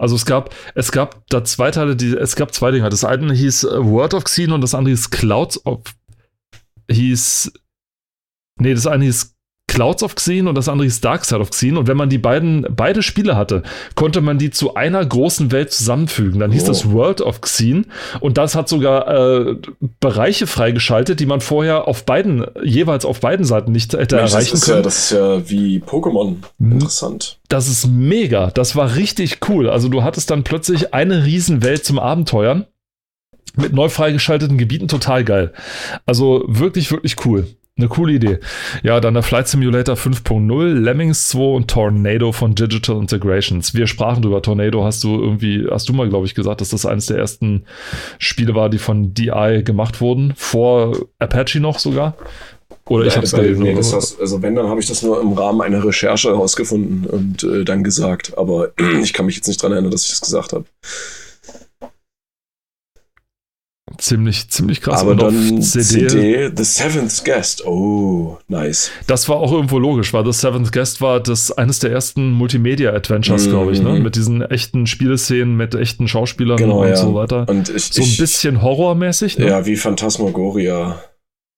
Also 0.00 0.16
es 0.16 0.24
gab, 0.24 0.54
es 0.74 0.92
gab 0.92 1.26
da 1.28 1.44
zwei 1.44 1.70
Teile, 1.70 1.94
die, 1.94 2.16
es 2.16 2.34
gab 2.34 2.54
zwei 2.54 2.70
Dinge. 2.70 2.88
Das 2.88 3.04
eine 3.04 3.34
hieß 3.34 3.64
World 3.64 4.14
of 4.14 4.24
Xen 4.24 4.50
und 4.50 4.62
das 4.62 4.74
andere 4.74 4.94
hieß 4.94 5.10
Clouds 5.10 5.66
of, 5.66 5.82
hieß, 6.90 7.52
nee, 8.58 8.72
das 8.72 8.86
eine 8.86 9.04
hieß 9.04 9.36
Clouds 9.70 10.02
of 10.02 10.16
Xen 10.16 10.48
und 10.48 10.56
das 10.56 10.68
andere 10.68 10.88
ist 10.88 11.04
Dark 11.04 11.24
Side 11.24 11.38
of 11.38 11.50
Xen. 11.50 11.76
Und 11.76 11.86
wenn 11.86 11.96
man 11.96 12.10
die 12.10 12.18
beiden, 12.18 12.66
beide 12.74 13.04
Spiele 13.04 13.36
hatte, 13.36 13.62
konnte 13.94 14.20
man 14.20 14.36
die 14.36 14.50
zu 14.50 14.74
einer 14.74 15.06
großen 15.06 15.52
Welt 15.52 15.72
zusammenfügen. 15.72 16.40
Dann 16.40 16.50
hieß 16.50 16.64
oh. 16.64 16.66
das 16.66 16.90
World 16.90 17.20
of 17.20 17.40
Xen 17.40 17.86
und 18.18 18.36
das 18.36 18.56
hat 18.56 18.68
sogar 18.68 19.06
äh, 19.06 19.56
Bereiche 20.00 20.48
freigeschaltet, 20.48 21.20
die 21.20 21.26
man 21.26 21.40
vorher 21.40 21.86
auf 21.86 22.04
beiden, 22.04 22.46
jeweils 22.64 23.04
auf 23.04 23.20
beiden 23.20 23.44
Seiten 23.44 23.70
nicht 23.70 23.92
hätte 23.92 24.16
Mensch, 24.16 24.32
erreichen 24.32 24.50
das 24.50 24.64
können. 24.64 24.78
Ja, 24.78 24.82
das 24.82 24.98
ist 24.98 25.10
ja 25.12 25.48
wie 25.48 25.78
Pokémon. 25.78 26.38
Mhm. 26.58 26.72
Interessant. 26.72 27.38
Das 27.48 27.68
ist 27.68 27.86
mega. 27.86 28.50
Das 28.50 28.74
war 28.74 28.96
richtig 28.96 29.38
cool. 29.48 29.70
Also 29.70 29.88
du 29.88 30.02
hattest 30.02 30.32
dann 30.32 30.42
plötzlich 30.42 30.94
eine 30.94 31.24
Riesenwelt 31.24 31.84
zum 31.84 32.00
Abenteuern 32.00 32.66
mit 33.54 33.72
neu 33.72 33.88
freigeschalteten 33.88 34.58
Gebieten 34.58 34.88
total 34.88 35.22
geil. 35.24 35.52
Also 36.06 36.44
wirklich, 36.48 36.90
wirklich 36.90 37.24
cool. 37.24 37.46
Eine 37.76 37.88
coole 37.88 38.12
Idee. 38.12 38.40
Ja, 38.82 39.00
dann 39.00 39.14
der 39.14 39.22
Flight 39.22 39.48
Simulator 39.48 39.94
5.0, 39.94 40.74
Lemmings 40.74 41.28
2 41.28 41.40
und 41.40 41.70
Tornado 41.70 42.32
von 42.32 42.54
Digital 42.54 42.98
Integrations. 42.98 43.74
Wir 43.74 43.86
sprachen 43.86 44.22
drüber. 44.22 44.42
Tornado 44.42 44.84
hast 44.84 45.02
du 45.02 45.18
irgendwie, 45.20 45.66
hast 45.70 45.88
du 45.88 45.94
mal, 45.94 46.08
glaube 46.08 46.26
ich, 46.26 46.34
gesagt, 46.34 46.60
dass 46.60 46.70
das 46.70 46.84
eines 46.84 47.06
der 47.06 47.18
ersten 47.18 47.64
Spiele 48.18 48.54
war, 48.54 48.68
die 48.68 48.78
von 48.78 49.14
DI 49.14 49.62
gemacht 49.64 50.00
wurden. 50.00 50.34
Vor 50.36 50.94
Apache 51.18 51.60
noch 51.60 51.78
sogar. 51.78 52.16
Oder 52.90 53.06
ich 53.06 53.14
habe 53.14 53.24
es 53.24 53.32
gelesen. 53.32 53.62
Nee, 53.62 53.74
das 53.74 53.94
heißt, 53.94 54.20
also 54.20 54.42
wenn, 54.42 54.56
dann 54.56 54.68
habe 54.68 54.80
ich 54.80 54.86
das 54.86 55.02
nur 55.02 55.20
im 55.20 55.32
Rahmen 55.32 55.60
einer 55.62 55.84
Recherche 55.84 56.28
herausgefunden 56.28 57.06
und 57.06 57.44
äh, 57.44 57.64
dann 57.64 57.84
gesagt. 57.84 58.36
Aber 58.36 58.72
ich 59.02 59.12
kann 59.12 59.26
mich 59.26 59.36
jetzt 59.36 59.46
nicht 59.46 59.62
dran 59.62 59.72
erinnern, 59.72 59.92
dass 59.92 60.04
ich 60.04 60.10
das 60.10 60.20
gesagt 60.20 60.52
habe. 60.52 60.64
Ziemlich, 64.00 64.48
ziemlich 64.48 64.80
krass. 64.80 65.02
Aber 65.02 65.10
und 65.10 65.20
dann 65.20 65.60
CD, 65.60 66.08
CD, 66.08 66.50
The 66.56 66.64
Seventh 66.64 67.22
Guest. 67.22 67.66
Oh, 67.66 68.38
nice. 68.48 68.90
Das 69.06 69.28
war 69.28 69.36
auch 69.36 69.52
irgendwo 69.52 69.78
logisch, 69.78 70.14
weil 70.14 70.24
The 70.24 70.32
Seventh 70.32 70.72
Guest 70.72 71.02
war 71.02 71.20
das 71.20 71.52
eines 71.52 71.80
der 71.80 71.92
ersten 71.92 72.32
Multimedia-Adventures, 72.32 73.46
mm 73.46 73.50
glaube 73.50 73.72
ich, 73.72 73.82
ne? 73.82 73.90
Mhm. 73.90 74.02
Mit 74.02 74.16
diesen 74.16 74.42
echten 74.42 74.86
Spieleszenen, 74.86 75.54
mit 75.54 75.74
echten 75.74 76.08
Schauspielern 76.08 76.56
genau, 76.56 76.80
und 76.80 76.88
ja. 76.88 76.96
so 76.96 77.14
weiter. 77.14 77.46
Und 77.48 77.68
ich, 77.68 77.92
so 77.92 78.02
ein 78.02 78.16
bisschen 78.16 78.62
horrormäßig, 78.62 79.38
ne? 79.38 79.48
Ja, 79.48 79.66
wie 79.66 79.76
Phantasmagoria. 79.76 80.98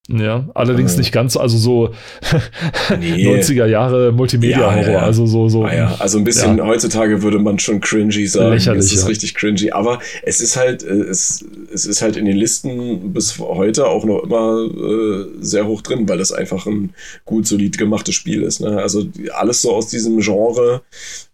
Ja, 0.09 0.49
allerdings 0.53 0.95
äh. 0.95 0.97
nicht 0.97 1.13
ganz, 1.13 1.37
also 1.37 1.57
so 1.57 1.93
nee. 2.99 3.25
90er 3.25 3.67
Jahre 3.67 4.11
Multimedia-Horror, 4.11 4.81
ja, 4.81 4.91
ja, 4.91 4.99
also 4.99 5.25
so, 5.25 5.47
so. 5.47 5.63
Ah, 5.63 5.73
ja. 5.73 5.95
Also 5.97 6.17
ein 6.17 6.25
bisschen 6.25 6.61
heutzutage 6.61 7.23
würde 7.23 7.39
man 7.39 7.57
schon 7.57 7.79
cringy 7.79 8.27
sagen. 8.27 8.51
Lächerlich, 8.51 8.83
es 8.83 8.93
ist 8.93 9.07
richtig 9.07 9.33
cringy, 9.33 9.71
aber 9.71 9.99
es 10.23 10.41
ist 10.41 10.57
halt, 10.57 10.83
äh, 10.83 10.87
es, 10.87 11.45
es 11.73 11.85
ist 11.85 12.01
halt 12.01 12.17
in 12.17 12.25
den 12.25 12.35
Listen 12.35 13.13
bis 13.13 13.39
heute 13.39 13.87
auch 13.87 14.03
noch 14.03 14.23
immer 14.23 14.65
äh, 14.65 15.25
sehr 15.39 15.67
hoch 15.67 15.81
drin, 15.81 16.09
weil 16.09 16.17
das 16.17 16.33
einfach 16.33 16.65
ein 16.65 16.93
gut, 17.23 17.47
solid 17.47 17.77
gemachtes 17.77 18.15
Spiel 18.15 18.43
ist. 18.43 18.59
Ne? 18.59 18.81
Also 18.81 19.05
alles 19.33 19.61
so 19.61 19.73
aus 19.73 19.87
diesem 19.87 20.19
Genre 20.19 20.81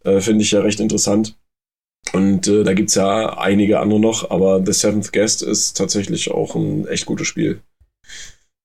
äh, 0.03 0.19
finde 0.19 0.43
ich 0.43 0.51
ja 0.51 0.61
recht 0.61 0.79
interessant. 0.79 1.35
Und 2.13 2.47
äh, 2.47 2.63
da 2.63 2.73
gibt's 2.73 2.93
ja 2.93 3.35
einige 3.39 3.79
andere 3.79 3.99
noch, 3.99 4.29
aber 4.29 4.63
The 4.63 4.73
Seventh 4.73 5.11
Guest 5.11 5.41
ist 5.41 5.75
tatsächlich 5.75 6.29
auch 6.29 6.55
ein 6.55 6.87
echt 6.87 7.07
gutes 7.07 7.25
Spiel. 7.25 7.61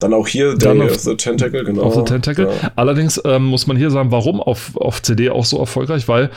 Dann 0.00 0.12
auch 0.12 0.26
hier 0.26 0.56
Day 0.56 0.80
of 0.80 0.98
the 0.98 1.16
Tentacle, 1.16 1.64
genau. 1.64 1.82
Of 1.82 1.94
the 1.94 2.02
Tentacle. 2.02 2.46
Ja. 2.46 2.72
Allerdings 2.76 3.20
ähm, 3.24 3.44
muss 3.44 3.66
man 3.66 3.76
hier 3.76 3.90
sagen, 3.90 4.10
warum 4.10 4.40
auf, 4.40 4.76
auf 4.76 5.00
CD 5.02 5.30
auch 5.30 5.44
so 5.44 5.58
erfolgreich, 5.58 6.08
weil 6.08 6.30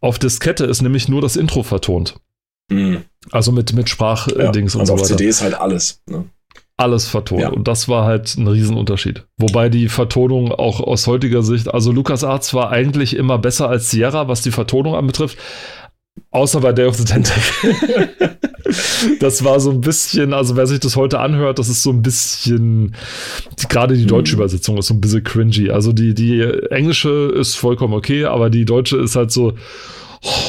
auf 0.00 0.18
Diskette 0.18 0.64
ist 0.64 0.80
nämlich 0.80 1.08
nur 1.08 1.20
das 1.20 1.36
Intro 1.36 1.62
vertont. 1.62 2.16
Mhm. 2.70 3.02
Also 3.32 3.52
mit, 3.52 3.72
mit 3.72 3.88
Sprachdings 3.88 4.74
ja, 4.74 4.80
und 4.80 4.86
so 4.86 4.92
weiter. 4.94 5.02
Auf 5.02 5.08
CD 5.08 5.26
ist 5.26 5.42
halt 5.42 5.54
alles. 5.54 6.02
Ne? 6.08 6.24
Alles 6.76 7.06
vertont. 7.08 7.42
Ja. 7.42 7.50
Und 7.50 7.68
das 7.68 7.88
war 7.88 8.06
halt 8.06 8.36
ein 8.36 8.46
Riesenunterschied. 8.46 9.26
Wobei 9.36 9.68
die 9.68 9.88
Vertonung 9.88 10.52
auch 10.52 10.80
aus 10.80 11.06
heutiger 11.06 11.42
Sicht, 11.42 11.68
also 11.68 11.92
LucasArts 11.92 12.54
war 12.54 12.70
eigentlich 12.70 13.14
immer 13.14 13.38
besser 13.38 13.68
als 13.68 13.90
Sierra, 13.90 14.28
was 14.28 14.40
die 14.40 14.50
Vertonung 14.50 14.94
anbetrifft. 14.94 15.36
Außer 16.32 16.60
bei 16.60 16.72
Day 16.72 16.86
of 16.86 16.96
the 16.96 17.04
Tentacle. 17.04 18.08
das 19.20 19.42
war 19.42 19.58
so 19.58 19.70
ein 19.70 19.80
bisschen, 19.80 20.32
also 20.32 20.56
wer 20.56 20.66
sich 20.66 20.78
das 20.78 20.94
heute 20.94 21.18
anhört, 21.18 21.58
das 21.58 21.68
ist 21.68 21.82
so 21.82 21.90
ein 21.90 22.02
bisschen, 22.02 22.94
gerade 23.68 23.96
die 23.96 24.06
deutsche 24.06 24.36
mhm. 24.36 24.42
Übersetzung 24.42 24.78
ist 24.78 24.86
so 24.86 24.94
ein 24.94 25.00
bisschen 25.00 25.24
cringy. 25.24 25.70
Also 25.70 25.92
die, 25.92 26.14
die 26.14 26.40
englische 26.70 27.32
ist 27.36 27.56
vollkommen 27.56 27.94
okay, 27.94 28.26
aber 28.26 28.48
die 28.48 28.64
deutsche 28.64 28.98
ist 28.98 29.16
halt 29.16 29.32
so, 29.32 29.54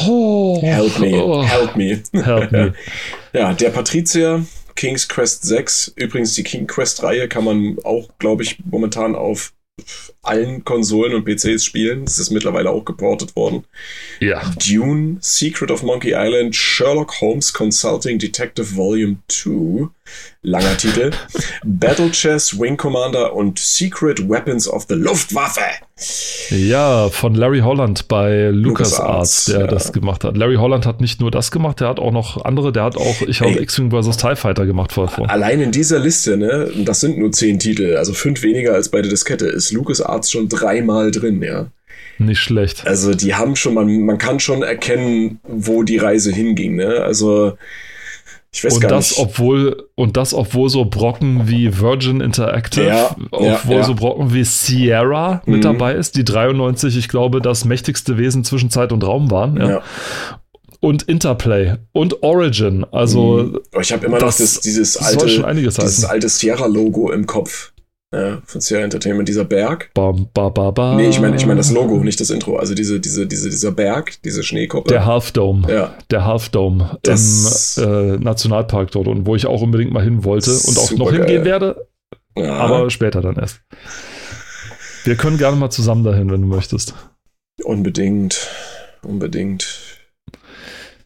oh, 0.05 0.61
help 0.61 0.99
me, 0.99 1.23
oh, 1.23 1.43
help 1.43 1.75
me. 1.75 2.01
Help 2.13 2.51
me. 2.51 2.73
ja, 3.33 3.53
der 3.53 3.69
Patrizier, 3.71 4.45
King's 4.75 5.07
Quest 5.07 5.45
6. 5.45 5.93
Übrigens, 5.95 6.35
die 6.35 6.43
King 6.43 6.67
Quest-Reihe 6.67 7.27
kann 7.27 7.43
man 7.43 7.77
auch, 7.83 8.09
glaube 8.19 8.43
ich, 8.43 8.57
momentan 8.69 9.15
auf 9.15 9.51
allen 10.21 10.63
Konsolen 10.63 11.13
und 11.13 11.25
PCs 11.25 11.63
spielen. 11.63 12.05
Das 12.05 12.19
ist 12.19 12.29
mittlerweile 12.31 12.69
auch 12.69 12.85
geportet 12.85 13.35
worden. 13.35 13.65
Ja. 14.19 14.41
Dune, 14.57 15.17
Secret 15.19 15.71
of 15.71 15.83
Monkey 15.83 16.13
Island, 16.15 16.55
Sherlock 16.55 17.19
Holmes 17.21 17.53
Consulting 17.53 18.19
Detective 18.19 18.75
Volume 18.75 19.17
2, 19.27 19.89
langer 20.41 20.75
Titel, 20.77 21.11
Battle 21.63 22.11
Chess, 22.11 22.59
Wing 22.59 22.77
Commander 22.77 23.35
und 23.35 23.59
Secret 23.59 24.27
Weapons 24.27 24.67
of 24.67 24.85
the 24.89 24.95
Luftwaffe. 24.95 25.61
Ja, 26.49 27.09
von 27.09 27.35
Larry 27.35 27.59
Holland 27.59 28.07
bei 28.07 28.49
LucasArts, 28.51 29.45
der 29.45 29.61
ja. 29.61 29.67
das 29.67 29.93
gemacht 29.93 30.23
hat. 30.23 30.35
Larry 30.35 30.55
Holland 30.55 30.85
hat 30.85 30.99
nicht 30.99 31.21
nur 31.21 31.29
das 31.29 31.51
gemacht, 31.51 31.79
der 31.79 31.89
hat 31.89 31.99
auch 31.99 32.11
noch 32.11 32.43
andere, 32.43 32.71
der 32.71 32.83
hat 32.83 32.97
auch, 32.97 33.21
ich 33.21 33.41
habe 33.41 33.61
X-Wing 33.61 33.91
vs. 33.91 34.17
TIE 34.17 34.35
Fighter 34.35 34.65
gemacht 34.65 34.91
vor. 34.91 35.11
Allein 35.29 35.61
in 35.61 35.71
dieser 35.71 35.99
Liste, 35.99 36.37
ne, 36.37 36.71
das 36.85 37.01
sind 37.01 37.17
nur 37.17 37.31
zehn 37.31 37.59
Titel, 37.59 37.95
also 37.97 38.13
fünf 38.13 38.41
weniger 38.41 38.73
als 38.73 38.89
bei 38.89 39.01
der 39.01 39.11
Diskette, 39.11 39.45
ist 39.47 39.71
LucasArts 39.71 40.31
schon 40.31 40.49
dreimal 40.49 41.11
drin, 41.11 41.41
ja. 41.43 41.67
Nicht 42.17 42.39
schlecht. 42.39 42.85
Also 42.85 43.13
die 43.13 43.35
haben 43.35 43.55
schon, 43.55 43.73
man, 43.73 44.05
man 44.05 44.17
kann 44.17 44.39
schon 44.39 44.63
erkennen, 44.63 45.39
wo 45.43 45.83
die 45.83 45.97
Reise 45.97 46.31
hinging, 46.31 46.75
ne? 46.75 47.01
Also 47.03 47.57
ich 48.53 48.65
weiß 48.65 48.75
und 48.75 48.79
gar 48.81 48.91
das, 48.91 49.11
nicht. 49.11 49.19
Obwohl, 49.19 49.87
und 49.95 50.17
das, 50.17 50.33
obwohl 50.33 50.69
so 50.69 50.83
Brocken 50.83 51.47
wie 51.47 51.79
Virgin 51.79 52.19
Interactive, 52.19 52.85
ja, 52.85 53.15
obwohl 53.31 53.77
ja, 53.77 53.83
so 53.83 53.95
Brocken 53.95 54.33
wie 54.33 54.43
Sierra 54.43 55.41
mhm. 55.45 55.53
mit 55.53 55.63
dabei 55.63 55.93
ist, 55.93 56.17
die 56.17 56.25
93, 56.25 56.97
ich 56.97 57.07
glaube, 57.07 57.41
das 57.41 57.63
mächtigste 57.63 58.17
Wesen 58.17 58.43
zwischen 58.43 58.69
Zeit 58.69 58.91
und 58.91 59.05
Raum 59.05 59.31
waren. 59.31 59.57
Ja. 59.57 59.81
Und 60.81 61.03
Interplay 61.03 61.75
und 61.93 62.23
Origin. 62.23 62.85
Also. 62.91 63.43
Mhm. 63.43 63.59
Ich 63.79 63.93
habe 63.93 64.05
immer 64.05 64.19
noch 64.19 64.25
das, 64.25 64.59
dieses 64.59 64.97
alte, 64.97 65.27
dieses 65.27 66.05
alte 66.05 66.27
Sierra-Logo 66.27 67.11
im 67.11 67.27
Kopf. 67.27 67.71
Ja, 68.13 68.41
von 68.43 68.59
Sierra 68.59 68.81
Entertainment, 68.81 69.29
dieser 69.29 69.45
Berg. 69.45 69.89
Bam, 69.93 70.27
ba, 70.33 70.49
ba, 70.49 70.71
ba. 70.71 70.95
Nee, 70.95 71.07
ich 71.07 71.21
meine 71.21 71.37
ich 71.37 71.45
mein 71.45 71.55
das 71.55 71.71
Logo, 71.71 72.03
nicht 72.03 72.19
das 72.19 72.29
Intro. 72.29 72.57
Also 72.57 72.75
diese, 72.75 72.99
diese, 72.99 73.25
diese, 73.25 73.49
dieser 73.49 73.71
Berg, 73.71 74.21
diese 74.23 74.43
Schneekuppe. 74.43 74.89
Der 74.89 75.05
Half 75.05 75.31
Dome. 75.31 75.71
Ja. 75.71 75.95
Der 76.09 76.25
Half 76.25 76.49
Dome 76.49 76.99
das 77.03 77.77
im 77.77 77.83
äh, 77.83 78.17
Nationalpark 78.17 78.91
dort 78.91 79.07
und 79.07 79.25
wo 79.25 79.37
ich 79.37 79.45
auch 79.45 79.61
unbedingt 79.61 79.93
mal 79.93 80.03
hin 80.03 80.25
wollte 80.25 80.51
und 80.51 80.77
auch 80.77 80.91
noch 80.91 81.11
hingehen 81.11 81.43
geil. 81.43 81.45
werde. 81.45 81.87
Ja. 82.37 82.53
Aber 82.55 82.89
später 82.89 83.21
dann 83.21 83.37
erst. 83.37 83.61
Wir 85.05 85.15
können 85.15 85.37
gerne 85.37 85.55
mal 85.55 85.69
zusammen 85.69 86.03
dahin, 86.03 86.29
wenn 86.31 86.41
du 86.41 86.47
möchtest. 86.47 86.93
Unbedingt. 87.63 88.49
Unbedingt. 89.03 90.00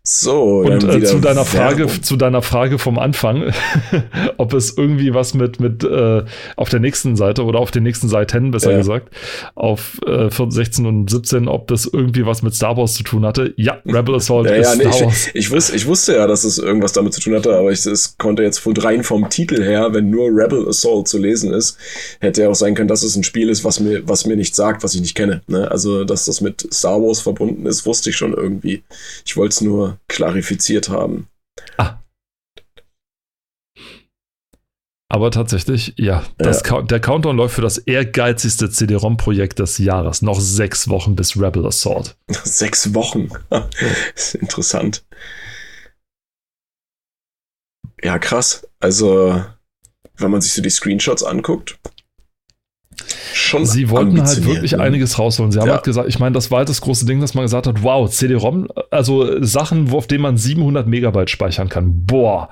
So, 0.08 0.60
und 0.60 0.84
äh, 0.84 1.04
zu 1.04 1.18
deiner 1.18 1.46
Frage, 1.46 1.88
zu 1.88 2.16
deiner 2.16 2.44
Frage 2.44 2.78
vom 2.78 3.00
Anfang, 3.00 3.52
ob 4.38 4.54
es 4.54 4.78
irgendwie 4.78 5.16
was 5.16 5.34
mit 5.34 5.60
mit 5.60 5.84
äh, 5.84 6.24
auf 6.56 6.70
der 6.70 6.80
nächsten 6.80 7.16
Seite 7.16 7.44
oder 7.44 7.58
auf 7.58 7.72
den 7.72 7.82
nächsten 7.82 8.08
Seiten 8.08 8.52
besser 8.52 8.72
ja. 8.72 8.78
gesagt, 8.78 9.10
auf 9.56 10.00
äh, 10.06 10.30
16 10.30 10.86
und 10.86 11.10
17, 11.10 11.48
ob 11.48 11.68
das 11.70 11.90
irgendwie 11.92 12.24
was 12.24 12.44
mit 12.44 12.54
Star 12.54 12.78
Wars 12.78 12.94
zu 12.94 13.02
tun 13.02 13.26
hatte. 13.26 13.56
Ja, 13.58 13.82
Rebel 13.84 14.14
Assault 14.14 14.48
ja, 14.48 14.58
ist 14.58 14.78
ja, 14.78 14.92
Star 14.92 15.08
Wars. 15.08 15.28
Ich, 15.30 15.36
ich, 15.36 15.52
wusste, 15.52 15.76
ich 15.76 15.88
wusste 15.88 16.16
ja, 16.18 16.28
dass 16.28 16.44
es 16.44 16.60
irgendwas 16.60 16.94
damit 16.94 17.16
zu 17.16 17.22
tun 17.22 17.34
hatte, 17.34 17.58
aber 17.58 17.72
ich 17.72 17.84
es 17.84 18.16
konnte 18.20 18.44
jetzt 18.44 18.60
von 18.60 18.78
rein 18.78 19.04
vom 19.04 19.28
Titel 19.32 19.64
her, 19.64 19.92
wenn 19.92 20.12
nur 20.12 20.28
Rebel 20.28 20.70
Assault 20.70 21.08
zu 21.08 21.18
lesen 21.18 21.52
ist, 21.52 21.78
hätte 22.20 22.44
ja 22.44 22.50
auch 22.50 22.56
sein 22.56 22.76
können, 22.76 22.90
dass 22.90 23.02
es 23.02 23.16
ein 23.16 23.24
Spiel 23.24 23.50
ist, 23.50 23.64
was 23.64 23.80
mir 23.80 24.08
was 24.08 24.28
mir 24.28 24.36
nicht 24.36 24.56
sagt, 24.56 24.84
was 24.84 24.94
ich 24.94 25.02
nicht 25.02 25.16
kenne. 25.16 25.42
Ne? 25.48 25.72
Also 25.72 26.04
dass 26.04 26.26
das 26.26 26.42
mit 26.42 26.68
Star 26.72 27.02
Wars 27.02 27.22
verbunden 27.22 27.66
ist, 27.66 27.88
wusste 27.88 28.12
ich 28.12 28.18
schon 28.18 28.36
irgendwie. 28.36 28.84
Ich 29.26 29.36
wollte 29.36 29.54
es 29.54 29.62
nur 29.62 29.95
klarifiziert 30.08 30.90
haben. 30.90 31.28
Ah. 31.78 32.00
Aber 35.08 35.32
tatsächlich, 35.32 35.94
ja, 35.98 36.26
das, 36.38 36.64
ja. 36.68 36.82
der 36.82 37.00
Countdown 37.00 37.38
läuft 37.38 37.56
für 37.56 37.62
das 37.62 37.78
ehrgeizigste 37.78 38.70
CD-ROM-Projekt 38.70 39.60
des 39.60 39.78
Jahres. 39.78 40.22
Noch 40.22 40.40
sechs 40.40 40.90
Wochen 40.90 41.16
bis 41.16 41.40
Rebel 41.40 41.66
Assault. 41.66 42.18
Sechs 42.44 42.94
Wochen. 42.94 43.30
ist 44.16 44.36
interessant. 44.36 45.06
Ja, 48.04 48.20
krass. 48.20 48.68
Also, 48.80 49.44
wenn 50.18 50.32
man 50.32 50.42
sich 50.42 50.54
so 50.54 50.62
die 50.62 50.70
Screenshots 50.70 51.24
anguckt, 51.24 51.80
schon 53.34 53.66
Sie 53.66 53.90
wollten 53.90 54.22
halt 54.22 54.46
wirklich 54.46 54.74
ne? 54.74 54.80
einiges 54.80 55.20
rausholen. 55.20 55.52
Sie 55.52 55.60
haben 55.60 55.68
ja. 55.68 55.76
halt 55.76 55.84
gesagt, 55.84 56.08
ich 56.08 56.20
meine, 56.20 56.34
das 56.34 56.52
war 56.52 56.60
halt 56.60 56.70
das 56.70 56.82
große 56.82 57.06
Ding, 57.06 57.22
dass 57.22 57.34
man 57.34 57.44
gesagt 57.44 57.68
hat, 57.68 57.84
wow, 57.84 58.10
CD-ROM, 58.10 58.68
also 58.92 59.44
Sachen, 59.44 59.92
auf 59.92 60.08
denen 60.08 60.22
man 60.22 60.38
700 60.38 60.88
Megabyte 60.88 61.30
speichern 61.30 61.70
kann. 61.70 62.06
Boah. 62.06 62.50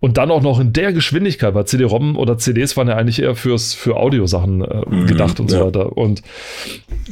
Und 0.00 0.16
dann 0.16 0.30
auch 0.30 0.42
noch 0.42 0.60
in 0.60 0.72
der 0.72 0.92
Geschwindigkeit, 0.92 1.54
weil 1.54 1.66
CD-ROM 1.66 2.16
oder 2.16 2.38
CDs 2.38 2.76
waren 2.76 2.88
ja 2.88 2.96
eigentlich 2.96 3.22
eher 3.22 3.34
fürs, 3.34 3.74
für 3.74 3.96
Audiosachen 3.96 4.62
äh, 4.62 4.82
mhm, 4.88 5.06
gedacht 5.06 5.40
und 5.40 5.50
ja. 5.50 5.58
so 5.58 5.66
weiter. 5.66 5.96
Und 5.96 6.22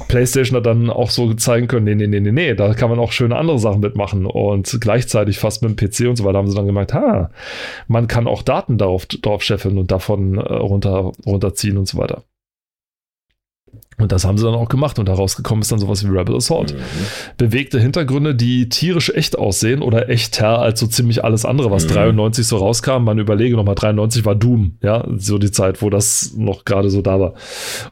PlayStation 0.08 0.56
hat 0.56 0.66
dann 0.66 0.90
auch 0.90 1.10
so 1.10 1.32
zeigen 1.34 1.68
können, 1.68 1.84
nee, 1.84 1.94
nee, 1.94 2.06
nee, 2.06 2.20
nee, 2.20 2.32
nee, 2.32 2.54
da 2.54 2.74
kann 2.74 2.90
man 2.90 2.98
auch 2.98 3.12
schöne 3.12 3.36
andere 3.36 3.58
Sachen 3.58 3.80
mitmachen. 3.80 4.26
Und 4.26 4.78
gleichzeitig 4.80 5.38
fast 5.38 5.62
mit 5.62 5.70
dem 5.70 5.76
PC 5.76 6.08
und 6.08 6.16
so 6.16 6.24
weiter 6.24 6.38
haben 6.38 6.48
sie 6.48 6.56
dann 6.56 6.66
gemerkt, 6.66 6.94
ha, 6.94 7.30
man 7.88 8.08
kann 8.08 8.26
auch 8.26 8.42
Daten 8.42 8.78
darauf, 8.78 9.06
darauf 9.06 9.42
scheffeln 9.42 9.78
und 9.78 9.90
davon 9.90 10.38
äh, 10.38 10.40
runter, 10.40 11.12
runterziehen 11.24 11.76
und 11.76 11.88
so 11.88 11.98
weiter. 11.98 12.22
Und 13.98 14.10
das 14.10 14.24
haben 14.24 14.38
sie 14.38 14.44
dann 14.44 14.54
auch 14.54 14.68
gemacht 14.68 14.98
und 14.98 15.06
daraus 15.06 15.36
gekommen 15.36 15.62
ist 15.62 15.70
dann 15.70 15.78
sowas 15.78 16.04
wie 16.04 16.08
Rebel 16.08 16.36
Assault. 16.36 16.74
Mhm. 16.74 16.78
Bewegte 17.36 17.78
Hintergründe, 17.78 18.34
die 18.34 18.68
tierisch 18.68 19.10
echt 19.10 19.38
aussehen 19.38 19.82
oder 19.82 20.08
echter 20.08 20.58
als 20.58 20.80
so 20.80 20.86
ziemlich 20.86 21.24
alles 21.24 21.44
andere, 21.44 21.70
was 21.70 21.84
mhm. 21.84 21.90
93 21.90 22.46
so 22.46 22.56
rauskam. 22.56 23.04
Man 23.04 23.18
überlege 23.18 23.54
nochmal, 23.54 23.74
93 23.74 24.24
war 24.24 24.34
Doom, 24.34 24.78
ja, 24.82 25.06
so 25.16 25.38
die 25.38 25.50
Zeit, 25.50 25.82
wo 25.82 25.90
das 25.90 26.32
noch 26.36 26.64
gerade 26.64 26.90
so 26.90 27.02
da 27.02 27.20
war. 27.20 27.34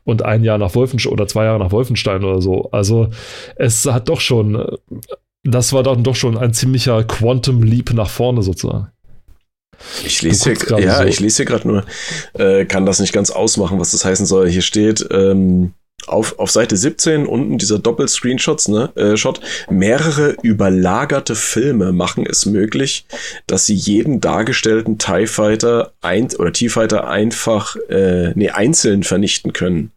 Und 0.05 0.23
ein 0.23 0.43
Jahr 0.43 0.59
nach 0.59 0.75
Wolfenstein 0.75 1.13
oder 1.13 1.29
zwei 1.29 1.45
Jahre 1.45 1.59
nach 1.59 1.71
Wolfenstein 1.73 2.25
oder 2.25 2.41
so. 2.41 2.71
Also 2.73 3.11
es 3.57 3.85
hat 3.85 4.09
doch 4.09 4.21
schon, 4.21 4.79
das 5.45 5.73
war 5.73 5.83
dann 5.83 6.03
doch 6.03 6.17
schon 6.17 6.39
ein 6.39 6.55
ziemlicher 6.55 7.05
Quantum 7.05 7.63
Leap 7.63 7.93
nach 7.93 8.11
vorne 8.11 8.43
sozusagen. 8.43 8.89
Ich 10.05 10.23
lese 10.23 10.55
hier, 10.55 10.81
ja, 10.81 10.99
so. 10.99 11.05
ich 11.05 11.21
lese 11.21 11.39
hier 11.39 11.47
gerade 11.47 11.67
nur, 11.67 11.85
äh, 12.35 12.65
kann 12.67 12.85
das 12.85 13.01
nicht 13.01 13.13
ganz 13.13 13.31
ausmachen, 13.31 13.79
was 13.79 13.93
das 13.93 14.05
heißen 14.05 14.27
soll. 14.27 14.49
Hier 14.49 14.61
steht, 14.63 15.07
ähm, 15.11 15.73
auf, 16.09 16.39
auf 16.39 16.51
Seite 16.51 16.77
17 16.77 17.27
unten 17.27 17.59
dieser 17.59 17.79
Doppel-Screenshots, 17.79 18.69
ne, 18.69 18.91
äh, 18.97 19.17
Shot, 19.17 19.41
mehrere 19.71 20.37
überlagerte 20.43 21.35
Filme 21.35 21.93
machen 21.93 22.27
es 22.27 22.47
möglich, 22.47 23.07
dass 23.47 23.67
sie 23.67 23.75
jeden 23.75 24.21
dargestellten 24.21 24.99
TIE 24.99 25.27
Fighter 25.27 25.93
ein, 26.01 26.29
oder 26.39 26.53
T-Fighter 26.53 27.09
einfach, 27.09 27.77
äh, 27.89 28.33
nee, 28.35 28.51
einzeln 28.51 29.03
vernichten 29.03 29.53
können. 29.53 29.93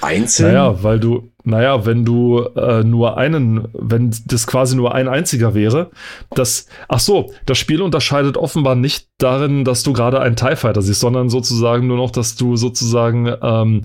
Einzeln? 0.00 0.54
Naja, 0.54 0.82
weil 0.82 0.98
du, 0.98 1.30
naja, 1.44 1.84
wenn 1.86 2.04
du 2.04 2.40
äh, 2.56 2.82
nur 2.82 3.16
einen, 3.16 3.68
wenn 3.72 4.14
das 4.26 4.46
quasi 4.46 4.76
nur 4.76 4.94
ein 4.94 5.08
einziger 5.08 5.54
wäre, 5.54 5.90
das, 6.34 6.66
ach 6.88 7.00
so, 7.00 7.32
das 7.46 7.58
Spiel 7.58 7.82
unterscheidet 7.82 8.36
offenbar 8.36 8.74
nicht 8.74 9.08
darin, 9.18 9.64
dass 9.64 9.82
du 9.82 9.92
gerade 9.92 10.20
einen 10.20 10.36
TIE 10.36 10.56
Fighter 10.56 10.82
siehst, 10.82 11.00
sondern 11.00 11.28
sozusagen 11.28 11.86
nur 11.86 11.96
noch, 11.96 12.10
dass 12.10 12.36
du 12.36 12.56
sozusagen 12.56 13.32
ähm, 13.42 13.84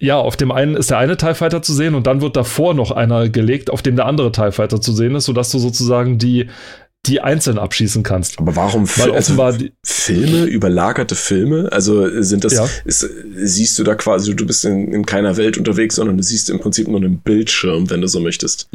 ja, 0.00 0.18
auf 0.18 0.36
dem 0.36 0.52
einen 0.52 0.76
ist 0.76 0.90
der 0.90 0.98
eine 0.98 1.16
TIE 1.16 1.34
Fighter 1.34 1.60
zu 1.60 1.74
sehen 1.74 1.94
und 1.94 2.06
dann 2.06 2.20
wird 2.20 2.36
davor 2.36 2.74
noch 2.74 2.92
einer 2.92 3.28
gelegt, 3.28 3.70
auf 3.70 3.82
dem 3.82 3.96
der 3.96 4.06
andere 4.06 4.30
TIE 4.30 4.52
Fighter 4.52 4.80
zu 4.80 4.92
sehen 4.92 5.14
ist, 5.14 5.24
sodass 5.24 5.50
du 5.50 5.58
sozusagen 5.58 6.18
die, 6.18 6.48
die 7.06 7.20
einzeln 7.20 7.58
abschießen 7.58 8.04
kannst. 8.04 8.38
Aber 8.38 8.54
warum 8.54 8.88
Weil 8.96 9.10
offenbar 9.10 9.54
also, 9.54 9.66
Filme, 9.84 10.44
überlagerte 10.44 11.16
Filme? 11.16 11.68
Also 11.72 12.22
sind 12.22 12.44
das, 12.44 12.54
ja. 12.54 12.68
ist, 12.84 13.08
siehst 13.36 13.78
du 13.78 13.84
da 13.84 13.96
quasi, 13.96 14.36
du 14.36 14.46
bist 14.46 14.64
in, 14.64 14.92
in 14.92 15.04
keiner 15.04 15.36
Welt 15.36 15.58
unterwegs, 15.58 15.96
sondern 15.96 16.16
du 16.16 16.22
siehst 16.22 16.48
im 16.50 16.60
Prinzip 16.60 16.86
nur 16.86 17.00
einen 17.00 17.18
Bildschirm, 17.18 17.90
wenn 17.90 18.00
du 18.00 18.06
so 18.06 18.20
möchtest. 18.20 18.68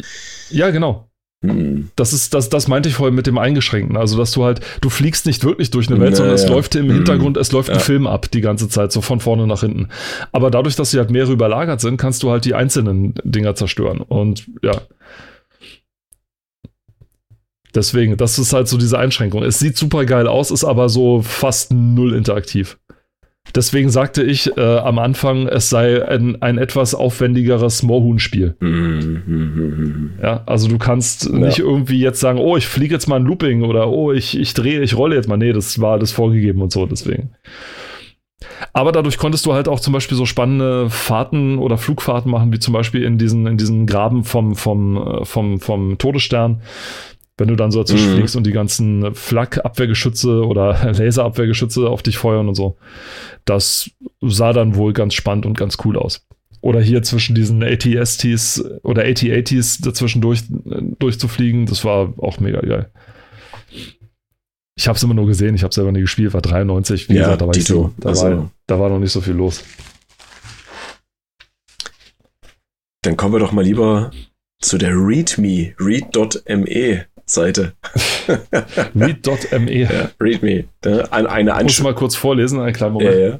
Ja, 0.50 0.72
genau. 0.72 1.08
Hm. 1.44 1.90
Das 1.96 2.14
ist, 2.14 2.34
das, 2.34 2.50
das 2.50 2.68
meinte 2.68 2.88
ich 2.90 2.96
vorhin 2.96 3.16
mit 3.16 3.28
dem 3.28 3.38
Eingeschränkten. 3.38 3.98
Also, 3.98 4.18
dass 4.18 4.32
du 4.32 4.44
halt, 4.46 4.62
du 4.82 4.90
fliegst 4.90 5.26
nicht 5.26 5.44
wirklich 5.44 5.72
durch 5.72 5.90
eine 5.90 6.00
Welt, 6.00 6.12
naja. 6.12 6.16
sondern 6.16 6.36
es 6.36 6.48
läuft 6.48 6.76
im. 6.76 6.90
Hintergrund, 6.90 7.38
es 7.38 7.52
läuft 7.52 7.70
ja. 7.70 7.76
ein 7.76 7.82
Film 7.82 8.08
ab 8.08 8.32
die 8.32 8.42
ganze 8.42 8.70
Zeit, 8.70 8.92
so 8.92 9.02
von 9.02 9.20
vorne 9.20 9.46
nach 9.46 9.62
hinten. 9.62 9.90
Aber 10.32 10.50
dadurch, 10.50 10.76
dass 10.76 10.92
sie 10.92 11.00
halt 11.00 11.12
mehrere 11.12 11.34
überlagert 11.34 11.82
sind, 11.82 11.98
kannst 11.98 12.24
du 12.24 12.32
halt 12.32 12.46
die 12.46 12.56
einzelnen 12.56 13.16
Dinger 13.24 13.56
zerstören. 13.56 14.00
Und 14.00 14.46
ja. 14.62 14.82
Deswegen, 17.76 18.18
das 18.18 18.38
ist 18.38 18.54
halt 18.54 18.68
so 18.68 18.78
diese 18.78 19.00
Einschränkung. 19.00 19.44
Es 19.44 19.60
sieht 19.60 19.78
super 19.78 20.06
geil 20.06 20.28
aus, 20.28 20.52
ist 20.52 20.64
aber 20.64 20.90
so 20.90 21.22
fast 21.24 21.74
null 21.74 22.14
interaktiv. 22.14 22.78
Deswegen 23.56 23.90
sagte 23.90 24.24
ich 24.24 24.58
äh, 24.58 24.62
am 24.62 24.98
Anfang, 24.98 25.48
es 25.48 25.70
sei 25.70 26.08
ein, 26.08 26.42
ein 26.42 26.58
etwas 26.58 26.96
aufwendigeres 26.96 27.84
Moorhuhn-Spiel. 27.84 28.56
Mhm. 28.60 30.12
Ja, 30.22 30.42
also 30.46 30.68
du 30.68 30.78
kannst 30.80 31.26
ja. 31.26 31.38
nicht 31.38 31.60
irgendwie 31.60 32.00
jetzt 32.00 32.20
sagen, 32.20 32.40
oh, 32.40 32.58
ich 32.58 32.66
fliege 32.66 32.94
jetzt 32.94 33.08
mal 33.08 33.18
ein 33.18 33.26
Looping 33.26 33.64
oder 33.64 33.90
oh, 33.90 34.12
ich, 34.12 34.40
ich 34.40 34.54
drehe, 34.54 34.82
ich 34.82 34.98
rolle 34.98 35.16
jetzt 35.16 35.28
mal. 35.28 35.38
Nee, 35.38 35.54
das 35.54 35.80
war 35.80 35.94
alles 35.94 36.12
vorgegeben 36.12 36.62
und 36.62 36.72
so, 36.72 36.86
deswegen. 36.86 37.36
Aber 38.72 38.92
dadurch 38.92 39.18
konntest 39.18 39.46
du 39.46 39.54
halt 39.54 39.68
auch 39.68 39.80
zum 39.80 39.94
Beispiel 39.94 40.18
so 40.18 40.26
spannende 40.26 40.90
Fahrten 40.90 41.58
oder 41.60 41.78
Flugfahrten 41.78 42.32
machen, 42.32 42.52
wie 42.52 42.60
zum 42.60 42.74
Beispiel 42.74 43.04
in 43.04 43.18
diesen, 43.18 43.46
in 43.46 43.58
diesen 43.58 43.86
Graben 43.86 44.24
vom, 44.24 44.56
vom, 44.56 44.98
äh, 44.98 45.26
vom, 45.26 45.60
vom 45.60 45.98
Todesstern. 45.98 46.62
Wenn 47.38 47.48
du 47.48 47.56
dann 47.56 47.72
so 47.72 47.80
dazwischen 47.80 48.12
mhm. 48.12 48.18
fliegst 48.18 48.36
und 48.36 48.46
die 48.46 48.52
ganzen 48.52 49.14
Flak-Abwehrgeschütze 49.16 50.46
oder 50.46 50.94
Laser-Abwehrgeschütze 50.94 51.90
auf 51.90 52.04
dich 52.04 52.18
feuern 52.18 52.48
und 52.48 52.56
so. 52.56 52.78
Das 53.46 53.90
sah 54.22 54.54
dann 54.54 54.76
wohl 54.76 54.94
ganz 54.94 55.14
spannend 55.16 55.46
und 55.46 55.58
ganz 55.58 55.78
cool 55.84 55.98
aus. 55.98 56.26
Oder 56.62 56.80
hier 56.80 57.04
zwischen 57.04 57.36
diesen 57.36 57.62
ATSTs 57.62 58.64
oder 58.84 59.04
AT-ATs 59.04 59.80
dazwischen 59.80 60.22
durch, 60.22 60.44
durchzufliegen, 61.00 61.66
das 61.66 61.84
war 61.84 62.14
auch 62.18 62.40
mega 62.40 62.62
geil. 62.62 62.90
Ich 64.76 64.88
habe 64.88 64.96
es 64.96 65.04
immer 65.04 65.14
nur 65.14 65.28
gesehen, 65.28 65.56
ich 65.56 65.64
habe 65.64 65.74
selber 65.74 65.92
nie 65.92 66.02
gespielt, 66.02 66.34
war 66.34 66.42
93, 66.42 67.10
wie 67.10 67.16
ja, 67.16 67.24
gesagt, 67.24 67.42
da 67.42 67.46
war, 67.48 67.54
Dito, 67.54 67.74
so, 67.74 67.94
da, 67.98 68.10
also. 68.10 68.24
war, 68.24 68.52
da 68.66 68.80
war 68.80 68.90
noch 68.90 69.00
nicht 69.00 69.12
so 69.12 69.22
viel 69.22 69.34
los. 69.34 69.64
Dann 73.02 73.18
kommen 73.18 73.34
wir 73.34 73.40
doch 73.40 73.52
mal 73.52 73.66
lieber 73.66 74.12
zu 74.62 74.78
der 74.78 74.94
README, 74.96 75.74
read.me 75.78 77.06
Seite. 77.26 77.74
read.me. 78.96 79.72
Ja, 79.72 80.10
readme. 80.20 80.66
Eine, 81.12 81.30
eine 81.30 81.64
Muss 81.64 81.82
mal 81.82 81.96
kurz 81.96 82.16
vorlesen, 82.16 82.60
einen 82.60 82.74
kleinen 82.74 82.94
Moment. 82.94 83.40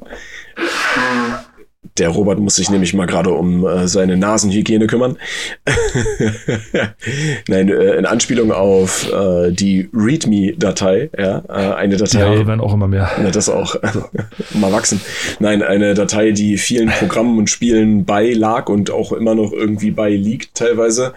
Der 1.98 2.08
Robert 2.08 2.40
muss 2.40 2.56
sich 2.56 2.70
nämlich 2.70 2.92
mal 2.92 3.06
gerade 3.06 3.30
um 3.30 3.64
äh, 3.64 3.86
seine 3.86 4.16
Nasenhygiene 4.16 4.88
kümmern. 4.88 5.16
Nein, 7.48 7.68
äh, 7.68 7.94
in 7.94 8.04
Anspielung 8.04 8.50
auf 8.50 9.08
äh, 9.12 9.52
die 9.52 9.88
README-Datei, 9.94 11.10
ja, 11.16 11.44
äh, 11.48 11.74
eine 11.74 11.96
Datei. 11.96 12.18
Ja, 12.18 12.34
die 12.34 12.46
werden 12.48 12.60
auch 12.60 12.74
immer 12.74 12.88
mehr. 12.88 13.10
Ja, 13.22 13.30
das 13.30 13.48
auch 13.48 13.76
mal 14.54 14.72
wachsen. 14.72 15.00
Nein, 15.38 15.62
eine 15.62 15.94
Datei, 15.94 16.32
die 16.32 16.56
vielen 16.56 16.88
Programmen 16.88 17.38
und 17.38 17.48
Spielen 17.48 18.04
beilag 18.04 18.68
und 18.68 18.90
auch 18.90 19.12
immer 19.12 19.36
noch 19.36 19.52
irgendwie 19.52 19.92
beiliegt 19.92 20.56
teilweise, 20.56 21.12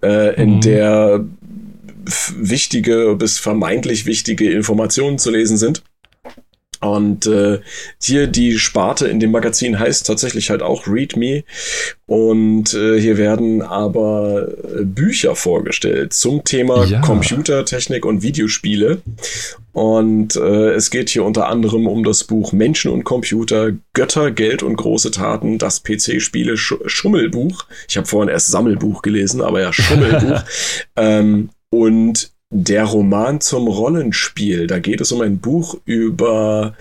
äh, 0.00 0.40
in 0.40 0.56
mhm. 0.56 0.60
der 0.60 1.24
wichtige 2.36 3.16
bis 3.16 3.38
vermeintlich 3.38 4.06
wichtige 4.06 4.50
Informationen 4.50 5.18
zu 5.18 5.30
lesen 5.30 5.56
sind. 5.56 5.82
Und 6.80 7.26
äh, 7.26 7.60
hier 8.00 8.26
die 8.26 8.58
Sparte 8.58 9.06
in 9.06 9.20
dem 9.20 9.32
Magazin 9.32 9.78
heißt 9.78 10.06
tatsächlich 10.06 10.48
halt 10.48 10.62
auch 10.62 10.86
Read 10.86 11.14
Me. 11.14 11.44
Und 12.06 12.72
äh, 12.72 12.98
hier 12.98 13.18
werden 13.18 13.60
aber 13.60 14.48
äh, 14.48 14.84
Bücher 14.84 15.36
vorgestellt 15.36 16.14
zum 16.14 16.42
Thema 16.42 16.84
ja. 16.86 17.02
Computertechnik 17.02 18.06
und 18.06 18.22
Videospiele. 18.22 19.02
Und 19.72 20.36
äh, 20.36 20.70
es 20.70 20.90
geht 20.90 21.10
hier 21.10 21.24
unter 21.24 21.48
anderem 21.48 21.86
um 21.86 22.02
das 22.02 22.24
Buch 22.24 22.52
Menschen 22.52 22.90
und 22.90 23.04
Computer, 23.04 23.72
Götter, 23.92 24.30
Geld 24.30 24.62
und 24.62 24.76
große 24.76 25.10
Taten, 25.10 25.58
das 25.58 25.82
PC-Spiele 25.82 26.56
Sch 26.56 26.76
Schummelbuch. 26.86 27.66
Ich 27.88 27.98
habe 27.98 28.06
vorhin 28.06 28.30
erst 28.30 28.48
Sammelbuch 28.48 29.02
gelesen, 29.02 29.42
aber 29.42 29.60
ja, 29.60 29.72
Schummelbuch. 29.72 30.42
ähm, 30.96 31.50
und 31.70 32.32
der 32.52 32.84
Roman 32.84 33.40
zum 33.40 33.68
Rollenspiel. 33.68 34.66
Da 34.66 34.78
geht 34.78 35.00
es 35.00 35.12
um 35.12 35.20
ein 35.20 35.38
Buch 35.38 35.78
über 35.84 36.74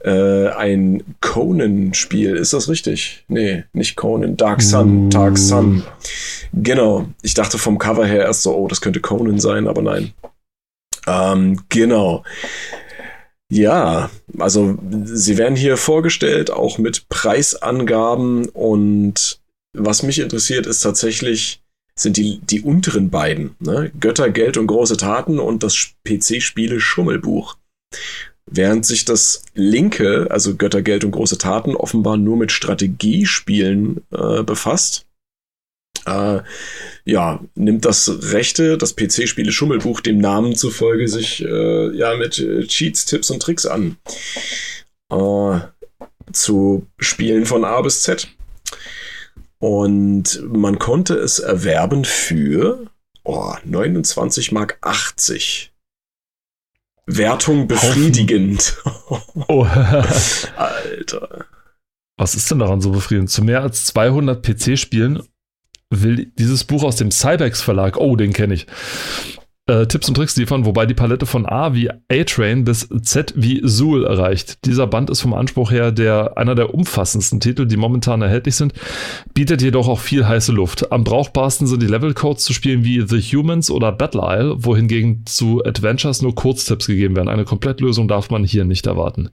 äh, 0.00 0.48
ein 0.48 1.02
Conan-Spiel. 1.20 2.36
Ist 2.36 2.52
das 2.52 2.68
richtig? 2.68 3.24
Nee, 3.28 3.64
nicht 3.72 3.96
Conan. 3.96 4.36
Dark 4.36 4.62
Sun. 4.62 5.10
Dark 5.10 5.38
Sun. 5.38 5.82
Genau. 6.52 7.06
Ich 7.22 7.34
dachte 7.34 7.58
vom 7.58 7.78
Cover 7.78 8.06
her 8.06 8.24
erst 8.24 8.42
so, 8.42 8.54
oh, 8.54 8.68
das 8.68 8.80
könnte 8.80 9.00
Conan 9.00 9.40
sein, 9.40 9.66
aber 9.66 9.82
nein. 9.82 10.12
Ähm, 11.06 11.62
genau. 11.68 12.24
Ja, 13.48 14.10
also 14.38 14.76
sie 15.04 15.38
werden 15.38 15.56
hier 15.56 15.76
vorgestellt, 15.76 16.50
auch 16.50 16.78
mit 16.78 17.08
Preisangaben 17.08 18.48
und 18.48 19.40
was 19.72 20.02
mich 20.02 20.18
interessiert, 20.18 20.66
ist 20.66 20.80
tatsächlich, 20.80 21.62
sind 21.98 22.16
die, 22.16 22.40
die 22.40 22.60
unteren 22.60 23.10
beiden. 23.10 23.56
Ne? 23.58 23.90
Götter, 23.98 24.30
Geld 24.30 24.56
und 24.56 24.66
große 24.66 24.96
Taten 24.96 25.38
und 25.38 25.62
das 25.62 25.92
PC-Spiele 26.06 26.80
Schummelbuch. 26.80 27.56
Während 28.48 28.86
sich 28.86 29.04
das 29.04 29.44
linke, 29.54 30.28
also 30.30 30.56
Götter, 30.56 30.82
Geld 30.82 31.04
und 31.04 31.10
große 31.10 31.38
Taten, 31.38 31.74
offenbar 31.74 32.16
nur 32.16 32.36
mit 32.36 32.52
Strategiespielen 32.52 34.02
äh, 34.12 34.42
befasst. 34.42 35.06
Äh, 36.06 36.42
ja, 37.04 37.40
nimmt 37.56 37.84
das 37.84 38.32
rechte, 38.32 38.78
das 38.78 38.94
PC-Spiele 38.94 39.50
Schummelbuch 39.50 40.00
dem 40.00 40.18
Namen 40.18 40.54
zufolge 40.54 41.08
sich 41.08 41.42
äh, 41.42 41.96
ja 41.96 42.16
mit 42.16 42.38
äh, 42.38 42.64
Cheats, 42.66 43.06
Tipps 43.06 43.30
und 43.30 43.42
Tricks 43.42 43.66
an. 43.66 43.96
Äh, 45.10 45.60
zu 46.32 46.86
Spielen 46.98 47.46
von 47.46 47.64
A 47.64 47.80
bis 47.80 48.02
Z. 48.02 48.28
Und 49.66 50.40
man 50.44 50.78
konnte 50.78 51.14
es 51.14 51.40
erwerben 51.40 52.04
für 52.04 52.86
oh, 53.24 53.52
29 53.64 54.52
Mark 54.52 54.78
80. 54.80 55.72
Wertung 57.06 57.66
befriedigend. 57.66 58.80
Oh. 59.48 59.64
Alter. 60.56 61.46
Was 62.16 62.36
ist 62.36 62.48
denn 62.48 62.60
daran 62.60 62.80
so 62.80 62.92
befriedigend? 62.92 63.30
Zu 63.30 63.42
mehr 63.42 63.62
als 63.62 63.86
200 63.86 64.40
PC-Spielen 64.40 65.24
will 65.90 66.26
dieses 66.38 66.62
Buch 66.62 66.84
aus 66.84 66.94
dem 66.94 67.10
Cybex 67.10 67.60
Verlag, 67.60 67.96
oh, 67.96 68.14
den 68.14 68.32
kenne 68.32 68.54
ich, 68.54 68.68
äh, 69.66 69.86
Tipps 69.86 70.08
und 70.08 70.14
Tricks 70.14 70.36
liefern, 70.36 70.64
wobei 70.64 70.86
die 70.86 70.94
Palette 70.94 71.26
von 71.26 71.46
A 71.46 71.74
wie 71.74 71.90
A-Train 71.90 72.64
bis 72.64 72.88
Z 73.02 73.34
wie 73.36 73.62
Zool 73.62 74.04
erreicht. 74.04 74.64
Dieser 74.64 74.86
Band 74.86 75.10
ist 75.10 75.20
vom 75.20 75.34
Anspruch 75.34 75.70
her 75.70 75.92
der, 75.92 76.38
einer 76.38 76.54
der 76.54 76.72
umfassendsten 76.74 77.40
Titel, 77.40 77.66
die 77.66 77.76
momentan 77.76 78.22
erhältlich 78.22 78.54
sind, 78.54 78.74
bietet 79.34 79.62
jedoch 79.62 79.88
auch 79.88 80.00
viel 80.00 80.26
heiße 80.26 80.52
Luft. 80.52 80.92
Am 80.92 81.04
brauchbarsten 81.04 81.66
sind 81.66 81.82
die 81.82 81.88
Levelcodes 81.88 82.44
zu 82.44 82.52
spielen 82.52 82.84
wie 82.84 83.04
The 83.06 83.20
Humans 83.20 83.70
oder 83.70 83.92
Battle 83.92 84.22
Isle, 84.24 84.64
wohingegen 84.64 85.24
zu 85.26 85.64
Adventures 85.64 86.22
nur 86.22 86.34
Kurztipps 86.34 86.86
gegeben 86.86 87.16
werden. 87.16 87.28
Eine 87.28 87.44
Komplettlösung 87.44 88.08
darf 88.08 88.30
man 88.30 88.44
hier 88.44 88.64
nicht 88.64 88.86
erwarten. 88.86 89.30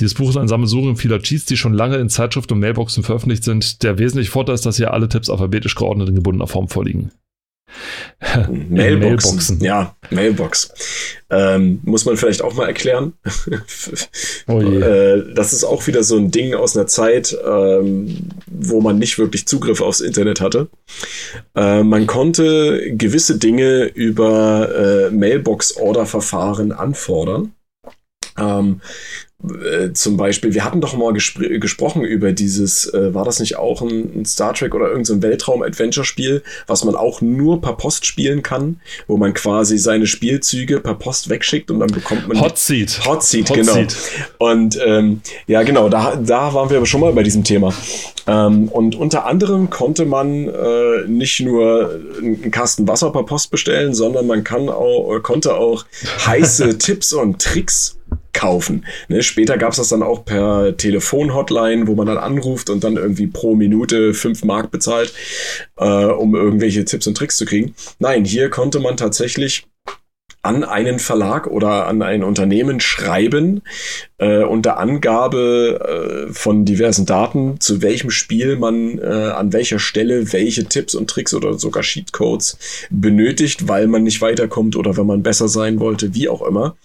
Dieses 0.00 0.14
Buch 0.14 0.30
ist 0.30 0.36
ein 0.36 0.48
Sammelsurium 0.48 0.96
vieler 0.96 1.20
Cheats, 1.20 1.44
die 1.44 1.56
schon 1.56 1.72
lange 1.72 1.96
in 1.98 2.08
Zeitschrift 2.08 2.50
und 2.50 2.58
Mailboxen 2.58 3.04
veröffentlicht 3.04 3.44
sind. 3.44 3.84
Der 3.84 3.98
wesentliche 3.98 4.32
Vorteil 4.32 4.56
ist, 4.56 4.66
dass 4.66 4.76
hier 4.76 4.92
alle 4.92 5.08
Tipps 5.08 5.30
alphabetisch 5.30 5.76
geordnet 5.76 6.08
in 6.08 6.16
gebundener 6.16 6.48
Form 6.48 6.66
vorliegen. 6.66 7.12
Mailboxen. 8.48 8.70
Mailboxen. 8.70 9.60
Ja, 9.60 9.96
Mailbox. 10.10 10.72
Ähm, 11.30 11.80
muss 11.84 12.04
man 12.04 12.16
vielleicht 12.16 12.42
auch 12.42 12.54
mal 12.54 12.66
erklären. 12.66 13.14
oh. 14.46 14.60
Äh, 14.60 15.34
das 15.34 15.52
ist 15.52 15.64
auch 15.64 15.86
wieder 15.86 16.02
so 16.02 16.16
ein 16.16 16.30
Ding 16.30 16.54
aus 16.54 16.76
einer 16.76 16.86
Zeit, 16.86 17.36
ähm, 17.46 18.28
wo 18.46 18.80
man 18.80 18.98
nicht 18.98 19.18
wirklich 19.18 19.46
Zugriff 19.46 19.80
aufs 19.80 20.00
Internet 20.00 20.40
hatte. 20.40 20.68
Äh, 21.54 21.82
man 21.82 22.06
konnte 22.06 22.94
gewisse 22.96 23.38
Dinge 23.38 23.84
über 23.84 25.08
äh, 25.08 25.10
Mailbox-Order-Verfahren 25.10 26.72
anfordern. 26.72 27.52
Ähm, 28.38 28.80
äh, 29.50 29.92
zum 29.92 30.16
Beispiel, 30.16 30.54
wir 30.54 30.64
hatten 30.64 30.80
doch 30.80 30.96
mal 30.96 31.12
gespr 31.12 31.58
gesprochen 31.58 32.02
über 32.02 32.32
dieses, 32.32 32.92
äh, 32.92 33.14
war 33.14 33.24
das 33.24 33.40
nicht 33.40 33.56
auch 33.56 33.82
ein, 33.82 34.20
ein 34.20 34.24
Star 34.24 34.54
Trek 34.54 34.74
oder 34.74 34.86
irgendein 34.86 35.04
so 35.04 35.22
Weltraum-Adventure-Spiel, 35.22 36.42
was 36.66 36.84
man 36.84 36.94
auch 36.94 37.20
nur 37.20 37.60
per 37.60 37.74
Post 37.74 38.06
spielen 38.06 38.42
kann, 38.42 38.80
wo 39.06 39.16
man 39.16 39.34
quasi 39.34 39.78
seine 39.78 40.06
Spielzüge 40.06 40.80
per 40.80 40.94
Post 40.94 41.28
wegschickt 41.28 41.70
und 41.70 41.80
dann 41.80 41.90
bekommt 41.90 42.28
man. 42.28 42.40
Hot 42.40 42.58
Seat. 42.58 43.00
Hot 43.06 43.22
Seat, 43.22 43.50
Hot 43.50 43.56
genau. 43.56 43.72
Seat. 43.74 43.96
Und 44.38 44.78
ähm, 44.84 45.20
ja, 45.46 45.62
genau, 45.62 45.88
da, 45.88 46.16
da 46.16 46.54
waren 46.54 46.70
wir 46.70 46.78
aber 46.78 46.86
schon 46.86 47.00
mal 47.00 47.12
bei 47.12 47.22
diesem 47.22 47.44
Thema. 47.44 47.74
Ähm, 48.26 48.68
und 48.68 48.94
unter 48.94 49.26
anderem 49.26 49.68
konnte 49.70 50.06
man 50.06 50.48
äh, 50.48 51.06
nicht 51.06 51.40
nur 51.40 52.00
einen 52.18 52.50
Kasten 52.50 52.88
Wasser 52.88 53.10
per 53.10 53.24
Post 53.24 53.50
bestellen, 53.50 53.94
sondern 53.94 54.26
man 54.26 54.44
kann 54.44 54.68
auch, 54.68 55.18
konnte 55.22 55.54
auch 55.54 55.84
heiße 56.26 56.78
Tipps 56.78 57.12
und 57.12 57.40
Tricks 57.40 57.96
kaufen. 58.34 58.84
Ne, 59.08 59.22
später 59.22 59.56
gab 59.56 59.70
es 59.70 59.78
das 59.78 59.88
dann 59.88 60.02
auch 60.02 60.24
per 60.24 60.76
Telefon-Hotline, 60.76 61.86
wo 61.86 61.94
man 61.94 62.06
dann 62.06 62.18
anruft 62.18 62.68
und 62.68 62.84
dann 62.84 62.96
irgendwie 62.96 63.26
pro 63.26 63.54
Minute 63.54 64.12
fünf 64.12 64.44
Mark 64.44 64.70
bezahlt, 64.70 65.14
äh, 65.78 66.04
um 66.04 66.34
irgendwelche 66.34 66.84
Tipps 66.84 67.06
und 67.06 67.16
Tricks 67.16 67.36
zu 67.36 67.46
kriegen. 67.46 67.74
Nein, 67.98 68.24
hier 68.24 68.50
konnte 68.50 68.80
man 68.80 68.96
tatsächlich 68.96 69.66
an 70.44 70.62
einen 70.62 70.98
Verlag 70.98 71.46
oder 71.46 71.86
an 71.86 72.02
ein 72.02 72.22
Unternehmen 72.22 72.78
schreiben 72.78 73.62
äh, 74.18 74.44
unter 74.44 74.76
Angabe 74.76 76.26
äh, 76.28 76.32
von 76.32 76.66
diversen 76.66 77.06
Daten, 77.06 77.60
zu 77.60 77.80
welchem 77.80 78.10
Spiel 78.10 78.56
man 78.56 78.98
äh, 78.98 79.04
an 79.04 79.54
welcher 79.54 79.78
Stelle 79.78 80.34
welche 80.34 80.66
Tipps 80.66 80.94
und 80.94 81.08
Tricks 81.08 81.32
oder 81.32 81.58
sogar 81.58 81.82
Sheetcodes 81.82 82.58
benötigt, 82.90 83.68
weil 83.68 83.86
man 83.86 84.02
nicht 84.02 84.20
weiterkommt 84.20 84.76
oder 84.76 84.98
wenn 84.98 85.06
man 85.06 85.22
besser 85.22 85.48
sein 85.48 85.80
wollte, 85.80 86.14
wie 86.14 86.28
auch 86.28 86.42
immer. 86.42 86.76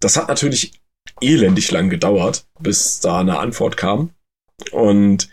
Das 0.00 0.16
hat 0.16 0.28
natürlich 0.28 0.72
elendig 1.20 1.70
lang 1.70 1.90
gedauert, 1.90 2.46
bis 2.60 3.00
da 3.00 3.20
eine 3.20 3.38
Antwort 3.38 3.76
kam. 3.76 4.10
Und 4.72 5.28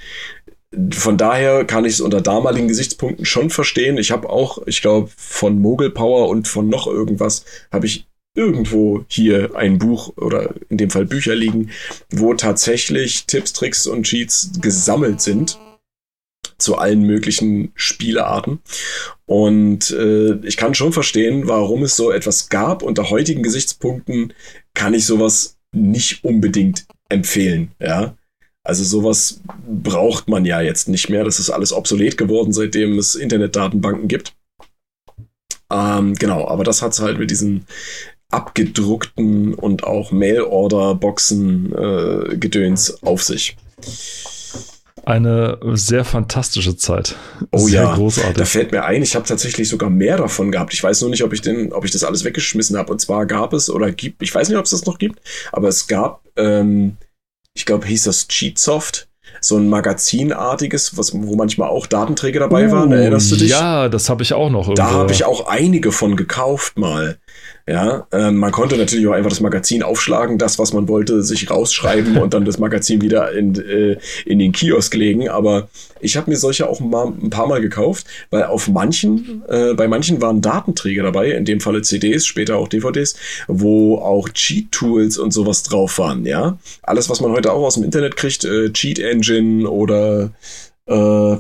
von 0.92 1.18
daher 1.18 1.66
kann 1.66 1.86
ich 1.86 1.94
es 1.94 2.02
unter 2.02 2.22
damaligen 2.22 2.68
Gesichtspunkten 2.68 3.26
schon 3.26 3.50
verstehen. 3.50 3.98
Ich 3.98 4.12
habe 4.12 4.30
auch, 4.30 4.66
ich 4.66 4.82
glaube, 4.82 5.10
von 5.16 5.60
Mogel 5.62 5.92
Power 5.92 6.30
und 6.30 6.48
von 6.48 6.68
noch 6.68 6.88
irgendwas 6.88 7.46
habe 7.72 7.86
ich 7.86 8.08
irgendwo 8.36 9.06
hier 9.08 9.56
ein 9.56 9.78
Buch 9.78 10.18
oder 10.18 10.56
in 10.70 10.78
dem 10.78 10.90
Fall 10.90 11.06
Bücher 11.06 11.36
liegen, 11.36 11.70
wo 12.10 12.34
tatsächlich 12.34 13.26
Tipps, 13.26 13.54
Tricks 13.54 13.86
und 13.86 14.04
Cheats 14.04 14.52
gesammelt 14.60 15.22
sind 15.22 15.60
zu 16.58 16.78
allen 16.78 17.04
möglichen 17.04 17.72
Spielearten. 17.76 18.60
Und 19.26 19.92
äh, 19.92 20.36
ich 20.46 20.58
kann 20.58 20.74
schon 20.74 20.94
verstehen, 20.94 21.48
warum 21.48 21.84
es 21.84 21.96
so 21.96 22.12
etwas 22.12 22.50
gab. 22.50 22.84
Unter 22.84 23.10
heutigen 23.10 23.44
Gesichtspunkten 23.44 24.34
kann 24.74 24.94
ich 24.94 25.06
sowas 25.06 25.58
nicht 25.74 26.24
unbedingt 26.24 26.86
empfehlen. 27.10 27.72
Ja, 27.80 28.16
also 28.64 28.84
sowas 28.84 29.42
braucht 29.68 30.30
man 30.30 30.46
ja 30.46 30.62
jetzt 30.62 30.88
nicht 30.88 31.10
mehr. 31.10 31.24
Das 31.24 31.40
ist 31.40 31.50
alles 31.50 31.74
obsolet 31.74 32.18
geworden, 32.18 32.54
seitdem 32.54 32.98
es 32.98 33.16
Internetdatenbanken 33.16 34.08
gibt. 34.08 34.34
Ähm, 35.72 36.14
genau, 36.16 36.48
aber 36.48 36.64
das 36.64 36.82
hat 36.82 36.94
es 36.94 37.00
halt 37.00 37.20
mit 37.20 37.32
diesen 37.32 37.66
abgedruckten 38.30 39.54
und 39.54 39.84
auch 39.84 40.12
Mail-Order-Boxen 40.12 41.74
äh, 41.74 42.98
auf 43.02 43.24
sich. 43.24 43.58
Eine 45.06 45.60
sehr 45.74 46.06
fantastische 46.06 46.78
Zeit. 46.78 47.16
Oh 47.52 47.68
sehr 47.68 47.84
ja, 47.84 47.96
großartig. 47.96 48.38
da 48.38 48.46
fällt 48.46 48.72
mir 48.72 48.86
ein, 48.86 49.04
ich 49.04 49.16
habe 49.16 49.28
tatsächlich 49.28 49.68
sogar 49.68 49.90
mehr 49.90 50.18
davon 50.18 50.52
gehabt. 50.52 50.74
Ich 50.74 50.84
weiß 50.84 51.02
nur 51.02 51.10
nicht, 51.10 51.24
ob 51.24 51.34
ich 51.34 51.42
den, 51.42 51.74
ob 51.74 51.84
ich 51.84 51.92
das 51.92 52.04
alles 52.04 52.24
weggeschmissen 52.24 52.78
habe. 52.78 52.92
Und 52.92 53.00
zwar 53.00 53.26
gab 53.26 53.54
es 53.54 53.70
oder 53.70 53.92
gibt, 53.92 54.22
ich 54.22 54.34
weiß 54.34 54.48
nicht, 54.50 54.58
ob 54.58 54.66
es 54.66 54.72
das 54.72 54.86
noch 54.86 54.98
gibt, 54.98 55.20
aber 55.52 55.68
es 55.68 55.88
gab 55.88 56.22
ähm, 56.38 56.98
ich 57.54 57.66
glaube, 57.66 57.88
hieß 57.88 58.04
das 58.04 58.28
Cheatsoft 58.28 59.08
so 59.42 59.58
ein 59.58 59.68
Magazinartiges, 59.70 60.98
was, 60.98 61.14
wo 61.14 61.36
manchmal 61.36 61.70
auch 61.70 61.88
Datenträger 61.88 62.42
dabei 62.42 62.68
uh, 62.68 62.72
waren. 62.72 62.92
Erinnerst 62.92 63.32
du 63.32 63.36
dich? 63.36 63.50
Ja, 63.50 63.90
das 63.90 64.10
habe 64.10 64.24
ich 64.24 64.34
auch 64.34 64.50
noch. 64.50 64.68
Irgendwo. 64.68 64.76
Da 64.76 64.92
habe 64.92 65.12
ich 65.12 65.26
auch 65.26 65.48
einige 65.48 65.92
von 65.92 66.16
gekauft 66.16 66.78
mal. 66.78 67.18
Ja, 67.66 68.08
ähm, 68.12 68.36
man 68.38 68.52
konnte 68.52 68.76
natürlich 68.76 69.08
auch 69.08 69.14
einfach 69.14 69.30
das 69.30 69.40
Magazin 69.40 69.84
aufschlagen, 69.84 70.38
das, 70.38 70.60
was 70.60 70.74
man 70.74 70.90
wollte, 70.90 71.24
sich 71.24 71.50
rausschreiben 71.50 72.18
und 72.18 72.34
dann 72.34 72.44
das 72.44 72.60
Magazin 72.60 73.02
wieder 73.02 73.32
in, 73.32 73.56
äh, 73.56 73.98
in 74.26 74.40
den 74.40 74.52
Kiosk 74.52 74.94
legen. 74.96 75.30
Aber 75.30 75.70
ich 76.02 76.18
habe 76.18 76.30
mir 76.30 76.36
solche 76.36 76.68
auch 76.68 76.82
mal, 76.82 77.08
ein 77.08 77.30
paar 77.30 77.48
Mal 77.48 77.62
gekauft, 77.62 78.06
weil 78.32 78.44
auf 78.44 78.68
manchen, 78.68 79.44
äh, 79.48 79.74
bei 79.76 79.88
manchen 79.88 80.22
waren 80.22 80.42
Datenträger 80.42 81.04
dabei, 81.04 81.32
in 81.32 81.46
dem 81.46 81.62
Falle 81.62 81.82
CDs, 81.82 82.26
später 82.26 82.58
auch 82.58 82.68
DVDs, 82.68 83.16
wo 83.48 83.98
auch 83.98 84.28
Cheat-Tools 84.28 85.18
und 85.18 85.32
sowas 85.32 85.64
drauf 85.64 85.98
waren. 86.00 86.26
Ja, 86.26 86.58
alles, 86.82 87.10
was 87.10 87.22
man 87.22 87.32
heute 87.32 87.54
auch 87.54 87.64
aus 87.64 87.76
dem 87.76 87.86
Internet 87.86 88.18
kriegt, 88.18 88.44
äh, 88.44 88.74
Cheat 88.74 89.00
Engine 89.00 89.70
oder 89.70 90.32
äh, 90.88 91.38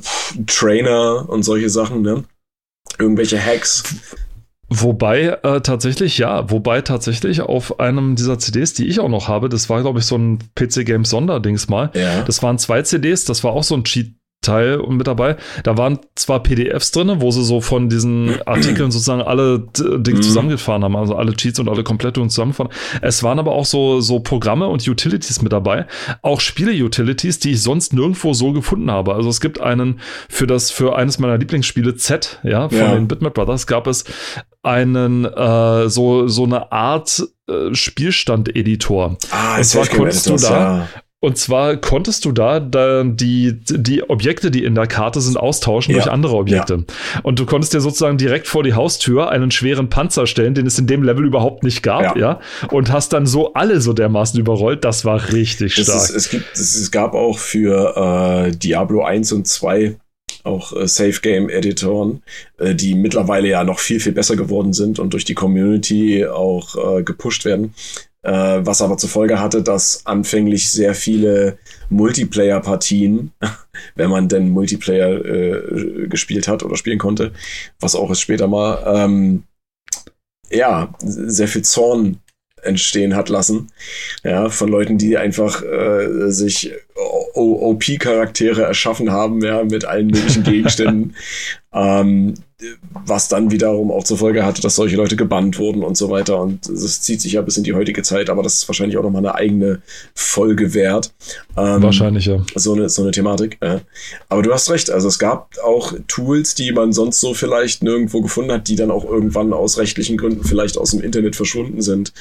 Trainer 0.47 1.25
und 1.27 1.43
solche 1.43 1.69
Sachen, 1.69 2.01
ne? 2.01 2.23
Irgendwelche 2.97 3.43
Hacks. 3.43 3.83
Wobei 4.75 5.37
äh, 5.43 5.61
tatsächlich, 5.61 6.17
ja, 6.17 6.49
wobei 6.49 6.81
tatsächlich 6.81 7.41
auf 7.41 7.79
einem 7.79 8.15
dieser 8.15 8.39
CDs, 8.39 8.73
die 8.73 8.87
ich 8.87 8.99
auch 8.99 9.09
noch 9.09 9.27
habe, 9.27 9.47
das 9.47 9.69
war, 9.69 9.81
glaube 9.81 9.99
ich, 9.99 10.05
so 10.05 10.17
ein 10.17 10.39
PC 10.55 10.83
Games 10.83 11.11
Sonderdings 11.11 11.69
mal. 11.69 11.91
Ja. 11.93 12.23
Das 12.23 12.41
waren 12.41 12.57
zwei 12.57 12.81
CDs, 12.81 13.25
das 13.25 13.43
war 13.43 13.51
auch 13.51 13.63
so 13.63 13.75
ein 13.75 13.83
Cheat 13.83 14.15
Teil 14.43 14.77
mit 14.87 15.07
dabei. 15.07 15.37
Da 15.63 15.77
waren 15.77 15.99
zwar 16.15 16.43
PDFs 16.43 16.91
drin, 16.91 17.11
wo 17.17 17.31
sie 17.31 17.43
so 17.43 17.61
von 17.61 17.89
diesen 17.89 18.41
Artikeln 18.45 18.91
sozusagen 18.91 19.21
alle 19.21 19.67
Dinge 19.77 20.17
mhm. 20.17 20.21
zusammengefahren 20.21 20.83
haben, 20.83 20.95
also 20.95 21.15
alle 21.15 21.33
Cheats 21.33 21.59
und 21.59 21.69
alle 21.69 21.83
Komplettungen 21.83 22.29
zusammengefahren. 22.29 22.71
Es 23.01 23.23
waren 23.23 23.39
aber 23.39 23.53
auch 23.53 23.65
so, 23.65 24.01
so 24.01 24.19
Programme 24.19 24.67
und 24.67 24.87
Utilities 24.87 25.41
mit 25.41 25.51
dabei, 25.51 25.87
auch 26.21 26.39
Spiele-Utilities, 26.39 27.39
die 27.39 27.51
ich 27.51 27.63
sonst 27.63 27.93
nirgendwo 27.93 28.33
so 28.33 28.53
gefunden 28.53 28.91
habe. 28.91 29.15
Also 29.15 29.29
es 29.29 29.41
gibt 29.41 29.59
einen 29.59 29.99
für 30.29 30.47
das, 30.47 30.71
für 30.71 30.95
eines 30.95 31.19
meiner 31.19 31.37
Lieblingsspiele 31.37 31.95
Z, 31.95 32.39
ja, 32.43 32.69
von 32.69 32.77
ja. 32.77 32.93
den 32.93 33.07
Bitmap 33.07 33.33
Brothers 33.33 33.67
gab 33.67 33.87
es 33.87 34.05
einen, 34.63 35.25
äh, 35.25 35.89
so, 35.89 36.27
so 36.27 36.45
eine 36.45 36.71
Art 36.71 37.23
äh, 37.47 37.73
Spielstand-Editor. 37.75 39.17
Ah, 39.31 39.57
und 39.57 39.63
zwar 39.65 39.87
konntest 39.87 40.27
du 40.27 40.37
da, 40.37 40.49
ja. 40.49 40.87
Und 41.23 41.37
zwar 41.37 41.77
konntest 41.77 42.25
du 42.25 42.33
da, 42.33 42.59
da 42.59 43.05
die, 43.05 43.57
die 43.69 44.03
Objekte, 44.09 44.51
die 44.51 44.65
in 44.65 44.75
der 44.75 44.87
Karte 44.87 45.21
sind, 45.21 45.37
austauschen 45.37 45.95
ja. 45.95 46.01
durch 46.01 46.11
andere 46.11 46.35
Objekte. 46.35 46.83
Ja. 46.85 47.19
Und 47.23 47.39
du 47.39 47.45
konntest 47.45 47.73
dir 47.73 47.79
sozusagen 47.79 48.17
direkt 48.17 48.45
vor 48.45 48.61
die 48.61 48.73
Haustür 48.73 49.29
einen 49.29 49.49
schweren 49.49 49.87
Panzer 49.87 50.27
stellen, 50.27 50.53
den 50.53 50.65
es 50.67 50.77
in 50.77 50.85
dem 50.85 51.01
Level 51.01 51.23
überhaupt 51.23 51.63
nicht 51.63 51.81
gab, 51.81 52.17
ja. 52.17 52.17
ja? 52.17 52.39
Und 52.71 52.91
hast 52.91 53.13
dann 53.13 53.25
so 53.25 53.53
alle 53.53 53.79
so 53.79 53.93
dermaßen 53.93 54.37
überrollt. 54.37 54.83
Das 54.83 55.05
war 55.05 55.31
richtig 55.31 55.75
stark. 55.75 55.87
Ist, 55.87 56.09
es, 56.09 56.29
gibt, 56.29 56.57
es 56.57 56.91
gab 56.91 57.13
auch 57.13 57.39
für 57.39 58.49
äh, 58.49 58.51
Diablo 58.51 59.05
1 59.05 59.31
und 59.31 59.47
2 59.47 59.95
auch 60.43 60.75
äh, 60.75 60.89
Safe 60.89 61.21
Game 61.21 61.47
Editoren, 61.47 62.21
äh, 62.57 62.75
die 62.75 62.95
mittlerweile 62.95 63.47
ja 63.47 63.63
noch 63.63 63.79
viel, 63.79 64.01
viel 64.01 64.11
besser 64.11 64.35
geworden 64.35 64.73
sind 64.73 64.99
und 64.99 65.13
durch 65.13 65.23
die 65.23 65.35
Community 65.35 66.25
auch 66.25 66.97
äh, 66.97 67.03
gepusht 67.03 67.45
werden 67.45 67.73
was 68.31 68.81
aber 68.81 68.97
zur 68.97 69.09
Folge 69.09 69.39
hatte, 69.39 69.61
dass 69.61 70.05
anfänglich 70.05 70.71
sehr 70.71 70.95
viele 70.95 71.57
Multiplayer-Partien, 71.89 73.31
wenn 73.95 74.09
man 74.09 74.29
denn 74.29 74.49
Multiplayer 74.49 75.25
äh, 75.25 76.07
gespielt 76.07 76.47
hat 76.47 76.63
oder 76.63 76.77
spielen 76.77 76.99
konnte, 76.99 77.33
was 77.79 77.95
auch 77.95 78.09
ist 78.11 78.21
später 78.21 78.47
mal, 78.47 78.81
ähm, 78.85 79.43
ja, 80.49 80.93
sehr 80.99 81.47
viel 81.47 81.63
Zorn 81.63 82.19
entstehen 82.61 83.15
hat 83.15 83.29
lassen. 83.29 83.71
Ja, 84.23 84.49
von 84.49 84.69
Leuten, 84.69 84.97
die 84.97 85.17
einfach 85.17 85.61
äh, 85.63 86.31
sich 86.31 86.71
OP-Charaktere 87.43 88.63
erschaffen 88.63 89.11
haben, 89.11 89.43
ja, 89.43 89.63
mit 89.63 89.85
allen 89.85 90.07
möglichen 90.07 90.43
Gegenständen. 90.43 91.15
ähm, 91.73 92.35
was 93.05 93.27
dann 93.27 93.51
wiederum 93.51 93.91
auch 93.91 94.03
zur 94.03 94.17
Folge 94.17 94.45
hatte, 94.45 94.61
dass 94.61 94.75
solche 94.75 94.95
Leute 94.95 95.15
gebannt 95.15 95.59
wurden 95.59 95.83
und 95.83 95.97
so 95.97 96.09
weiter. 96.09 96.39
Und 96.39 96.67
es 96.69 97.01
zieht 97.01 97.19
sich 97.19 97.33
ja 97.33 97.41
bis 97.41 97.57
in 97.57 97.63
die 97.63 97.73
heutige 97.73 98.03
Zeit, 98.03 98.29
aber 98.29 98.43
das 98.43 98.55
ist 98.55 98.69
wahrscheinlich 98.69 98.97
auch 98.97 99.03
nochmal 99.03 99.25
eine 99.25 99.35
eigene 99.35 99.81
Folge 100.13 100.73
wert. 100.73 101.11
Ähm, 101.57 101.83
wahrscheinlich, 101.83 102.25
ja. 102.25 102.43
So 102.55 102.73
eine, 102.73 102.89
so 102.89 103.01
eine 103.01 103.11
Thematik. 103.11 103.57
Ja. 103.61 103.81
Aber 104.29 104.43
du 104.43 104.53
hast 104.53 104.69
recht, 104.69 104.91
also 104.91 105.07
es 105.07 105.19
gab 105.19 105.49
auch 105.63 105.93
Tools, 106.07 106.55
die 106.55 106.71
man 106.71 106.93
sonst 106.93 107.19
so 107.19 107.33
vielleicht 107.33 107.83
nirgendwo 107.83 108.21
gefunden 108.21 108.51
hat, 108.51 108.67
die 108.67 108.75
dann 108.75 108.91
auch 108.91 109.03
irgendwann 109.03 109.51
aus 109.51 109.77
rechtlichen 109.77 110.17
Gründen 110.17 110.43
vielleicht 110.43 110.77
aus 110.77 110.91
dem 110.91 111.01
Internet 111.01 111.35
verschwunden 111.35 111.81
sind. 111.81 112.13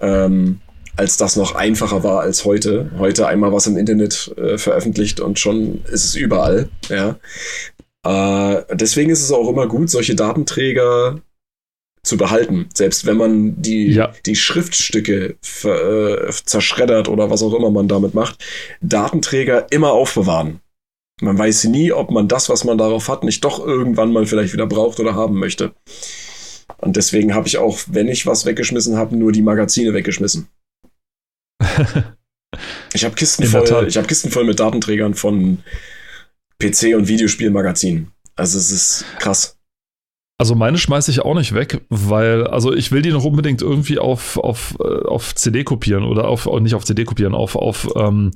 Ähm, 0.00 0.60
als 1.00 1.16
das 1.16 1.34
noch 1.34 1.54
einfacher 1.54 2.04
war 2.04 2.20
als 2.20 2.44
heute. 2.44 2.90
Heute 2.98 3.26
einmal 3.26 3.52
was 3.54 3.66
im 3.66 3.78
Internet 3.78 4.34
äh, 4.36 4.58
veröffentlicht 4.58 5.18
und 5.18 5.38
schon 5.38 5.82
ist 5.86 6.04
es 6.04 6.14
überall. 6.14 6.68
Ja. 6.90 7.18
Äh, 8.04 8.64
deswegen 8.74 9.08
ist 9.08 9.22
es 9.22 9.32
auch 9.32 9.48
immer 9.48 9.66
gut, 9.66 9.88
solche 9.88 10.14
Datenträger 10.14 11.22
zu 12.02 12.18
behalten, 12.18 12.68
selbst 12.74 13.06
wenn 13.06 13.16
man 13.16 13.62
die, 13.62 13.92
ja. 13.92 14.12
die 14.26 14.36
Schriftstücke 14.36 15.36
äh, 15.64 16.32
zerschreddert 16.44 17.08
oder 17.08 17.30
was 17.30 17.42
auch 17.42 17.54
immer 17.54 17.70
man 17.70 17.88
damit 17.88 18.12
macht, 18.12 18.44
Datenträger 18.82 19.72
immer 19.72 19.92
aufbewahren. 19.92 20.60
Man 21.22 21.38
weiß 21.38 21.64
nie, 21.64 21.92
ob 21.92 22.10
man 22.10 22.28
das, 22.28 22.50
was 22.50 22.64
man 22.64 22.76
darauf 22.76 23.08
hat, 23.08 23.24
nicht 23.24 23.42
doch 23.42 23.66
irgendwann 23.66 24.12
mal 24.12 24.26
vielleicht 24.26 24.52
wieder 24.52 24.66
braucht 24.66 25.00
oder 25.00 25.14
haben 25.14 25.38
möchte. 25.38 25.72
Und 26.76 26.96
deswegen 26.96 27.34
habe 27.34 27.48
ich 27.48 27.56
auch, 27.56 27.78
wenn 27.86 28.08
ich 28.08 28.26
was 28.26 28.44
weggeschmissen 28.44 28.98
habe, 28.98 29.16
nur 29.16 29.32
die 29.32 29.42
Magazine 29.42 29.94
weggeschmissen. 29.94 30.48
ich 32.94 33.04
habe 33.04 33.14
Kisten 33.14 33.46
voll, 33.46 33.86
ich 33.88 33.96
habe 33.96 34.06
Kisten 34.06 34.30
voll 34.30 34.44
mit 34.44 34.60
Datenträgern 34.60 35.14
von 35.14 35.58
PC- 36.60 36.96
und 36.96 37.08
Videospielmagazin. 37.08 38.08
Also 38.36 38.58
es 38.58 38.70
ist 38.70 39.04
krass. 39.18 39.56
Also 40.38 40.54
meine 40.54 40.78
schmeiße 40.78 41.10
ich 41.10 41.20
auch 41.20 41.34
nicht 41.34 41.54
weg, 41.54 41.82
weil, 41.90 42.46
also 42.46 42.72
ich 42.72 42.92
will 42.92 43.02
die 43.02 43.10
noch 43.10 43.24
unbedingt 43.24 43.60
irgendwie 43.60 43.98
auf, 43.98 44.38
auf, 44.38 44.74
äh, 44.80 45.06
auf 45.06 45.34
CD 45.34 45.64
kopieren 45.64 46.04
oder 46.04 46.28
auf, 46.28 46.46
nicht 46.60 46.74
auf 46.74 46.86
CD 46.86 47.04
kopieren, 47.04 47.34
auf, 47.34 47.56
auf, 47.56 47.88
ähm, 47.94 48.30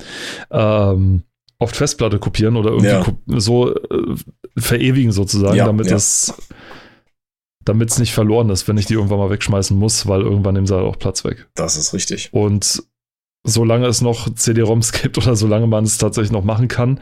ähm, 0.50 1.22
auf 1.58 1.70
Festplatte 1.70 2.18
kopieren 2.18 2.56
oder 2.56 2.72
irgendwie 2.72 2.88
ja. 2.88 3.40
so 3.40 3.74
äh, 3.74 4.16
verewigen 4.58 5.12
sozusagen, 5.12 5.56
ja, 5.56 5.64
damit 5.64 5.86
ja. 5.86 5.94
das 5.94 6.34
damit 7.64 7.90
es 7.90 7.98
nicht 7.98 8.12
verloren 8.12 8.50
ist, 8.50 8.68
wenn 8.68 8.76
ich 8.76 8.84
die 8.86 8.94
irgendwann 8.94 9.18
mal 9.18 9.30
wegschmeißen 9.30 9.76
muss, 9.76 10.06
weil 10.06 10.20
irgendwann 10.20 10.54
nimmt 10.54 10.68
sie 10.68 10.74
halt 10.74 10.84
auch 10.84 10.98
Platz 10.98 11.24
weg. 11.24 11.48
Das 11.54 11.76
ist 11.78 11.94
richtig. 11.94 12.28
Und 12.32 12.82
solange 13.44 13.86
es 13.86 14.00
noch 14.00 14.34
CD-ROMs 14.34 14.92
gibt 15.02 15.18
oder 15.18 15.36
solange 15.36 15.66
man 15.66 15.84
es 15.84 15.98
tatsächlich 15.98 16.32
noch 16.32 16.44
machen 16.44 16.68
kann, 16.68 17.00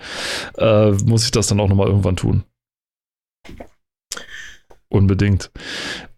äh, 0.59 0.91
muss 0.91 1.25
ich 1.25 1.31
das 1.31 1.47
dann 1.47 1.61
auch 1.61 1.69
nochmal 1.69 1.87
irgendwann 1.87 2.17
tun. 2.17 2.45
Unbedingt. 4.89 5.51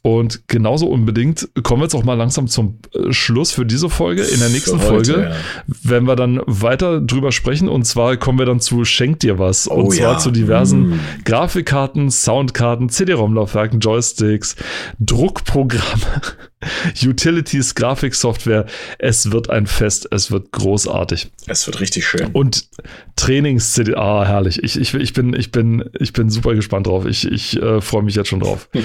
Und 0.07 0.49
genauso 0.49 0.89
unbedingt 0.89 1.49
kommen 1.63 1.81
wir 1.81 1.87
jetzt 1.87 1.95
auch 1.95 2.05
mal 2.05 2.13
langsam 2.13 2.47
zum 2.47 2.79
äh, 2.93 3.11
Schluss 3.11 3.53
für 3.53 3.65
diese 3.65 3.89
Folge. 3.89 4.23
In 4.23 4.39
der 4.39 4.51
nächsten 4.51 4.79
heute, 4.79 4.87
Folge 4.87 5.31
ja. 5.31 5.35
werden 5.83 6.07
wir 6.07 6.15
dann 6.15 6.43
weiter 6.45 7.01
drüber 7.01 7.33
sprechen. 7.33 7.71
Und 7.71 7.87
zwar 7.87 8.19
kommen 8.19 8.39
wir 8.39 8.45
dann 8.45 8.61
zu 8.61 8.85
Schenk 8.85 9.21
dir 9.21 9.39
was. 9.39 9.67
Oh, 9.67 9.77
und 9.77 9.95
zwar 9.95 10.13
ja. 10.13 10.19
zu 10.19 10.31
diversen 10.31 10.91
mm. 10.91 11.01
Grafikkarten, 11.25 12.11
Soundkarten, 12.11 12.91
CD-ROM-Laufwerken, 12.91 13.81
Joysticks, 13.81 14.57
Druckprogramme, 15.01 16.21
Utilities, 17.03 17.75
Grafiksoftware. 17.75 18.67
Es 18.99 19.33
wird 19.33 19.49
ein 19.49 19.67
Fest. 19.67 20.07
Es 20.11 20.31
wird 20.31 20.53
großartig. 20.53 21.31
Es 21.47 21.67
wird 21.67 21.81
richtig 21.81 22.07
schön. 22.07 22.29
Und 22.35 22.69
Trainings-CD. 23.17 23.95
Ah, 23.95 24.27
herrlich. 24.27 24.63
Ich, 24.63 24.79
ich, 24.79 24.93
ich, 24.93 25.15
bin, 25.15 25.33
ich, 25.33 25.51
bin, 25.51 25.89
ich 25.99 26.13
bin 26.13 26.29
super 26.29 26.55
gespannt 26.55 26.89
drauf. 26.89 27.07
Ich, 27.07 27.27
ich 27.27 27.57
äh, 27.57 27.81
freue 27.81 28.03
mich 28.03 28.17
jetzt 28.17 28.29
schon 28.29 28.41
drauf. 28.41 28.69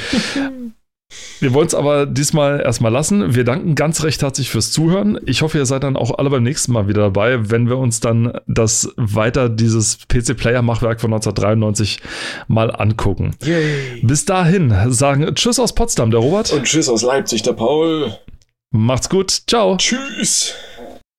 Wir 1.39 1.53
wollen 1.53 1.67
es 1.67 1.73
aber 1.73 2.05
diesmal 2.05 2.61
erstmal 2.61 2.91
lassen. 2.91 3.33
Wir 3.33 3.43
danken 3.43 3.75
ganz 3.75 4.03
recht 4.03 4.21
herzlich 4.21 4.49
fürs 4.49 4.71
Zuhören. 4.71 5.19
Ich 5.25 5.41
hoffe, 5.41 5.57
ihr 5.57 5.65
seid 5.65 5.83
dann 5.83 5.95
auch 5.95 6.17
alle 6.17 6.29
beim 6.29 6.43
nächsten 6.43 6.73
Mal 6.73 6.87
wieder 6.87 7.01
dabei, 7.01 7.49
wenn 7.49 7.67
wir 7.67 7.77
uns 7.77 7.99
dann 7.99 8.39
das 8.47 8.93
weiter 8.97 9.49
dieses 9.49 9.99
PC-Player-Machwerk 10.07 11.01
von 11.01 11.13
1993 11.13 11.99
mal 12.47 12.69
angucken. 12.75 13.35
Yay. 13.43 14.01
Bis 14.03 14.25
dahin 14.25 14.73
sagen 14.91 15.33
Tschüss 15.33 15.59
aus 15.59 15.73
Potsdam, 15.73 16.11
der 16.11 16.19
Robert. 16.19 16.51
Und 16.51 16.63
Tschüss 16.63 16.89
aus 16.89 17.01
Leipzig, 17.01 17.41
der 17.41 17.53
Paul. 17.53 18.13
Macht's 18.71 19.09
gut. 19.09 19.31
Ciao. 19.47 19.77
Tschüss. 19.77 20.53